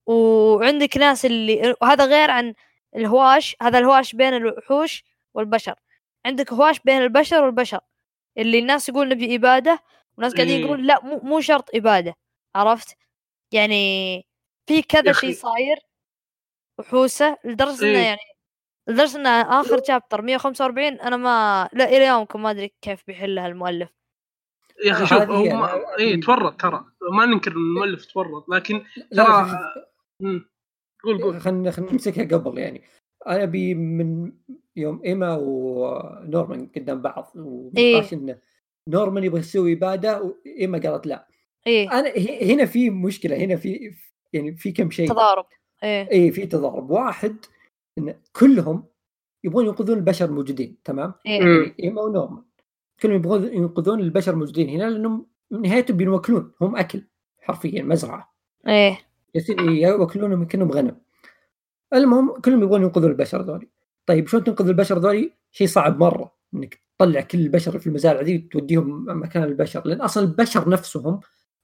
وعندك 0.08 0.98
ناس 0.98 1.26
اللي 1.26 1.76
وهذا 1.82 2.06
غير 2.06 2.32
عن 2.32 2.54
الهواش 2.96 3.56
هذا 3.62 3.80
الهواش 3.80 4.16
بين 4.16 4.34
الوحوش 4.34 5.04
والبشر. 5.34 5.76
عندك 6.26 6.54
هواش 6.54 6.80
بين 6.80 7.02
البشر 7.02 7.44
والبشر 7.44 7.80
اللي 8.38 8.60
الناس 8.60 8.90
يقول 8.90 9.10
نبي 9.10 9.36
إبادة 9.36 9.80
وناس 10.18 10.34
قاعدين 10.36 10.56
إيه. 10.56 10.66
يقولون 10.66 10.86
لا 10.86 11.04
مو 11.06 11.20
مو 11.24 11.42
شرط 11.42 11.70
إبادة 11.76 12.16
عرفت؟ 12.56 12.98
يعني 13.52 14.27
في 14.68 14.82
كذا 14.82 15.12
شيء. 15.12 15.34
صاير 15.34 15.78
وحوسة 16.80 17.38
لدرجة 17.46 17.82
إنه 17.82 18.00
إيه. 18.00 18.06
يعني 18.06 18.20
لدرجة 18.88 19.18
إنه 19.18 19.30
آخر 19.30 19.84
شابتر 19.84 20.22
145 20.22 20.86
أنا 20.86 21.18
ما 21.18 21.70
لا 21.74 21.90
إلى 21.90 22.06
يومكم 22.06 22.44
ما 22.44 22.52
أدري 22.52 22.74
كيف 22.82 23.04
بيحلها 23.08 23.48
المؤلف. 23.48 23.90
يا 24.86 24.92
أخي 24.92 25.06
شوف 25.06 25.22
هو 25.22 25.44
ما... 25.44 25.98
اي 26.00 26.18
تورط 26.18 26.62
ترى. 26.62 26.86
ما 27.12 27.26
ننكر 27.26 27.52
إن 27.52 27.58
المؤلف 27.58 28.06
تورط 28.06 28.50
لكن 28.50 28.84
ترى. 29.12 29.60
قول 31.04 31.22
قول. 31.24 31.42
خلينا 31.42 31.72
خلينا 31.72 31.92
نمسكها 31.92 32.38
قبل 32.38 32.58
يعني. 32.58 32.82
أنا 33.28 33.44
أبي 33.44 33.74
من 33.74 34.32
يوم 34.76 35.02
إيما 35.06 35.38
ونورمان 35.42 36.70
قدام 36.76 37.02
بعض 37.02 37.32
ونقاش 37.36 38.14
إنه 38.14 38.40
نورمان 38.90 39.24
يبغى 39.24 39.40
يسوي 39.40 39.74
إبادة 39.74 40.22
وإيما 40.22 40.78
قالت 40.78 41.08
لا. 41.08 41.28
إيه. 41.68 41.92
أنا 41.92 42.14
هنا 42.42 42.66
في 42.66 42.90
مشكلة 42.90 43.38
هنا 43.38 43.56
في 43.56 43.96
يعني 44.34 44.56
في 44.56 44.72
كم 44.72 44.92
شيء؟ 44.92 45.10
تضارب. 45.10 45.46
إيه. 45.84 46.12
اي 46.12 46.32
في 46.32 46.46
تضارب. 46.46 46.90
واحد 46.90 47.36
إن 47.98 48.16
كلهم 48.34 48.84
يبغون 49.44 49.66
ينقذون 49.66 49.98
البشر 49.98 50.26
الموجودين 50.26 50.78
تمام؟ 50.84 51.14
إيه. 51.26 51.40
يعني 51.40 51.76
ايما 51.80 52.02
ونورمان 52.02 52.44
كلهم 53.02 53.16
يبغون 53.16 53.44
ينقذون 53.44 54.00
البشر 54.00 54.34
الموجودين 54.34 54.70
هنا 54.70 54.90
لأنهم 54.90 55.26
نهايتهم 55.52 55.98
بينوكلون. 55.98 56.52
هم 56.62 56.76
أكل 56.76 57.04
حرفيا 57.40 57.84
مزرعة. 57.84 58.34
إيه. 58.68 59.00
يصير 59.36 59.72
ياكلونهم 59.72 60.46
كأنهم 60.46 60.72
غنم. 60.72 60.98
المهم 61.94 62.34
كلهم 62.34 62.64
يبغون 62.64 62.82
ينقذون 62.82 63.12
البشر 63.12 63.42
ذولي. 63.42 63.68
طيب 64.06 64.28
شلون 64.28 64.44
تنقذ 64.44 64.68
البشر 64.68 64.98
ذولي؟ 64.98 65.34
شيء 65.52 65.68
صعب 65.68 66.00
مرة 66.00 66.34
إنك 66.54 66.82
تطلع 67.00 67.22
كل 67.22 67.40
البشر 67.40 67.80
في 67.80 67.88
المزارع 67.88 68.22
ذي 68.22 68.38
وتوديهم 68.38 69.06
مكان 69.22 69.44
البشر. 69.44 69.88
لأن 69.88 70.02
أصلا 70.02 70.24
البشر 70.24 70.70
نفسهم 70.70 71.20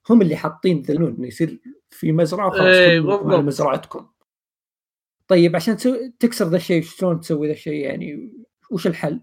هم 0.10 0.22
اللي 0.22 0.36
حاطين 0.36 0.82
ذلون 0.82 1.16
إنه 1.18 1.28
يصير 1.28 1.62
في 1.90 2.12
مزرعة 2.12 2.48
وخلاص 2.48 2.76
إيه،. 2.76 3.00
مزرعتكم 3.42 4.08
طيب 5.28 5.56
عشان 5.56 5.78
تسوي 5.78 6.14
تكسر 6.20 6.48
ذا 6.48 6.58
الشيء 6.58 6.82
شلون 6.82 7.20
تسوي 7.20 7.48
ذا 7.48 7.54
الشيء 7.54 7.74
يعني 7.74 8.34
وش 8.72 8.88
الحل؟ 8.88 9.22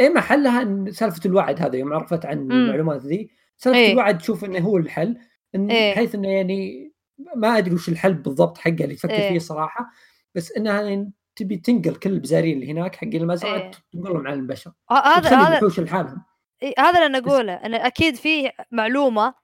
اي 0.00 0.08
ما 0.08 0.20
حلها 0.20 0.62
إن 0.62 0.92
سالفة 0.92 1.20
الوعد 1.26 1.62
هذا 1.62 1.76
يوم 1.76 1.92
عرفت 1.92 2.26
عن 2.26 2.38
مم. 2.38 2.52
المعلومات 2.52 3.00
ذي 3.00 3.30
سالفة 3.56 3.78
إيه. 3.78 3.92
الوعد 3.92 4.18
تشوف 4.18 4.44
إنه 4.44 4.58
هو 4.58 4.76
الحل 4.76 5.18
إن 5.54 5.70
إيه. 5.70 5.92
بحيث 5.92 6.14
إنه 6.14 6.28
يعني 6.28 6.92
ما 7.36 7.58
أدري 7.58 7.74
وش 7.74 7.88
الحل 7.88 8.14
بالضبط 8.14 8.58
حقه 8.58 8.84
اللي 8.84 8.94
تفكر 8.94 9.12
إيه. 9.12 9.28
فيه 9.28 9.38
صراحة 9.38 9.90
بس 10.34 10.52
انها 10.52 10.82
يعني 10.82 11.12
تبي 11.36 11.56
تنقل 11.56 11.94
كل 11.94 12.10
البزارين 12.10 12.54
اللي 12.54 12.72
هناك 12.72 12.96
حقين 12.96 13.22
المزرعة 13.22 13.54
إيه. 13.54 13.70
تنقلهم 13.92 14.26
على 14.26 14.34
البشر 14.34 14.70
ه- 14.90 14.94
هذا 14.94 15.28
هذا 15.28 15.48
الوحوش 15.48 15.80
لحالهم 15.80 16.22
إيه، 16.62 16.74
هذا 16.78 16.90
اللي 16.90 17.06
أنا 17.06 17.18
أقوله 17.18 17.52
أنا 17.52 17.86
أكيد 17.86 18.14
في 18.14 18.50
معلومة 18.72 19.34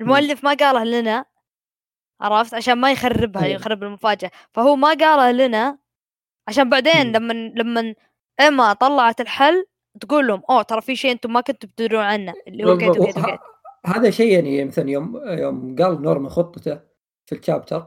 المؤلف 0.00 0.44
ما 0.44 0.54
قالها 0.54 0.84
لنا 0.84 1.24
عرفت 2.20 2.54
عشان 2.54 2.74
ما 2.74 2.92
يخربها 2.92 3.44
أيوة. 3.44 3.54
يخرب 3.54 3.82
المفاجأة 3.82 4.30
فهو 4.52 4.76
ما 4.76 4.88
قالها 4.88 5.32
لنا 5.32 5.78
عشان 6.48 6.70
بعدين. 6.70 7.12
لما 7.12 7.32
لما 7.32 7.94
إما 8.40 8.72
طلعت 8.72 9.20
الحل 9.20 9.66
تقول 10.00 10.26
لهم 10.26 10.42
أوه 10.50 10.62
ترى 10.62 10.80
في 10.80 10.96
شيء 10.96 11.12
أنتم 11.12 11.32
ما 11.32 11.40
كنتوا 11.40 11.68
تدرون 11.76 12.00
عنه 12.00 12.34
اللي 12.48 12.64
هو 12.64 12.76
بالضبط. 12.76 12.98
وكيت 12.98 13.18
وكيت 13.18 13.40
هذا 13.86 14.10
شيء 14.10 14.32
يعني 14.32 14.64
مثلا 14.64 14.90
يوم 14.90 15.20
يوم 15.26 15.76
قال 15.76 16.02
نورمان 16.02 16.28
خطته 16.28 16.80
في 17.26 17.34
ال 17.34 17.40
chapter 17.40 17.86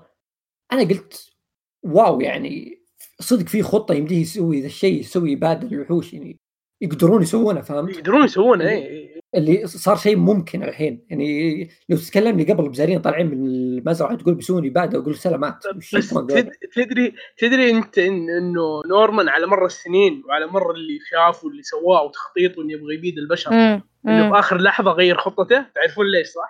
أنا 0.71 0.81
قلت 0.81 1.35
wow 1.83 2.21
يعني 2.21 2.83
صدق 3.19 3.47
في 3.47 3.63
خطة 3.63 3.93
يمديه 3.93 4.21
يسوي 4.21 4.61
ذا 4.61 4.65
الشيء 4.65 4.99
يسوي 4.99 5.33
اباده 5.33 5.67
للوحوش 5.67 6.13
يعني 6.13 6.39
يقدرون 6.81 7.21
يسوونه 7.21 7.61
فهمت؟ 7.61 7.95
يقدرون 7.97 8.23
يسوونه 8.23 8.69
اي 8.69 9.21
اللي 9.35 9.67
صار 9.67 9.95
شيء 9.97 10.15
ممكن 10.17 10.63
الحين 10.63 11.05
يعني 11.09 11.69
لو 11.89 11.97
تتكلمني 11.97 12.43
قبل 12.43 12.69
بزارين 12.69 12.99
طالعين 13.01 13.27
من 13.27 13.45
المزرعة 13.45 14.15
تقول 14.15 14.35
بيسوون 14.35 14.65
اباده 14.67 14.99
واقول 14.99 15.15
سلامات 15.15 15.65
وش 15.75 15.95
بس؟ 15.95 16.09
تد- 16.09 16.51
تدري 16.75 17.13
تدري 17.37 17.69
أنت 17.71 17.95
إن- 17.95 17.99
إنه 18.37 18.81
نورمان 18.89 19.29
على 19.29 19.47
مر 19.47 19.65
السنين 19.65 20.23
وعلى 20.25 20.47
مر 20.47 20.71
اللي 20.71 20.99
شافه 21.11 21.45
واللي 21.47 21.63
سواه 21.63 22.03
وتخطيطه 22.03 22.61
إنه 22.61 22.73
يبغى 22.73 22.95
يبيد 22.95 23.17
البشر 23.17 23.51
مم. 23.51 23.81
إنه 24.07 24.23
مم. 24.27 24.33
في 24.33 24.39
اخر 24.39 24.57
لحظة 24.61 24.91
غير 24.91 25.17
خطته 25.17 25.65
تعرفون 25.75 26.05
ليش 26.11 26.27
صح؟ 26.27 26.49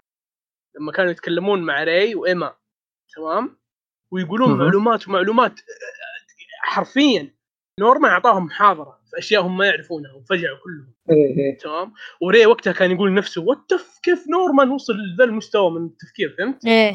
لما 0.80 0.92
كانوا 0.92 1.12
يتكلمون 1.12 1.62
مع 1.62 1.84
راي 1.84 2.16
وإيما 2.16 2.54
تمام؟ 3.16 3.58
ويقولون 4.12 4.50
مهم. 4.50 4.58
معلومات 4.60 5.08
ومعلومات 5.08 5.60
حرفيا 6.64 7.36
نورمان 7.80 8.12
أعطاهم 8.12 8.46
محاضرة 8.46 9.00
في 9.12 9.18
أشياء 9.18 9.42
هم 9.42 9.58
ما 9.58 9.66
يعرفونها 9.66 10.14
وفجعوا 10.14 10.58
كلهم 10.64 10.94
إيه 11.12 11.38
إيه. 11.38 11.58
تمام؟ 11.58 11.94
وري 12.22 12.46
وقتها 12.46 12.74
كان 12.74 12.92
يقول 12.92 13.10
لنفسه 13.12 13.42
what 13.42 13.72
كيف 14.04 14.26
نورمان 14.30 14.70
وصل 14.70 14.94
لذا 14.94 15.24
المستوى 15.24 15.72
من 15.72 15.86
التفكير 15.86 16.36
فهمت؟ 16.38 16.66
إيه 16.66 16.92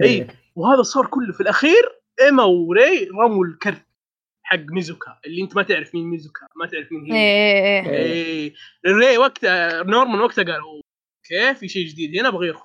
إي. 0.00 0.06
إيه. 0.06 0.26
وهذا 0.56 0.82
صار 0.82 1.06
كله 1.06 1.32
في 1.32 1.40
الأخير 1.40 1.82
إيما 2.20 2.44
وري 2.44 3.08
رموا 3.08 3.44
الكرت 3.44 3.86
حق 4.42 4.58
ميوزيكا 4.58 5.18
اللي 5.26 5.42
أنت 5.42 5.56
ما 5.56 5.62
تعرف 5.62 5.94
مين 5.94 6.04
ميوزيكا 6.10 6.46
ما 6.56 6.66
تعرف 6.66 6.92
مين 6.92 7.04
هي 7.04 7.18
إيه 7.18 7.90
إيه 7.90 8.54
اي 8.86 8.92
ري 8.92 9.18
وقتها 9.18 9.82
نورمان 9.82 10.20
وقتها 10.20 10.44
قال 10.44 10.54
"أوه، 10.60 10.82
كيف 11.28 11.58
في 11.58 11.68
شيء 11.68 11.86
جديد 11.86 12.18
هنا 12.20 12.30
بغير 12.30 12.56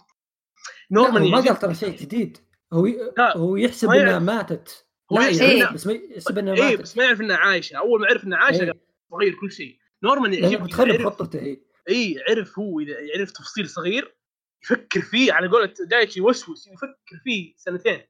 نورمان 0.91 1.31
ما 1.31 1.37
قال 1.39 1.55
ترى 1.59 1.75
شيء 1.75 1.97
جديد 1.97 2.37
هو 2.73 2.87
هو 3.19 3.55
يحسب 3.55 3.89
إنها. 3.89 4.19
ماتت 4.19 4.86
هو 5.13 5.21
يعني 5.21 5.65
إنها- 5.65 5.73
بس 5.73 5.87
ما 5.87 5.93
يحسب 5.93 6.37
انها 6.37 6.53
اي 6.53 6.59
ماتت 6.61 6.81
بس 6.81 6.97
ما 6.97 7.03
يعرف 7.03 7.21
انها 7.21 7.37
عايشه 7.37 7.77
أول 7.77 8.01
ما 8.01 8.07
عرف 8.07 8.23
انها 8.23 8.37
عايشه 8.37 8.61
إيه. 8.63 8.71
قال 8.71 8.79
بغير 9.11 9.33
كل 9.41 9.51
شيء 9.51 9.77
نورمان 10.03 10.33
يعجبني 10.33 10.67
بتخرب 10.67 10.87
يعرف 10.87 11.05
خطته 11.05 11.39
هي 11.41 11.57
اي 11.89 12.23
عرف 12.29 12.59
هو 12.59 12.79
إذا 12.79 12.99
يعرف 12.99 13.31
تفصيل 13.31 13.69
صغير 13.69 14.15
يفكر 14.63 15.01
فيه 15.01 15.33
على 15.33 15.47
قولة 15.47 15.73
دايتشي 15.79 16.19
يوسوس 16.19 16.67
يفكر 16.67 17.21
فيه 17.23 17.53
سنتين 17.57 18.01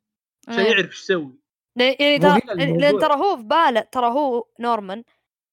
عشان 0.47 0.59
إيه. 0.59 0.71
يعرف 0.71 0.85
إيش 0.85 1.01
يسوي 1.01 1.39
يعني 1.75 2.19
ترى. 2.19 2.39
لأن 2.77 2.99
ترى 2.99 3.13
هو 3.13 3.37
في 3.37 3.43
باله 3.43 3.81
ترى 3.81 4.05
هو 4.07 4.47
نورمان 4.59 5.03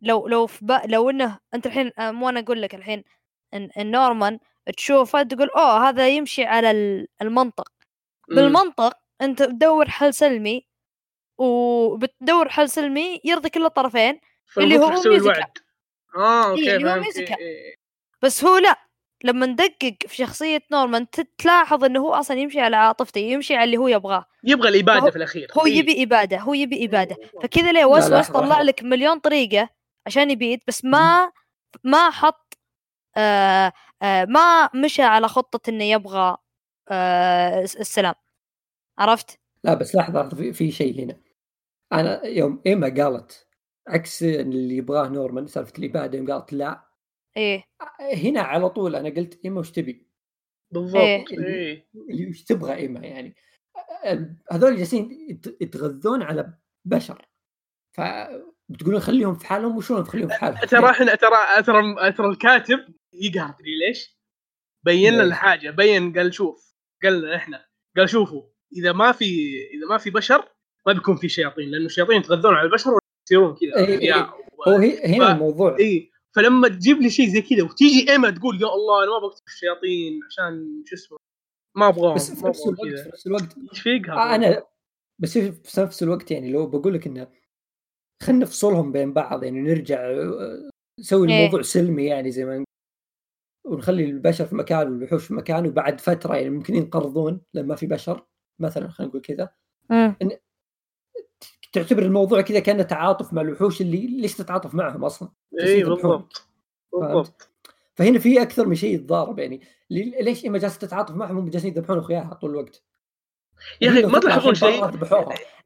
لو 0.03 0.29
لو 0.29 0.47
في 0.47 0.65
با 0.65 0.83
لو 0.87 1.11
انه 1.11 1.39
أنت 1.55 1.67
الحين 1.67 1.91
آه، 1.99 2.11
مو 2.11 2.29
أنا 2.29 2.41
أقول 2.41 2.63
لك 2.63 2.75
الحين 2.75 3.05
ان, 3.55 3.71
إن 3.79 3.91
نورمان 3.91 4.39
تشوفه 4.77 5.23
تقول 5.23 5.49
أوه 5.49 5.89
هذا 5.89 6.09
يمشي 6.09 6.45
على 6.45 6.71
ال- 6.71 7.09
المنطق. 7.23 7.69
بالمنطق 8.29 8.99
أنت 9.23 9.43
تدور 9.43 9.89
حل 9.89 10.15
سلمي 10.15 10.67
وبتدور 11.39 12.49
حل 12.49 12.69
سلمي 12.69 13.21
يرضي 13.25 13.51
كل 13.51 13.65
الطرفين 13.65 14.21
اللي 14.59 14.79
هو 14.79 14.93
يسوي 14.93 15.13
ميوزيكا. 15.13 15.33
الوعد 15.37 15.51
آه 16.17 16.51
okay 16.51 16.71
إيه، 16.71 16.77
اللي 16.77 16.89
هو 16.91 16.93
فهمت. 16.95 17.03
ميوزيكا. 17.05 17.39
إيه، 17.39 17.45
إيه. 17.67 17.75
بس 18.23 18.45
هو 18.45 18.57
لا 18.57 18.77
لما 19.25 19.47
ندقق 19.47 19.95
في 20.07 20.17
شخصية 20.17 20.63
نورمان 20.73 21.07
تلاحظ 21.39 21.85
إنه 21.85 22.01
هو 22.01 22.15
أصلا 22.15 22.39
يمشي 22.39 22.61
على 22.61 22.77
عاطفته 22.77 23.19
يمشي 23.19 23.55
على 23.55 23.65
اللي 23.65 23.77
هو 23.77 23.89
يبغاه 23.89 24.25
يبغى 24.45 24.69
الإبادة 24.69 25.01
فهو- 25.01 25.11
في 25.11 25.17
الأخير 25.17 25.49
هو 25.59 25.67
إيه. 25.67 25.79
يبي 25.79 26.03
إبادة 26.03 26.39
هو 26.39 26.55
يبي 26.55 26.85
إبادة 26.85 27.17
إيه. 27.21 27.41
فكذا 27.43 27.73
ليه 27.73 27.85
وسوس 27.85 28.29
طلع. 28.31 28.61
لك 28.63 28.83
مليون 28.83 29.19
طريقة 29.19 29.69
عشان 30.07 30.31
يبيد 30.31 30.61
بس 30.69 30.85
ما 30.85 31.33
ما 31.85 32.11
حط 32.11 32.59
آه 33.17 33.73
آه 34.03 34.25
ما 34.25 34.71
مشى 34.75 35.03
على 35.03 35.29
خطة 35.29 35.71
إنه 35.71 35.85
يبغى 35.85 36.37
آه 36.91 37.63
الس- 37.63 37.77
السلام 37.77 38.15
عرفت؟ 38.99 39.39
لا 39.65 39.75
بس 39.75 39.95
لحظة 39.95 40.21
لحظة، 40.23 40.37
في, 40.37 40.53
في 40.53 40.71
شيء 40.71 41.01
هنا 41.05 41.17
أنا 41.93 42.25
يوم 42.27 42.63
إيما 42.67 42.89
قالت 42.89 43.47
عكس 43.89 44.23
اللي 44.23 44.77
يبغاه 44.77 45.09
نورمان 45.09 45.47
سالفة 45.47 45.73
الاباده 45.79 46.19
يوم 46.19 46.31
قالت 46.31 46.53
لا 46.53 46.89
إيه 47.37 47.65
هنا 48.01 48.41
على 48.41 48.69
طول 48.71 48.97
أنا 48.97 49.09
قلت 49.09 49.41
إيما 49.45 49.61
وش 49.61 49.71
تبي؟ 49.71 50.09
بالضبط 50.71 50.99
إيه. 50.99 51.25
إيه 51.39 51.89
اللي 52.11 52.29
وش 52.31 52.43
تبغى 52.45 52.75
إيما 52.75 53.01
يعني 53.01 53.37
هذول 54.53 54.77
جالسين 54.77 55.11
يت- 55.31 55.57
يتغذون 55.61 56.23
على 56.23 56.59
بشر 56.85 57.29
فبتقولون 57.97 59.01
خليهم 59.01 59.35
في 59.35 59.47
حالهم 59.47 59.77
وشلون 59.77 60.05
تخليهم 60.05 60.29
في 60.29 60.35
حالهم؟ 60.35 60.61
ترى 60.61 60.91
إحنا 60.91 61.15
ترى 61.15 61.63
ترى 61.67 62.13
ترى 62.13 62.27
الكاتب 62.29 62.79
يقهر 63.13 63.53
تدري 63.53 63.79
ليش؟ 63.87 64.19
بين 64.83 65.13
لنا؟ 65.13 65.23
الحاجة 65.23 65.71
بين 65.71 66.13
قال 66.19 66.35
شوف 66.35 66.75
قال 67.03 67.21
لنا 67.23 67.37
إحنا 67.37 67.67
قال 67.97 68.09
شوفوا 68.09 68.43
إذا 68.77 68.93
ما 68.93 69.13
في 69.13 69.25
إذا 69.75 69.87
ما 69.91 69.99
في 69.99 70.11
بشر 70.11 70.54
ما 70.87 70.93
بيكون 70.93 71.17
في 71.17 71.29
شياطين 71.29 71.71
لأنه 71.71 71.87
الشياطين 71.87 72.17
يتغذون 72.17 72.55
على 72.55 72.67
البشر 72.67 72.91
ويصيرون 72.91 73.57
كذا 73.57 73.77
إيه، 73.87 73.99
إيه. 73.99 74.23
و- 74.59 74.71
هو 74.71 74.77
هي 74.77 75.17
هنا 75.17 75.27
ف- 75.29 75.31
الموضوع 75.35 75.77
إي 75.79 76.11
فلما 76.37 76.69
تجيب 76.69 76.97
لي 77.03 77.11
شيء 77.11 77.29
زي 77.29 77.43
كذا 77.43 77.63
وتيجي 77.63 78.11
إيما 78.11 78.31
تقول 78.31 78.63
يا 78.63 78.67
الله 78.75 79.05
أنا 79.05 79.11
ما 79.21 79.27
بكتب 79.29 79.43
الشياطين 79.47 80.21
عشان 80.27 80.83
شو 80.87 80.95
اسمه 80.97 81.19
ما 81.77 81.89
أبغاهم 81.89 82.15
بس 82.15 82.31
في 82.35 82.47
نفس 82.47 82.67
الوقت 82.67 83.01
في 83.01 83.09
نفس 83.09 83.27
الوقت 83.27 83.57
إيش 83.73 83.81
في 83.81 83.91
يقهر 83.91 84.19
آه، 84.19 84.35
أنا 84.35 84.63
بس 85.19 85.39
في 85.39 85.81
نفس 85.81 86.03
الوقت 86.03 86.31
يعني 86.31 86.53
لو 86.53 86.67
بقول 86.67 86.95
لك 86.95 87.07
إنه 87.07 87.29
خلينا 88.23 88.43
نفصلهم 88.45 88.93
بين 88.93 89.13
بعض 89.13 89.45
يعني 89.45 89.61
نرجع 89.61 90.01
آه، 90.11 90.71
نسوي 91.01 91.29
إيه. 91.33 91.39
الموضوع 91.39 91.63
سلمي 91.63 92.05
يعني 92.07 92.31
زي 92.31 92.45
ما 92.45 92.53
نقول. 92.53 92.65
ونخلي 93.67 94.05
البشر 94.05 94.45
في 94.47 94.55
مكان 94.57 94.93
والوحوش 94.93 95.27
في 95.27 95.35
مكان 95.35 95.67
وبعد 95.67 96.01
فترة 96.01 96.35
يعني 96.37 96.51
ممكن 96.51 96.75
ينقرضون 96.75 97.41
لما 97.55 97.67
ما 97.69 97.75
في 97.77 97.87
بشر 97.87 98.27
مثلا 98.61 98.89
خلينا 98.89 99.09
نقول 99.11 99.23
كذا. 99.23 99.55
تعتبر 101.75 102.03
الموضوع 102.03 102.41
كذا 102.41 102.61
كأنه 102.61 102.83
تعاطف 102.83 103.33
مع 103.33 103.43
الوحوش 103.43 103.81
اللي 103.81 104.07
ليش 104.07 104.35
تتعاطف 104.35 104.75
معهم 104.75 105.05
أصلا؟ 105.05 105.29
اي. 105.61 105.67
إيه، 105.67 105.85
بالضبط 105.85 106.49
بالضبط 106.93 107.51
فهنا 107.95 108.19
في 108.19 108.43
أكثر 108.43 108.67
من 108.67 108.75
شيء 108.75 108.95
يتضارب 108.95 109.39
يعني 109.39 109.61
لي- 109.91 110.15
ليش 110.21 110.47
إما 110.47 110.59
جالسه 110.59 110.79
تتعاطف 110.79 111.15
معهم 111.15 111.39
هم 111.39 111.49
جالسين 111.51 111.71
يذبحون 111.73 111.99
أخوياها 111.99 112.35
طول 112.35 112.51
الوقت 112.51 112.83
يا 113.81 113.91
أخي 113.91 114.03
ما 114.03 114.19
تلاحظون 114.21 114.55
شيء. 114.55 114.85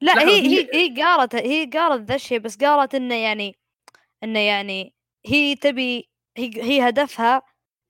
لا 0.01 0.13
هي 0.29 0.41
هي- 0.47 0.69
هي 0.75 1.03
قالت 1.03 1.35
هي 1.35 1.67
قالت 1.67 2.09
ذا 2.09 2.15
الشيء 2.15 2.39
بس 2.39 2.57
قالت 2.57 2.95
إنه 2.95 3.15
يعني 3.15 3.59
إنه 4.25 4.39
يعني 4.39 4.95
هي 5.27 5.55
تبي 5.55 6.11
هي 6.37 6.51
هي 6.57 6.89
هدفها 6.89 7.43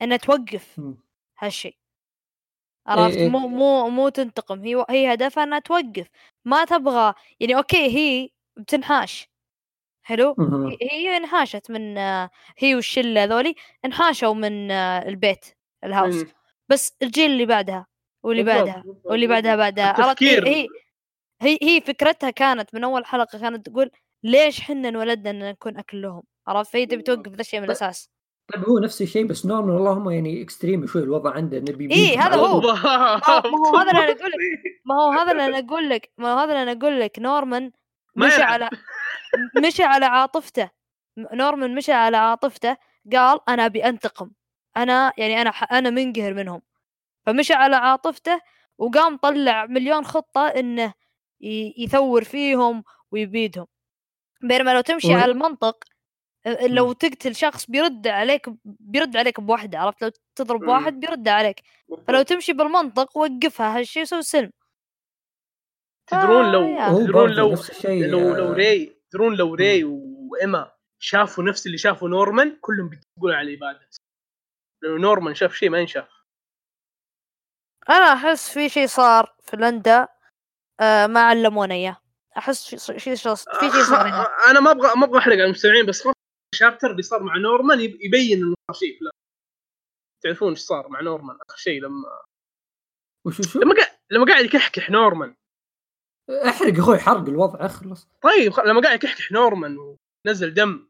إنها 0.02 0.16
توقف. 0.16 0.78
هالشيء 1.38 1.76
عرفت؟ 2.88 3.16
إيه. 3.16 3.28
مو 3.28 3.38
مو 3.48 3.88
مو 3.90 4.08
تنتقم. 4.08 4.60
هي 4.64 4.84
هي 4.90 5.14
هدفها 5.14 5.44
إنها 5.44 5.58
توقف. 5.58 6.06
ما 6.44 6.64
تبغى 6.64 7.14
يعني 7.40 7.56
okay 7.56 7.96
هي 7.96 8.28
بتنحاش 8.56 9.28
حلو. 10.02 10.36
هي- 10.82 11.16
انحاشت 11.16 11.70
من 11.70 11.98
هي 12.58 12.74
والشلة 12.74 13.24
ذولي 13.24 13.54
انحاشوا 13.84 14.34
من 14.34 14.70
البيت 14.70 15.44
ال 15.84 15.89
house. 15.89 16.14
مم. 16.14 16.26
بس 16.68 16.96
الجيل 17.02 17.30
اللي 17.30 17.46
بعدها 17.46 17.86
واللي 18.24 18.42
بالضبط، 18.42 18.66
بعدها 18.66 18.84
واللي 19.04 19.26
بعدها. 19.26 19.56
بعدها. 19.56 19.90
التفكير. 19.90 20.48
هي 20.48 20.66
هي 21.42 21.58
هي 21.62 21.80
فكرتها 21.80 22.30
كانت 22.30 22.74
من 22.74 22.84
أول 22.84 23.06
حلقة 23.06 23.38
كانت 23.38 23.66
تقول 23.70 23.90
ليش 24.22 24.60
حنا 24.60 24.88
انولدنا 24.88 25.30
إن 25.30 25.50
نكون 25.50 25.76
أكل 25.78 26.02
لهم؟ 26.02 26.22
عرفت؟ 26.46 26.72
فهي 26.72 26.86
تبي 26.86 27.02
توقف 27.02 27.32
ذا 27.32 27.40
الشيء 27.40 27.60
من. 27.60 27.66
الأساس. 27.66 28.10
طيب 28.54 28.64
هو 28.64 28.78
نفس 28.78 29.02
الشيء 29.02 29.26
بس 29.26 29.46
نورمان 29.46 29.76
اللهم 29.76 30.10
يعني 30.10 30.42
extreme 30.42 30.86
شوي 30.86 31.02
الوضع 31.02 31.30
عنده 31.32 31.58
نبي 31.58 31.72
بيجي 31.86 32.16
هذا 32.18 32.36
هو. 32.36 32.60
ما 32.60 33.68
هو 33.68 33.76
هذا 33.76 33.90
اللي 33.90 34.04
أنا 34.04 34.12
أقول 34.12 34.30
لك. 34.30 34.80
ما 34.84 34.94
هو 34.94 35.10
هذا 35.10 35.32
اللي 35.32 35.44
أنا 35.46 35.58
أقول 35.58 35.88
لك 35.90 36.10
ما 36.18 36.32
هو 36.32 36.38
هذا 36.38 36.52
اللي 36.52 36.62
أنا 36.62 36.72
أقول 36.72 37.00
لك 37.00 37.18
نورمان 37.18 37.72
ما 38.16 38.26
مشى. 38.26 38.42
على 38.42 38.70
مشى 39.66 39.82
على 39.82 40.06
عاطفته 40.06 40.70
نورمان 41.32 41.74
مشى 41.74 41.92
على 41.92 42.16
عاطفته 42.16 42.76
قال 43.12 43.40
أنا 43.48 43.66
أبي 43.66 43.84
أنتقم 43.84 44.30
أنا 44.76 45.12
يعني 45.18 45.40
أنا 45.42 45.50
ح- 45.50 45.72
أنا 45.72 45.90
منقهر 45.90 46.34
منهم 46.34 46.62
فمشى 47.26 47.54
على 47.54 47.76
عاطفته 47.76 48.40
وقام 48.78 49.16
طلع 49.16 49.66
مليون 49.66 50.04
خطة 50.04 50.46
إنه 50.48 50.94
ي- 51.40 51.74
يثور 51.78 52.24
فيهم 52.24 52.84
ويبيدهم 53.12 53.66
بينما 54.42 54.74
لو 54.74 54.80
تمشي 54.80 55.14
هو- 55.14 55.18
على 55.18 55.32
المنطق 55.32 55.84
لو 56.48 56.92
تقتل 56.92 57.34
شخص 57.34 57.66
بيرد 57.66 58.06
عليك 58.06 58.46
بيرد 58.64 59.16
عليك 59.16 59.40
بواحدة 59.40 59.78
عرفت؟ 59.78 60.02
لو 60.02 60.10
تضرب 60.34 60.62
مم. 60.62 60.68
واحد 60.68 61.00
بيرد 61.00 61.28
عليك. 61.28 61.62
فلو 62.08 62.22
تمشي 62.22 62.52
بالمنطق 62.52 63.16
وقفها 63.16 63.78
هالشيء 63.78 64.02
وسوي 64.02 64.22
سلم. 64.22 64.50
تدرون 66.06 66.52
لو 66.52 66.78
آه،. 66.78 66.88
هو 66.88 66.98
تدرون 66.98 67.30
لو 67.30 67.54
لو 67.84 68.34
لو 68.34 68.50
آه، 68.50 68.52
ري 68.52 68.96
تدرون 69.10 69.34
لو 69.34 69.54
ري 69.54 69.84
وايما 69.84 70.72
شافوا 70.98 71.44
نفس 71.44 71.66
اللي 71.66 71.78
شافوا 71.78 72.08
نورمان 72.08 72.58
كلهم 72.60 72.88
بيتقولوا 72.88 73.36
على 73.36 73.50
الإبادة. 73.50 73.88
لو 74.82 74.96
نورمان 74.96 75.34
شاف 75.34 75.54
شيء 75.54 75.70
ما 75.70 75.78
ينشاف. 75.78 76.08
أنا 77.88 78.12
أحس 78.12 78.50
في 78.50 78.68
شيء 78.68 78.86
صار 78.86 79.34
في 79.42 79.56
لامدا 79.56 80.08
آه 80.80 81.06
ما 81.06 81.20
علمونا 81.20 81.74
إياه. 81.74 81.96
أحس 82.38 82.68
في 82.68 82.78
شيء 82.78 82.98
في 82.98 83.70
شيء 83.70 83.82
صار 83.84 84.28
أنا 84.50 84.60
ما 84.60 84.70
أبغى 84.70 84.94
ما 84.96 85.04
أبغى 85.04 85.18
أحرق 85.18 85.34
على 85.34 85.44
المستمعين 85.44 85.86
بس 85.86 86.08
ال 86.54 86.59
chapter 86.59 86.90
اللي 86.90 87.02
صار 87.02 87.22
مع 87.22 87.36
نورمان 87.36 87.80
يب- 87.80 87.98
يبين 88.00 88.38
إنه 88.44 88.54
صار 88.70 88.78
شيء. 88.80 88.98
لا. 89.02 89.10
تعرفون 90.24 90.48
إيش 90.50 90.58
صار 90.58 90.88
مع 90.88 91.00
نورمان 91.00 91.36
آخر 91.48 91.58
شيء 91.58 91.82
لما 91.82 92.22
وشو 93.26 93.42
شو 93.42 93.60
لما 93.60 93.74
قاعد 93.74 93.98
لما 94.10 94.26
قاعد 94.26 94.44
يكحكح 94.44 94.90
نورمان. 94.90 95.34
احرق 96.30 96.78
أخوي 96.78 96.98
حرق 96.98 97.28
الوضع 97.28 97.66
اخلص. 97.66 98.08
طيب 98.22 98.52
خ- 98.52 98.60
لما 98.60 98.80
قاعد 98.80 98.96
يكحكح 99.04 99.32
نورمان 99.32 99.76
ونزل 100.26 100.54
دم. 100.54 100.88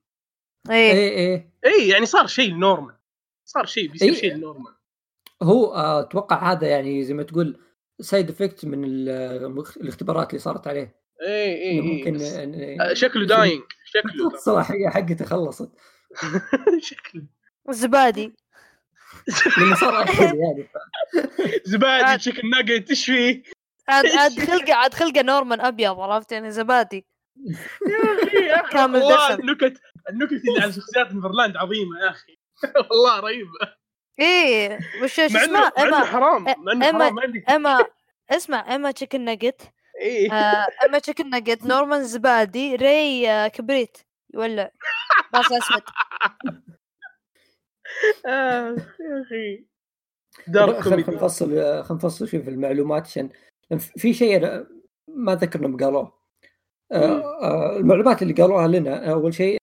إيه. 0.71 0.93
إيه 0.93 1.11
إيه. 1.17 1.53
اي 1.65 1.89
يعني 1.89 2.07
صار 2.07 2.27
شيء 2.27 2.55
لنورمان. 2.55 2.97
صار 3.49 3.67
شيء 3.67 3.91
بيصير 3.93 4.09
إيه. 4.09 4.15
شيء 4.21 4.35
لنورمان. 4.35 4.75
هو 5.43 5.75
آه، 5.75 6.01
أتوقع 6.01 6.53
هذا 6.53 6.69
يعني 6.69 7.05
زي 7.05 7.15
ما 7.15 7.23
تقول 7.23 7.65
side 8.01 8.31
effect 8.31 8.65
من 8.65 8.85
ال- 8.85 9.09
الاختبارات 9.77 10.29
اللي 10.31 10.39
صارت 10.39 10.67
عليه. 10.67 10.98
اي 11.23 11.55
اي 11.55 11.71
اي 11.71 11.81
ممكن 11.81 12.19
إن- 12.19 12.81
آه، 12.83 12.95
شكله 12.95 13.27
dying 13.27 13.63
شكله. 13.85 14.27
الصلاحيه 14.35 14.89
حقته 14.89 15.25
خلصت. 15.25 15.71
شكله. 16.91 17.23
زبادي. 17.71 18.35
لأنه 19.59 19.75
صار 19.77 19.95
يعني. 20.21 20.69
زبادي. 21.65 22.19
chicken 22.19 22.51
nugget 22.51 22.91
إيش 22.91 23.07
فيه؟ 23.07 23.43
عاد 23.89 24.07
عاد 24.07 24.33
خلقه 24.41 24.75
عاد 24.75 24.95
خلقه 24.95 25.23
نورمان 25.23 25.61
أبيض 25.61 26.01
عرفت؟ 26.01 26.33
يعني 26.33 26.51
زبادي. 26.51 27.07
يا 27.87 28.25
أخي 28.25 28.37
يا 28.47 28.61
أخي 28.65 28.73
كامل 28.73 28.99
والله 29.03 29.35
دسم. 29.35 29.41
النكت 29.41 29.81
النكت 30.11 30.33
اللي 30.33 30.61
على 30.63 30.73
شخصيات 30.73 31.13
نيفرلاند 31.15 31.57
عظيمة 31.57 32.01
يا 32.01 32.11
أخي. 32.11 32.39
والله 32.91 33.21
رهيبة. 33.21 33.49
إيه 34.21 34.79
وش 35.03 35.15
شو 35.15 35.23
مع 35.23 35.45
انه 35.45 35.45
اسمها 35.45 35.61
مع 35.61 35.73
إنه 35.79 35.97
اما 35.97 36.05
حرام 36.05 36.45
مع 36.45 36.73
إنه 36.73 36.91
إما- 36.91 36.95
حرام 36.95 37.15
ما 37.15 37.23
عندك 37.23 37.51
اما 37.51 37.85
اسمع 38.31 38.75
اما 38.75 38.91
chicken 38.91 39.21
nugget 39.25 39.61
أما 40.85 40.99
chicken 40.99 41.31
nugget 41.31 41.67
نورمان 41.67 42.05
زبادي 42.05 42.77
ري 42.77 43.31
آه 43.31 43.49
كبريت 43.49 43.99
يولع 44.35 44.71
باص 45.33 45.53
أسود. 45.53 45.83
آه، 48.27 48.77
يا 49.01 49.23
أخي. 49.23 49.67
خلينا 50.47 50.83
كوميدي. 50.83 51.11
نفصل 51.11 51.47
خلينا 51.49 51.93
نفصل 51.93 52.29
شوي 52.29 52.43
في 52.43 52.51
المعلومات 52.51 53.03
عشان 53.03 53.29
في 53.97 54.15
شيء 54.15 54.65
ما 55.09 55.35
ذكر 55.35 55.59
إنهم 55.59 55.77
قالوه. 55.77 56.19
آه،. 56.93 57.21
آه، 57.43 57.77
المعلومات 57.77 58.23
اللي 58.23 58.35
قالوها 58.35 58.69
لنا 58.69 59.13
أول 59.13 59.35
شيء 59.35 59.59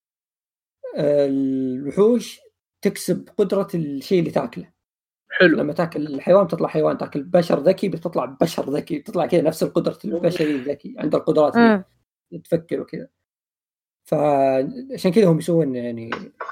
آه، 0.96 1.26
الوحوش 1.26 2.40
تكسب 2.82 3.28
قدرة 3.38 3.68
الشيء 3.74 4.18
اللي 4.18 4.30
تاكله. 4.30 4.75
حلو. 5.40 5.56
لما 5.56 5.72
تاكل 5.72 6.06
الحيوان 6.06 6.48
تطلع 6.48 6.68
حيوان 6.68 6.98
تاكل 6.98 7.22
بشر 7.22 7.58
ذكي 7.60 7.88
بتطلع 7.88 8.24
بشر 8.24 8.70
ذكي 8.70 8.98
تطلع 8.98 9.26
كذا 9.26 9.42
نفس 9.42 9.62
القدرة 9.62 9.98
البشري 10.04 10.50
الذكي 10.54 10.94
عنده 10.98 11.18
القدرات 11.18 11.56
اللي 11.56 11.84
مم. 12.32 12.38
تفكر 12.40 12.80
وكذا. 12.80 13.08
فعشان 14.08 15.12
كذا 15.12 15.26
هم 15.28 15.38
يسوون 15.38 15.74
يعني 15.76 16.10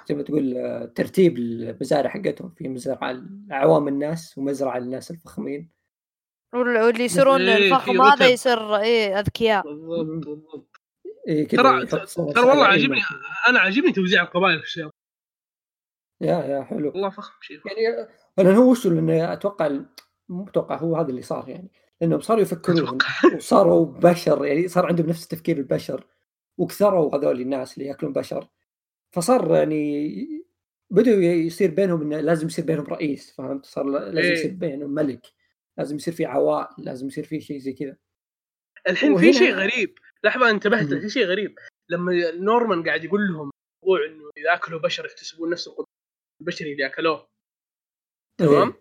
زي 0.08 0.14
ما 0.14 0.22
تقول 0.22 0.56
آه، 0.56 0.84
ترتيب 0.84 1.38
المزارع 1.38 2.10
حقتهم. 2.10 2.50
في 2.56 2.68
مزرعة 2.68 3.22
لعوام 3.48 3.88
الناس 3.88 4.38
ومزرعة 4.38 4.78
للناس 4.78 5.10
الفخمين. 5.10 5.70
وال- 6.54 6.82
واللي 6.82 7.04
يصيرون 7.04 7.40
إيه، 7.40 7.56
الفخم 7.56 8.00
هذا. 8.02 8.26
يصير 8.28 8.76
إيه 8.76 9.20
أذكياء. 9.20 9.62
بالضبط 9.62 10.26
بالضبط. 10.26 10.80
إيه 11.28 11.48
ترى 11.48 11.86
ترى 11.86 12.06
والله 12.36 12.64
عاجبني. 12.66 13.00
أنا 13.48 13.58
عاجبني 13.60 13.92
توزيع 13.92 14.22
القبائل 14.22 14.58
في 14.58 14.64
الشيء 14.64 14.88
يا 16.24 16.44
يا 16.44 16.62
حلو. 16.62 16.88
والله 16.88 17.10
فخم 17.10 17.32
شيء. 17.40 17.60
يعني 17.66 18.08
لأن 18.38 18.56
هو 18.56 18.70
وش 18.70 18.86
لأنه 18.86 19.32
أتوقع 19.32 19.78
مو 20.28 20.48
أتوقع 20.48 20.76
هو 20.76 20.96
هذا 20.96 21.10
اللي 21.10 21.22
صار 21.22 21.48
يعني. 21.48 21.70
لأنهم 22.00 22.20
صاروا 22.20 22.42
يفكرون 22.42 22.98
وصاروا 23.36 23.86
بشر 23.86 24.46
يعني 24.46 24.68
صار 24.68 24.86
عندهم 24.86 25.06
نفس 25.06 25.28
تفكير 25.28 25.56
البشر. 25.56 26.06
وكثروا 26.58 27.16
هذول 27.16 27.40
الناس 27.40 27.78
اللي 27.78 27.88
يأكلون 27.88 28.12
بشر. 28.12 28.48
فصار 29.12 29.54
يعني 29.54 30.44
بدوا 30.90 31.14
يصير 31.22 31.70
بينهم 31.70 32.02
انه 32.02 32.20
لازم 32.20 32.46
يصير 32.46 32.64
بينهم 32.64 32.86
رئيس 32.86 33.34
فهمت؟ 33.36 33.66
صار 33.66 33.84
لازم 33.84 34.18
إيه. 34.18 34.32
يصير 34.32 34.52
بينهم 34.52 34.94
ملك. 34.94 35.26
لازم 35.78 35.96
يصير 35.96 36.14
في 36.14 36.24
عوائل 36.24 36.84
لازم 36.84 37.06
يصير 37.06 37.24
في 37.24 37.40
شيء 37.40 37.58
زي 37.58 37.72
كذا. 37.72 37.96
الحين 38.88 39.16
في 39.16 39.32
شيء 39.32 39.54
غريب. 39.54 39.98
لحظة 40.24 40.50
انتبهت. 40.50 40.94
في 40.94 41.08
شيء 41.08 41.26
غريب. 41.26 41.58
لما 41.88 42.30
نورمان 42.30 42.82
قاعد 42.82 43.04
يقول 43.04 43.20
لهم 43.32 43.50
موضوع 43.82 44.06
إنه 44.06 44.30
اذا 44.36 44.54
اكلوا 44.54 44.80
بشر 44.80 45.04
يكتسبون 45.04 45.50
نفس 45.50 45.68
القدرة. 45.68 45.93
البشري 46.40 46.72
اللي 46.72 46.86
أكلوه. 46.86 47.28
تمام؟ 48.40 48.74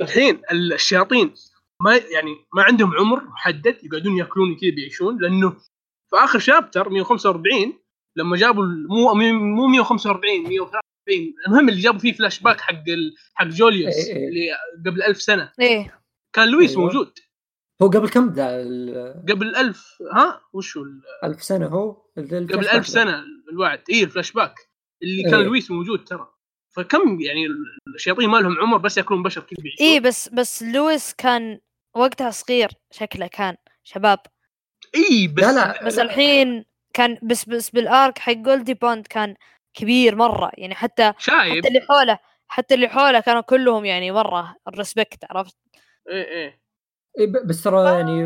الحين 0.00 0.42
الشياطين 0.52 1.34
ما 1.82 1.96
يعني 1.96 2.36
ما 2.54 2.62
عندهم 2.62 2.96
عمر 2.98 3.24
محدد 3.24 3.84
يقعدون 3.84 4.16
يأكلون 4.16 4.56
كذا 4.56 4.70
بيعيشون 4.70 5.18
لأنه 5.22 5.50
في 6.10 6.16
آخر 6.16 6.38
chapter 6.38 6.88
145 6.88 7.78
لما 8.16 8.36
جابوا 8.36 8.64
مو 8.64 9.14
مو 9.32 9.66
145 9.66 10.42
143 10.42 11.34
المهم 11.46 11.68
اللي 11.68 11.80
جابوا 11.80 11.98
فيه 11.98 12.12
فلاش 12.12 12.40
باك 12.40 12.60
حق 12.60 12.88
ال... 12.88 13.14
حق 13.34 13.46
جوليوس 13.46 13.94
إيه 13.94 14.16
إيه. 14.16 14.28
اللي 14.28 14.48
قبل 14.86 15.02
ألف 15.02 15.22
سنة. 15.22 15.52
إيه. 15.60 16.00
كان 16.32 16.48
لويس 16.48 16.70
أيوة. 16.70 16.82
موجود. 16.82 17.12
هو 17.82 17.88
قبل 17.88 18.08
كم 18.08 18.28
ذا 18.32 18.62
ال- 18.62 19.24
قبل 19.28 19.56
ألف 19.56 20.02
ها؟ 20.12 20.40
وش 20.52 20.76
هو 20.76 20.82
ال- 20.82 21.02
ألف 21.24 21.42
سنة 21.42 21.66
هو؟ 21.66 21.92
قبل 22.16 22.68
ألف. 22.68 22.86
سنة 22.88 23.24
الوعد. 23.52 23.82
اي 23.90 24.02
الفلاش 24.04 24.32
باك 24.32 24.54
اللي 25.02 25.22
كان 25.22 25.34
إيه. 25.34 25.46
لويس 25.46 25.70
موجود 25.70 26.04
ترى. 26.04 26.34
فكم 26.70 27.20
يعني 27.20 27.46
الشياطين 27.94 28.28
ما 28.28 28.36
لهم 28.36 28.58
عمر 28.60 28.76
بس 28.78 28.98
ياكلون 28.98 29.22
بشر 29.22 29.40
كذا 29.40 29.62
بيعيشون 29.62 29.86
إيه 29.86 30.00
بس 30.00 30.28
بس 30.28 30.62
لويس 30.62 31.14
كان 31.14 31.60
وقتها 31.94 32.30
صغير 32.30 32.70
شكله 32.90 33.26
كان 33.26 33.56
شباب. 33.84 34.18
اي 34.94 35.28
بس 35.28 35.42
لا 35.44 35.52
لا. 35.52 35.84
بس 35.86 35.98
الحين 35.98 36.64
كان 36.94 37.18
بس 37.22 37.48
بس 37.48 37.70
بال 37.70 37.89
arc 37.89 38.18
حق 38.18 38.32
جولدي 38.32 38.74
بوند 38.74 39.06
كان 39.06 39.34
كبير 39.74 40.16
مرة. 40.16 40.50
يعني 40.58 40.74
حتى 40.74 41.12
شايب. 41.18 41.58
حتى 41.58 41.68
اللي 41.68 41.80
حوله 41.80 42.18
حتى 42.48 42.74
اللي 42.74 42.88
حوله 42.88 43.20
كانوا 43.20 43.40
كلهم 43.40 43.84
يعني 43.84 44.10
مرة 44.12 44.56
ال 44.68 44.75
respect 44.75 45.24
عرفت؟ 45.30 45.56
إيه 46.08 46.24
إيه. 46.28 46.60
إيه 47.18 47.26
ب- 47.26 47.46
بس 47.46 47.62
ترى 47.62 47.84
يعني 47.98 48.22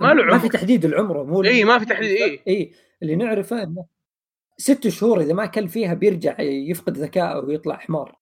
ما 0.00 0.14
له 0.14 0.24
ما 0.24 0.38
في. 0.38 0.48
تحديد 0.48 0.84
العمر 0.84 1.24
مو 1.24 1.44
اي 1.44 1.64
ما 1.64 1.78
في 1.78 1.84
تحديد 1.84 2.10
إيه. 2.10 2.42
اي 2.48 2.72
اللي 3.02 3.16
نعرفه 3.16 3.62
إنه 3.62 3.84
ست 4.60 4.88
شهور 4.88 5.20
إذا 5.20 5.34
ما 5.34 5.46
كل 5.46 5.68
فيها 5.68 5.94
بيرجع 5.94 6.40
يفقد 6.40 6.98
ذكائه 6.98 7.38
ويطلع 7.38 7.76
حمار. 7.76 8.18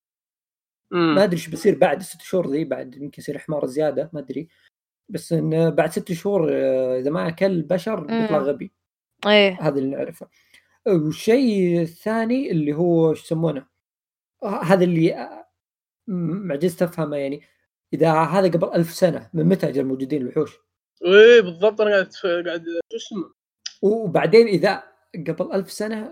مم. 0.91 1.15
ما 1.15 1.25
أدري 1.25 1.37
إيش 1.37 1.49
بيصير 1.49 1.79
بعد 1.79 2.01
الست 2.01 2.23
شهور 2.23 2.51
ذي 2.51 2.65
بعد 2.65 2.95
يمكن 2.95 3.23
يصير 3.23 3.39
حمار 3.39 3.67
زيادة 3.67 4.11
ما 4.13 4.21
أدري. 4.21 4.49
بس 5.09 5.33
انه 5.33 5.69
بعد 5.69 5.91
ست 5.91 6.13
شهور 6.13 6.49
آه، 6.53 6.99
إذا 6.99 7.11
ما 7.11 7.29
أكل 7.29 7.63
بشر 7.63 8.01
بيطلع. 8.01 8.39
غبي. 8.39 8.73
إيه. 9.27 9.59
هذا 9.61 9.79
اللي 9.79 9.97
نعرفه. 9.97 10.29
والشيء 10.87 11.81
الثاني 11.83 12.51
اللي 12.51 12.73
هو 12.73 13.11
إيش 13.11 13.25
يسمونه؟ 13.25 13.67
آه، 14.43 14.63
هذا 14.63 14.85
اللي 14.85 15.15
آه، 15.15 15.49
معجزت 16.09 16.83
افهمه 16.83 17.17
يعني. 17.17 17.43
إذا 17.93 18.13
هذا 18.13 18.49
قبل 18.49 18.73
ألف 18.75 18.93
سنة 18.93 19.31
من 19.35 19.45
متى 19.45 19.69
أجل 19.69 19.85
موجودين 19.85 20.23
الوحوش؟ 20.23 20.59
إيه 21.05 21.41
بالضبط. 21.41 21.81
أنا 21.81 21.91
قاعد 21.91 22.13
قاعد 22.47 22.65
شو 22.93 22.97
اسمه 22.97 23.35
وبعدين 23.83 24.47
إذا 24.47 24.96
قبل 25.17 25.53
ألف 25.53 25.73
سنة 25.73 26.11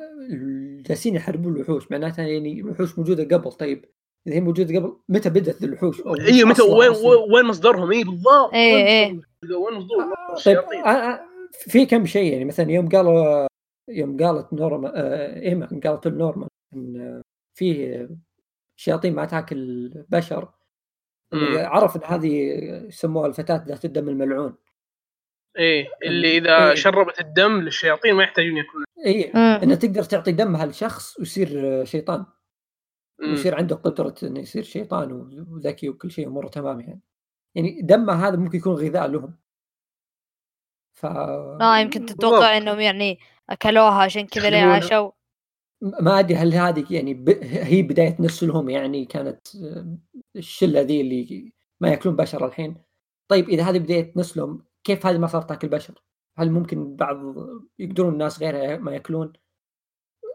جالسين 0.87 1.15
يحاربون 1.15 1.57
الوحوش 1.57 1.91
معناتها 1.91 2.27
يعني 2.27 2.61
الوحوش 2.61 2.99
موجودة 2.99 3.37
قبل 3.37 3.53
طيب 3.53 3.85
إذا 4.27 4.37
هي 4.37 4.41
موجودة 4.41 4.79
قبل 4.79 4.97
متى 5.09 5.31
بدأت 5.31 5.65
الوحوش؟ 5.65 6.01
أو 6.01 6.15
اي 6.17 6.45
وش 6.45 6.51
متى 6.51 6.63
وين؟ 6.63 6.91
وين- 7.35 7.45
مصدرهم 7.47 7.91
اي 7.91 8.05
بالضبط 8.05 8.55
إيه، 8.55 8.75
وين 8.75 8.87
إيه. 8.87 9.13
مصدر- 9.13 9.57
وين 9.57 9.75
مصدر 9.75 9.97
طيب 9.99 10.37
الشياطين 10.37 10.81
آه، 10.81 10.89
آه، 10.89 11.21
في 11.53 11.87
كم 11.87 12.07
شيء 12.07 12.33
يعني 12.33 12.45
مثلا 12.45 12.71
يوم 12.71 12.89
قالوا 12.89 13.47
يوم 13.89 14.17
قالت 14.17 14.53
نورما 14.53 14.93
آه، 14.97 15.41
إيما 15.43 15.81
قالت 15.85 16.07
لنورمان 16.07 16.49
إن 16.75 17.01
آه، 17.01 17.23
في 17.59 18.09
شياطين 18.77 19.15
ما 19.15 19.25
تاكل 19.25 19.89
بشر 20.09 20.49
مم. 21.33 21.57
عرف 21.59 21.97
إن 21.97 22.01
هذه 22.05 22.33
يسموها 22.89 23.27
الفتاة 23.27 23.65
ذات 23.69 23.85
الدم 23.85 24.09
الملعون 24.09 24.55
إيه 25.59 25.89
اللي 26.05 26.39
إذا 26.39 26.69
إيه. 26.69 26.75
شربت 26.75 27.21
الدم 27.21 27.61
للشياطين 27.61 28.15
ما 28.15 28.23
يحتاجون 28.23 28.57
يأكلون 28.57 28.85
اي 29.07 29.33
مم. 29.35 29.41
انها 29.41 29.77
تقدر 29.77 30.03
تعطي 30.03 30.33
دمها 30.33 30.67
لشخص 30.67 31.19
ويصير 31.19 31.49
آه، 31.65 31.85
شيطان 31.85 32.27
مم. 33.21 33.31
ويصير 33.31 33.55
عنده 33.55 33.77
قدرة 33.77 34.15
إنه 34.23 34.41
يصير 34.41 34.63
شيطان 34.63 35.13
وذكي 35.49 35.89
وكل 35.89 36.11
شيء 36.11 36.27
اموره 36.27 36.49
تمام 36.49 36.81
يعني 36.81 37.01
يعني 37.55 37.81
دمه 37.83 38.29
هذا 38.29 38.37
ممكن 38.37 38.59
يكون 38.59 38.75
غذاء 38.75 39.07
لهم 39.07 39.37
ف 40.95 41.07
آه 41.07 41.79
يمكن 41.79 42.07
تتوقع 42.07 42.57
إنهم 42.57 42.81
يعني 42.81 43.19
أكلوها 43.51 44.03
عشان 44.03 44.27
كذا 44.27 44.51
ليه. 44.51 44.63
عاشوا 44.63 45.11
ما 45.83 46.19
أدري 46.19 46.35
هل 46.35 46.55
هذه 46.55 46.85
يعني 46.91 47.15
ب... 47.15 47.29
هي 47.43 47.83
بداية 47.83 48.17
نسلهم 48.21 48.71
يعني 48.71 49.05
كانت 49.05 49.57
آه، 49.57 49.99
الشلة 50.37 50.81
ذي 50.81 51.01
اللي 51.01 51.53
ما 51.81 51.89
يأكلون 51.89 52.17
بشر 52.17 52.47
الحين 52.47 52.77
طيب 53.29 53.49
إذا 53.49 53.63
هذه 53.63 53.79
بداية 53.79 54.13
نسلهم 54.17 54.65
كيف 54.85 55.07
هذه 55.07 55.19
ما 55.19 55.27
صارت 55.27 55.49
تاكل 55.49 55.69
بشر؟ 55.69 55.95
هل 56.39 56.51
ممكن 56.51 56.97
بعض 56.97 57.17
يقدرون 57.79 58.13
الناس 58.13 58.43
غيرها 58.43 58.77
ما 58.77 58.93
ياكلون؟ 58.93 59.33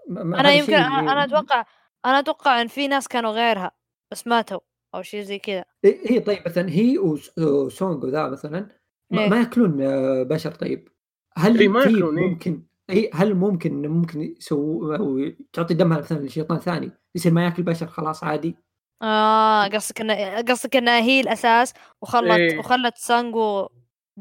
ما- 0.08 0.39
أنا 0.39 0.52
يمكن 0.52 0.74
أنا 0.74 1.24
أتوقع 1.24 1.66
أنا 2.06 2.20
أتوقع 2.20 2.62
إن 2.62 2.68
في 2.68 2.88
ناس 2.88 3.08
كانوا 3.08 3.32
غيرها 3.32 3.72
بس 4.12 4.28
ماتوا 4.28 4.60
أو 4.95 5.02
شيء 5.02 5.22
زي 5.22 5.39
كذا 5.39 5.66
إيه 5.86 6.10
إيه 6.10 6.20
طيب 6.24 6.39
مثلا 6.45 6.70
هي 6.70 6.97
وس- 6.97 7.39
وسونغ 7.39 8.06
وذا 8.06 8.30
مثلا 8.30 8.70
ما, 9.12 9.22
إيه. 9.22 9.30
ما 9.30 9.39
ياكلون 9.39 9.82
آه، 9.82 10.24
بشر 10.24 10.52
طيب 10.52 10.89
هل 11.38 11.60
إيه، 11.60 11.68
ما 11.68 11.82
في 11.82 11.89
ياكلون، 11.89 12.18
إيه. 12.20 12.30
ممكن 12.30 12.64
إي 12.89 13.10
هل 13.14 13.34
ممكن 13.36 13.88
ممكن 13.88 14.22
يسووا 14.22 15.30
تعطي 15.54 15.74
دمها 15.74 15.97
مثلا 15.97 16.18
لشيطان 16.20 16.60
ثاني 16.60 16.91
يصير 17.16 17.32
ما 17.34 17.45
ياكل 17.45 17.64
بشر 17.64 17.88
خلاص 17.88 18.24
عادي 18.24 18.56
آه 19.02 19.68
قصدك 19.68 20.02
انه 20.02 20.41
قصدك 20.41 20.76
انها 20.76 21.00
هي 21.00 21.20
الأساس 21.22 21.74
وخلت 22.02 22.32
إيه. 22.39 22.60
وخلت 22.60 22.97
سانجو 22.97 23.70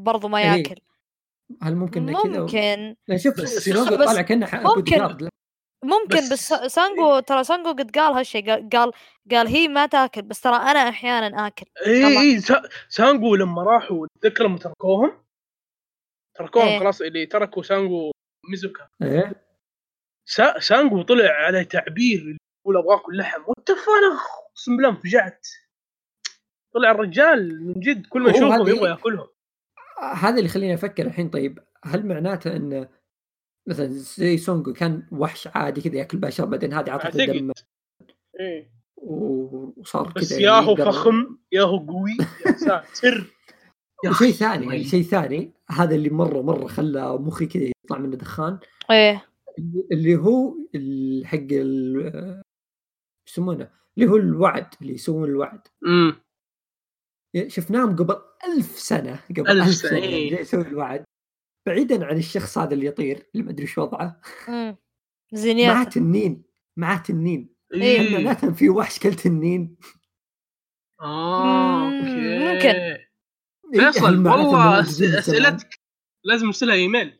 برضو 0.03 0.27
ما 0.27 0.39
إيه. 0.39 0.45
ياكل. 0.45 0.75
هل 1.61 1.75
ممكن 1.75 2.13
كذا 2.23 2.39
ممكن. 2.39 2.95
شوف 3.17 3.41
بس 3.41 3.69
طالع 3.69 4.21
كأنه 4.21 4.47
ممكن. 4.75 5.17
ممكن 5.83 6.17
بس- 6.17 6.53
بس, 6.53 6.73
سانجو 6.73 7.19
ترى 7.19 7.43
سانجو 7.43 7.69
قد 7.69 7.91
قال 7.91 8.13
هالشيء 8.13 8.49
قال 8.51 8.69
قال 8.69 8.91
قال 9.31 9.47
هي 9.47 9.67
ما 9.67 9.85
تاكل 9.85 10.21
بس 10.21 10.41
ترى 10.41 10.55
أنا 10.55 10.89
أحيانا 10.89 11.47
آكل. 11.47 11.65
اي. 11.87 12.19
اي 12.19 12.39
سا- 12.39 12.69
سانجو 12.89 13.35
لما 13.35 13.63
راحوا 13.63 14.07
تذكر 14.21 14.43
لما 14.43 14.57
تركوهم؟ 14.57 15.23
تركوهم 16.37 16.67
إيه. 16.67 16.79
خلاص 16.79 17.01
اللي 17.01 17.25
تركوا 17.25 17.63
سانجو 17.63 18.11
موزيكا. 18.49 18.87
إيه. 19.01 19.45
سا 20.29 20.59
سانجو 20.59 21.01
طلع 21.01 21.29
على 21.31 21.65
تعبير 21.65 22.19
اللي 22.19 22.37
يقول 22.65 22.77
أبغى 22.77 22.95
اكل 22.95 23.17
لحم 23.17 23.41
وتفنخ 23.47 24.25
أقسم 24.49 24.75
بالله 24.77 24.89
انفجعت. 24.89 25.47
طلع 26.73 26.91
الرجال 26.91 27.67
من 27.67 27.73
جد 27.79 28.05
كل 28.05 28.21
ما 28.21 28.29
يشوفهم 28.29 28.67
يبغى 28.67 28.89
ياكلهم. 28.89 29.27
هذا 30.13 30.35
اللي 30.35 30.45
يخليني 30.45 30.73
أفكر 30.73 31.05
الحين 31.05 31.29
طيب 31.29 31.59
هل 31.83 32.05
معناته 32.05 32.55
انه 32.55 32.87
مثلا 33.67 33.87
زي 33.87 34.37
سونغ 34.37 34.71
كان 34.73 35.07
وحش 35.11 35.47
عادي 35.47 35.81
كذا 35.81 35.95
ياكل 35.95 36.17
بشر 36.17 36.45
بعدين 36.45 36.73
هذه 36.73 36.91
عطته. 36.91 37.25
دم 37.25 37.51
إيه. 38.39 38.71
وصار 38.97 40.13
بس 40.15 40.29
كذا 40.29 40.39
ياهو 40.41 40.71
يقدر- 40.71 40.91
فخم 40.91 41.37
ياهو 41.51 41.77
قوي 41.77 42.17
يا 42.45 42.51
ساتر 42.51 43.25
أخي. 44.05 44.31
ثاني 44.31 44.65
يعني 44.65 44.83
شيء 44.83 45.03
ثاني 45.03 45.53
هذا 45.69 45.95
اللي 45.95 46.09
مرة 46.09 46.41
مرة 46.41 46.67
خلى 46.67 47.17
مخي 47.17 47.45
كذا 47.45 47.71
يطلع 47.85 47.97
منه 47.97 48.15
دخان 48.15 48.59
إيه 48.91 49.25
اللي- 49.91 50.15
هو 50.15 50.53
حق 51.25 51.47
يسمونه 53.29 53.69
اللي 53.97 54.09
هو 54.09 54.15
الوعد 54.15 54.67
اللي 54.81 54.93
يسوون 54.93 55.23
الوعد 55.29 55.61
امم 55.85 56.15
شفناهم 57.47 57.95
قبل 57.95 58.15
ألف 58.47 58.79
سنة 58.79 59.19
قبل 59.29 59.47
ألف 59.49 59.67
ألف, 59.67 59.75
سنة، 59.75 59.89
سنة 59.89 59.99
إيه. 59.99 60.29
جاي 60.31 60.41
يسوي 60.41 60.61
الوعد 60.61 61.03
بعيدا 61.67 62.05
عن 62.05 62.17
الشخص 62.17 62.57
هذا 62.57 62.73
اللي 62.73 62.85
يطير 62.85 63.29
اللي 63.33 63.43
ما 63.45 63.51
أدري 63.51 63.61
إيش 63.63 63.77
وضعه 63.77 64.21
امم 64.49 64.65
معاه 64.65 64.77
زينيات 65.33 65.93
تنين 65.93 66.43
معاه 66.77 66.97
تنين 66.97 67.55
إيه. 67.73 68.13
معناته 68.17 68.51
في 68.53 68.69
وحش 68.69 68.99
كل 68.99 69.13
تنين؟ 69.13 69.77
آه 71.01 71.85
أوكي 71.85 72.39
ممكن. 72.39 72.69
إيه، 72.69 73.09
فيصل 73.73 74.05
والله؟ 74.27 74.79
أسئلتك 74.79 75.79
لازم 76.23 76.45
أرسلها 76.45 76.75
إيميل 76.75 77.19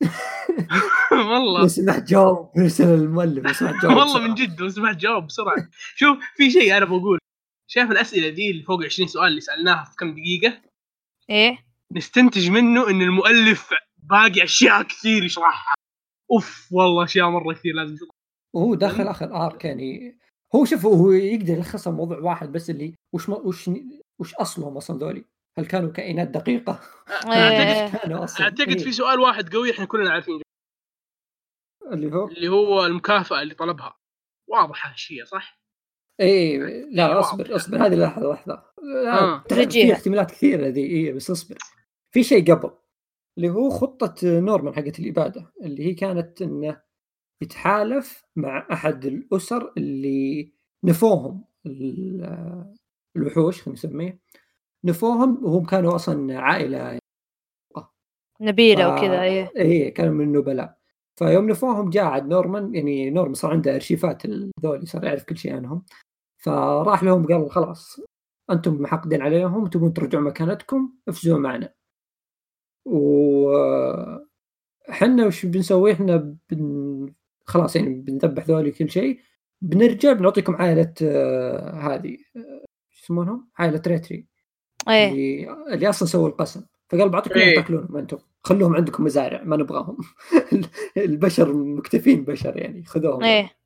والله 1.12 1.60
لو 1.60 1.68
سمحت 1.68 2.02
جاوب 2.02 2.50
ارسل 2.58 2.94
المؤلف 2.94 3.44
لو 3.46 3.52
سمحت 3.52 3.82
جاوب 3.82 3.96
والله 3.96 4.28
من. 4.28 4.34
جد 4.34 4.60
لو 4.60 4.68
سمحت 4.68 4.96
جاوب 4.96 5.26
بسرعة 5.26 5.68
شوف 5.96 6.18
في 6.36 6.50
شيء 6.50 6.76
أنا 6.76 6.84
بقول 6.84 7.18
شايف 7.70 7.90
الأسئلة 7.90 8.28
دي 8.28 8.50
اللي 8.50 8.62
فوق 8.62 8.84
20 8.84 9.08
سؤال 9.08 9.28
اللي 9.28 9.40
سألناها 9.40 9.84
في 9.84 9.96
كم 9.96 10.14
دقيقة 10.14 10.62
إيه 11.30 11.58
نستنتج 11.92 12.50
منه 12.50 12.90
إن 12.90 13.02
المؤلف 13.02 13.70
باقي 13.96 14.44
أشياء 14.44 14.82
كثير 14.82 15.24
يشرحها 15.24 15.74
أوف 16.30 16.68
والله 16.72 17.04
أشياء 17.04 17.30
مرة 17.30 17.54
كثير 17.54 17.74
لازم 17.74 17.94
تشوفها 17.94 18.14
وهو 18.54 18.74
دخل 18.74 19.08
آخر 19.08 19.46
ارك 19.46 19.64
يعني 19.64 20.18
هو 20.54 20.64
شوف 20.64 20.86
هو 20.86 21.10
يقدر 21.10 21.54
يلخصها 21.54 21.92
موضوع 21.92 22.18
واحد 22.18 22.52
بس 22.52 22.70
اللي 22.70 22.94
وش 23.14 23.28
ما 23.28 23.36
وش 23.36 23.70
وش 24.20 24.34
أصلهم 24.34 24.76
أصلا 24.76 24.98
ذولي؟ 24.98 25.24
هل 25.58 25.66
كانوا 25.66 25.92
كائنات 25.92 26.28
دقيقة؟ 26.28 26.80
إيه. 27.26 27.86
أعتقد 28.40 28.68
إيه. 28.68 28.84
في 28.84 28.92
سؤال 28.92 29.20
واحد 29.20 29.54
قوي 29.54 29.70
إحنا 29.70 29.84
كلنا 29.84 30.10
عارفين 30.10 30.42
اللي 31.92 32.16
هو 32.16 32.28
اللي 32.28 32.48
هو 32.48 32.86
المكافأة 32.86 33.42
اللي 33.42 33.54
طلبها 33.54 33.98
واضحة 34.48 34.92
الشيء 34.92 35.24
صح؟ 35.24 35.57
إيه 36.20 36.58
لا 36.90 37.08
واضح. 37.08 37.28
اصبر 37.28 37.56
اصبر 37.56 37.86
هذه 37.86 37.94
لحظة 37.94 38.38
لا، 38.46 38.62
آه. 39.20 39.44
في 39.68 39.92
احتمالات 39.92 40.30
كثيرة 40.30 40.66
ذي 40.66 40.80
إيه 40.84 41.12
بس 41.12 41.30
اصبر. 41.30 41.58
في 42.10 42.22
شيء 42.22 42.54
قبل 42.54 42.70
اللي 43.38 43.48
هو 43.50 43.70
خطة 43.70 44.14
نورمان 44.24 44.74
حقت 44.74 44.98
الإبادة 44.98 45.52
اللي 45.62 45.86
هي 45.86 45.94
كانت 45.94 46.42
إنه 46.42 46.80
يتحالف 47.42 48.24
مع 48.36 48.66
أحد 48.72 49.04
الأسر 49.04 49.72
اللي 49.76 50.52
نفوهم 50.84 51.44
ال- 51.66 52.74
الوحوش 53.16 53.62
خلينا 53.62 53.72
نسميه. 53.78 54.20
نفوهم 54.84 55.44
وهم 55.44 55.64
كانوا 55.64 55.94
أصلا 55.94 56.38
عائلة. 56.40 56.98
نبيلة 58.40 58.96
ف- 58.96 58.98
وكذا 58.98 59.22
إيه. 59.22 59.50
إيه 59.56 59.94
كانوا 59.94 60.12
من 60.14 60.24
النبلاء. 60.24 60.78
فيوم 61.18 61.50
نفوهم 61.50 61.90
جاء 61.90 62.04
عاد 62.04 62.26
نورمان 62.28 62.74
يعني 62.74 63.10
نورمان 63.10 63.34
صار 63.34 63.50
عنده 63.50 63.74
أرشيفات 63.74 64.22
ذولي 64.62 64.86
صار 64.86 65.04
يعرف 65.04 65.24
كل 65.24 65.36
شيء 65.38 65.54
عنهم. 65.56 65.84
فراح 66.38 67.02
لهم 67.02 67.26
قال 67.26 67.50
خلاص 67.50 68.00
أنتم 68.50 68.74
محقدين 68.82 69.22
عليهم 69.22 69.66
تبون 69.66 69.92
ترجعوا 69.92 70.24
مكانتكم 70.24 70.92
افزوا 71.08 71.38
معنا. 71.38 71.74
و 72.84 73.50
إحنا 74.90 75.26
وش 75.26 75.46
بنسوي؟ 75.46 75.92
إحنا 75.92 76.36
بن... 76.50 77.12
خلاص 77.44 77.76
يعني 77.76 77.94
بنذبح 77.94 78.44
ذولي 78.46 78.70
كل 78.70 78.90
شيء. 78.90 79.20
بنرجع 79.60 80.12
بنعطيكم 80.12 80.56
عائلة 80.56 80.94
آه، 81.02 81.70
هذه 81.70 82.16
آه، 82.36 82.64
شو 82.90 83.04
يسمونهم؟ 83.04 83.48
عائلة 83.58 83.82
ريتري. 83.86 84.26
إيه. 84.88 85.10
اللي, 85.10 85.56
اللي 85.74 85.88
أصلا 85.88 86.08
سووا 86.08 86.28
القسم. 86.28 86.64
فقال 86.88 87.08
بعطيكم 87.08 87.40
إيه. 87.40 87.54
تاكلونهم 87.54 87.96
أنتم. 87.96 88.18
خلوهم 88.42 88.76
عندكم 88.76 89.04
مزارع 89.04 89.42
ما 89.42 89.56
نبغاهم. 89.56 89.96
البشر 90.96 91.52
مكتفين 91.52 92.24
بشر 92.24 92.56
يعني 92.56 92.84
خذوهم. 92.84 93.24
إيه. 93.24 93.57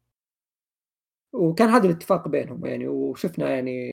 وكان 1.32 1.68
هذا 1.68 1.86
الاتفاق 1.86 2.28
بينهم 2.28 2.66
يعني 2.66 2.88
وشفنا 2.88 3.50
يعني 3.50 3.90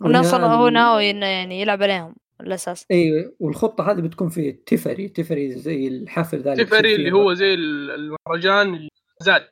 ونصر 0.00 0.38
وإن- 0.38 0.44
هو 0.44 0.68
ناوي 0.68 1.10
إنه 1.10 1.26
يعني 1.26 1.60
يلعب 1.60 1.82
عليهم 1.82 2.14
الاساس 2.40 2.84
إي 2.90 3.32
والخطة 3.40 3.90
هذه 3.90 4.00
بتكون 4.00 4.28
في 4.28 4.52
تيفري 4.52 5.08
تيفري 5.08 5.50
زي 5.52 5.88
الحفل 5.88 6.40
ذا 6.42 6.54
بيصير 6.54 6.84
اللي 6.84 7.12
هو 7.12 7.34
زي 7.34 7.54
ال- 7.54 7.90
المهرجان 7.90 8.88
زاد 9.20 9.48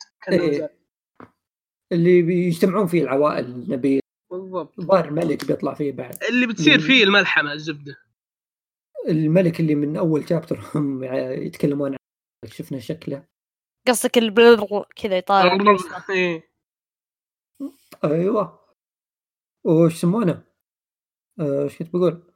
اللي 1.92 2.22
بيجتمعون 2.22 2.86
فيه 2.86 3.02
العوائل 3.02 3.44
النبيل 3.44 4.00
بالضبط. 4.30 4.78
الظاهر 4.78 5.08
الملك 5.08 5.46
بيطلع 5.46 5.74
فيه 5.74 5.92
بعد. 5.92 6.18
اللي 6.30 6.46
بتصير. 6.46 6.78
فيه 6.80 7.04
الملحمة 7.04 7.52
الزبدة. 7.52 7.96
الملك 9.08 9.60
اللي 9.60 9.74
من 9.74 9.96
أول 9.96 10.28
شابتر 10.28 10.60
هم 10.74 11.04
يتكلمون 11.42 11.88
عنه 11.88 12.52
شفنا 12.52 12.78
شكله. 12.78 13.24
قصدك 13.88 14.18
البلر 14.18 14.84
كذا 14.96 15.16
يطالع 15.18 15.54
أيوه. 18.04 18.62
وش 19.64 19.94
يسمونه؟ 19.94 20.44
آه، 21.40 21.62
إيش 21.62 21.78
كنت 21.78 21.90
بقول؟ 21.96 22.32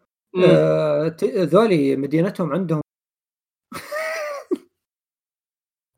آه، 0.48 1.08
ت- 1.08 1.24
ذولي 1.24 1.96
مدينتهم 1.96 2.52
عندهم 2.52 2.80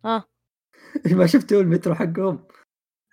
آه. 0.04 0.24
ما 1.18 1.26
شفتوا 1.26 1.60
المترو 1.60 1.94
حقهم؟ 1.94 2.48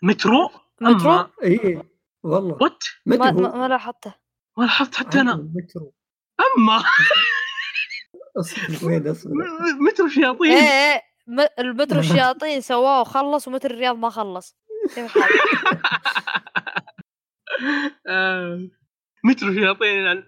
مترو؟ 0.03 0.49
مترو؟ 0.81 1.27
إي 1.43 1.83
والله. 2.23 2.57
what 2.61 2.83
ما 3.05 3.15
مترو 3.15 3.41
ما, 3.41 3.55
ما 3.57 3.67
لاحظته. 3.67 4.13
ما 4.57 4.63
لاحظت 4.63 4.95
حتى 4.95 5.21
أنا. 5.21 5.35
مترو. 5.35 5.93
أما. 6.39 6.83
أصبر 8.39 8.87
وين 8.87 9.07
أصبر؟ 9.07 9.31
مترو 9.79 10.05
إيه 10.07 10.11
شياطين. 10.13 10.51
إيه 10.51 11.01
م- 11.27 11.47
المترو 11.59 11.99
الشياطين 11.99 12.61
سواه 12.61 13.01
وخلص 13.01 13.47
ومترو 13.47 13.73
الرياض 13.75 13.95
ما 13.95 14.09
خلص؟ 14.09 14.55
آه، 14.64 14.64
مترو 19.23 19.53
شياطين 19.53 20.07
ال- 20.07 20.27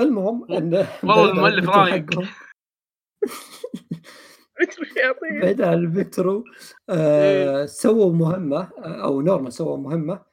المهم 0.00 0.52
إن 0.52 0.86
والله 1.02 1.30
المؤلف 1.30 1.68
رايق. 1.68 2.10
مترو 4.60 4.84
شياطين 4.94 5.40
بعيد 5.40 5.62
عن 5.62 5.72
المترو 5.74 6.44
آه 6.90 7.66
سووا 7.66 8.12
مهمة 8.12 8.60
آه، 8.78 9.04
أو 9.04 9.20
نورمان 9.20 9.50
سووا 9.50 9.76
مهمة 9.76 10.24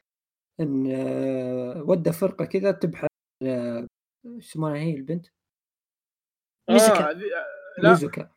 إن 0.59 0.91
آه 0.95 1.83
ودى 1.83 2.11
فرقة 2.11 2.45
كذا 2.45 2.71
تبحث 2.71 3.07
آه، 3.43 3.87
إيش 4.25 4.49
اسمها 4.51 4.75
هي 4.75 4.95
البنت؟ 4.95 5.27
ميزوكا. 6.69 7.09
آه، 7.09 7.11
آه، 7.11 7.15
لا. 7.77 7.89
ميزوكا 7.89 8.29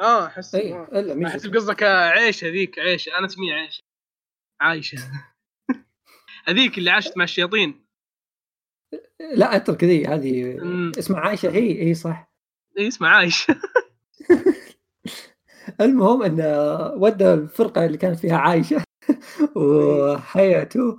آه 0.00 0.26
أحس 0.26 0.54
اي 0.54 0.72
آه. 0.72 0.88
إلا 0.92 1.28
أحس 1.28 1.46
قصدك 1.46 1.82
عيشة 1.82 2.48
ذيك 2.48 2.78
عيشة. 2.78 3.18
أنا 3.18 3.26
اسميها 3.26 3.54
عيشه 3.54 3.82
عايشة. 4.60 4.98
هذيك 6.48 6.78
اللي 6.78 6.90
عاشت 6.90 7.16
مع 7.16 7.24
الشياطين. 7.24 7.84
لا 9.34 9.56
أترك 9.56 9.84
ذي 9.84 10.06
هذه. 10.06 10.58
اسمها 10.98 11.20
عايشة 11.20 11.50
هي 11.50 11.88
هي 11.88 11.94
صح. 11.94 12.32
اي 12.78 12.88
اسمها 12.88 13.10
عايشة. 13.10 13.60
المهم 15.80 16.22
إن 16.22 16.40
ودى 16.96 17.34
الفرقة 17.34 17.86
اللي 17.86 17.98
كانت 17.98 18.18
فيها 18.18 18.36
عايشة 18.36 18.82
وحياته 19.56 20.98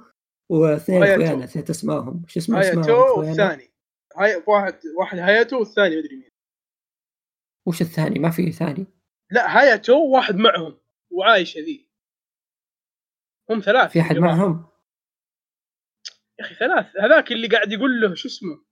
واثنين. 0.50 1.04
أخويانا 1.04 1.44
نسيت 1.44 1.70
اسماهم 1.70 2.24
شو 2.28 2.40
اسمه 2.40 2.60
اسمهم 2.60 2.80
أخويانا؟ 2.80 3.14
والثاني. 3.14 3.72
هاي 4.18 4.44
واحد 4.48 4.80
واحد 5.00 5.18
هاياتو 5.18 5.60
والثاني 5.60 5.98
مدري 5.98 6.16
مين. 6.16 6.29
وش 7.70 7.82
الثاني؟ 7.82 8.20
ما 8.20 8.30
في 8.30 8.52
ثاني. 8.52 8.88
لا 9.32 9.58
هاياتو 9.60 10.06
واحد 10.16 10.36
معهم 10.36 10.80
وعايشه 11.12 11.60
ذي 11.60 11.90
هم 13.50 13.60
ثلاث 13.60 13.92
في 13.92 14.02
أحد. 14.02 14.16
معهم؟ 14.16 14.70
يا 16.40 16.46
أخي 16.46 16.56
ثلاث 16.56 16.86
هذاك 16.98 17.32
اللي 17.32 17.48
قاعد 17.48 17.72
يقول 17.72 18.02
له 18.02 18.16
شو 18.16 18.28
اسمه؟ 18.28 18.66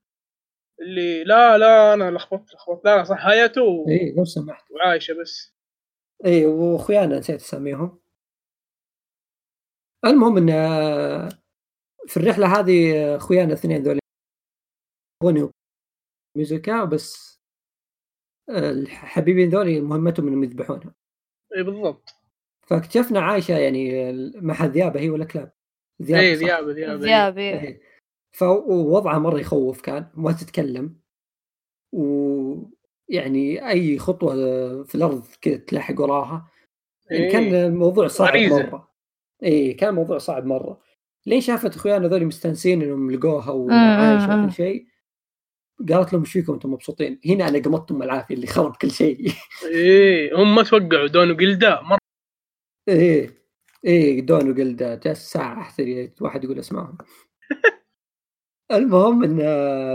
اللي 0.81 1.23
لا 1.23 1.57
لا 1.57 1.93
أنا 1.93 2.11
لخبطت 2.11 2.53
لخبطت. 2.53 2.85
لا 2.85 3.03
صح 3.03 3.25
هاياتو 3.25 3.85
اي 3.89 4.13
لو 4.17 4.25
سمحت. 4.25 4.71
وعايشة 4.71 5.21
بس. 5.21 5.55
اي 6.25 6.45
وأخويانا 6.45 7.19
نسيت 7.19 7.41
أسميهم. 7.41 7.99
المهم 10.05 10.37
إن 10.37 10.49
آه، 10.49 11.29
في 12.07 12.17
الرحلة 12.17 12.59
هذه 12.59 12.97
آه، 12.97 13.17
أخويانا 13.17 13.47
الاثنين 13.47 13.83
ذول 13.83 13.99
هوني 15.23 15.51
وميزوكا 16.35 16.83
بس 16.83 17.36
الحبيبين 18.49 19.49
ذولي 19.49 19.81
مهمتهم 19.81 20.27
إنهم 20.27 20.43
يذبحونها 20.43 20.95
إي 21.57 21.63
بالضبط 21.63 22.15
فاكتشفنا 22.67 23.19
عايشة 23.19 23.57
يعني 23.57 24.11
مع 24.41 24.65
ذيابه 24.65 24.99
هي 24.99 25.09
ولا 25.09 25.25
كلاب؟ 25.25 25.51
ذيابة 26.01 26.21
إي؟ 26.21 26.35
ذيابة 26.35 26.71
ذيابه 26.71 27.29
ذياب. 27.29 27.79
فوضعها 28.31 29.19
مرة 29.19 29.39
يخوف 29.39 29.81
كان 29.81 30.07
ما 30.13 30.31
تتكلم 30.31 30.99
ويعني 31.93 33.69
أي 33.69 33.99
خطوة 33.99 34.33
في 34.83 34.95
الأرض 34.95 35.25
كذا 35.41 35.57
تلحق 35.57 36.01
وراها 36.01 36.49
يعني 37.11 37.25
إيه. 37.25 37.31
كان 37.31 37.55
الموضوع 37.55 38.07
صعب 38.07 38.27
غريزة. 38.27 38.63
مرة 38.63 38.91
إي 39.43 39.73
كان 39.73 39.93
موضوع 39.93 40.17
صعب 40.17 40.45
مرة 40.45 40.81
لين 41.25 41.41
شافت 41.41 41.75
اخويانا 41.75 42.07
ذولي 42.07 42.25
مستانسين 42.25 42.81
إنهم 42.81 43.11
لقوها 43.11 43.51
وعايشة. 43.51 44.43
وكل 44.43 44.53
شيء 44.53 44.87
قالت 45.79 46.13
لهم 46.13 46.21
إيش 46.21 46.31
فيكم 46.31 46.53
أنتم 46.53 46.71
مبسوطين؟ 46.71 47.19
هنا 47.25 47.47
أنا 47.47 47.59
قمطتم 47.59 48.03
العافية 48.03 48.35
اللي 48.35 48.47
خرب 48.47 48.75
كل 48.75 48.91
شيء. 48.91 49.33
إيه 49.65 50.35
هم 50.35 50.55
ما 50.55 50.63
توقعوا. 50.63 51.07
دون 51.07 51.31
وقلدا 51.31 51.81
مرة. 51.81 51.97
إيه 52.87 53.37
إيه 53.85 54.21
دون 54.21 54.51
وقلدا 54.51 54.95
جالس 54.95 55.31
ساعة 55.31 55.61
احتري 55.61 56.13
واحد 56.21 56.43
يقول 56.43 56.59
اسمائهم 56.59 56.97
المهم 58.71 59.23
إن 59.23 59.37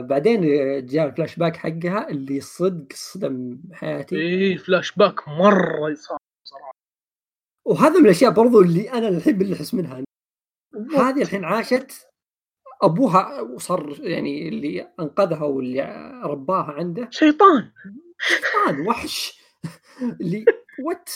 بعدين 0.07 0.41
جاء 0.87 1.07
الفلاش 1.07 1.37
باك 1.37 1.57
حقها 1.57 2.09
اللي 2.09 2.41
صدق 2.41 2.93
صدم 2.93 3.59
حياتي. 3.73 4.17
إيه 4.17 4.57
فلاش 4.57 4.93
باك 4.93 5.29
مرة 5.29 5.95
صار 5.95 6.19
صراحة. 6.45 6.73
وهذا 7.65 7.99
من 7.99 8.05
الأشياء 8.05 8.31
برضو 8.31 8.61
اللي 8.61 8.93
أنا 8.93 9.09
الحين 9.09 9.39
بنحس 9.39 9.75
منها. 9.75 10.05
هذه 10.97 11.23
الحين 11.23 11.45
عاشت 11.45 12.12
أبوها 12.83 13.41
وصار 13.41 13.97
يعني 14.01 14.49
اللي 14.49 14.89
أنقذها 15.01 15.45
واللي 15.45 15.83
رباها 16.25 16.73
عنده 16.73 17.09
شيطان 17.11 17.71
شيطان 18.19 18.87
وحش 18.87 19.41
اللي 20.21 20.45
what 20.85 21.11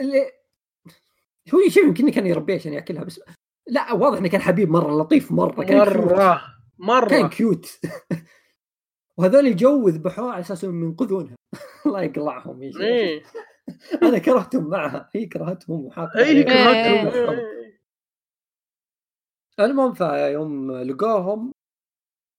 اللي 0.00 0.30
هو 1.54 1.68
شيء 1.68 1.84
يمكن 1.84 2.10
كان 2.10 2.26
يربيها 2.26 2.56
عشان 2.56 2.72
يأكلها 2.72 3.04
بس 3.04 3.20
لا 3.68 3.92
واضح 3.92 4.18
إنه 4.18 4.28
كان 4.28 4.40
حبيب 4.40 4.70
مرة 4.70 5.02
لطيف 5.02 5.32
مرة 5.32 5.64
كان 5.64 5.84
cute. 5.84 5.96
مرة 5.98 6.16
كان 7.08 7.22
مره 7.22 7.28
cute 7.28 7.66
وهذول 9.18 9.56
جو 9.56 9.88
ذبحوها 9.88 10.32
على 10.32 10.40
أساس 10.40 10.64
إنهم 10.64 10.84
ينقذونها 10.84 11.34
الله 11.86 12.02
يقلعهم 12.02 12.62
يا 12.62 12.70
شيخ. 12.72 12.80
إيه 12.80 13.22
أنا 14.02 14.18
كرهتهم 14.18 14.68
معها 14.70 15.10
هي 15.14 15.26
كرهتهم 15.26 15.84
وحاطة 15.84 16.10
عليهم. 16.16 16.42
كرهتهم 16.44 17.06
إيه. 17.08 17.30
إيه. 17.30 17.61
المهم 19.60 19.92
فيوم 19.92 20.72
لقوهم 20.72 21.52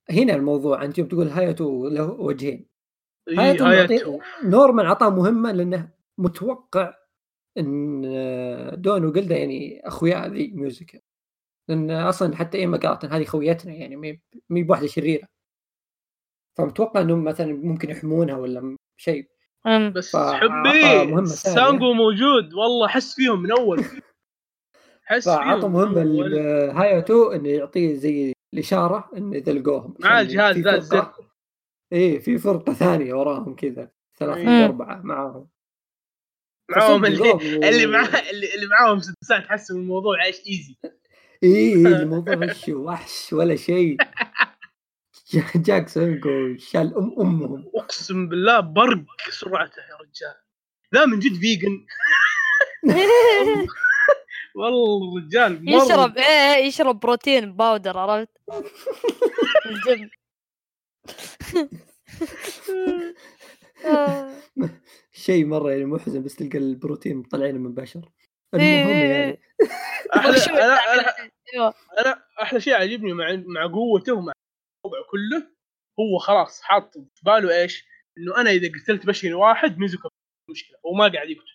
هنا 0.09 0.35
الموضوع 0.35 0.83
أنت 0.83 0.97
يوم 0.97 1.07
تقول 1.07 1.27
هاياتو 1.27 1.87
له 1.87 2.11
وجهين. 2.11 2.67
هاياتو 3.29 3.65
هاياتو 3.65 4.17
معطي- 4.17 4.45
نورمان 4.45 4.85
عطاه 4.85 5.09
مهمة 5.09 5.51
لأنه 5.51 5.89
متوقع 6.17 6.93
إن 7.57 8.01
دون 8.81 9.05
وقيلدا 9.05 9.35
يعني 9.35 9.87
أخويا 9.87 10.27
ذي 10.27 10.51
موزيكا 10.55 10.99
لأن 11.67 11.91
أصلا 11.91 12.35
حتى 12.35 12.57
إيما 12.57 12.77
قالت 12.77 13.03
إن 13.03 13.11
هذه 13.11 13.23
خويتنا 13.23 13.73
يعني 13.73 13.95
مي 13.95 14.21
مي 14.49 14.63
بواحده 14.63 14.87
شريرة. 14.87 15.27
فمتوقع 16.57 17.01
إنهم 17.01 17.23
مثلا 17.23 17.53
ممكن 17.53 17.89
يحمونها 17.89 18.35
ولا 18.37 18.77
شيء. 18.97 19.27
بس 19.93 20.15
حبي. 20.15 20.81
سونجو 21.53 21.93
موجود. 21.93 22.53
والله 22.53 22.85
أحس 22.85 23.15
فيهم 23.15 23.41
من 23.41 23.51
أول. 23.51 23.85
حس 25.05 25.25
فعطوا 25.25 25.61
فيهم 25.61 25.71
مهمة 25.73 26.03
لهاياتو 26.03 27.31
إنه 27.31 27.49
يعطيه 27.49 27.95
زي 27.95 28.33
الإشارة 28.53 29.09
انه 29.17 29.37
اذا 29.37 29.51
لقوهم 29.53 29.95
مع 29.99 30.21
الجهاز 30.21 30.55
في 30.55 30.61
ذا 30.61 30.71
فرقة- 30.71 30.75
الزر 30.75 31.13
إيه 31.91 32.19
في 32.19 32.37
فرقة 32.37 32.73
ثانية 32.73 33.13
وراهم 33.13 33.55
كذا. 33.55 33.91
أو 34.21 34.65
أربعة 34.65 35.01
معاهم. 35.03 35.47
معاهم 36.71 37.05
اللي 37.05 37.31
اللي 37.69 37.85
معاه 37.87 38.29
اللي, 38.31 38.55
اللي 38.55 38.67
معاهم 38.67 38.99
ست 38.99 39.15
ساعات 39.23 39.43
تحسوا 39.43 39.75
الموضوع 39.77 40.21
عايش 40.21 40.35
إيزي. 40.47 40.75
إيه 41.43 41.75
إيه، 41.75 41.87
الموضوع 42.03 42.35
وش 42.35 42.69
وحش 42.69 43.33
ولا 43.33 43.55
شيء. 43.55 43.97
جا- 45.31 45.51
جاك 45.55 45.87
سونكو 45.89 46.57
شال 46.57 46.97
ام 46.97 47.15
أمهم. 47.19 47.71
أقسم 47.75 48.27
بالله 48.29 48.59
برق 48.59 49.05
سرعته 49.29 49.79
يا 49.79 49.95
رجال. 49.95 50.35
لا 50.91 51.05
من 51.05 51.19
جد 51.19 51.33
vegan. 51.33 51.85
والله 54.55 55.19
الرجال 55.19 55.65
مرة 55.65 55.83
يشرب 55.83 56.17
إيه 56.17 56.65
يشرب 56.65 56.99
protein 56.99 57.53
powder 57.53 57.97
عرفت؟ 57.97 58.29
الجيم. 59.65 60.09
شيء 65.11 65.45
مرة 65.45 65.71
يعني 65.71 65.85
محزن 65.85 66.23
بس 66.23 66.35
تلقى 66.35 66.57
البروتين 66.57 67.17
مطلعينه 67.17 67.59
من 67.59 67.73
بشر 67.73 68.09
إيه، 68.53 68.81
المهم 68.81 68.95
إيه، 68.95 69.11
يعني. 69.11 69.39
أحلى 70.15 70.39
شو 70.39 70.51
أنا 70.51 70.73
أنا 70.73 71.13
أنا 71.99 72.23
أحلى 72.41 72.61
شيء 72.61 72.73
عجبني 72.73 73.13
مع 73.13 73.43
مع 73.45 73.67
قوته 73.67 74.13
ومع 74.13 74.33
كله 75.11 75.47
هو 75.99 76.17
خلاص 76.17 76.61
حاط 76.61 76.93
في 76.93 77.21
باله 77.25 77.61
إيش؟ 77.61 77.85
إنه 78.17 78.37
أنا 78.37 78.49
إذا 78.49 78.67
قتلت 78.67 79.05
بشري 79.05 79.33
واحد 79.33 79.77
ميزوكا 79.77 80.09
مشكلة 80.49 80.77
هو 80.85 80.93
ما 80.93 81.07
قاعد 81.07 81.29
يقتل. 81.29 81.52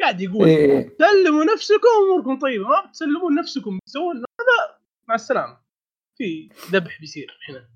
قاعد 0.00 0.20
يقول 0.20 0.48
إيه. 0.48 0.96
سلموا 0.98 1.44
نفسكم 1.44 1.88
أموركم 2.04 2.38
طيبة. 2.38 2.68
ما 2.68 2.86
بتسلمون 2.86 3.34
نفسكم 3.34 3.78
تسوون 3.86 4.16
هذا 4.16 4.78
مع 5.08 5.14
السلامة. 5.14 5.60
في 6.18 6.48
ذبح 6.70 7.00
بيصير 7.00 7.38
هنا. 7.48 7.68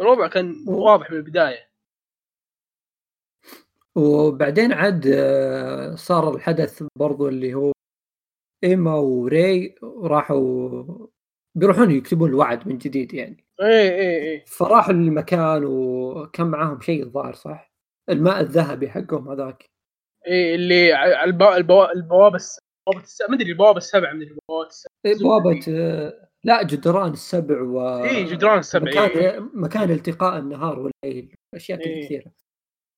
الوضع 0.00 0.28
كان 0.28 0.64
واضح 0.68 1.10
من 1.10 1.16
البداية. 1.16 1.68
وبعدين 3.94 4.72
عاد 4.72 5.06
آه، 5.14 5.94
صار 5.94 6.34
الحدث 6.34 6.84
برضو 6.98 7.28
اللي 7.28 7.54
هو 7.54 7.72
إيما 8.64 8.94
وري 8.94 9.74
راحوا 9.82 10.84
بيروحون 11.54 11.90
يكتبون 11.90 12.28
الوعد 12.28 12.68
من 12.68 12.78
جديد 12.78 13.14
يعني. 13.14 13.44
إيه 13.60 13.90
إيه 13.90 14.22
إيه. 14.22 14.44
فراحوا 14.44 14.92
للمكان 14.92 15.64
وكان 15.64 16.46
معاهم 16.46 16.80
شيء 16.80 17.02
الظاهر 17.02 17.34
صح؟ 17.34 17.72
الماء 18.08 18.40
الذهبي 18.40 18.90
حقهم 18.90 19.28
هذاك. 19.28 19.77
إيه 20.26 20.54
اللي 20.54 20.92
على 20.92 21.24
البوا- 21.24 21.56
البوا- 21.56 21.92
البوابة 21.92 22.36
الس- 22.36 22.58
بوابه 22.86 23.02
الس- 23.04 23.22
ما 23.28 23.34
أدري 23.36 23.50
البوابة 23.52 23.78
السبع 23.78 24.12
من 24.12 24.22
البوابات 24.22 24.70
السبع 24.70 24.90
إيه، 25.06 25.14
بوابة 25.18 25.60
آه، 25.68 26.28
لا 26.44 26.62
جدران 26.62 27.12
السبع 27.12 27.60
و 27.62 28.04
إيه 28.04 28.26
جدران 28.26 28.58
السبع 28.58 28.90
إيه. 28.90 29.00
مكان 29.00 29.50
مكان 29.54 29.90
التقاء 29.90 30.38
النهار 30.38 30.78
والليل 30.78 31.34
أشياء 31.54 31.80
إيه. 31.86 32.04
كثيرة. 32.04 32.32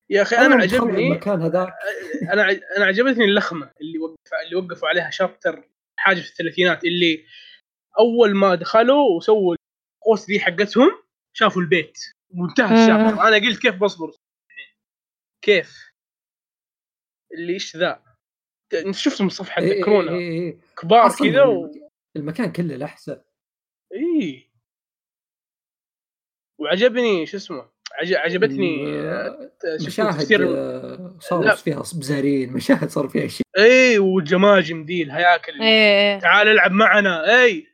يا 0.09 0.21
أخي 0.21 0.35
أنا 0.35 0.45
أنا 0.45 0.55
عجبني 0.63 1.07
المكان 1.07 1.41
هذاك. 1.41 1.73
أنا 2.33 2.43
ع- 2.43 2.77
أنا 2.77 2.85
عجبتني 2.85 3.25
اللخمة 3.25 3.71
اللي 3.81 3.99
وقف 3.99 4.15
اللي 4.45 4.55
وقفوا 4.55 4.87
عليها 4.89 5.09
شابتر 5.09 5.69
حاجة 5.99 6.19
في 6.19 6.29
الثلاثينات 6.29 6.83
اللي 6.83 7.25
أول 7.99 8.35
ما 8.35 8.55
دخلوا 8.55 9.17
وسووا 9.17 9.55
القوس 10.05 10.25
دي 10.25 10.39
حقتهم 10.39 10.91
شافوا 11.33 11.61
البيت. 11.61 11.97
وانتهى 12.37 12.67
مم. 12.67 12.73
الشابتر 12.73 13.21
أنا 13.27 13.35
قلت 13.35 13.59
كيف 13.61 13.75
بصبر؟ 13.75 14.11
كيف؟ 15.41 15.90
اللي 17.33 17.53
إيش 17.53 17.77
ذا؟ 17.77 18.03
من 19.21 19.27
الصفحه 19.27 19.61
إيه، 19.61 19.67
إيه، 19.67 19.77
تذكرونا 19.77 20.11
إيه، 20.11 20.31
إيه. 20.31 20.57
كبار 20.77 21.11
كذا 21.19 21.43
و... 21.43 21.71
المكان 22.15 22.51
كله 22.51 22.75
لحسة. 22.75 23.23
إيه 23.93 24.51
وعجبني 26.59 27.25
شو 27.25 27.37
اسمه؟ 27.37 27.69
عج... 27.93 28.13
عجبتني 28.13 28.99
آه، 28.99 29.51
مشاهد 29.87 30.31
آه، 30.41 31.41
لا. 31.41 31.55
فيها 31.55 31.79
بزارين 31.79 32.53
مشاهد 32.57 32.89
صار 32.89 33.07
فيها 33.07 33.27
شيء. 33.27 33.45
إي 33.57 33.99
والجماجم 33.99 34.85
دي 34.85 35.03
الهياكل 35.03 35.61
إيه 35.61 36.19
تعال 36.19 36.47
العب 36.47 36.71
معنا. 36.71 37.43
إي. 37.43 37.67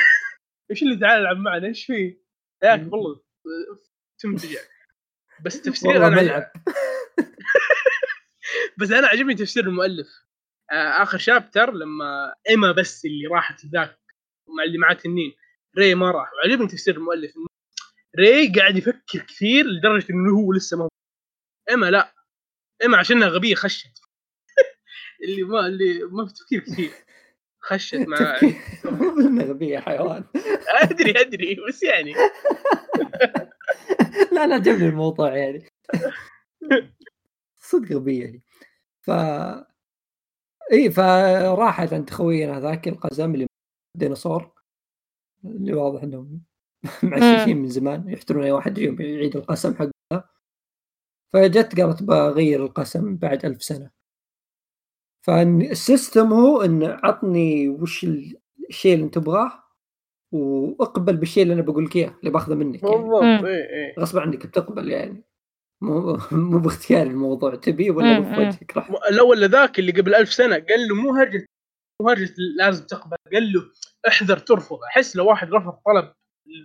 إيش 0.70 0.82
اللي 0.82 0.96
تعال 0.96 1.20
العب 1.20 1.36
معنا؟ 1.36 1.66
إيش 1.66 1.86
فيه؟ 1.86 2.22
ياك 2.62 2.92
والله 2.92 3.20
تمتع 4.18 4.48
بس 5.44 5.62
تفسير 5.62 5.90
والله 5.90 6.06
أنا 6.06 6.16
ملعب. 6.16 6.52
بس 8.82 8.90
أنا 8.90 9.06
عجبني 9.08 9.34
تفسير 9.34 9.64
المؤلف. 9.66 10.08
آه 10.72 11.02
آخر 11.02 11.18
شابتر 11.18 11.72
لما 11.74 12.34
إيما 12.50 12.72
بس 12.72 13.04
اللي 13.04 13.26
راحت 13.26 13.66
ذاك 13.66 13.98
مع 14.58 14.64
اللي 14.64 14.78
معاه 14.78 14.94
تنين 14.94 15.32
ري 15.78 15.94
ما 15.94 16.10
راح. 16.10 16.30
وعجبني 16.34 16.68
تفسير 16.68 16.96
المؤلف 16.96 17.32
ري 18.18 18.52
قاعد 18.52 18.76
يفكر 18.76 19.18
كثير 19.28 19.66
لدرجة 19.66 20.06
إنه 20.10 20.32
هو 20.36 20.52
لسه 20.52 20.76
ما 20.78 20.88
إيما 21.70 21.90
لا. 21.90 22.14
إيما 22.82 22.98
عشانها 22.98 23.28
غبية 23.28 23.54
خشت. 23.54 23.98
اللي 25.24 25.42
ما 25.42 25.66
اللي 25.66 26.04
ما 26.04 26.26
في 26.26 26.32
تفكير 26.34 26.60
كثير. 26.60 26.90
خشت 27.60 27.94
مع 27.94 28.38
مو 28.84 29.20
إنه 29.20 29.44
غبي 29.44 29.68
يا 29.68 29.80
حيوان. 29.80 30.24
أدري 30.82 31.20
أدري. 31.20 31.56
بس 31.68 31.82
يعني. 31.82 32.14
لا 34.32 34.46
لا 34.46 34.54
عجبني 34.54 34.88
الموضوع 34.88 35.36
يعني. 35.36 35.66
صدق 37.56 37.92
غبية 37.92 38.26
هي. 38.26 38.40
ف 39.02 39.10
إي 40.72 40.90
فراحت 40.90 41.92
عند 41.92 42.10
خوينا 42.10 42.58
هذاك 42.58 42.88
القزم 42.88 43.34
اللي 43.34 43.46
ديناصور 43.98 44.52
اللي 45.44 45.72
واضح 45.74 46.02
إنهم 46.02 46.42
معششين 47.02 47.56
من 47.56 47.68
زمان 47.68 48.08
يحترون 48.08 48.44
أي 48.44 48.52
واحد 48.52 48.78
يجيهم 48.78 49.00
يعيد 49.00 49.36
القسم 49.36 49.74
حقه. 49.74 49.92
فجت 51.32 51.80
قالت 51.80 52.02
بغير 52.02 52.64
القسم 52.64 53.16
بعد 53.16 53.44
ألف 53.46 53.62
سنة. 53.62 53.90
فالسيستم 55.26 56.32
هو 56.32 56.62
إن 56.62 56.82
عطني 56.84 57.68
وش 57.68 58.06
الشيء 58.68 58.94
اللي 58.94 59.04
أنت 59.04 59.14
تبغاه 59.14 59.62
وأقبل 60.32 61.16
بالشيء 61.16 61.42
اللي 61.42 61.54
أنا 61.54 61.62
بقول 61.62 61.84
لك 61.84 61.96
إياه 61.96 62.14
اللي 62.20 62.30
بأخذه 62.30 62.54
منك 62.54 62.82
يعني. 62.82 62.96
بالضبط 62.96 63.44
غصب 63.98 64.18
عنك 64.18 64.46
بتقبل 64.46 64.90
يعني. 64.90 65.24
مو 65.82 66.18
مو 66.50 66.58
باختيار 66.58 67.06
الموضوع 67.06 67.54
تبي 67.54 67.90
ولا 67.90 68.22
في. 68.22 68.40
وجهك 68.40 68.76
راح 68.76 68.90
لا 69.10 69.22
ولا 69.22 69.46
ذاك 69.46 69.78
اللي 69.78 69.92
قبل 69.92 70.14
ألف 70.14 70.32
سنة 70.32 70.54
قال 70.54 70.88
له 70.88 70.94
مو 70.94 71.14
هرجة 71.14 71.46
مو 72.02 72.08
هرجة 72.08 72.34
لازم 72.58 72.86
تقبل 72.86 73.16
قال 73.32 73.52
له 73.52 73.62
احذر 74.08 74.38
ترفض 74.38 74.78
أحس 74.90 75.16
لو 75.16 75.28
واحد 75.28 75.52
رفض 75.52 75.72
طلب 75.72 76.12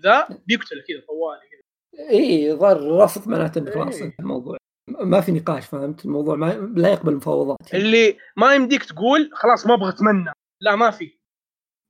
ذا 0.04 0.28
بيقتله 0.48 0.82
كذا 0.88 1.06
طوالي 1.08 1.42
كذا 1.52 2.10
إي 2.10 2.54
ظهر 2.54 3.04
رفض 3.04 3.28
معناته 3.28 3.60
انه 3.60 3.72
خلاص 3.72 3.96
إيه. 3.96 4.06
انتهى 4.06 4.20
الموضوع 4.20 4.58
ما 4.90 5.22
في 5.22 5.32
نقاش 5.32 5.66
فهمت 5.66 6.06
الموضوع 6.06 6.36
ما 6.36 6.54
لا 6.76 6.90
يقبل 6.90 7.16
مفاوضات 7.16 7.74
يعني. 7.74 7.86
اللي 7.86 8.18
ما 8.38 8.56
يمديك 8.56 8.84
تقول 8.84 9.30
خلاص 9.34 9.68
ما 9.68 9.74
أبغى 9.74 9.90
أتمنى 9.90 10.32
لا 10.62 10.76
ما 10.76 10.92
في 10.92 11.18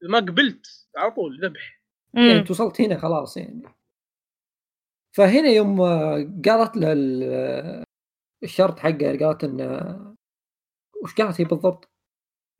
ما 0.10 0.20
قبلت 0.20 0.68
على 0.98 1.12
طول 1.12 1.40
ذبح 1.44 1.82
يعني. 2.14 2.40
انت 2.40 2.52
وصلت 2.52 2.82
هنا 2.82 2.98
خلاص 2.98 3.38
يعني 3.38 3.77
فهنا 5.18 5.50
يوم 5.50 5.82
آه، 5.82 6.14
قالت 6.46 6.78
له 6.78 6.94
ال- 6.94 7.84
الشرط 8.44 8.80
حقه 8.80 9.18
قالت 9.20 9.44
انه 9.44 10.16
وش 11.04 11.14
قالت 11.16 11.42
هي 11.42 11.46
بالضبط؟ 11.46 11.90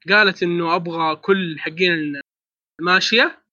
قالت 0.10 0.44
إنه 0.44 0.76
أبغى 0.76 1.16
كل 1.16 1.60
حقين 1.60 2.22
الماشية 2.80 3.44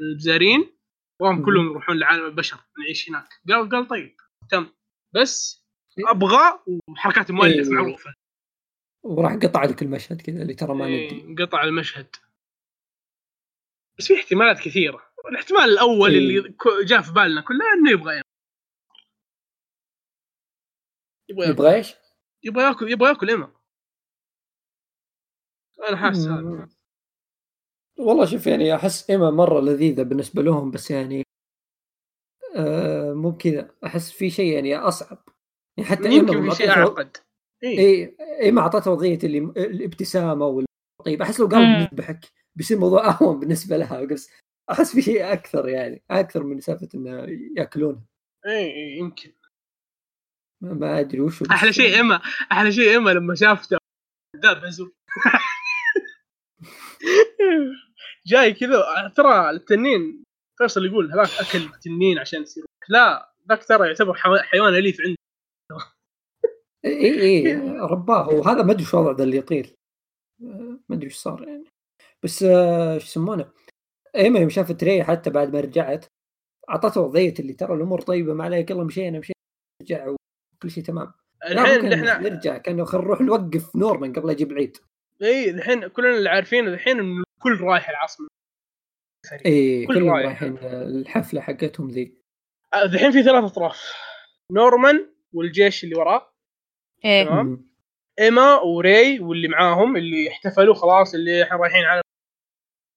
البزارين 0.00 0.76
مم. 1.20 1.44
كلهم 1.44 1.66
يروحون 1.70 1.98
لعالم 1.98 2.24
البشر 2.26 2.56
نعيش 2.78 3.08
هناك 3.10 3.28
قال 3.48 3.68
قال 3.68 3.88
طيب 3.88 4.16
تم 4.50 4.66
بس 5.14 5.64
أبغى 6.08 6.60
وحركات 6.88 7.30
المؤلف 7.30 7.68
إيه. 7.68 7.74
معروفة 7.74 8.14
وراح 9.02 9.32
قطع 9.34 9.64
لك 9.64 9.82
المشهد 9.82 10.20
كذا 10.22 10.42
اللي 10.42 10.54
ترى 10.54 10.74
ما 10.74 10.84
ندري 10.84 11.10
إيه، 11.10 11.36
قطع 11.36 11.62
المشهد 11.64 12.16
بس 13.98 14.06
في 14.06 14.14
احتمالات 14.14 14.58
كثيرة 14.60 15.02
الاحتمال 15.30 15.60
الأول 15.64 16.10
إيه. 16.10 16.18
اللي 16.18 16.54
جاء 16.86 17.00
في 17.02 17.12
بالنا 17.12 17.40
كلنا 17.40 17.64
إنه 17.74 17.90
يبغى 17.90 18.14
ياكل 18.16 18.24
يبغى 21.34 21.46
ياكل. 21.46 21.60
يبغى 21.60 21.74
إيش؟ 21.74 21.94
يبغى 22.44 22.64
ياكل 22.64 22.92
يبغى 22.92 23.08
ياكل 23.08 23.30
ايما 23.30 23.52
أنا 25.88 25.96
حاسس 25.96 26.26
هذا. 26.26 26.68
والله 27.98 28.26
شوف 28.26 28.46
يعني 28.46 28.74
أحس 28.74 29.10
ايما 29.10 29.30
مرة 29.30 29.60
لذيذة 29.60 30.02
بالنسبة 30.02 30.42
لهم 30.42 30.70
بس 30.70 30.90
يعني 30.90 31.22
آه 32.56 33.12
مو 33.12 33.36
كذا 33.36 33.70
أحس 33.86 34.10
في 34.10 34.30
شيء 34.30 34.52
يعني 34.54 34.76
أصعب. 34.76 35.24
يعني 35.76 35.90
حتى 35.90 36.08
ايما 36.08 36.14
يمكن 36.14 36.50
في 36.50 36.56
شيء 36.56 36.70
أعقد. 36.70 37.16
إيه. 37.62 37.78
اي 37.78 38.16
ايما 38.40 38.60
اعطتها 38.60 38.90
وضعية 38.90 39.18
اللي 39.24 39.38
الابتسامة 39.38 40.46
وال 40.46 40.66
طيب 41.04 41.22
أحس 41.22 41.40
لو 41.40 41.46
قالوا 41.46 41.66
مم. 41.66 41.88
نذبحك 41.92 42.32
بيصير 42.56 42.76
الموضوع 42.76 43.08
أهون 43.10 43.40
بالنسبة 43.40 43.76
لها. 43.76 44.04
بس 44.04 44.30
أحس 44.70 44.92
في 44.92 45.02
شيء 45.02 45.32
أكثر 45.32 45.68
يعني 45.68 46.02
أكثر 46.10 46.42
من 46.42 46.60
سالفة 46.60 46.88
إنه 46.94 47.26
ياكلون 47.56 48.06
اي 48.46 48.72
اي 48.72 48.98
يمكن. 48.98 49.32
ما- 50.72 51.00
ادري 51.00 51.20
وش 51.20 51.42
أحلى 51.42 51.72
شيء 51.72 51.94
ايما 51.96 52.16
أحلى 52.52 52.72
شيء 52.72 52.90
ايما 52.90 53.10
لما 53.10 53.34
شافته. 53.34 53.78
ذا 54.42 54.52
بزر 54.52 54.90
جاي 58.26 58.52
كذا 58.52 59.12
ترى 59.16 59.50
التنين 59.50 60.24
فيصل 60.58 60.86
يقول 60.86 61.12
هذاك 61.12 61.28
أكل 61.40 61.80
تنين 61.80 62.18
عشان 62.18 62.42
يصير 62.42 62.64
لا 62.88 63.32
ذاك 63.48 63.64
ترى 63.64 63.86
يعتبر 63.86 64.14
حيوان 64.42 64.74
أليف 64.74 64.98
عنده. 65.00 65.16
إي 66.84 67.20
إي 67.22 67.56
رباه. 67.80 68.28
وهذا 68.28 68.62
ما 68.62 68.72
أدري 68.72 68.84
شو 68.84 68.98
وضع 68.98 69.12
ذا 69.18 69.24
اللي 69.24 69.36
يطير 69.36 69.74
ما 70.40 70.80
أدري 70.96 71.04
إيش 71.06 71.16
صار 71.16 71.48
يعني. 71.48 71.64
بس 72.24 72.42
آه، 72.42 72.98
شو 72.98 73.04
يسمونه؟ 73.06 73.52
ايما 74.16 74.38
يوم 74.40 74.48
شافت 74.50 74.84
ري 74.84 75.04
حتى 75.04 75.30
بعد 75.30 75.52
ما 75.52 75.60
رجعت 75.60 76.06
أعطته 76.70 77.00
وضعية 77.00 77.34
اللي 77.40 77.52
ترى 77.52 77.74
الأمور 77.74 78.00
طيبة 78.00 78.34
ما 78.34 78.44
عليك 78.44 78.70
يلا 78.70 78.84
مشينا 78.84 79.18
مشينا 79.18 79.34
رجع 79.82 80.14
وكل 80.64 80.70
شيء 80.70 80.84
تمام. 80.84 81.12
الحين 81.46 81.88
نحن 81.88 82.22
نرجع 82.22 82.58
كأنه 82.58 82.84
خلينا 82.84 83.06
نروح 83.06 83.20
نوقف 83.20 83.76
نورمان 83.76 84.12
قبل 84.12 84.30
يجيب 84.30 84.52
العيد 84.52 84.76
إي 85.22 85.50
الحين 85.50 85.88
كلنا 85.88 86.16
اللي 86.16 86.30
عارفين 86.30 86.68
الحين 86.68 86.98
انه 86.98 87.24
الكل 87.36 87.60
رايح 87.60 87.88
العاصمه 87.88 88.28
إي 89.46 89.86
كل 89.86 89.94
كلهم 89.94 90.10
رايح. 90.10 90.26
رايحين 90.26 90.58
الحفلة 90.62 91.40
حقتهم 91.40 91.88
ذي. 91.88 92.18
آه، 92.74 92.84
الحين 92.84 93.10
في 93.10 93.22
ثلاث 93.22 93.44
أطراف. 93.44 93.92
نورمان 94.52 95.10
والجيش 95.32 95.84
اللي 95.84 95.94
وراه. 95.94 96.32
إيه. 97.04 97.24
تمام. 97.24 97.70
إيما 98.20 98.54
وري 98.60 99.20
واللي 99.20 99.48
معاهم 99.48 99.96
اللي 99.96 100.28
احتفلوا 100.28 100.74
خلاص 100.74 101.14
اللي 101.14 101.42
إحنا 101.42 101.56
رايحين 101.56 101.84
على 101.84 102.02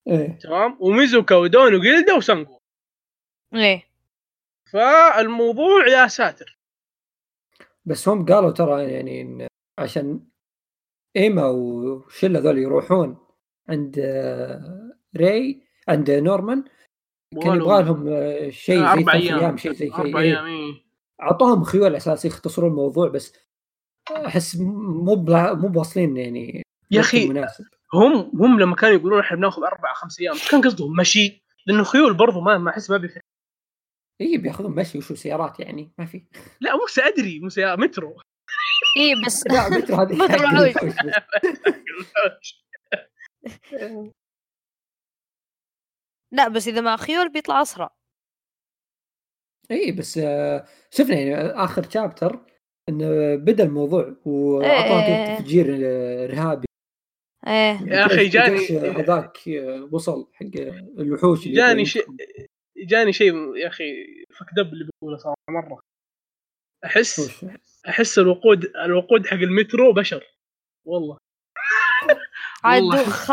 إيه 0.08 0.40
تمام. 0.40 0.78
وميزوكا 0.80 1.36
ودون 1.36 1.76
وجيلدا 1.76 2.14
وسانجو 2.14 2.58
إيه. 3.54 3.88
فالموضوع 4.72 5.88
يا 5.88 6.08
ساتر. 6.08 6.57
بس 7.88 8.08
هم 8.10 8.26
قالوا 8.26 8.52
ترى 8.52 8.84
يعني 8.92 9.22
إن 9.22 9.48
عشان 9.80 10.20
إيما 11.16 11.46
وشله 11.48 12.40
ذول 12.40 12.58
يروحون 12.58 13.18
عند 13.70 14.00
آه، 14.00 14.92
ري 15.18 15.64
عند 15.88 16.12
نورمان 16.12 16.64
كان 17.44 17.56
يبغى 17.56 17.84
لهم 17.84 18.08
آه، 18.08 18.50
شيء 18.50 18.76
زي 18.80 18.86
أربع 18.86 19.14
أيام 19.14 19.58
شيء 19.58 19.72
زي 19.74 19.88
أربع 19.92 20.10
كذا 20.12 20.20
أيام 20.20 20.46
إيه. 20.46 20.66
إيه. 20.66 20.74
اعطوهم 21.22 21.64
خيول 21.64 21.96
أساس 21.96 22.26
يختصرون 22.26 22.70
الموضوع 22.72 23.08
بس 23.10 23.34
أحس 24.26 24.56
مو 25.06 25.16
بلا- 25.16 25.54
مو 25.54 25.68
بواصلين 25.68 26.18
يعني 26.18 26.64
يا 26.92 27.00
أخي 27.00 27.28
هم 27.94 28.32
هم 28.42 28.60
لما 28.60 28.76
كانوا 28.76 28.96
يقولون 28.96 29.20
إحنا 29.20 29.38
بناخذ 29.38 29.64
أربع 29.64 29.94
خمس 29.94 30.20
أيام 30.20 30.36
كان 30.52 30.62
قصدهم 30.62 30.96
مشي 30.96 31.44
لأنه 31.66 31.84
خيول 31.84 32.14
برضو 32.14 32.42
ما 32.42 32.58
ما 32.58 32.70
أحس 32.72 32.90
ما 32.90 32.98
بيفرق 32.98 33.22
اي 34.22 34.38
بياخذون 34.38 34.76
مشي 34.76 34.98
وشو 34.98 35.16
سيارات 35.16 35.60
يعني 35.60 35.92
ما 35.98 36.06
في 36.06 36.24
لا 36.62 36.76
مو 36.76 36.88
سأدري 36.88 37.40
مو 37.40 37.50
سيارة 37.50 37.82
مترو 37.82 38.22
إيه 38.98 39.26
بس 39.26 39.48
لا 39.48 39.70
متر 39.70 39.96
هذه 40.02 40.14
متر 40.16 40.38
حق 40.38 40.42
العوج. 40.50 40.68
الحوش 40.68 40.94
بس. 40.94 41.04
لا 46.34 46.48
بس 46.48 46.68
إذا 46.68 46.82
مع 46.82 46.96
خيول 46.98 47.32
بيطلع 47.32 47.62
أسرع 47.62 47.96
اي 49.72 49.92
بس 49.92 50.18
آه، 50.18 50.66
شفنا 50.92 51.16
يعني 51.20 51.34
آخر 51.64 51.90
شابتر 51.90 52.46
إنه 52.90 53.36
بدأ 53.36 53.64
الموضوع 53.64 54.16
واعطوهم 54.26 55.00
إيه. 55.00 55.26
كذا 55.26 55.36
تفجير 55.40 55.66
آه، 55.86 56.26
إرهابي 56.26 56.68
إيه 57.48 57.80
يا 57.88 58.06
أخي 58.06 58.28
جاني- 58.28 58.80
هذاك 58.80 59.38
وصل 59.92 60.30
حق 60.34 60.46
الوحوش 61.00 61.48
جاني. 61.48 61.84
جاني 62.78 63.14
شيء 63.14 63.56
يا 63.56 63.68
أخي 63.68 64.06
فك 64.40 64.48
دب 64.56 64.74
اللي 64.74 64.90
بقوله 65.02 65.18
صراحة 65.18 65.36
مرة. 65.50 65.80
احس؟ 66.86 67.46
أحس 67.88 68.20
الوقود 68.20 68.66
الوقود 68.66 69.28
حق 69.28 69.38
المترو 69.38 69.94
بشر. 69.94 70.24
والله. 70.86 71.18
عاد 72.64 72.84
خ... 73.04 73.32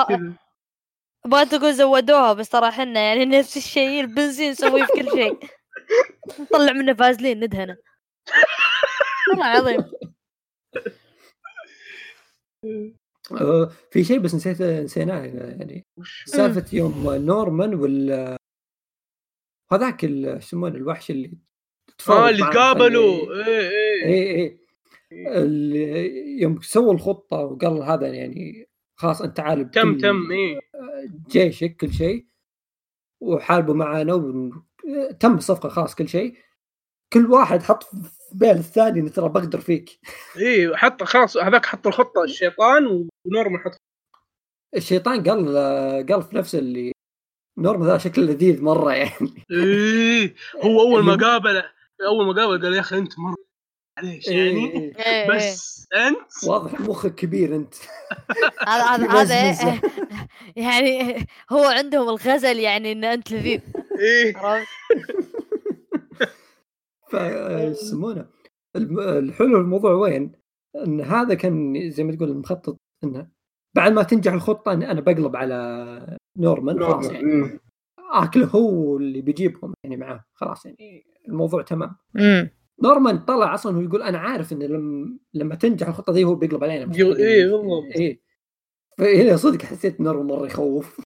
بغيت 1.26 1.54
تقول 1.54 1.74
زودوها 1.74 2.32
بس 2.32 2.48
ترى 2.48 2.68
إحنا 2.68 3.00
يعني 3.00 3.24
نفس 3.24 3.56
الشيء 3.56 4.00
البنزين 4.00 4.50
نسويه 4.50 4.84
في 4.84 4.92
كل 4.92 5.10
شيء. 5.10 5.38
نطلع 6.40 6.72
منه 6.72 6.94
فازلين 6.94 7.44
ندهنه. 7.44 7.76
والله 9.30 9.44
عظيم 9.44 9.84
آه، 13.32 13.72
في 13.90 14.04
شيء 14.04 14.18
بس 14.18 14.34
نسيت 14.34 14.62
نسيناه 14.62 15.24
يعني. 15.24 15.84
سالفة 16.24 16.64
يوم 16.72 17.14
نورمان 17.14 17.74
وال 17.74 18.36
هذاك 19.72 20.04
يسمونه 20.04 20.76
الوحش 20.76 21.10
اللي 21.10 21.38
آه 22.08 22.28
اللي 22.28 22.42
تقابلوا 22.42 23.44
اي 23.44 24.40
اي 24.40 24.58
اللي 25.12 26.40
يوم 26.40 26.60
سووا 26.60 26.94
الخطة 26.94 27.36
وقال 27.36 27.82
هذا 27.82 28.08
يعني 28.08 28.68
خلاص 28.96 29.22
أنت 29.22 29.40
عالب 29.40 29.70
تم 29.70 29.98
تم 29.98 30.30
إيه. 30.30 30.60
جيشك 31.30 31.76
كل 31.76 31.92
شيء 31.92 32.26
وحاربوا 33.20 33.74
معانا. 33.74 34.50
تم 35.20 35.34
الصفقه 35.34 35.68
خلاص 35.68 35.94
كل 35.94 36.08
شيء. 36.08 36.34
كل 37.12 37.26
واحد 37.26 37.62
حط 37.62 37.82
في 37.82 38.10
بال 38.32 38.50
الثاني 38.50 39.00
إنه 39.00 39.08
ترى 39.08 39.28
بقدر 39.28 39.60
فيك. 39.60 39.98
إيه 40.36 40.76
حط 40.76 41.02
خلاص 41.02 41.36
هذاك 41.36 41.66
حط 41.66 41.86
الخطة 41.86 42.24
الشيطان 42.24 43.08
ونورمان 43.26 43.60
حط 43.60 43.80
الشيطان 44.76 45.22
قال 45.22 45.56
قال 46.06 46.22
في 46.22 46.36
نفسه 46.36 46.58
اللي 46.58 46.93
نورم 47.58 47.86
ذا 47.86 47.98
شكله 47.98 48.24
لذيذ 48.24 48.62
مرة 48.62 48.92
يعني 48.92 49.44
إيه 49.50 50.34
هو 50.64 50.80
أول 50.80 51.02
ما 51.04 51.12
اللي- 51.14 51.26
قابله 51.26 51.64
أول 52.06 52.26
ما 52.26 52.32
قابله 52.42 52.62
قال 52.62 52.74
يا 52.74 52.80
أخي 52.80 52.98
أنت 52.98 53.18
مره 53.18 53.34
معليش 53.98 54.28
إيه، 54.28 54.36
يعني 54.46 54.72
إيه. 54.72 54.96
إيه، 54.98 55.32
إيه. 55.32 55.36
بس 55.36 55.86
انت 55.94 56.48
واضح 56.48 56.80
مخك 56.80 57.14
كبير 57.14 57.56
أنت 57.56 57.74
هذا 58.68 59.06
هذا. 59.10 59.34
هذا 59.50 59.80
يعني 60.56 61.26
هو 61.52 61.64
عندهم 61.64 62.08
الغزل 62.08 62.58
يعني 62.58 62.92
إن 62.92 63.04
أنت 63.04 63.32
لذيذ 63.32 63.60
إيه 63.98 64.34
يسمونه 67.70 68.26
الم- 68.76 69.00
الحلو 69.00 69.56
الموضوع 69.60 69.92
وين؟ 69.92 70.32
إن 70.86 71.00
هذا 71.00 71.34
كان 71.34 71.90
زي 71.90 72.04
ما 72.04 72.16
تقول 72.16 72.28
المخطط 72.30 72.76
إنه 73.04 73.28
بعد 73.74 73.92
ما 73.92 74.02
تنجح 74.02 74.32
الخطة 74.32 74.72
إن 74.72 74.82
أنا 74.82 75.00
بقلب 75.00 75.36
على 75.36 76.18
نورمان 76.36 76.80
خلاص 76.84 77.10
يعني. 77.10 77.60
اكله 78.12 78.46
هو 78.46 78.96
اللي 78.96 79.20
بيجيبهم 79.20 79.74
يعني 79.84 79.96
معاه 79.96 80.24
خلاص 80.34 80.66
يعني 80.66 81.04
الموضوع 81.28 81.62
تمام. 81.62 81.96
نورمان 82.82 83.18
طلع 83.18 83.54
أصلا 83.54 83.78
ويقول 83.78 84.02
أنا 84.02 84.18
عارف 84.18 84.52
ان 84.52 84.62
لما 84.62 85.18
لما 85.34 85.54
تنجح 85.54 85.88
الخطة 85.88 86.12
دي 86.12 86.24
هو 86.24 86.34
بيقلب 86.34 86.64
علينا. 86.64 86.84
جو- 86.92 87.12
إيه، 87.12 87.44
بالضبط. 87.46 87.96
إيه. 87.96 88.20
فهنا 88.98 89.36
صدق 89.36 89.62
حسيت 89.62 90.00
نورمان 90.00 90.26
مرة 90.26 90.46
يخوف. 90.46 91.00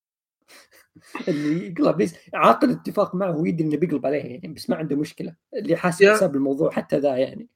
اللي 1.29 1.67
يقلب 1.67 1.99
ليش 1.99 2.13
عاقد 2.35 2.69
اتفاق 2.71 3.15
معه 3.15 3.37
ويدري 3.41 3.65
إنه 3.69 3.77
بيقلب 3.77 4.07
عليه 4.07 4.19
يعني 4.25 4.49
بس 4.49 4.71
ما 4.71 4.77
عنده 4.77 4.97
مشكلة. 4.97 5.37
اللي 5.55 5.77
حاسب 5.77 6.07
حساب 6.09 6.35
الموضوع 6.37 6.71
حتى 6.71 6.99
ذا 6.99 7.17
يعني. 7.17 7.49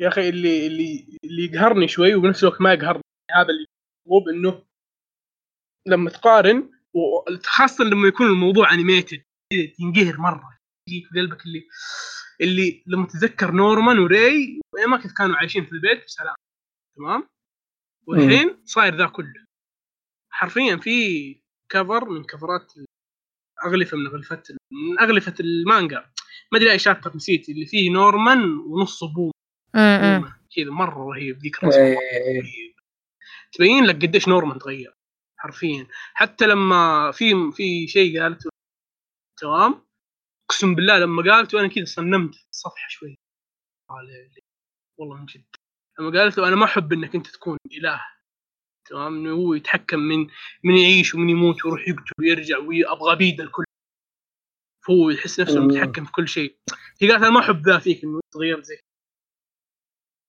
يا 0.00 0.08
أخي 0.08 0.28
اللي 0.28 0.66
اللي 0.66 1.18
اللي 1.24 1.44
يقهرني 1.44 1.88
شوي 1.88 2.14
وبنفس 2.14 2.44
الوقت 2.44 2.60
ما 2.60 2.72
يقهرني 2.72 3.02
هذا 3.30 3.48
اللي 3.48 3.66
مو 4.06 4.18
بإنه 4.18 4.62
لما 5.86 6.10
تقارن 6.10 6.70
وخاصه 6.94 7.84
لما 7.84 8.08
يكون 8.08 8.26
الموضوع 8.26 8.72
animated 8.72 9.22
تنقهر 9.78 10.20
مرة 10.20 10.58
يجيك 10.88 11.06
في 11.06 11.20
قلبك 11.20 11.46
اللي 11.46 11.68
اللي 12.40 12.82
لما 12.86 13.06
تتذكر 13.06 13.52
نورمان 13.52 13.98
وري 13.98 14.60
ما 14.88 14.96
كيف 15.02 15.12
كانوا 15.12 15.36
عايشين 15.36 15.64
في 15.66 15.72
البيت 15.72 16.04
بسلام 16.04 16.34
تمام؟ 16.96 17.28
والحين 18.06 18.62
صاير 18.64 18.96
ذا 18.96 19.06
كله. 19.06 19.44
حرفيا 20.30 20.76
في 20.76 21.34
cover 21.68 22.08
من 22.08 22.24
كفرات 22.24 22.72
أغلفة 23.64 23.96
من 23.96 24.06
أغلفة 24.06 24.42
من 24.72 24.98
أغلفة 25.00 25.34
المانجا. 25.40 26.10
ما 26.52 26.58
أدري 26.58 26.72
اي 26.72 26.78
chapter 26.78 27.16
نسيت 27.16 27.48
اللي 27.48 27.66
فيه 27.66 27.90
نورمان 27.90 28.44
ونص 28.58 29.04
بوم 29.04 29.30
امم 29.74 30.32
كذا 30.56 30.70
مرة 30.70 31.10
رهيب 31.12 31.38
ذيك 31.38 31.62
الرسمه 31.62 31.82
إيه. 31.82 32.40
رهيب. 32.40 32.75
تبين 33.56 33.84
لك 33.84 33.94
قديش 33.94 34.28
نورمان 34.28 34.58
تغير 34.58 34.94
حرفيا. 35.38 35.86
حتى 36.14 36.46
لما 36.46 37.10
في 37.12 37.52
في 37.52 37.88
شيء 37.88 38.22
قالته 38.22 38.50
تمام 39.40 39.86
أقسم 40.50 40.74
بالله 40.74 40.98
لما 40.98 41.32
قالته 41.32 41.60
أنا 41.60 41.68
كذا 41.68 41.84
صنمت 41.84 42.34
الصفحة 42.50 42.88
شوي. 42.88 43.14
والله 44.98 45.16
من 45.16 45.26
جد. 45.26 45.44
لما 45.98 46.20
قالت 46.20 46.38
له 46.38 46.48
أنا 46.48 46.56
ما 46.56 46.64
أحب 46.64 46.92
إنك 46.92 47.14
أنت 47.14 47.26
تكون 47.26 47.58
إله. 47.72 48.04
تمام 48.88 49.16
إنه 49.16 49.32
هو 49.34 49.54
يتحكم 49.54 49.98
من 49.98 50.26
من 50.64 50.76
يعيش 50.76 51.14
ومن 51.14 51.28
يموت 51.28 51.64
ويروح 51.64 51.88
يقتل 51.88 52.12
ويرجع 52.20 52.58
وابغى 52.58 53.16
بيد 53.16 53.40
الكل. 53.40 53.64
فهو 54.86 55.10
يحس 55.10 55.40
نفسه. 55.40 55.60
متحكم 55.60 56.04
في 56.04 56.12
كل 56.12 56.28
شيء. 56.28 56.58
هي 57.00 57.10
قالت 57.10 57.22
أنا 57.22 57.30
ما 57.30 57.40
أحب 57.40 57.68
ذا 57.68 57.78
فيك 57.78 58.04
إنه 58.04 58.20
تغير 58.34 58.62
زي. 58.62 58.80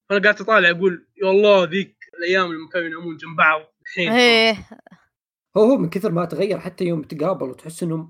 فأنا 0.09 0.23
قاعد 0.23 0.41
أطالع 0.41 0.69
أقول 0.69 1.07
يا 1.17 1.31
الله 1.31 1.63
ذيك 1.63 1.96
الأيام 2.17 2.53
لما 2.53 2.69
كانوا 2.69 2.87
ينامون 2.87 3.17
جنب 3.17 3.35
بعض 3.37 3.61
الحين. 3.81 4.11
إيه. 4.11 4.69
هو 5.57 5.63
هو 5.63 5.77
من 5.77 5.89
كثر 5.89 6.11
ما 6.11 6.25
تغير 6.25 6.59
حتى 6.59 6.83
يوم 6.83 7.01
تقابلوا 7.03 7.53
تحس 7.55 7.83
إنهم 7.83 8.09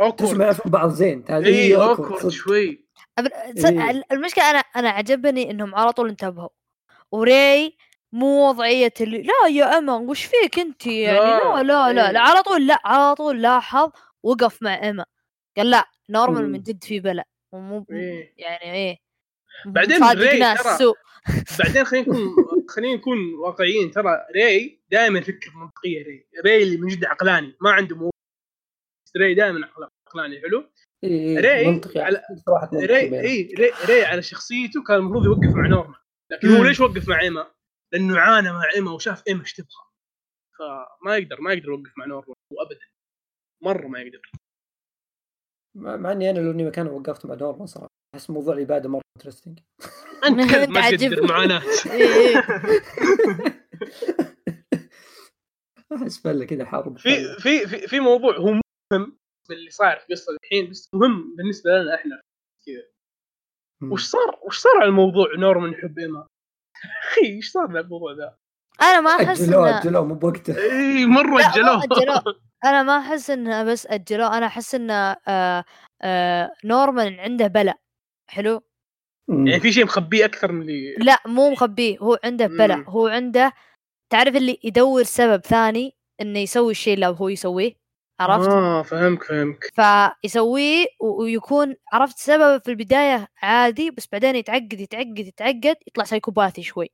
ما 0.00 0.06
awkward 0.06 0.40
يعرفون 0.40 0.72
بعض 0.72 0.90
زين. 0.90 1.24
اي 1.30 1.46
إيه، 1.46 1.88
awkward. 1.88 2.28
شوي. 2.28 2.86
إيه. 3.18 4.02
المشكلة 4.12 4.50
أنا 4.50 4.58
أنا 4.58 4.90
عجبني 4.90 5.50
إنهم 5.50 5.74
على 5.74 5.92
طول 5.92 6.08
انتبهوا. 6.08 6.48
وري 7.12 7.76
مو 8.12 8.48
وضعية 8.48 8.92
اللي 9.00 9.22
لا 9.22 9.48
يا 9.50 9.78
أما 9.78 9.96
وش 9.96 10.24
فيك 10.24 10.58
أنت 10.58 10.86
يعني؟ 10.86 11.18
لا 11.18 11.62
لا، 11.62 11.62
لا 11.62 11.92
لا, 11.92 12.06
إيه. 12.06 12.12
لا 12.12 12.20
على 12.20 12.42
طول 12.42 12.66
لا 12.66 12.80
على 12.84 13.14
طول 13.14 13.42
لاحظ 13.42 13.90
وقف 14.22 14.62
مع 14.62 14.88
إما. 14.90 15.04
قال 15.56 15.70
لا 15.70 15.84
نورمان 16.10 16.52
من. 16.52 16.62
جد 16.62 16.84
في 16.84 17.00
بلا. 17.00 17.24
ومو 17.52 17.86
إيه. 17.90 18.34
يعني 18.38 18.72
إيه. 18.72 18.96
بعدين 19.66 19.98
صادق 19.98 20.30
ري 20.30 20.38
ناس 20.38 20.60
ترى- 20.60 20.92
بعدين 21.58 21.84
خلينا 21.84 22.06
نكون 22.08 22.34
خلينا 22.68 22.94
نكون 22.96 23.34
واقعيين. 23.34 23.90
ترى 23.90 24.26
ري 24.36 24.82
دائما 24.90 25.18
يفكر 25.18 25.50
منطقيه 25.54 26.04
ري 26.04 26.26
ري 26.44 26.62
اللي 26.62 26.76
من 26.76 26.88
جد 26.88 27.04
عقلاني. 27.04 27.56
ما 27.60 27.70
عنده 27.70 27.96
مو 27.96 28.10
ري 29.16 29.34
دائما 29.34 29.68
عقلاني. 30.08 30.40
حلو؟ 30.40 30.70
إيه 31.04 31.40
ري 31.40 31.66
منطقي. 31.70 32.00
على- 32.04 32.36
صراحة 32.46 32.70
منطقي 32.72 32.86
ري. 32.86 33.20
اي 33.20 33.54
ري, 33.58 33.70
ري 33.88 34.04
على 34.04 34.22
شخصيته 34.22 34.82
كان 34.82 34.96
المفروض 34.96 35.24
يوقف 35.24 35.56
مع 35.56 35.66
نورمان. 35.66 35.96
لكن 36.30 36.48
هو. 36.48 36.64
ليش 36.64 36.80
وقف 36.80 37.08
مع 37.08 37.20
إيما؟ 37.20 37.50
لأنه 37.92 38.18
عانى 38.18 38.52
مع 38.52 38.64
إيما 38.74 38.92
وشاف 38.92 39.22
إيما 39.28 39.40
إيش 39.40 39.52
تبغى. 39.52 39.90
فما 40.58 41.16
يقدر 41.16 41.40
ما 41.40 41.52
يقدر 41.52 41.68
يوقف 41.68 41.92
مع 41.98 42.06
نورمان. 42.06 42.34
هو 42.52 42.62
ابدا. 42.62 42.86
مرة 43.62 43.86
ما 43.86 44.00
يقدر. 44.00 44.30
مع 45.76 45.96
مع 45.96 46.12
إني 46.12 46.30
أنا 46.30 46.38
لو 46.38 46.50
إني 46.50 46.64
مكانه 46.64 46.90
وقفت 46.92 47.26
مع 47.26 47.34
نورمان 47.34 47.66
صراحة. 47.66 47.89
احس 48.14 48.30
موضوع 48.30 48.54
العباده 48.54 48.88
مرة 48.88 49.02
interesting 49.16 49.58
أنت 50.24 50.40
أنت 50.54 50.70
ما 50.70 50.90
تقدر. 50.90 51.26
معاناه. 51.28 51.62
أحس 55.96 56.18
فله 56.22 56.44
كذا 56.44 56.64
حرب 56.64 56.98
في 56.98 57.34
في 57.38 57.66
في 57.66 57.88
في 57.88 58.00
موضوع 58.00 58.36
هو 58.36 58.60
مهم 58.92 59.16
اللي 59.50 59.70
صاير 59.70 59.98
في 59.98 60.12
قصة 60.14 60.32
الحين 60.44 60.70
بس 60.70 60.88
مهم 60.94 61.34
بالنسبة 61.36 61.70
لنا 61.70 61.94
إحنا 61.94 62.20
كذا. 62.66 62.82
وش 63.92 64.04
صار 64.04 64.38
وش 64.46 64.58
صار 64.58 64.76
على 64.76 64.88
الموضوع 64.88 65.26
نورمان 65.38 65.72
يحب 65.72 65.98
ايما 65.98 66.26
أخي 67.10 67.26
إيش 67.26 67.50
صار 67.50 67.66
على 67.68 67.80
الموضوع 67.80 68.12
ذا؟ 68.12 68.36
أنا 68.82 69.00
ما 69.00 69.10
أحس 69.10 69.40
أجلوه 69.40 69.78
أجلوه 69.80 70.04
مو 70.04 70.14
بوقته 70.14 70.54
اي 70.72 71.06
مرة 71.06 71.40
أجلوه. 71.40 72.22
أنا 72.64 72.82
ما 72.82 72.98
أحس 72.98 73.30
إنه 73.30 73.64
بس 73.64 73.86
أجلوه 73.86 74.38
أنا 74.38 74.46
أحس 74.46 74.74
إنه 74.74 75.16
آه 75.28 75.64
آه 76.02 76.50
نورمان 76.64 77.20
عنده 77.20 77.46
بلا 77.46 77.78
حلو؟ 78.30 78.62
مم. 79.28 79.46
يعني 79.46 79.60
في 79.60 79.72
شيء 79.72 79.84
مخبيه 79.84 80.24
أكثر 80.24 80.52
من 80.52 80.62
اللي 80.62 80.94
لا 80.98 81.18
مو 81.26 81.50
مخبيه 81.50 81.98
هو 81.98 82.18
عنده 82.24 82.46
بلا 82.46 82.76
مم. 82.76 82.84
هو 82.84 83.06
عنده 83.06 83.52
تعرف 84.12 84.36
اللي 84.36 84.58
يدور 84.64 85.02
سبب 85.02 85.40
ثاني 85.40 85.96
إنه 86.20 86.38
يسوي 86.38 86.70
الشيء 86.70 86.94
اللي 86.94 87.06
هو 87.06 87.28
يسويه؟ 87.28 87.72
عرفت؟ 88.20 88.48
آه 88.48 88.82
فهمك 88.82 89.22
فهمك. 89.22 89.72
فيسويه 90.22 90.86
ويكون 91.00 91.76
عرفت 91.92 92.18
سببه 92.18 92.58
في 92.58 92.68
البداية 92.70 93.28
عادي 93.42 93.90
بس 93.90 94.08
بعدين 94.12 94.36
يتعقد 94.36 94.80
يتعقد 94.80 95.18
يتعقد 95.18 95.76
يطلع 95.86 96.04
سايكوباثي 96.04 96.62
شوي. 96.62 96.90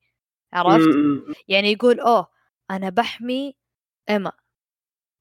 عرفت؟ 0.53 0.87
م- 0.89 0.91
م- 1.31 1.35
يعني 1.49 1.73
يقول 1.73 2.01
أوه 2.01 2.29
أنا 2.71 2.89
بحمي 2.91 3.57
إيما. 4.11 4.33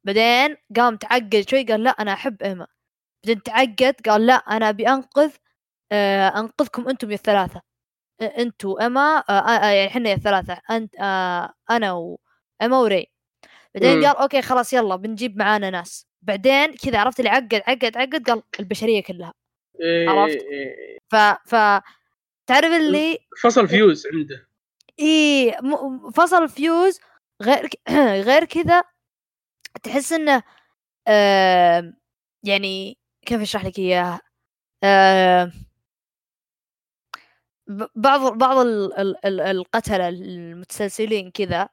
بعدين 0.04 0.58
قام 0.76 0.96
تعقد 0.98 1.46
شوي 1.50 1.64
قال 1.64 1.84
لا 1.84 1.90
أنا 1.90 2.14
أحب 2.14 2.44
إيما. 2.44 2.68
بعدين 3.26 3.44
تعقد 3.44 3.96
قال 4.10 4.26
لا 4.26 4.34
أنا 4.34 4.70
أبي 4.70 4.88
أنقذ 4.90 5.32
أنقذكم 5.92 6.90
أنتم 6.90 7.10
يا 7.12 7.16
الثلاثة. 7.16 7.62
آه، 8.22 8.34
أنتم 8.38 8.76
ايما 8.82 9.18
آه 9.30 9.32
آه 9.32 9.66
يعني 9.72 9.88
إحنا 9.88 10.10
يا 10.10 10.16
الثلاثة 10.16 10.62
أنت 10.72 10.96
آه 11.00 11.54
أنا 11.70 11.92
وايما 11.94 12.78
وري. 12.80 13.08
بعدين. 13.76 14.06
قال 14.06 14.16
okay 14.18 14.42
خلاص 14.42 14.74
يلا 14.74 14.96
بنجيب 14.96 15.38
معانا 15.38 15.70
ناس. 15.70 16.08
بعدين 16.22 16.74
كذا 16.76 17.00
عرفت 17.00 17.20
اللي 17.20 17.30
عقد 17.30 17.54
عقد 17.56 17.98
عقد 17.98 18.30
قال 18.30 18.44
البشرية 18.60 19.04
كلها. 19.04 19.34
إيه، 19.82 20.10
عرفت؟ 20.10 20.36
إيه، 20.44 20.98
ف 21.12 21.16
ف 21.46 21.56
تعرف 22.48 22.66
اللي 22.74 23.20
فصل 23.44 23.68
فيوز 23.68 24.08
عنده. 24.14 24.48
اي 25.00 25.54
فصل 26.16 26.50
فيوز 26.50 27.00
غير 27.42 27.70
غير 28.30 28.46
كذا 28.46 28.84
تحس 29.84 30.14
إنه 30.14 30.44
آه 31.08 31.94
يعني 32.44 32.98
كيف 33.26 33.42
أشرح 33.42 33.66
لك 33.66 33.80
إياها؟ 33.80 34.22
آه 34.84 35.52
بعض 37.96 38.38
بعض 38.38 38.58
ال- 38.58 38.94
ال- 39.00 39.26
ال- 39.26 39.42
القتلة 39.42 40.10
المتسلسلين 40.10 41.32
كذا 41.32 41.70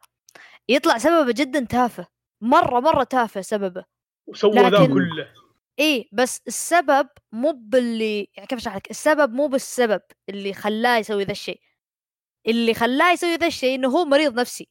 يطلع 0.68 0.98
سببه 0.98 1.32
جدا 1.32 1.60
تافه 1.70 2.06
مرة 2.40 2.80
مرة 2.80 3.04
تافه 3.04 3.40
سببه. 3.40 3.84
وسوى 4.26 4.52
ذا 4.52 4.68
لكن- 4.68 4.94
كله. 4.94 5.28
إيه 5.78 6.08
بس 6.12 6.40
السبب 6.46 7.08
مو 7.32 7.52
باللي 7.56 8.28
يعني 8.36 8.46
كيف 8.46 8.58
أشرح 8.58 8.76
لك؟ 8.76 8.90
السبب 8.90 9.32
مو 9.32 9.46
بالسبب 9.46 10.00
اللي 10.28 10.54
خلاه 10.54 10.98
يسوي 10.98 11.24
ذا 11.24 11.32
الشيء. 11.32 11.60
اللي 12.46 12.74
خلاه 12.74 13.12
يسوي 13.12 13.34
ذا 13.36 13.46
الشيء 13.46 13.74
إنه 13.74 13.88
هو 13.88 14.04
مريض 14.04 14.40
نفسي. 14.40 14.68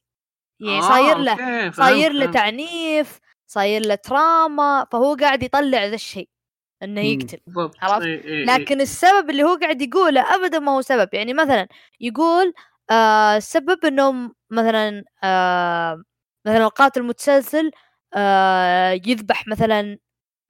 يعني 0.60 0.78
آه، 0.78 0.80
صاير 0.88 1.18
له 1.18 1.70
صاير 1.70 2.12
له. 2.12 2.32
تعنيف 2.32 3.18
صاير 3.46 3.86
له 3.86 3.94
تراما 3.94 4.86
فهو 4.92 5.16
قاعد 5.20 5.42
يطلع 5.42 5.84
ذا 5.84 5.94
الشيء. 5.94 6.28
إنه. 6.82 7.00
يقتل 7.00 7.38
عرفت؟ 7.82 8.06
لكن 8.26 8.80
السبب 8.80 9.30
اللي 9.30 9.42
هو 9.42 9.54
قاعد 9.54 9.82
يقوله 9.82 10.34
ابدا 10.34 10.58
ما 10.58 10.72
هو 10.72 10.80
سبب 10.80 11.08
يعني 11.12 11.34
مثلا 11.34 11.68
يقول 12.00 12.52
آه 12.90 13.36
السبب 13.36 13.84
انه 13.84 14.32
مثلا 14.50 15.04
آه 15.24 16.02
مثلا 16.46 16.64
القاتل 16.64 17.00
المتسلسل 17.00 17.70
آه 18.14 18.90
يذبح 19.06 19.48
مثلا 19.48 19.98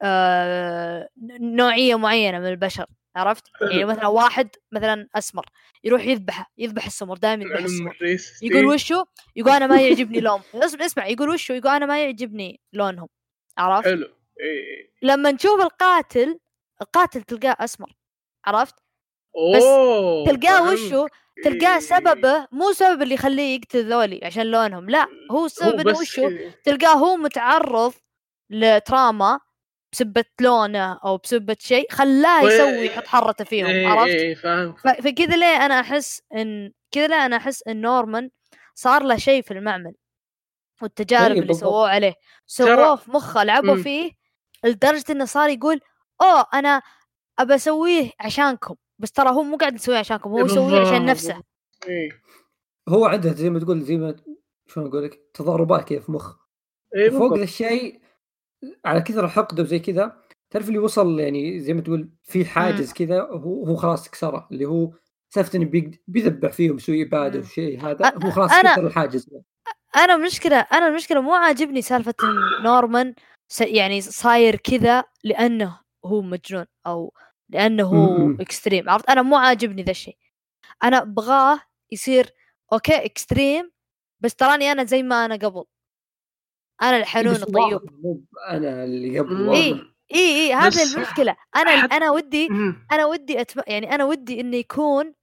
آه 0.03 1.09
نوعية 1.41 1.95
معينة 1.99 2.39
من 2.39 2.47
البشر 2.49 2.87
عرفت؟ 3.17 3.45
يعني. 3.61 3.85
مثلا 3.85 4.07
واحد 4.07 4.49
مثلا 4.73 5.09
أسمر 5.15 5.47
يروح 5.85 6.05
يذبحه 6.07 6.53
يذبح 6.59 6.87
السمر 6.87 7.17
دائما 7.17 7.45
يذبح 7.45 7.59
السمر 7.65 7.97
يقول. 8.43 8.67
وشو؟ 8.67 9.05
يقول 9.37 9.53
أنا 9.53 9.67
ما 9.67 9.81
يعجبني 9.81 10.21
لون 10.21 10.41
اسمع 10.55 10.87
اسمع 10.87 11.07
يقول 11.07 11.31
وشو؟ 11.31 11.55
يقول 11.55 11.73
أنا 11.73 11.87
ما 11.87 12.05
يعجبني 12.05 12.61
لونهم 12.73 13.09
عرفت؟ 13.59 13.89
حلو 13.89 14.09
إيه، 14.43 14.77
إيه. 14.77 14.91
لما 15.03 15.31
نشوف 15.33 15.61
القاتل 15.61 16.39
القاتل 16.83 17.23
تلقاه 17.23 17.57
أسمر 17.65 17.93
عرفت؟ 18.45 18.75
أوه 19.37 20.25
تلقاه. 20.27 20.73
وشو؟ 20.73 21.07
تلقاه 21.45 21.75
إيه. 21.75 21.81
سببه 21.81 22.47
مو 22.53 22.73
سبب 22.73 23.03
اللي 23.03 23.15
يخليه 23.15 23.57
يقتل 23.57 23.85
ذولي 23.93 24.21
عشان 24.23 24.43
لونهم 24.47 24.91
لا 24.91 25.07
هو 25.31 25.47
السبب 25.47 25.81
إنه 25.81 25.93
بس 25.93 26.01
وشو؟ 26.01 26.31
تلقاه 26.65 26.93
هو 26.95 27.17
متعرض 27.17 27.93
لتراما 28.51 29.41
بسبة 29.93 30.25
لونه 30.41 30.93
أو 31.05 31.17
بسبة 31.17 31.57
شيء 31.61 31.87
خلاه 31.93 32.43
يسوي 32.43 32.87
يحط 32.87 33.07
حرته 33.07 33.45
فيهم 33.45 33.67
إيه، 33.67 33.87
عرفت؟ 33.89 34.15
إيه، 34.15 34.35
فهمت 34.35 34.79
ف- 34.79 34.89
فكذا 34.89 35.37
ليه 35.37 35.67
أنا 35.67 35.81
أحس 35.81 36.23
إن 36.35 36.73
كذا 36.91 37.07
ليه 37.07 37.27
أنا 37.27 37.37
أحس 37.37 37.63
إن 37.69 37.81
نورمان 37.81 38.31
صار 38.75 39.03
له 39.03 39.17
شيء 39.17 39.43
في 39.43 39.51
المعمل 39.51 39.95
والتجارب 40.83 41.33
إيه، 41.35 41.43
اللي. 41.43 41.55
سووه 41.55 41.89
عليه 41.89 42.15
سووه 42.47 42.97
في 42.97 43.11
مخه 43.11 43.45
لعبوا. 43.45 43.77
فيه 43.77 44.13
لدرجة 44.65 45.05
إنه 45.11 45.25
صار 45.25 45.49
يقول 45.51 45.81
أوه 46.23 46.47
أنا 46.55 46.83
أبى 47.39 47.55
أسويه 47.55 48.11
عشانكم 48.21 48.75
بس 48.99 49.13
ترى 49.13 49.31
هو 49.31 49.43
مو 49.43 49.57
قاعد 49.57 49.75
يسويه 49.75 49.99
عشانكم 49.99 50.31
هو 50.31 50.47
يسويه 50.47 50.81
عشان. 50.81 51.07
نفسه 51.07 51.43
إيه. 51.89 52.09
هو 52.89 53.05
عنده 53.07 53.33
زي 53.33 53.51
ما 53.51 53.59
تقول 53.61 53.81
زي 53.83 53.97
ما 53.97 54.17
شلون 54.67 54.87
أقول 54.87 55.05
لك 55.05 55.21
تضاربات 55.35 55.89
كذا 55.89 56.01
في 56.01 56.13
مخ 56.13 56.37
إيه، 56.97 57.11
فوق. 57.11 57.37
ذا 57.37 57.43
الشيء 57.45 58.01
على 58.85 59.01
كثر 59.01 59.25
الحقد 59.25 59.61
وزي 59.61 59.79
كذا 59.79 60.23
تعرف 60.51 60.69
اللي 60.69 60.79
وصل 60.79 61.21
يعني 61.21 61.61
زي 61.61 61.75
ما 61.75 61.81
تقول 61.81 62.09
في 62.23 62.45
حاجز 62.45 62.93
كذا 62.93 63.21
هو 63.21 63.67
هو 63.67 63.77
خلاص 63.77 64.09
كسره 64.11 64.49
اللي 64.53 64.65
هو 64.65 64.91
سالفه 65.29 65.57
إنه 65.59 65.91
بيذبح 66.09 66.53
فيهم 66.53 66.77
يسوي 66.77 67.03
إبادة 67.03 67.35
مم. 67.39 67.45
والشيء 67.45 67.81
هذا 67.81 68.13
هو 68.25 68.31
خلاص 68.31 68.51
أنا- 68.51 68.73
كسر 68.73 68.87
الحاجز 68.87 69.31
أنا 69.97 70.15
المشكلة 70.15 70.57
أنا 70.57 70.87
المشكلة 70.89 71.21
مو 71.21 71.35
عاجبني 71.35 71.83
سالفة 71.83 72.15
إن 72.25 72.63
نورمان 72.65 73.15
يعني 73.61 74.01
صاير 74.01 74.57
كذا 74.57 75.05
لأنه 75.25 75.81
هو 76.05 76.23
مجنون 76.23 76.67
أو 76.87 77.15
لأنه 77.49 77.85
هو. 77.85 78.37
extreme 78.41 78.91
عرفت؟ 78.91 79.11
أنا 79.11 79.23
مو 79.23 79.37
عاجبني 79.37 79.83
ذا 79.83 79.91
الشيء. 79.91 80.17
أنا 80.85 81.03
أبغاه 81.03 81.61
يصير 81.93 82.31
okay 82.73 83.05
extreme 83.05 83.73
بس 84.21 84.35
تراني 84.35 84.73
أنا 84.73 84.85
زي 84.85 85.03
ما 85.03 85.25
أنا 85.25 85.35
قبل. 85.35 85.65
أنا 86.83 86.97
الحنون 86.97 87.35
الطيوب. 87.35 87.83
مو 88.03 88.25
أنا 88.49 88.85
اللي 88.85 89.19
قبل. 89.19 89.51
إي 89.51 89.73
إي 90.15 90.19
إي 90.19 90.55
هذه 90.55 90.69
بس 90.69 90.95
المشكلة. 90.95 91.37
أنا 91.57 91.71
أنا 91.71 92.11
ودي. 92.11 92.49
أنا 92.93 93.07
ودي 93.07 93.41
أتم... 93.41 93.61
يعني 93.67 93.95
أنا 93.95 94.05
ودي 94.05 94.41
إنه 94.41 94.57
يكون 94.57 95.15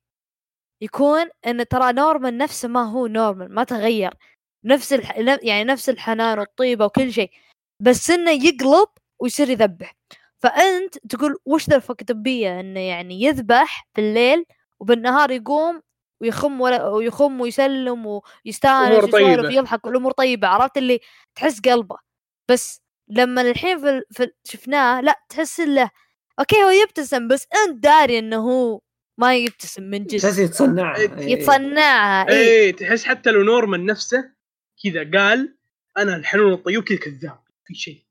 يكون 0.82 1.30
إن 1.48 1.68
ترى 1.68 1.94
نورمان 1.94 2.38
نفسه 2.38 2.68
ما 2.68 2.84
هو 2.84 3.08
نورمان 3.08 3.52
ما 3.52 3.64
تغير. 3.64 4.14
نفس 4.64 4.94
الح... 4.94 5.18
يعني 5.44 5.64
نفس 5.64 5.90
الحنان 5.90 6.40
والطيبة 6.40 6.86
وكل 6.86 7.14
شيء. 7.14 7.32
بس 7.80 8.10
إنه 8.10 8.32
يقلب 8.32 8.88
ويصير 9.20 9.50
يذبح. 9.50 9.96
فأنت 10.40 10.98
تقول 11.10 11.38
وش 11.46 11.70
ذا 11.70 11.76
الفكتبيه 11.76 12.60
إنه 12.60 12.80
يعني 12.80 13.22
يذبح 13.24 13.88
في 13.96 14.02
الليل 14.02 14.46
وبالنهار 14.80 15.32
يقوم 15.32 15.82
ويخم 16.22 16.62
ولا 16.62 16.88
ويخم 16.88 17.42
ويسلم 17.42 18.06
ويستانس 18.46 18.88
أمور 18.92 19.04
ويسولف 19.06 19.12
طيبة. 19.12 19.48
ويضحك 19.48 19.86
والامور 19.86 20.12
طيبة 20.12 20.48
عرفت 20.48 20.78
اللي 20.78 21.00
تحس 21.36 21.60
قلبه. 21.62 21.98
بس 22.50 22.82
لما 23.08 23.42
الحين 23.42 23.80
في, 23.80 23.90
ال- 23.90 24.04
في 24.12 24.32
شفناه 24.44 25.02
لا 25.02 25.16
تحس 25.30 25.60
له 25.60 25.90
أوكي 26.40 26.64
هو 26.64 26.70
يبتسم 26.70 27.28
بس 27.28 27.48
أنت 27.68 27.84
داري 27.84 28.20
إنه 28.20 28.38
هو 28.38 28.82
ما 29.18 29.36
يبتسم 29.36 29.84
من 29.84 30.08
تحس 30.08 30.26
جد 30.26 30.40
يتصنعها 30.46 30.98
إيه، 30.98 31.18
إيه. 31.18 31.32
يتصنعها 31.34 32.30
اي 32.30 32.36
إيه 32.38 32.76
تحس 32.76 33.04
حتى 33.06 33.32
لو 33.32 33.44
نورمان 33.44 33.86
نفسه 33.86 34.32
كذا 34.84 35.12
قال 35.20 35.56
أنا 35.98 36.16
الحنون 36.16 36.54
الطيب 36.54 36.84
كذا 36.84 36.98
كذاب. 36.98 37.40
في 37.70 37.76
شيء. 37.76 38.04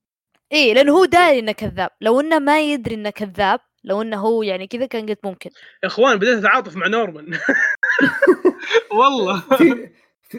اي 0.52 0.74
لأنه 0.74 0.92
هو 0.92 1.04
داري 1.04 1.38
إنه 1.38 1.52
كذاب. 1.52 1.90
لو 2.00 2.20
إنه 2.20 2.38
ما 2.38 2.60
يدري 2.72 2.94
إنه 2.94 3.10
كذاب 3.10 3.60
لو 3.84 4.02
إنه 4.02 4.16
هو 4.16 4.42
يعني 4.42 4.66
كذا 4.66 4.86
كان 4.86 5.06
قلت 5.08 5.18
ممكن. 5.24 5.50
يا 5.82 5.88
إخوان 5.88 6.16
بديت 6.16 6.38
أتعاطف 6.38 6.76
مع 6.76 6.86
نورمان. 6.86 7.26
والله. 9.00 9.40
في 9.40 9.90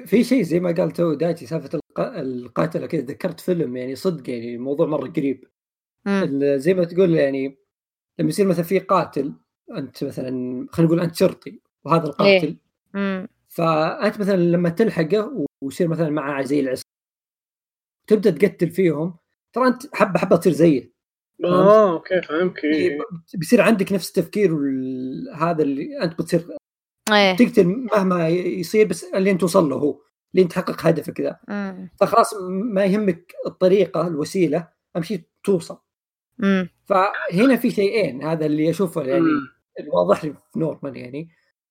في- 0.05 0.23
شيء 0.23 0.41
زي 0.41 0.59
ما 0.59 0.71
قال 0.71 0.91
تو 0.91 1.13
دايتي 1.13 1.45
سالفة 1.45 1.69
الق- 1.73 1.99
القاتلة 2.19 2.87
كذا 2.87 3.01
ذكرت 3.01 3.39
فيلم 3.39 3.77
يعني 3.77 3.95
صدق 3.95 4.29
يعني 4.29 4.55
الموضوع 4.55 4.87
مرة 4.87 5.07
قريب. 5.09 5.43
زي 6.55 6.73
ما 6.73 6.83
تقول 6.83 7.15
يعني 7.15 7.57
لما 8.19 8.29
يصير 8.29 8.47
مثلا 8.47 8.63
في 8.63 8.79
قاتل 8.79 9.33
أنت 9.77 10.03
مثلا 10.03 10.67
خلينا 10.71 10.91
نقول 10.91 10.99
انت 11.03 11.15
شرطي 11.15 11.59
وهذا 11.85 12.03
القاتل. 12.07 12.57
مم. 12.93 13.27
فأنت 13.49 14.19
مثلا 14.19 14.35
لما 14.37 14.69
تلحقه 14.69 15.45
ويصير 15.63 15.87
مثلا 15.87 16.09
معه 16.09 16.43
زي 16.43 16.59
العصابة 16.59 16.89
تبدأ 18.09 18.31
تقتل 18.31 18.69
فيهم 18.69 19.17
ترى 19.53 19.67
أنت 19.67 19.95
حبة 19.95 20.19
حبة 20.19 20.35
تصير 20.35 20.53
زيه 20.53 20.93
آه 21.45 21.93
أوكي 21.93 22.21
فهمك 22.21 22.63
إيه،. 22.63 22.99
بيصير 23.33 23.61
عندك 23.61 23.93
نفس 23.93 24.09
التفكير 24.09 24.51
هذا 25.35 25.61
اللي 25.61 26.03
أنت 26.03 26.21
بتصير 26.21 26.47
إيه 27.11 27.35
تقتل 27.35 27.67
مهما 27.67 28.27
يصير 28.29 28.87
بس 28.87 29.03
اللي 29.03 29.31
انت 29.31 29.41
توصل 29.41 29.69
له 29.69 29.75
هو 29.75 30.01
اللي 30.33 30.43
انت 30.43 30.51
تحقق 30.51 30.87
هدفك 30.87 31.21
ذا. 31.21 31.39
فخلاص 31.99 32.33
ما 32.49 32.85
يهمك 32.85 33.33
الطريقة 33.47 34.07
الوسيلة 34.07 34.67
اهم 34.95 35.03
شيء 35.03 35.21
توصل 35.43 35.77
مم. 36.37 36.69
فهنا 36.85 37.55
في 37.55 37.71
شيئين 37.71 38.23
هذا 38.23 38.45
اللي 38.45 38.69
أشوفه 38.69 39.01
يعني 39.01 39.21
مم. 39.21 39.47
الواضح 39.79 40.25
لي 40.25 40.33
في 40.33 40.59
نورمان 40.59 40.95
يعني 40.95 41.29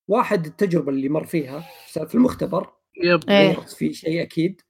واحد 0.09 0.47
التجربة 0.47 0.91
اللي 0.91 1.09
مر 1.09 1.25
فيها 1.25 1.65
في 1.87 2.15
المختبر 2.15 2.71
يب. 3.05 3.21
غيرت 3.29 3.69
في 3.69 3.93
شيء 3.93 4.23
أكيد 4.23 4.61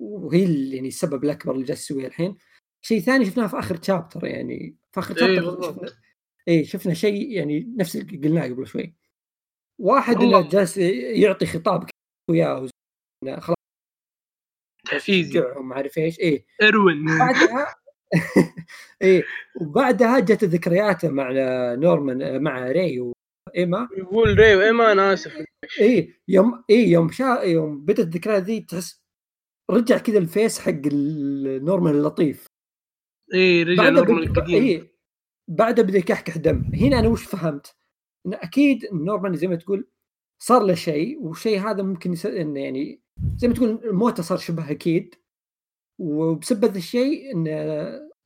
وهي 0.00 0.44
اللي 0.44 0.76
يعني 0.76 0.88
السبب 0.88 1.24
الأكبر 1.24 1.54
اللي 1.54 1.64
جالس 1.64 1.90
يسويه 1.90 2.06
الحين. 2.06 2.36
شيء 2.82 3.00
ثاني 3.00 3.24
شفناه 3.24 3.46
في 3.46 3.58
آخر 3.58 3.76
تشابتر 3.76 4.26
يعني. 4.26 4.76
في 4.92 5.00
آخر 5.00 5.16
إيه 5.16 5.40
تشابتر. 5.40 5.72
شفنا 5.72 5.92
اي 6.48 6.64
شفنا 6.64 6.94
شيء 6.94 7.30
يعني 7.30 7.74
نفس 7.78 7.96
اللي 7.96 8.28
قلناه 8.28 8.44
قبل 8.48 8.66
شوي. 8.66 8.94
واحد. 9.80 10.16
إنه 10.16 10.48
جالس 10.48 10.76
يعطي 10.76 11.46
خطاب 11.46 11.90
وياه 12.30 12.68
خلاص. 13.38 13.56
تحفيزي. 14.84 15.40
ما 15.40 15.74
أعرف 15.74 15.98
إيش. 15.98 16.20
إيه. 16.20 16.46
اروين 16.62 17.04
بعدها 17.18 17.74
إيه 19.02 19.24
وبعدها 19.60 20.18
جت 20.20 20.44
ذكرياته 20.44 21.08
مع 21.08 21.30
نورمان 21.74 22.42
مع 22.42 22.70
راي 22.70 23.00
وايما 23.00 23.88
يقول 23.98 24.38
راي 24.38 24.56
وإيما 24.56 24.92
أنا 24.92 25.12
آسف. 25.12 25.44
إيه 25.80 26.20
يوم 26.28 26.64
إيه 26.70 26.92
يوم 26.92 27.10
شا 27.10 27.40
يوم 27.44 27.84
بدت 27.84 28.00
الذكريات 28.00 28.42
ذي 28.42 28.60
تحس 28.60 29.00
رجع 29.70 29.98
كذا 29.98 30.18
ال 30.18 30.26
face 30.26 30.58
حق 30.58 30.82
ال- 30.86 31.64
نورمان 31.64 31.94
اللطيف. 31.94 32.46
إيه 33.34 33.64
رجع 33.64 33.88
نورمان 33.88 34.22
القديم. 34.22 34.62
إيه 34.62 34.92
بعدها 35.48 35.84
بدأ 35.84 35.98
يكحكح 35.98 36.36
دم. 36.36 36.70
هنا 36.74 36.98
أنا 36.98 37.08
وش 37.08 37.24
فهمت؟ 37.24 37.72
انه 38.26 38.36
أكيد 38.36 38.86
نورمان 38.92 39.36
زي 39.36 39.46
ما 39.46 39.56
تقول 39.56 39.88
صار 40.42 40.62
له 40.62 40.74
شيء 40.74 41.18
والشيء 41.22 41.58
هذا 41.60 41.82
ممكن 41.82 42.12
يس... 42.12 42.26
انه 42.26 42.60
يعني 42.60 43.02
زي 43.36 43.48
ما 43.48 43.54
تقول 43.54 43.80
موته 43.84 44.22
صار 44.22 44.38
شبه 44.38 44.70
أكيد. 44.70 45.14
وبسبب 46.00 46.64
هذا 46.64 46.78
الشيء 46.78 47.32
انه 47.34 47.50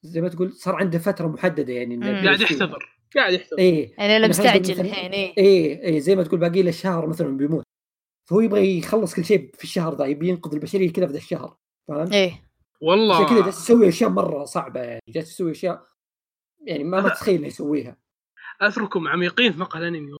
زي 0.02 0.20
ما 0.20 0.28
تقول 0.28 0.52
صار 0.52 0.74
عنده 0.74 0.98
فترة 0.98 1.26
محددة 1.26 1.72
يعني 1.72 1.94
إنه 1.94 2.22
قاعد. 2.24 2.40
يحتضر 2.40 2.98
قاعد 3.16 3.32
يحتضر. 3.32 3.58
إيه. 3.58 3.94
يعني 3.98 4.16
أنا 4.16 4.28
مستعجل 4.28 4.80
الحين 4.80 5.12
إيه. 5.12 5.34
إيه 5.38 5.80
إيه 5.82 5.98
زي 5.98 6.16
ما 6.16 6.22
تقول 6.22 6.40
باقي 6.40 6.62
له 6.62 6.70
شهر 6.70 7.06
مثلا 7.06 7.36
بيموت. 7.36 7.63
فهو 8.24 8.40
يبغى 8.40 8.78
يخلص 8.78 9.14
كل 9.14 9.24
شيء 9.24 9.50
في 9.54 9.64
الشهر 9.64 9.94
ذا 9.94 10.04
يبي 10.04 10.28
ينقذ 10.28 10.54
البشرية 10.54 10.92
كذا 10.92 11.06
في 11.06 11.12
ذا 11.12 11.18
الشهر 11.18 11.56
فهمت؟ 11.88 12.12
إيه 12.12 12.44
والله 12.80 13.16
عشان 13.16 13.26
كذا 13.26 13.44
جالس 13.44 13.58
يسوي 13.58 13.88
أشياء 13.88 14.10
مرة 14.10 14.44
صعبة 14.44 14.80
يعني 14.80 15.00
جالس 15.08 15.30
يسوي 15.32 15.50
أشياء 15.50 15.86
يعني 16.66 16.84
ما 16.84 17.00
ما 17.00 17.08
تتخيل 17.08 17.38
إنه 17.38 17.46
يسويها 17.46 17.96
اثركم 18.60 19.08
عميقين 19.08 19.52
في 19.52 19.60
مقهى 19.60 19.80
الأنمي 19.80 20.16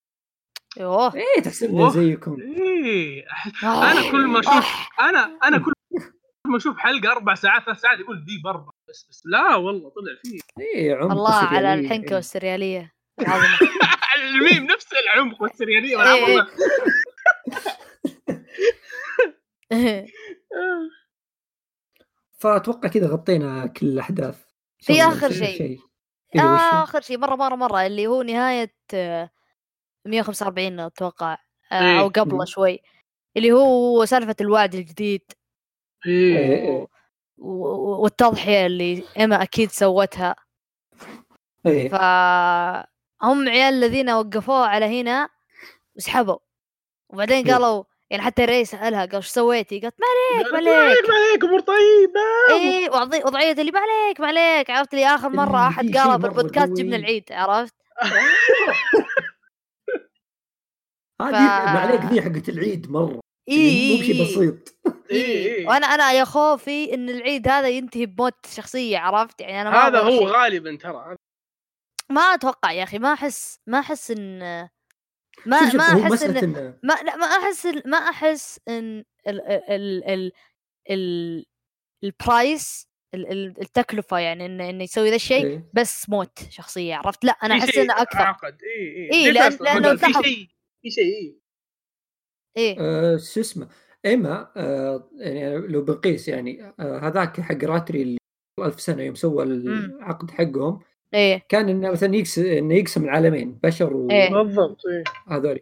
يوه 0.77 1.15
إيه 1.15 1.43
تحسبنا. 1.43 1.89
زيكم 1.89 2.41
إيه 2.41 3.25
آه. 3.63 3.93
أنا 3.93 4.11
كل 4.11 4.27
ما 4.27 4.41
أشوف 4.41 4.53
آه. 5.01 5.09
أنا 5.09 5.39
أنا 5.45 5.59
كل 5.59 5.73
ما 6.47 6.57
أشوف 6.57 6.77
حلقة 6.79 7.13
أربع 7.13 7.35
ساعات 7.35 7.65
ثلاث 7.65 7.81
ساعات 7.81 7.99
يقول 7.99 8.25
دي 8.25 8.41
بربع 8.45 8.71
بس 8.89 9.07
بس 9.11 9.23
لا 9.25 9.57
والله 9.57 9.89
طلع 9.89 10.15
فيه 10.23 10.39
إيه 10.61 10.95
عمق 10.95 11.13
الله 11.13 11.35
على. 11.35 11.75
الحنكة 11.75 12.15
والسريالية 12.15 12.95
العظمه 13.21 13.59
الميم 14.17 14.65
نفس 14.67 14.87
العمق 14.93 15.43
والسريالية 15.43 15.91
إيه. 15.91 15.97
والعظمه 15.97 16.47
فأتوقع 22.39 22.89
كذا 22.89 23.07
غطينا 23.09 23.67
كل 23.67 23.87
الأحداث 23.87 24.43
في 24.79 24.93
كل 24.93 25.35
شيء. 25.57 25.81
أيوه 26.35 26.55
وش 26.55 26.61
آخر 26.73 27.01
شيء 27.01 27.19
مرة 27.19 27.35
مرة 27.37 27.55
مرة 27.55 27.87
اللي 27.87 28.07
هو 28.07 28.23
نهاية 28.23 28.75
آه، 28.95 29.31
145 30.05 30.81
أتوقع 30.81 31.39
آه، 31.73 31.81
إيه. 31.81 32.01
أو 32.01 32.09
قبله. 32.09 32.45
شوي 32.45 32.81
اللي 33.37 33.53
هو 33.53 34.05
سالفة 34.05 34.37
الوعد 34.41 34.75
الجديد 34.75 35.33
إيه، 36.07 36.39
إيه. 36.39 36.71
و- 36.71 36.87
و- 37.39 38.03
والتضحية 38.03 38.67
اللي 38.67 39.05
إيما 39.19 39.43
أكيد 39.43 39.71
سوتها 39.71 40.37
فهم 41.89 43.49
عيال 43.49 43.75
الذين 43.75 44.11
وقفوها 44.11 44.67
على 44.67 45.01
هنا 45.01 45.29
وسحبوا 45.97 46.39
وبعدين 47.09 47.47
إيه. 47.47 47.53
قالوا 47.55 47.85
يعني 48.11 48.23
حتى 48.23 48.45
ري 48.45 48.65
سألها 48.65 49.01
قال 49.07 49.15
إيش 49.15 49.27
سويتي؟ 49.27 49.81
قالت 49.81 49.95
ما 50.01 50.07
عليك 50.37 50.53
ما 50.53 50.59
عليك 50.59 51.09
ما 51.09 51.15
عليك 51.15 51.45
أمور 51.45 51.61
طيبة 51.61 52.21
اي 52.51 52.89
وضعي- 52.89 53.25
وضعية 53.25 53.53
اللي 53.53 53.71
ما 53.73 53.81
عليك 53.81 54.21
ما 54.21 54.27
عليك 54.27 54.71
عرفت 54.71 54.95
لي 54.95 55.07
آخر 55.07 55.29
مرة 55.29 55.47
اللي 55.47 55.69
احد 55.69 55.85
قالها 55.97 56.05
شيء 56.05 56.17
بالبودكاست. 56.17 56.73
جبنا 56.73 56.97
العيد 56.97 57.25
عرفت؟ 57.33 57.75
هذه 61.23 61.31
ف- 61.49 61.73
ما 61.75 61.81
عليك 61.81 62.01
ذي 62.01 62.23
حقت 62.23 62.49
العيد 62.49 62.91
مرة 62.91 63.21
اي 63.49 63.55
يعني 63.57 63.89
مو 63.89 63.95
اي 63.95 64.01
بشيء 64.01 64.15
إي. 64.15 64.23
بسيط 64.23 64.75
إيه، 65.11 65.25
إيه. 65.55 65.67
وأنا 65.69 65.87
أنا 65.87 66.13
يا 66.13 66.25
خوفي 66.25 66.95
إن 66.95 67.09
العيد 67.09 67.49
هذا 67.49 67.69
ينتهي 67.69 68.07
بموت 68.07 68.47
شخصية 68.47 68.99
عرفت 68.99 69.41
يعني 69.41 69.61
أنا 69.61 69.71
ما 69.71 69.87
هذا 69.87 70.01
هو 70.01 70.11
شيء. 70.11 70.27
غالبا 70.27 70.77
ترى 70.77 71.17
ما 72.11 72.21
أتوقع 72.21 72.73
يا 72.73 72.83
أخي 72.83 72.99
ما 72.99 73.13
أحس 73.13 73.59
ما 73.67 73.79
أحس 73.79 74.11
إن 74.11 74.69
ما 75.47 75.70
شوف 75.70 75.74
ما 75.81 76.02
أحس 76.02 76.23
إن 76.23 76.36
انه 76.36 76.78
ما 76.82 76.94
لا 77.05 77.16
ما 77.16 77.27
أحس 77.27 77.66
ما 77.86 77.97
أحس 77.97 78.61
إن 78.69 79.05
ال 79.28 79.40
ال 79.40 80.05
ال 80.05 80.32
ال 80.90 81.44
ال 82.05 82.19
price 82.19 82.89
ال- 83.15 83.32
ال- 83.32 83.61
التكلفه 83.61 84.19
يعني 84.19 84.47
انه 84.47 84.70
انه 84.70 84.85
يسوي 84.85 85.11
ذا 85.11 85.16
الشيء 85.16 85.47
إيه. 85.47 85.70
بس 85.73 86.09
موت 86.09 86.39
شخصية 86.51 86.94
عرفت؟ 86.94 87.24
لا 87.24 87.32
أنا 87.32 87.55
أحس 87.55 87.70
شيء 87.70 87.82
إنه 87.82 88.02
أكثر. 88.02 88.23
عقد 88.23 88.59
اي 88.62 89.11
اي 89.12 89.12
إيه، 89.12 89.31
ليش 89.32 89.43
لأن- 89.43 89.47
أصلاً؟ 89.47 89.65
لأنه 89.81 89.97
في 89.97 90.12
شيء 90.12 90.48
في 90.82 90.90
شيء 90.90 91.05
إيه. 91.05 91.35
إيه. 92.56 92.77
آه، 92.81 93.16
شو 93.16 93.40
اسمه؟ 93.40 93.69
إيما 94.06 94.52
آه 94.56 95.11
يعني 95.16 95.56
لو 95.56 95.82
بنقيس 95.82 96.28
يعني 96.28 96.65
آه 96.81 96.98
هذاك 96.98 97.40
حق 97.40 97.65
راتري 97.65 98.02
اللي 98.02 98.19
ألف 98.61 98.81
سنة 98.81 99.02
يوم 99.02 99.15
سوى 99.15 99.43
العقد 99.44 100.31
حقهم 100.31 100.81
إيه. 101.15 101.43
كان 101.49 101.69
إنه 101.69 101.91
مثلا 101.91 102.16
يقسم 102.16 102.47
إنه 102.47 102.74
يقسم 102.74 103.05
العالمين 103.05 103.59
بشر 103.62 104.07
إيه. 104.11 104.31
بالضبط 104.31 104.86
إيه. 104.86 105.05
وهذول 105.27 105.61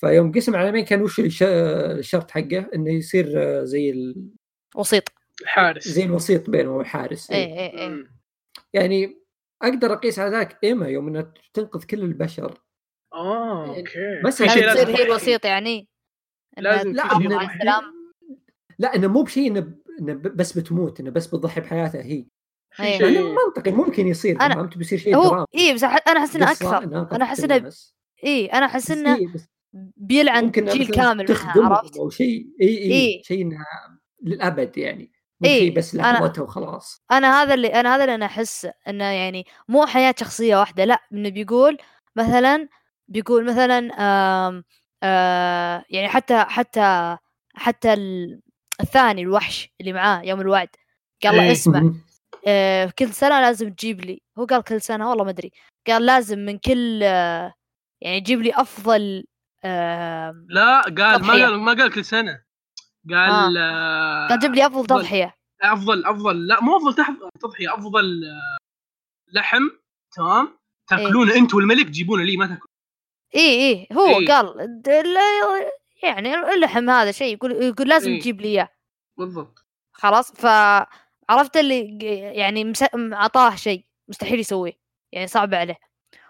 فيوم 0.00 0.32
قسم 0.32 0.54
العالمين 0.54 0.84
كان 0.84 1.02
وش 1.02 1.20
الش- 1.20 1.42
الشرط 1.42 2.30
حقه؟ 2.30 2.70
إنه 2.74 2.92
يصير 2.92 3.26
زي 3.64 3.90
ال... 3.90 4.28
وسيط. 4.76 5.02
الحارس 5.42 5.88
زي 5.88 6.04
الوسيط 6.04 6.50
بينه 6.50 6.76
والحارس 6.76 7.30
إيه 7.30 7.46
إيه. 7.46 7.78
إيه 7.78 7.88
مم. 7.88 8.10
يعني 8.72 9.18
أقدر 9.62 9.92
أقيس 9.92 10.18
على 10.18 10.30
ذاك 10.30 10.58
ايما 10.64 10.88
يوم 10.88 11.08
إنها 11.08 11.32
تنقذ 11.54 11.84
كل 11.84 12.00
البشر. 12.00 12.58
آه 13.14 13.66
يعني 13.66 13.78
أوكي. 13.78 14.22
بس 14.24 14.38
تصير 14.38 14.96
هي. 14.96 15.04
الوسيط 15.04 15.44
يعني. 15.44 15.88
لازم 16.58 16.92
لا، 16.92 17.02
لا 18.78 18.94
إنه 18.94 19.08
مو 19.08 19.22
بشيء 19.22 19.50
إنه 19.50 19.74
إنه 20.00 20.14
بس 20.14 20.58
بتموت 20.58 21.00
إنه 21.00 21.10
بس 21.10 21.26
بتضحي 21.26 21.60
بحياتها 21.60 22.02
هي. 22.02 22.10
إيه. 22.12 22.26
شيء 22.76 23.08
انه 23.08 23.34
منطقي 23.46 23.70
ممكن 23.70 24.06
يصير 24.06 24.38
أنا- 24.38 24.54
فهمت 24.54 24.78
بيصير 24.78 24.98
شيء 24.98 25.16
هو 25.16 25.22
دراما 25.28 25.46
إيه 25.54 25.74
بس 25.74 25.84
أنا 25.84 26.20
أحس 26.20 26.36
إنه 26.36 26.50
أكثر 26.50 26.82
إنها 26.84 27.08
أنا 27.12 27.24
أحس 27.24 27.44
إنه. 27.44 27.72
إيه 28.24 28.52
أنا 28.52 28.66
أحس 28.66 28.90
إنه 28.90 29.32
بس 29.34 29.48
بيلعن 29.96 30.50
جيل 30.50 30.86
كامل 30.86 31.26
منها 31.28 31.52
عرفت 31.76 31.96
أو 31.96 32.10
شيء 32.10 32.46
إي 32.62 32.68
إي 32.68 32.92
إيه. 32.92 33.22
شيء 33.22 33.42
انها 33.42 33.64
للأبد 34.22 34.78
يعني 34.78 35.12
مو 35.40 35.48
إيه، 35.48 35.58
شيء 35.60 35.76
بس 35.76 35.96
أنا- 35.96 36.00
لحظتها 36.00 36.42
وخلاص 36.42 37.02
أنا 37.12 37.42
هذا 37.42 37.54
اللي 37.54 37.68
أنا 37.68 37.94
هذا 37.96 38.04
اللي 38.04 38.14
أنا 38.14 38.26
أحس 38.26 38.68
إنه 38.88 39.04
يعني 39.04 39.46
مو 39.68 39.86
حياة 39.86 40.14
شخصية 40.20 40.56
واحدة 40.56 40.84
لأ 40.84 41.00
إنه 41.12 41.28
بيقول 41.28 41.78
مثلا 42.16 42.68
بيقول 43.08 43.44
مثلا 43.44 43.78
آم 43.98 44.64
آه 45.02 45.84
يعني 45.90 46.08
حتى 46.08 46.44
حتى 46.48 47.16
حتى 47.54 47.92
ال- 47.92 48.40
الثاني 48.80 49.22
الوحش 49.22 49.74
اللي 49.80 49.92
معاه 49.92 50.22
يوم 50.22 50.40
الوعد 50.40 50.68
قال 51.22 51.36
له 51.36 51.42
إيه. 51.42 51.52
اسمع. 51.52 51.92
آه 52.46 52.92
كل 52.98 53.12
سنة 53.12 53.40
لازم 53.40 53.72
تجيب 53.72 54.00
لي. 54.04 54.22
هو 54.38 54.44
قال 54.44 54.62
كل 54.64 54.80
سنة؟ 54.80 55.08
والله 55.10 55.24
ما 55.24 55.30
أدري. 55.30 55.52
قال 55.86 56.06
لازم 56.06 56.38
من 56.38 56.58
كل 56.58 57.00
آه 57.02 57.54
يعني 58.00 58.20
جيب 58.20 58.42
لي 58.42 58.52
أفضل 58.54 59.24
آم، 59.64 60.46
لا 60.48 60.80
قال 60.80 61.22
ما. 61.22 61.32
قال 61.32 61.58
ما 61.58 61.72
قال 61.72 61.92
كل 61.92 62.04
سنة. 62.04 62.42
قال 63.10 63.56
آه. 63.58 64.28
قال 64.28 64.38
جيب 64.38 64.54
لي 64.54 64.66
أفضل 64.66 64.80
أفضل. 64.80 65.00
تضحية. 65.00 65.34
أفضل 65.62 66.04
أفضل. 66.04 66.46
لا 66.46 66.60
مو 66.62 66.76
أفضل 66.76 67.04
تضحية 67.40 67.74
أفضل 67.74 68.24
آه، 68.24 68.56
لحم. 69.32 69.62
تمام؟ 70.16 70.58
تاكلونه 70.88 71.34
أنت 71.34 71.54
والملك 71.54 71.86
جيبونه 71.86 72.24
لي 72.24 72.36
ما 72.36 72.46
تاكل. 72.46 72.66
اي 73.34 73.40
اي 73.70 73.86
هو 73.92 74.06
إيه. 74.20 74.26
قال 74.26 74.70
يعني 76.02 76.34
اللحم 76.34 76.90
هذا 76.90 77.12
شيء 77.12 77.34
يقول 77.34 77.52
يقول 77.52 77.88
لازم 77.88 78.10
إيه. 78.10 78.20
تجيب 78.20 78.40
لي 78.40 78.48
إياه. 78.48 78.68
بالضبط. 79.18 79.64
خلاص 79.92 80.32
فعرفت 81.28 81.56
اللي 81.56 81.98
يعني 82.34 82.64
مس- 82.64 82.94
م- 82.94 83.14
عطاه 83.14 83.54
شيء 83.56 83.84
مستحيل 84.08 84.40
يسويه 84.40 84.72
يعني 85.12 85.26
صعب 85.26 85.54
عليه. 85.54 85.78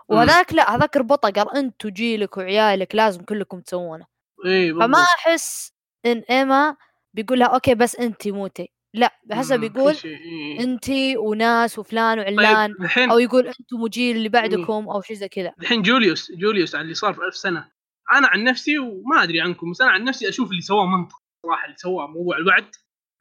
وهذاك 0.09 0.53
لا 0.53 0.75
هذاك 0.77 0.97
ربطه 0.97 1.31
قال 1.31 1.57
انت 1.57 1.85
وجيلك 1.85 2.37
وعيالك 2.37 2.95
لازم 2.95 3.23
كلكم 3.23 3.61
تسوونه. 3.61 4.07
بالضبط 4.45 4.83
فما 4.85 5.03
أحس 5.03 5.73
إن 6.07 6.23
إيما 6.31 6.77
بيقول 7.15 7.39
لها 7.39 7.47
أوكي 7.49 7.75
بس 7.75 7.97
انت 7.97 8.29
موتي. 8.29 8.71
لا 8.95 9.13
بحسب 9.25 9.55
مم، 9.61 9.69
بيقول 9.69 9.95
إيه. 10.05 10.61
انت 10.61 10.85
وناس 11.17 11.79
وفلان 11.79 12.19
وعلان 12.19 12.75
طيب 12.97 13.11
أو 13.11 13.19
يقول 13.19 13.47
أنتم 13.47 13.83
وجيل 13.83 14.17
اللي 14.17 14.29
بعدكم 14.29 14.89
أو 14.89 15.01
شيء 15.03 15.17
زي 15.17 15.29
كذا. 15.29 15.53
الحين 15.61 15.83
جوليوس 15.83 16.33
جوليوس 16.33 16.75
على 16.75 16.83
اللي 16.83 16.95
صار 16.95 17.15
في 17.15 17.21
ألف 17.21 17.37
سنة 17.37 17.69
أنا 18.13 18.27
عن 18.29 18.45
نفسي 18.45 18.79
وما 18.79 19.23
أدري 19.23 19.41
عنكم 19.41 19.71
بس 19.71 19.81
أنا 19.81 19.91
عن 19.91 20.05
نفسي 20.05 20.29
أشوف 20.29 20.51
اللي 20.51 20.61
سواه 20.63 20.87
منطق 20.87 21.17
صراحة 21.43 21.65
اللي 21.65 21.77
سواه 21.77 22.07
موضوع 22.07 22.37
الوعد. 22.37 22.71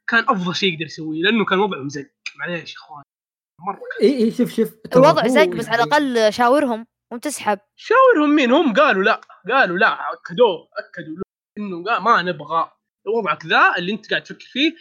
كان 0.10 0.24
أفضل 0.30 0.56
شيء 0.56 0.74
يقدر 0.74 0.86
يسويه 0.86 1.22
لأنه 1.24 1.46
كان 1.46 1.60
وضعه 1.60 1.80
مزق. 1.80 2.08
معليش 2.36 2.74
يا 2.74 2.78
إخوان. 2.78 3.04
مرة 3.68 3.80
إي 4.02 4.18
إي 4.24 4.32
شوف 4.32 4.52
شوف. 4.54 4.74
الوضع 4.96 5.28
زق 5.28 5.46
بس 5.46 5.68
على 5.70 5.78
يعني- 5.92 5.98
الأقل 5.98 6.34
شاورهم 6.34 6.86
وتسحب 7.14 7.60
شاورهم 7.76 8.36
مين؟ 8.36 8.52
هم 8.52 8.74
قالوا 8.74 9.04
لا. 9.04 9.22
قالوا 9.50 9.78
لا 9.78 10.14
أكدوه 10.14 10.70
أكدوا 10.74 11.16
له 11.16 11.22
إنه 11.60 11.84
قال 11.84 12.02
ما 12.04 12.22
نبغى. 12.22 12.72
وضعك 13.08 13.46
ذا 13.46 13.74
اللي 13.78 13.92
أنت 13.92 14.10
قاعد 14.10 14.24
تفكر 14.24 14.46
فيه 14.46 14.76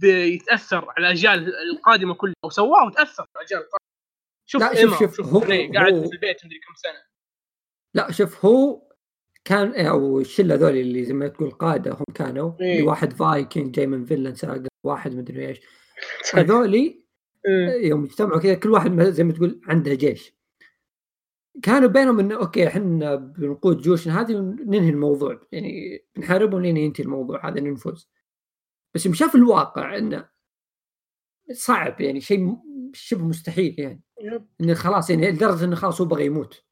بيتأثر 0.00 0.90
على 0.90 1.06
الأجيال 1.06 1.54
القادمة 1.72 2.14
كلها. 2.14 2.34
وسواه 2.44 2.86
وتأثر 2.86 3.22
على 3.22 3.28
الأجيال 3.42 3.60
القادمة. 3.60 3.82
شوف 4.48 4.62
لا، 4.62 4.74
شوف- 4.82 4.98
شوف، 4.98 5.16
شوف 5.16 5.26
هو- 5.26 5.38
ري 5.42 5.72
قاعد 5.72 5.92
هو- 5.92 6.08
في 6.08 6.14
البيت 6.14 6.44
مدري 6.44 6.58
كم 6.58 6.74
سنة. 6.74 7.02
لا 7.96 8.12
شوف 8.12 8.44
هو 8.44 8.91
كان 9.44 9.86
أو 9.86 10.20
الشلة 10.20 10.54
ذول 10.54 10.76
اللي 10.76 11.04
زي 11.04 11.12
ما 11.14 11.28
تقول 11.28 11.50
قادة 11.50 11.92
هم 11.92 12.14
كانوا 12.14 12.52
إيه. 12.60 12.82
واحد 12.82 13.12
فايكنج 13.12 13.74
جاي 13.74 13.86
من 13.86 14.04
فنلند 14.04 14.36
ساق 14.36 14.62
واحد 14.84 15.14
مدري 15.14 15.48
إيش. 15.48 15.60
هذولي 16.34 17.04
إيه. 17.46 17.88
يوم 17.88 18.04
اجتمعوا 18.04 18.40
كذا 18.40 18.54
كل 18.54 18.70
واحد 18.70 19.00
زي 19.02 19.24
ما 19.24 19.32
تقول 19.32 19.60
عنده 19.64 19.94
جيش. 19.94 20.34
كانوا 21.62 21.88
بينهم 21.88 22.20
إنه 22.20 22.34
أوكي 22.34 22.66
إحنا 22.66 23.14
بنقود 23.14 23.80
جيوشنا 23.80 24.20
هذه 24.20 24.34
وننهي 24.36 24.90
الموضوع. 24.90 25.40
يعني 25.52 26.04
بنحاربهم 26.16 26.62
لين 26.62 26.76
ينتهي 26.76 27.04
الموضوع 27.04 27.48
هذا 27.48 27.60
ننفذ. 27.60 28.04
بس 28.94 29.06
يوم 29.06 29.14
شاف 29.14 29.34
الواقع 29.34 29.98
إنه 29.98 30.28
صعب 31.52 32.00
يعني 32.00 32.20
شيء 32.20 32.56
شبه 32.92 33.24
مستحيل 33.24 33.74
يعني. 33.78 34.02
إنه 34.60 34.74
خلاص 34.74 35.10
يعني 35.10 35.30
لدرجة 35.30 35.64
إنه 35.64 35.76
خلاص 35.76 36.00
هو 36.00 36.06
بغى 36.06 36.26
يموت. 36.26 36.64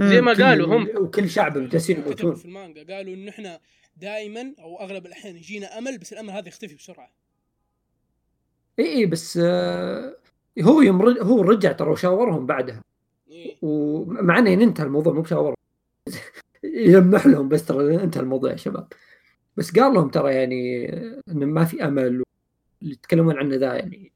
زي 0.00 0.20
ما 0.20 0.34
كل- 0.34 0.42
قالوا 0.42 0.76
هم. 0.76 0.88
وكل 1.04 1.30
شعب 1.30 1.56
يموتون 1.56 2.34
في 2.34 2.44
المانجا 2.44 2.94
قالوا 2.96 3.14
إنه 3.14 3.30
إحنا 3.30 3.60
دائما 3.96 4.54
أو 4.58 4.80
أغلب 4.80 5.06
الأحيان 5.06 5.36
يجينا 5.36 5.78
أمل 5.78 5.98
بس 5.98 6.12
الأمل 6.12 6.30
هذا 6.30 6.48
يختفي 6.48 6.74
بسرعة. 6.74 7.10
إي 8.78 8.84
إي 8.96 9.06
بس 9.06 9.38
آه 9.42 10.16
هو 10.62 10.80
يوم 10.80 11.02
رج- 11.02 11.18
هو 11.22 11.42
رجع 11.42 11.72
ترى 11.72 11.90
وشاورهم 11.90 12.46
بعدها. 12.46 12.82
إيه. 13.30 13.56
ومع 13.62 14.38
إنه 14.38 14.52
انتهى 14.64 14.84
الموضوع 14.86 15.12
مو 15.12 15.20
بشاورهم. 15.22 15.54
يلمح 16.64 17.26
لهم 17.26 17.48
بس 17.48 17.64
ترى 17.64 17.94
انتهى 18.02 18.20
الموضوع 18.20 18.50
يا 18.50 18.56
شباب. 18.56 18.92
بس 19.56 19.78
قال 19.78 19.94
لهم 19.94 20.08
ترى 20.08 20.34
يعني 20.34 20.88
إنه 21.28 21.46
ما 21.46 21.64
في 21.64 21.84
أمل. 21.84 22.06
اللي 22.06 22.24
يتكلمون 22.82 23.36
عنه 23.38 23.56
ذا 23.56 23.74
يعني 23.74 24.12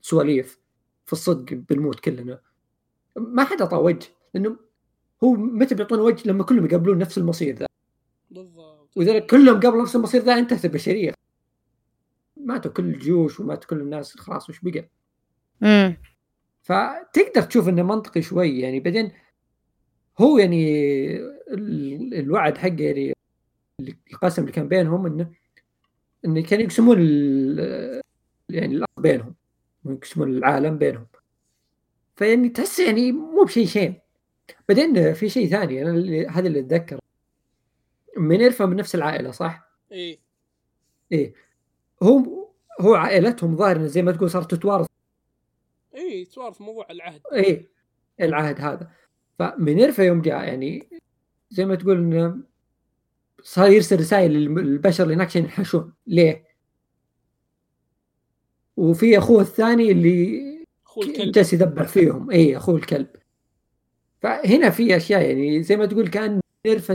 سواليف 0.00 0.58
في 1.06 1.12
الصدق 1.12 1.54
بنموت 1.54 2.00
كلنا. 2.00 2.40
ما 3.16 3.44
حد 3.44 3.60
اعطاه 3.60 3.78
وجه 3.78 4.06
لأنه 4.34 4.56
هو 5.24 5.32
متى 5.34 5.74
بيعطون 5.74 6.00
وجه 6.00 6.28
لما 6.28 6.44
كلهم 6.44 6.64
يقابلون 6.66 6.98
نفس 6.98 7.18
المصير 7.18 7.54
ذا. 7.54 7.66
بالضبط. 8.30 8.96
وإذا 8.96 9.18
كلهم 9.18 9.60
قابلوا 9.60 9.82
نفس 9.82 9.96
المصير 9.96 10.22
ذا 10.22 10.38
انتهت 10.38 10.64
البشرية. 10.64 11.14
ماتوا 12.36 12.70
كل 12.70 12.84
الجيوش 12.84 13.40
وماتوا 13.40 13.70
كل 13.70 13.80
الناس 13.80 14.16
خلاص 14.16 14.50
وش 14.50 14.60
بقى؟ 14.62 14.88
امم 15.62 15.96
فتقدر 16.62 17.42
تشوف 17.42 17.68
إنه 17.68 17.82
منطقي 17.82 18.22
شوي 18.22 18.60
يعني 18.60 18.80
بعدين 18.80 19.12
هو 20.20 20.38
يعني 20.38 20.66
ال- 21.52 22.14
الوعد 22.14 22.58
حقه 22.58 22.76
يعني 22.80 23.12
القسم 24.12 24.42
اللي 24.42 24.52
كان 24.52 24.68
بينهم 24.68 25.06
انه 25.06 25.30
إنه 26.24 26.42
كانوا 26.42 26.64
يقسمون 26.64 26.96
ال- 27.00 28.00
يعني 28.48 28.74
الأرض 28.74 29.02
بينهم 29.02 29.34
ويقسمون 29.84 30.30
العالم 30.36 30.78
بينهم. 30.78 31.06
فيعني 32.16 32.48
تحس 32.48 32.78
يعني 32.80 33.12
مو 33.12 33.44
بشيء 33.44 33.66
شين. 33.66 33.94
بعدين 34.68 35.14
في 35.14 35.28
شيء 35.28 35.48
ثاني 35.48 35.82
أنا 35.82 35.90
اللي 35.90 36.26
هذا 36.26 36.48
اللي 36.48 36.60
اتذكر 36.60 36.98
مينيرفا 38.16 38.66
من 38.66 38.76
نفس 38.76 38.94
العائلة 38.94 39.30
صح؟ 39.30 39.68
إيه 39.92 40.18
إيه 41.12 41.34
هو 42.02 42.48
هو 42.80 42.94
عائلتهم 42.94 43.56
ظاهر 43.56 43.86
زي 43.86 44.02
ما 44.02 44.12
تقول 44.12 44.30
صارت 44.30 44.54
تتوارث. 44.54 44.86
إيه 45.94 46.24
في 46.24 46.62
موضوع 46.62 46.86
العهد. 46.90 47.20
إيه 47.32 47.68
العهد 48.20 48.60
هذا. 48.60 48.90
فمينيرفا 49.38 50.02
يوم 50.02 50.22
جاء 50.22 50.44
يعني 50.44 50.88
زي 51.50 51.64
ما 51.64 51.74
تقول 51.74 51.96
إنه 51.96 52.36
صار 53.42 53.70
يرسل 53.70 54.00
رسائل 54.00 54.32
للبشر 54.32 55.04
اللي 55.04 55.14
هناك 55.14 55.26
عشان 55.26 55.42
ينحشون. 55.42 55.92
ليه؟ 56.06 56.48
وفي 58.76 59.18
أخوه 59.18 59.42
الثاني 59.42 59.90
اللي 59.90 60.48
جالس 61.06 61.52
يذبح 61.52 61.88
فيهم. 61.88 62.30
إي 62.30 62.56
أخوه 62.56 62.76
الكلب. 62.76 63.08
فهنا 64.20 64.70
في 64.70 64.96
أشياء 64.96 65.22
يعني 65.22 65.62
زي 65.62 65.76
ما 65.76 65.86
تقول 65.86 66.08
كان 66.08 66.40
مينيرفا 66.66 66.94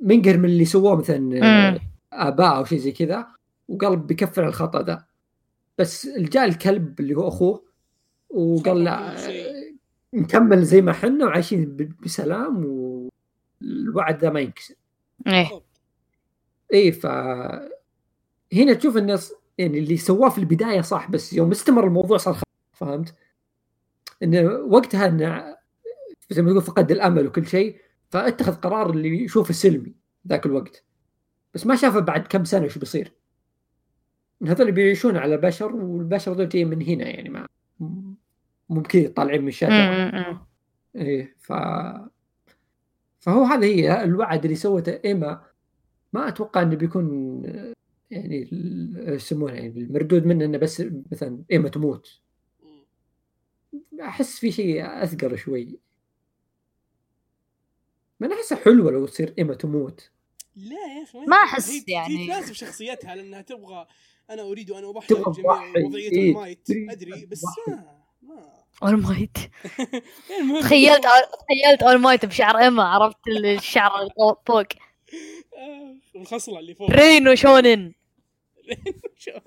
منقهر 0.00 0.36
من 0.36 0.44
اللي 0.44 0.64
سووه 0.64 0.96
مثلا. 0.96 1.80
آباء 2.12 2.56
أو 2.56 2.64
شيء 2.64 2.78
زي 2.78 2.92
كذا 2.92 3.26
وقال 3.68 3.96
بيكفر 3.96 4.48
الخطأ 4.48 4.82
ذا 4.82 5.04
بس 5.78 6.08
جاء 6.08 6.44
الكلب 6.44 7.00
اللي 7.00 7.14
هو 7.14 7.28
أخوه 7.28 7.64
وقال 8.30 8.84
لا. 8.84 9.16
نكمل 10.14 10.62
زي 10.62 10.82
ما 10.82 10.92
حنا 10.92 11.24
وعايشين 11.26 11.76
بسلام 12.04 12.64
والوعد 13.62 14.18
ذا 14.18 14.30
ما 14.30 14.40
ينكسر 14.40 14.74
إيه 15.26 15.42
بالضبط. 15.42 15.64
اي 16.74 16.92
ف 16.92 17.06
هنا 18.52 18.74
تشوف 18.74 18.96
الناس 18.96 19.34
يعني 19.58 19.78
اللي 19.78 19.96
سواه 19.96 20.28
في 20.28 20.38
البداية 20.38 20.80
صح 20.80 21.10
بس 21.10 21.32
يوم 21.32 21.50
استمر 21.50 21.86
الموضوع 21.86 22.16
صار 22.16 22.38
فهمت؟ 22.72 23.14
انه 24.22 24.50
وقتها 24.50 25.06
انه 25.06 25.57
زي 26.30 26.42
ما 26.42 26.50
تقول 26.50 26.62
فقد 26.62 26.90
الأمل 26.90 27.26
وكل 27.26 27.46
شيء 27.46 27.80
فاتخذ 28.10 28.54
قرار 28.54 28.90
اللي 28.90 29.24
يشوفه 29.24 29.54
سلمي 29.54 29.94
ذاك 30.28 30.46
الوقت. 30.46 30.84
بس 31.54 31.66
ما 31.66 31.76
شافه 31.76 32.00
بعد 32.00 32.26
كم 32.26 32.44
سنة 32.44 32.68
شو 32.68 32.80
بيصير. 32.80 33.12
هذول 34.46 34.72
بيعيشون 34.72 35.16
على 35.16 35.36
بشر 35.36 35.76
والبشر 35.76 36.32
ذول 36.32 36.48
جايين 36.48 36.68
من 36.68 36.82
هنا 36.82 37.08
يعني 37.08 37.28
ما 37.28 37.46
ممكن 38.68 39.08
طالعين 39.08 39.42
من 39.42 39.48
الشجره. 39.48 40.46
إيه 40.96 41.36
ف 41.38 41.52
فهو 43.20 43.44
هذا 43.44 43.66
هي 43.66 44.04
الوعد 44.04 44.44
اللي 44.44 44.56
سوته 44.56 45.00
إيما. 45.04 45.42
ما 46.12 46.28
أتوقع 46.28 46.62
إنه 46.62 46.76
بيكون 46.76 47.42
يعني 48.10 48.48
يسمونه 49.06 49.54
يعني 49.54 49.80
المردود 49.80 50.26
منه 50.26 50.44
إنه 50.44 50.58
بس 50.58 50.82
مثلا 51.12 51.42
إيما 51.50 51.68
تموت. 51.68 52.20
أحس 54.00 54.38
في 54.38 54.50
شيء 54.52 55.02
أثقل 55.02 55.38
شوي. 55.38 55.78
ما 58.20 58.26
أنا 58.26 58.34
أحسها 58.34 58.58
حلوة 58.58 58.90
لو 58.92 59.06
تصير 59.06 59.34
إيما 59.38 59.54
تموت. 59.54 60.10
لا 60.56 60.76
يا 60.98 61.02
أخي 61.02 61.18
ما 61.18 61.36
أحس 61.36 61.70
هي- 61.70 61.84
يعني. 61.88 62.18
هي 62.18 62.26
تناسب 62.26 62.52
شخصيتها 62.52 63.14
لأنها 63.14 63.42
تبغى 63.42 63.86
أنا 64.30 64.42
أريد 64.42 64.70
أن 64.70 64.84
أضحي 64.84 65.06
تبغى 65.06 65.24
للجميع 65.28 65.68
تضحي، 65.72 65.82
وضعية 65.84 66.10
إيه، 66.10 66.28
المايت 66.30 66.68
أدري 66.70 67.26
بس. 67.26 67.44
ما 67.68 68.02
ما 68.22 68.52
اولمايت 68.82 69.36
المهم. 70.40 70.60
تخيلت 70.60 71.02
تخيلت 71.02 71.82
اولمايت 71.82 72.24
بشعر 72.26 72.58
إيما 72.58 72.82
عرفت 72.84 73.16
الشعر 73.28 74.00
اللي 74.00 74.10
فوق 74.16 74.58
آه، 75.56 75.96
الخصلة 76.16 76.58
اللي 76.58 76.74
فوق. 76.74 76.90
رين 76.90 77.28
وشونن. 77.28 77.94
شلون؟ 79.16 79.42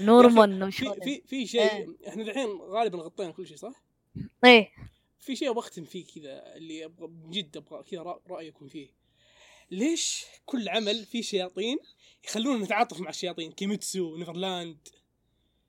نورمان 0.00 0.70
في 0.70 0.84
وشونن. 0.84 1.00
في 1.04 1.22
في 1.26 1.46
شيء 1.46 1.96
إحنا 2.08 2.22
الحين 2.22 2.46
غالبا 2.60 2.98
غطينا 2.98 3.30
كل 3.30 3.46
شيء 3.46 3.56
صح؟ 3.56 3.82
إيه. 4.44 4.68
في 5.22 5.36
شيء 5.36 5.50
أبغى 5.50 5.58
أختم 5.60 5.84
فيه 5.84 6.04
كذا 6.04 6.56
اللي 6.56 6.84
أبغى 6.84 7.06
بجد 7.06 7.56
أبغى 7.56 7.82
كذا 7.90 8.02
رأيكم 8.30 8.68
فيه. 8.68 8.88
ليش 9.70 10.24
كل 10.46 10.68
عمل 10.68 11.04
فيه 11.04 11.22
شياطين 11.22 11.78
يخلونا 12.24 12.64
نتعاطف 12.64 13.00
مع 13.00 13.08
الشياطين؟ 13.10 13.52
كيميتسو 13.52 14.16
نيفرلاند. 14.16 14.76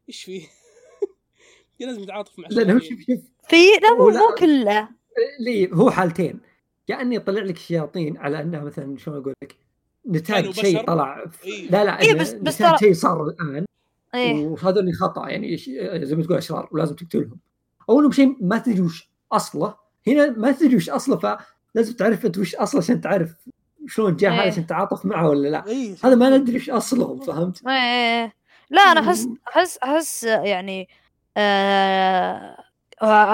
إيش 0.09 0.23
فيه؟ 0.23 0.47
لازم 1.79 2.01
نتعاطف 2.03 2.39
مع 2.39 2.47
الشياطين. 2.47 2.79
شوف 2.79 2.99
شوف. 2.99 3.19
في 3.49 3.55
لا 3.81 3.93
مو 3.97 4.09
مو 4.09 4.35
كله. 4.37 4.89
لي 5.39 5.69
هو 5.73 5.91
حالتين. 5.91 6.39
يا 6.89 7.01
إنه 7.01 7.15
يطلع 7.15 7.41
لك 7.41 7.55
الشياطين 7.57 8.17
على 8.17 8.41
انها 8.41 8.59
مثلا 8.59 8.97
شلون 8.97 9.17
أقول 9.17 9.33
لك؟ 9.43 9.55
نتاج 10.07 10.51
شيء. 10.51 10.85
طلع. 10.85 11.27
في- 11.27 11.45
إيه. 11.47 11.69
لا 11.69 11.83
لا 11.85 12.01
إيه، 12.01 12.13
بس- 12.13 12.33
بس 12.33 12.55
نتاج 12.61 12.79
شيء 12.79 12.93
صار 12.93 13.23
الآن. 13.27 13.65
إيه. 14.15 14.33
وهذول 14.45 14.93
خطأ 14.93 15.29
يعني 15.29 15.57
ش- 15.57 15.69
زي 16.03 16.15
ما 16.15 16.23
تقول 16.23 16.37
أشرار 16.37 16.69
ولازم 16.71 16.95
تقتلهم. 16.95 17.39
أو 17.89 17.99
انهم 17.99 18.11
شيء 18.11 18.35
ما 18.41 18.57
تدري 18.57 18.81
وش 18.81 19.12
أصله 19.35 19.75
هنا 20.07 20.29
ما 20.29 20.51
تدري 20.51 20.75
وش 20.75 20.89
أصله 20.89 21.17
فلازم 21.17 21.93
تعرف 21.93 22.25
أنت 22.25 22.37
وش 22.37 22.55
أصله 22.55 22.81
عشان 22.81 23.01
تعرف 23.01 23.35
شلون 23.87 24.15
جاء 24.15 24.31
هذا 24.31 24.41
إيه. 24.41 24.47
عشان 24.51 24.65
تتعاطف 24.65 25.05
معه 25.05 25.29
ولا 25.29 25.47
لا 25.47 25.67
إيه. 25.67 25.95
هذا 26.03 26.15
ما 26.15 26.37
ندري 26.37 26.57
وش 26.57 26.69
اصلهم 26.69 27.19
فهمت؟ 27.19 27.67
إيه 27.67 27.73
إيه، 27.73 28.21
إيه. 28.23 28.33
لا 28.69 28.81
أنا 28.81 28.99
أحس 28.99 29.27
أحس 29.47 29.77
أحس 29.77 30.23
يعني 30.23 30.87
آه 31.37 32.57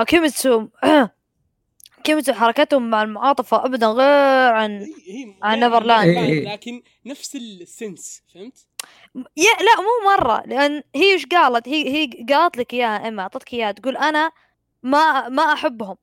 كيميتسو 0.08 0.68
كيميتسو 2.04 2.34
حركتهم 2.34 2.90
مع 2.90 3.04
المعاطفة 3.04 3.66
ابدا 3.66 3.88
غير 3.88 4.54
عن 4.54 4.72
هي 4.72 4.86
هي 5.08 5.36
عن 5.42 5.60
نيفرلاند. 5.60 6.08
إيه، 6.08 6.20
إيه. 6.20 6.54
لكن 6.54 6.82
نفس 7.06 7.36
ال 7.36 7.51
sense 7.51 8.24
فهمت؟ 8.34 8.66
يا 9.16 9.54
لا 9.60 9.82
مو 9.82 10.12
مرة 10.18 10.44
لأن 10.46 10.84
هي 10.96 11.14
إيش 11.14 11.26
قالت 11.26 11.68
هي 11.68 11.90
هي 11.90 12.26
قالت 12.34 12.58
لك 12.58 12.74
إياها 12.74 13.08
إما 13.08 13.22
أعطتك 13.22 13.54
إياها 13.54 13.72
تقول 13.72 13.98
أنا 13.98 14.32
ما 14.84 15.30
ما 15.30 15.44
أحبهم. 15.54 15.96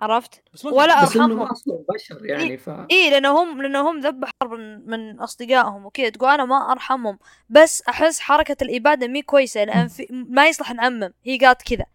عرفت؟ 0.00 0.42
بس 0.54 0.64
ما 0.64 0.72
ولا 0.72 1.02
بس 1.04 1.16
أرحمهم. 1.16 1.42
أصلا 1.42 1.84
بشر 1.94 2.26
يعني 2.26 2.56
ف 2.58 2.68
اي 2.68 3.10
لانهم 3.10 3.62
لأنهم 3.62 4.00
ذبح 4.00 4.30
حرب 4.42 4.52
من, 4.52 4.86
من 4.90 5.20
أصدقائهم 5.20 5.86
وكذا. 5.86 6.08
تقول 6.08 6.30
أنا 6.30 6.44
ما 6.44 6.72
أرحمهم 6.72 7.18
بس 7.50 7.82
أحس 7.82 8.20
حركة 8.20 8.56
الإبادة 8.62 9.06
مي 9.06 9.22
كويسة 9.22 9.64
لأن 9.64 9.88
في 9.88 10.06
ما 10.10 10.48
يصلح 10.48 10.72
نعمم. 10.72 11.12
هي 11.24 11.38
قالت 11.38 11.62
كذا. 11.62 11.86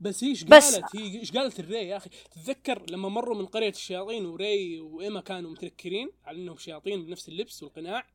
بس 0.00 0.24
هي 0.24 0.30
إيش 0.30 0.44
بس- 0.44 0.74
قالت؟ 0.78 0.96
هي 0.96 1.20
إيش 1.20 1.32
قالت 1.32 1.60
الري 1.60 1.88
يا 1.88 1.96
أخي؟ 1.96 2.10
تتذكر 2.30 2.82
لما 2.90 3.08
مروا 3.08 3.36
من 3.38 3.46
قرية 3.46 3.68
الشياطين 3.68 4.26
وري 4.26 4.80
وإيما 4.80 5.20
كانوا 5.20 5.50
متنكرين 5.50 6.10
على 6.24 6.38
إنهم 6.38 6.56
شياطين 6.56 7.06
بنفس 7.06 7.28
اللبس 7.28 7.62
والقناع؟ 7.62 8.06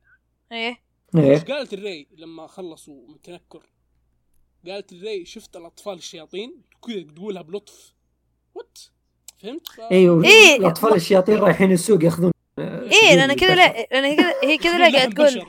إيه. 0.52 0.68
إيش 1.16 1.42
إيه. 1.44 1.54
قالت 1.54 1.72
الري 1.72 2.06
لما 2.16 2.46
خلصوا 2.46 3.08
من 3.08 3.14
التنكر؟ 3.14 3.62
قالت 4.66 4.92
الري 4.92 5.24
شفت 5.24 5.56
الأطفال 5.56 5.94
الشياطين؟ 5.94 6.62
كذا 6.86 7.02
تقولها 7.16 7.42
بلطف. 7.42 7.94
وات 8.54 8.78
فهمت؟ 9.42 9.68
ف... 9.68 9.80
أيوه 9.80 10.24
إيه. 10.24 10.56
الأطفال 10.56 10.94
الشياطين 10.94 11.38
رايحين 11.38 11.72
السوق 11.72 12.04
ياخذون 12.04 12.32
إيه 12.58 13.14
لأن 13.16 13.32
كذا 13.32 13.54
لا 13.54 13.86
لأن 13.92 14.04
هي 14.04 14.16
كذا 14.16 14.34
هي 14.42 14.58
كذا 14.58 14.78
لا 14.78 14.92
قاعد 14.98 15.14
تقول. 15.14 15.46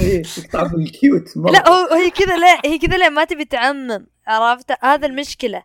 إيه 0.00 0.22
مرة. 1.36 1.52
لا 1.52 1.68
هو 1.68 1.94
هي 1.94 2.10
كذا 2.10 2.36
لا 2.36 2.60
هي 2.64 2.78
كذا 2.78 2.96
لا 2.96 3.08
ما 3.08 3.24
تبي 3.24 3.44
تعمم. 3.44 4.06
عرفت؟ 4.26 4.84
هذا 4.84 5.06
المشكلة. 5.06 5.64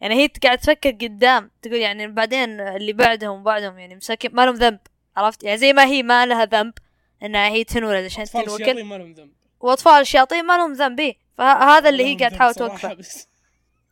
يعني 0.00 0.14
هي 0.14 0.30
قاعد 0.42 0.58
تفكر 0.58 0.90
قدام 0.90 1.50
تقول 1.62 1.76
يعني 1.76 2.06
بعدين 2.06 2.60
اللي 2.60 2.92
بعدهم 2.92 3.40
وبعدهم 3.40 3.78
يعني 3.78 3.96
مساكين 3.96 4.34
ما 4.34 4.46
لهم 4.46 4.54
ذنب. 4.54 4.78
عرفت؟ 5.16 5.44
يعني 5.44 5.58
زي 5.58 5.72
ما 5.72 5.84
هي 5.84 6.02
ما 6.02 6.26
لها 6.26 6.44
ذنب 6.44 6.72
إنها 7.22 7.48
هي 7.48 7.64
تنولد 7.64 8.04
عشان 8.04 8.22
أطفال 8.22 8.44
تنوكل. 8.44 8.62
الشياطين 8.62 8.86
ما 8.86 8.94
لهم 8.98 9.12
ذنب. 9.12 9.32
وأطفال 9.60 10.00
الشياطين 10.00 10.46
ما 10.46 10.58
لهم 10.58 10.72
ذنب 10.72 11.00
إيه. 11.00 11.23
فهذا 11.38 11.88
اللي 11.88 12.04
هي 12.04 12.16
قاعد 12.16 12.30
تحاول 12.32 12.54
توقفه 12.54 12.96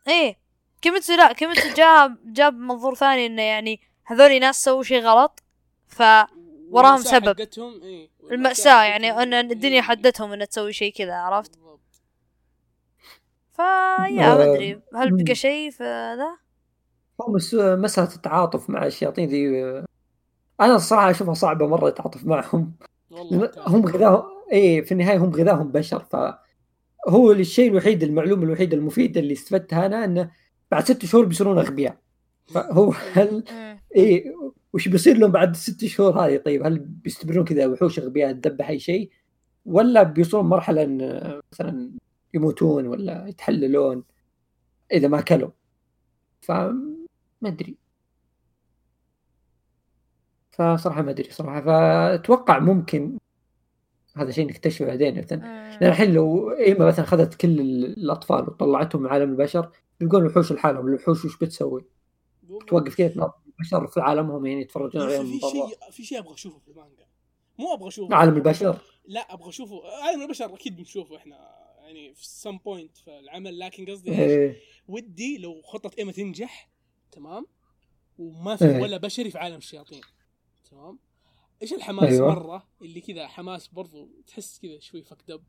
إيه 0.07 0.37
كيميتسو 0.81 1.13
لا 1.13 1.33
كيميتسو 1.33 1.69
جاب 1.73 2.17
جاب 2.25 2.53
منظور 2.53 2.95
ثاني 2.95 3.25
إنه 3.25 3.41
يعني 3.41 3.79
هذول 4.05 4.39
ناس 4.39 4.63
سووا 4.63 4.83
شيء 4.83 5.01
غلط 5.03 5.43
ف 5.87 6.03
وراهم 6.71 6.97
سبب. 7.01 7.41
حقتهم 7.41 7.81
إيه. 7.83 8.09
المأساة 8.31 8.83
يعني 8.83 9.11
إن 9.11 9.33
الدنيا 9.33 9.75
إيه. 9.75 9.81
حدتهم 9.81 10.33
إنها 10.33 10.45
تسوي 10.45 10.73
شيء 10.73 10.93
كذا 10.93 11.13
عرفت 11.15 11.51
بالضبط. 11.57 11.79
فيا 13.53 14.35
ما 14.35 14.43
آه، 14.43 14.53
ادري 14.53 14.81
هل 14.95 15.23
بقى. 15.23 15.35
شيء 15.35 15.71
في 15.71 15.83
ذا 16.17 16.37
هو 17.21 17.33
بس 17.33 17.53
مسألة 17.53 18.15
التعاطف 18.15 18.69
مع 18.69 18.85
الشياطين 18.85 19.29
ذي 19.29 19.49
أنا 20.61 20.75
الصراحة 20.75 21.09
أشوفها 21.09 21.33
صعبة 21.33 21.67
مرة 21.67 21.87
التعاطف 21.87 22.25
معهم 22.25 22.73
والله 23.11 23.51
هم 23.57 23.85
غذاهم 23.85 24.23
إيه 24.51 24.81
في 24.81 24.91
النهاية 24.91 25.17
هم 25.17 25.31
غذاهم 25.35 25.71
بشر 25.71 25.99
فهو 27.07 27.31
الشيء 27.31 27.71
الوحيد 27.71 28.03
المعلومة 28.03 28.43
الوحيدة 28.43 28.77
المفيدة 28.77 29.19
اللي 29.21 29.33
استفدتها 29.33 29.85
أنا 29.85 30.05
إنه 30.05 30.31
بعد 30.71 30.83
ست 30.83 31.05
شهور 31.05 31.25
بيصيرون 31.25 31.57
أغبياء. 31.59 31.97
فهو 32.47 32.93
هل. 33.13 33.43
إيه 33.95 34.35
وش 34.73 34.87
بيصير 34.87 35.17
لهم 35.17 35.31
بعد 35.31 35.49
الست 35.49 35.85
شهور 35.85 36.19
هذه؟ 36.19 36.37
طيب 36.37 36.65
هل 36.65 36.79
بيستمرون 36.79 37.45
كذا 37.45 37.67
وحوش 37.67 37.99
أغبياء 37.99 38.33
تذبح 38.33 38.69
أي 38.69 38.79
شيء؟ 38.79 39.11
ولا 39.65 40.03
بيوصلون 40.03 40.45
مرحلة 40.45 40.83
إن 40.83 41.41
مثلا 41.53 41.91
يموتون 42.33 42.87
ولا 42.87 43.27
يتحللون 43.27 44.03
إذا 44.91 45.07
ما 45.07 45.19
اكلوا 45.19 45.49
فما 46.41 46.97
أدري. 47.45 47.77
فصراحة 50.51 51.01
ما 51.01 51.11
أدري 51.11 51.29
صراحة. 51.31 51.61
فأتوقع 51.61 52.59
ممكن 52.59 53.17
هذا 54.15 54.31
شيء 54.31 54.47
نكتشفه 54.47 54.85
بعدين 54.85 55.17
مثلا. 55.17 55.37
لأن 55.37 55.77
مم. 55.81 55.87
الحين 55.87 56.13
لو 56.13 56.51
إيما 56.51 56.85
مثلا 56.85 57.05
اخذت 57.05 57.33
كل 57.33 57.59
الأطفال 57.59 58.49
وطلعتهم 58.49 59.01
من 59.01 59.09
عالم 59.09 59.31
البشر 59.31 59.71
يلقون 60.01 60.21
الوحوش 60.21 60.51
لحالهم. 60.51 60.87
الوحوش 60.87 61.25
وش 61.25 61.37
بتسوي؟ 61.37 61.85
توقف 62.67 62.95
كذا 62.95 63.33
البشر 63.47 63.87
في 63.87 63.99
عالمهم 64.01 64.45
يعني 64.45 64.61
يتفرجون 64.61 65.01
عليهم 65.01 65.25
في 65.25 65.39
شيء 65.39 65.91
في 65.91 66.03
شيء 66.03 66.19
أبغى 66.19 66.33
أشوفه 66.33 66.59
في 66.59 66.67
المانجا. 66.67 67.05
مو 67.59 67.73
أبغى 67.73 67.87
أشوفه. 67.87 68.15
عالم 68.15 68.35
البشر؟ 68.35 68.77
لا 69.05 69.33
أبغى 69.33 69.49
أشوفه. 69.49 69.81
عالم 70.03 70.21
البشر 70.21 70.53
أكيد 70.53 70.77
بنشوفه 70.77 71.17
إحنا. 71.17 71.35
يعني 71.83 72.13
في 72.13 72.25
سم 72.25 72.57
بوينت 72.57 72.97
في 72.97 73.19
العمل. 73.19 73.59
لكن 73.59 73.85
قصدي 73.85 74.11
إيش؟ 74.11 74.19
إيه. 74.19 74.57
ودي 74.87 75.37
لو 75.37 75.61
خطة 75.61 75.91
إيما 75.99 76.11
تنجح 76.11 76.69
تمام؟ 77.11 77.45
وما 78.17 78.55
في 78.55 78.65
إيه. 78.65 78.81
ولا 78.81 78.97
بشري 78.97 79.31
في 79.31 79.37
عالم 79.37 79.57
الشياطين. 79.57 80.01
تمام؟ 80.71 80.99
إيش 81.63 81.73
الحماس 81.73 82.09
أيوة. 82.13 82.35
مرة؟ 82.35 82.67
اللي 82.81 83.01
كذا 83.01 83.27
حماس 83.27 83.67
برضو 83.67 84.09
تحس 84.27 84.59
كذا 84.59 84.79
شوي 84.79 85.03
فك 85.03 85.17
دب 85.27 85.43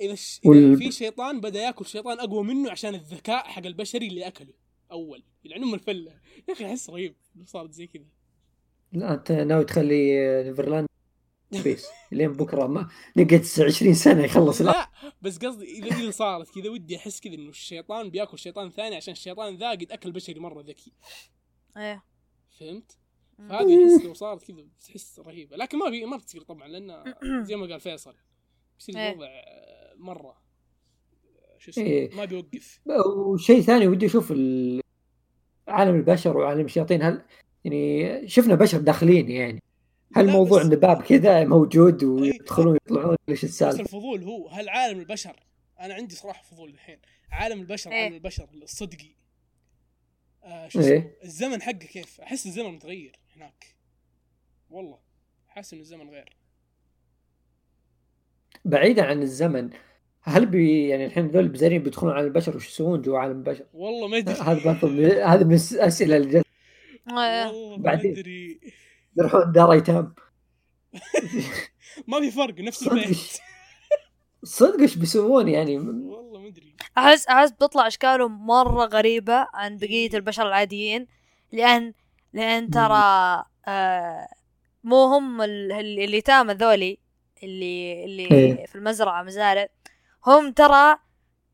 إذا, 0.00 0.14
ش... 0.14 0.40
وال- 0.44 0.64
إذا 0.72 0.76
في 0.78 0.92
شيطان 0.92 1.40
بدأ 1.40 1.60
ياكل 1.60 1.86
شيطان 1.86 2.20
أقوى 2.20 2.44
منه 2.44 2.70
عشان 2.70 2.94
الذكاء 2.94 3.48
حق 3.48 3.66
البشري 3.66 4.06
اللي 4.06 4.26
أكله 4.26 4.54
أول. 4.90 5.24
يلعنهم 5.44 5.74
الفلة. 5.74 6.20
يا 6.48 6.54
أخي 6.54 6.66
أحس 6.66 6.90
رهيب 6.90 7.16
صارت 7.44 7.72
زي 7.72 7.86
كذا. 7.86 8.06
لا 8.92 9.14
أنت 9.14 9.32
ناوي 9.32 9.64
تخلي 9.64 10.16
نيفرلاند 10.44 10.88
بيس 11.64 11.86
لين 12.12 12.32
بكرة؟ 12.32 12.66
ما 12.66 12.88
نقعد 13.16 13.44
20 13.60 13.94
سنة 13.94 14.24
يخلص 14.24 14.60
لا 14.60 14.70
لا 14.70 14.90
بس 15.22 15.38
قصدي 15.38 15.64
إذا 15.64 15.96
اذا 15.96 16.10
صارت 16.10 16.54
كذا 16.54 16.70
ودي 16.70 16.96
أحس 16.96 17.20
كذا 17.20 17.34
إنه 17.34 17.48
الشيطان 17.48 18.10
بياكل 18.10 18.38
شيطان 18.38 18.70
ثاني 18.70 18.96
عشان 18.96 19.12
الشيطان 19.12 19.56
ذا 19.56 19.70
قد 19.70 19.92
أكل 19.92 20.12
بشري 20.12 20.40
مرة 20.40 20.62
ذكي. 20.62 20.92
إيه. 21.76 22.04
فهمت؟ 22.60 22.98
فهذه 23.38 23.94
احس 23.96 24.04
لو 24.04 24.14
صارت 24.14 24.44
كذا 24.44 24.62
بتحس 24.80 25.18
رهيبة. 25.20 25.56
لكن 25.56 25.78
ما 25.78 25.90
بي 25.90 26.04
ما 26.04 26.16
بتصير 26.16 26.42
طبعا 26.42 26.68
لأن 26.68 27.14
زي 27.46 27.56
ما 27.56 27.66
قال 27.66 27.80
فيصل 27.80 28.14
بيصير 28.78 28.96
إيه. 28.96 29.12
الوضع 29.12 29.26
آه، 29.26 29.94
مرة. 29.96 30.36
شو 31.58 31.70
اسمه؟ 31.70 31.84
إيه. 31.84 32.14
ما 32.16 32.24
بيوقف. 32.24 32.80
وشيء 33.16 33.60
ثاني 33.60 33.88
ودي 33.88 34.06
أشوف 34.06 34.32
ال- 34.32 34.80
عالم 35.68 35.94
البشر 35.94 36.36
وعالم 36.36 36.64
الشياطين 36.64 37.02
هل 37.02 37.22
يعني 37.64 38.28
شفنا 38.28 38.54
بشر 38.54 38.78
داخلين 38.78 39.30
يعني؟ 39.30 39.62
هل 40.16 40.30
موضوع 40.30 40.60
بس- 40.60 40.66
إن 40.66 40.76
باب 40.76 41.02
كذا 41.02 41.44
موجود 41.44 42.04
ويدخلون 42.04 42.72
ويطلعون 42.72 43.16
إيش 43.28 43.38
بس 43.38 43.44
السالفه؟ 43.44 43.80
الفضول 43.80 44.22
هو 44.22 44.48
هل 44.48 44.68
عالم 44.68 44.98
البشر؟ 45.00 45.36
أنا 45.80 45.94
عندي 45.94 46.14
صراحة 46.14 46.42
فضول 46.42 46.70
الحين. 46.70 46.98
عالم 47.30 47.60
البشر 47.60 47.92
إيه. 47.92 48.02
عالم 48.04 48.14
البشر 48.14 48.48
الصدقي. 48.62 49.10
آه 50.44 50.68
شو 50.68 50.80
اسمه؟ 50.80 50.92
إيه. 50.92 51.18
الزمن 51.24 51.62
حقه 51.62 51.72
كيف؟ 51.72 52.20
أحس 52.20 52.46
الزمن 52.46 52.70
متغير 52.74 53.16
هناك. 53.36 53.74
والله 54.70 54.98
حاسس 55.48 55.72
ان 55.74 55.80
الزمن 55.80 56.10
غير. 56.10 56.36
بعيدا 58.64 59.04
عن 59.04 59.22
الزمن 59.22 59.70
هل 60.22 60.46
بي 60.46 60.88
يعني 60.88 61.06
الحين 61.06 61.26
ذول 61.28 61.44
البزارين 61.44 61.82
بيدخلون 61.82 62.12
على 62.12 62.26
البشر 62.26 62.56
وش 62.56 62.68
يسوون 62.68 63.02
جوا 63.02 63.18
عالم 63.18 63.38
البشر؟ 63.38 63.66
والله 63.72 64.08
ما 64.08 64.16
أدري. 64.18 64.34
هذا 64.34 64.64
برضو 64.72 64.86
من- 64.88 65.04
هذا 65.10 65.44
من 65.44 65.58
الاسئله 65.72 66.16
اللي 66.16 66.28
جت. 66.38 66.44
والله 67.06 67.76
ما 67.76 67.82
بعدين. 67.82 68.12
أدري. 68.12 68.60
يروحون 69.18 69.52
دار 69.52 69.72
أيتام. 69.72 70.14
ما 72.08 72.20
في 72.20 72.30
فرق 72.30 72.60
نفس 72.60 72.86
البيت. 72.88 73.16
صدق 74.44 74.80
إيش 74.80 74.96
بيسوون 74.96 75.48
يعني؟ 75.48 75.78
احس 76.98 77.26
أحس 77.26 77.50
بتطلع 77.50 77.86
أشكالهم 77.86 78.46
مرة 78.46 78.84
غريبة 78.84 79.46
عن 79.54 79.76
بقية 79.76 80.10
البشر 80.14 80.46
العاديين. 80.48 81.06
لأن 81.52 81.92
لأن 82.32 82.70
ترى 82.70 83.44
آه 83.66 84.28
مو 84.84 85.04
هم 85.04 85.42
ال- 85.42 85.72
ال- 85.72 85.98
اليتامى 86.00 86.52
ذولي 86.54 86.98
اللي 87.42 88.04
اللي 88.04 88.30
إيه. 88.30 88.66
في 88.66 88.74
المزرعة 88.74 89.22
مزارع. 89.22 89.68
هم 90.26 90.52
ترى 90.52 90.96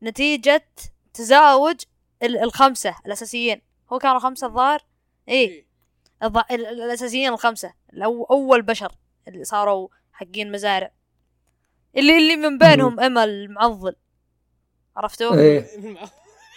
نتيجة 0.03 0.65
تزاوج 1.13 1.75
ال- 2.23 2.37
الخمسة 2.37 2.95
الأساسيين. 3.05 3.61
هو 3.93 3.99
كانوا 3.99 4.19
خمسة 4.19 4.47
الظاهر؟ 4.47 4.79
إيه. 5.29 5.49
إيه. 5.49 5.65
الأساسيين 6.51 7.33
الخمسة. 7.33 7.73
الأو 7.93 8.23
أول 8.23 8.61
بشر 8.61 8.91
اللي 9.27 9.43
صاروا 9.43 9.87
حقين 10.13 10.51
مزارع. 10.51 10.91
اللي 11.97 12.17
اللي 12.17 12.35
من 12.35 12.57
بينهم 12.57 12.99
اما 12.99 13.23
المعضل. 13.23 13.95
عرفتوا؟ 14.97 15.35
إيه. 15.35 15.65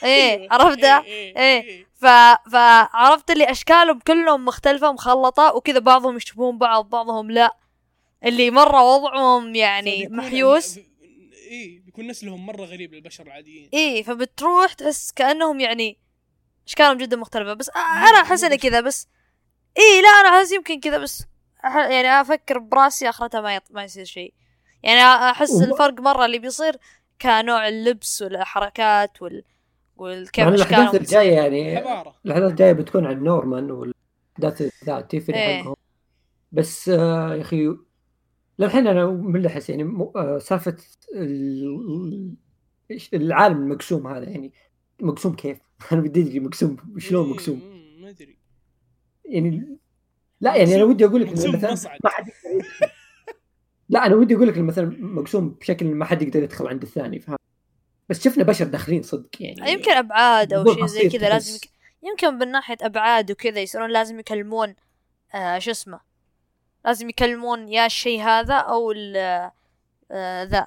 إيه 0.03 0.49
عرفته؟ 0.51 0.99
إيه 1.05 1.87
ف... 1.95 2.07
فعرفت 2.53 3.31
اللي 3.31 3.51
أشكالهم 3.51 3.99
كلهم 3.99 4.45
مختلفة 4.45 4.93
مخلطة 4.93 5.55
وكذا 5.55 5.79
بعضهم 5.79 6.17
يشبهون 6.17 6.59
بعض 6.59 6.89
بعضهم 6.89 7.31
لا. 7.31 7.57
اللي 8.25 8.51
مرة 8.51 8.83
وضعهم 8.95 9.55
يعني 9.55 10.09
محيوس. 10.11 10.79
ال- 10.79 10.85
اي 11.51 11.83
بيكون 11.87 12.07
نسلهم 12.07 12.47
مرة 12.47 12.65
غريب 12.65 12.95
للبشر 12.95 13.27
العاديين. 13.27 13.69
إيه 13.73 14.03
فبتروح 14.03 14.73
تحس 14.73 15.13
كأنهم 15.13 15.61
يعني 15.61 15.99
أشكالهم 16.67 16.97
جدا 16.97 17.17
مختلفة. 17.17 17.55
بس 17.55 17.71
أنا 17.77 18.21
أحس 18.23 18.45
إني 18.45 18.57
كذا 18.57 18.81
بس 18.81 19.09
إيه 19.79 20.03
لا 20.03 20.09
أنا 20.09 20.39
أحس 20.39 20.53
يمكن 20.53 20.81
كذا 20.81 20.99
بس 20.99 21.23
أح- 21.67 21.77
يعني 21.77 22.21
أفكر 22.21 22.59
براسي 22.59 23.09
آخرتها 23.09 23.41
ما 23.41 23.55
يط... 23.57 23.63
ما 23.71 23.85
يصير 23.85 24.05
شيء. 24.05 24.35
يعني 24.83 25.01
أحس 25.31 25.63
الفرق 25.63 26.01
مرة 26.01 26.25
اللي 26.27 26.39
بيصير 26.39 26.77
كنوع 27.23 27.69
اللبس 27.69 28.23
والحركات 28.23 29.23
وال 29.23 29.45
والكيف 29.97 30.45
مع 30.45 30.55
الأحداث 30.55 30.95
الجاية 30.95 31.33
يعني 31.33 31.79
الأحداث 32.27 32.51
الجاية 32.51 32.73
بتكون 32.73 33.07
عن 33.07 33.23
نورمان 33.25 33.71
والأحداث 33.71 34.73
الذاتيه 34.83 35.35
إيه. 35.35 35.63
حقهم 35.63 35.75
بس 36.53 36.89
آه 36.89 37.35
يا 37.35 37.41
أخي 37.41 37.77
للحين 38.59 38.87
أنا 38.87 39.07
ملحس 39.07 39.71
يعني 39.71 39.85
م- 39.85 40.13
آه 40.17 40.39
سالفة 40.39 40.77
ال- 41.15 42.35
العالم 43.15 43.57
المقسوم 43.63 44.07
هذا 44.07 44.29
يعني 44.29 44.53
مقسوم 45.01 45.35
كيف؟ 45.37 45.59
أنا 45.93 46.01
بدي 46.01 46.23
أدري 46.23 46.41
مقسوم 46.41 46.77
شلون 46.99 47.27
إيه، 47.27 47.33
مقسوم؟ 47.33 47.61
ما 48.01 48.09
أدري 48.09 48.39
يعني 49.25 49.79
لا 50.41 50.57
يعني 50.57 50.75
أنا 50.75 50.85
ودي 50.85 51.05
أقول 51.05 51.23
لك 51.23 51.33
مثلا 51.33 51.73
مصعد. 51.73 51.99
ما 52.05 52.11
حد. 52.11 52.31
لا 53.89 54.07
أنا 54.07 54.15
ودي 54.15 54.35
أقول 54.37 54.49
لك 54.49 54.59
مثلا 54.59 54.97
مقسوم 55.01 55.49
بشكل 55.49 55.87
ما 55.87 56.05
حد 56.05 56.23
يقدر 56.23 56.43
يدخل 56.43 56.67
عند 56.69 56.83
الثاني 56.83 57.19
فاهم 57.21 57.37
بس 58.09 58.25
شفنا 58.25 58.45
بشر 58.45 58.65
داخلين 58.65 59.03
صدق 59.03 59.29
يعني 59.41 59.73
يمكن 59.73 59.91
أبعاد 59.93 60.53
أو 60.53 60.75
شيء 60.75 60.87
زي 60.87 61.09
كذا 61.09 61.29
لازم. 61.29 61.55
يك... 61.57 61.71
يمكن 62.03 62.35
من 62.39 62.49
ناحية 62.53 62.77
أبعاد 62.83 63.31
وكذا 63.31 63.61
يصيرون 63.61 63.91
لازم 63.91 64.19
يكلمون 64.21 64.75
آه 65.35 65.59
شو 65.59 65.71
اسمه 65.71 66.01
لازم 66.85 67.09
يكلمون 67.09 67.69
يا 67.69 67.87
الشيء 67.87 68.23
هذا 68.23 68.55
أو 68.55 68.93
ال 68.93 69.17
آه 70.11 70.43
ذا 70.45 70.67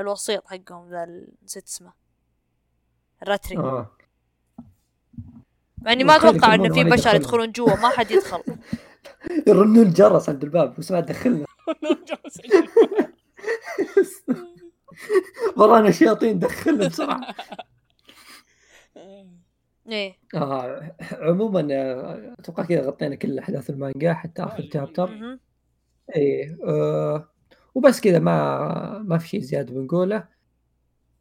الوسيط 0.00 0.46
حقهم 0.46 0.90
ذا 0.90 1.04
ال- 1.04 1.28
نسيت 1.44 1.66
اسمه 1.66 1.92
الراتري 3.22 3.58
آه 3.58 3.90
مع 5.82 5.92
إني 5.92 6.04
ما 6.04 6.16
أتوقع 6.16 6.54
إنه 6.54 6.74
في 6.74 6.84
بشر. 6.84 7.14
يدخلون 7.14 7.52
جوا 7.52 7.76
ما 7.76 7.88
حد 7.88 8.10
يدخل 8.10 8.42
يرنون 9.46 9.78
الجرس 9.78 10.28
عند 10.28 10.44
الباب 10.44 10.74
بس 10.78 10.92
ما 10.92 11.00
دخلنا. 11.00 11.46
ورانا 15.56 15.90
شياطين 15.90 16.38
دخلنا 16.38 16.88
بسرعة. 16.88 17.20
إيه. 19.88 20.16
آه 20.34 20.96
عموما 21.12 21.68
آه، 21.70 22.34
أتوقع 22.38 22.64
كذا 22.64 22.86
غطينا 22.86 23.14
كل 23.14 23.38
أحداث 23.38 23.70
المانجا 23.70 24.14
حتى 24.14 24.42
آخر 24.42 24.68
شابتر 24.72 25.06
مهم. 25.10 25.40
إيه 26.16 26.58
آه 26.64 27.28
وبس 27.74 28.00
كذا 28.00 28.18
ما 28.18 28.98
ما 28.98 29.18
في 29.18 29.28
شيء 29.28 29.40
زيادة 29.40 29.74
بنقوله. 29.74 30.28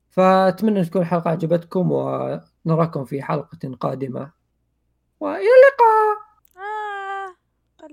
فأتمنى 0.10 0.80
أن 0.80 0.86
تكون 0.86 1.02
الحلقة 1.02 1.30
عجبتكم 1.32 1.92
ونراكم 1.92 3.06
في 3.06 3.22
حلقة 3.22 3.76
قادمة. 3.80 4.32
وإلى 5.20 5.38
اللقاء! 5.38 6.11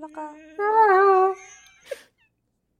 آه. 0.05 0.09
قلقة. 0.09 0.37
آه. 0.61 1.35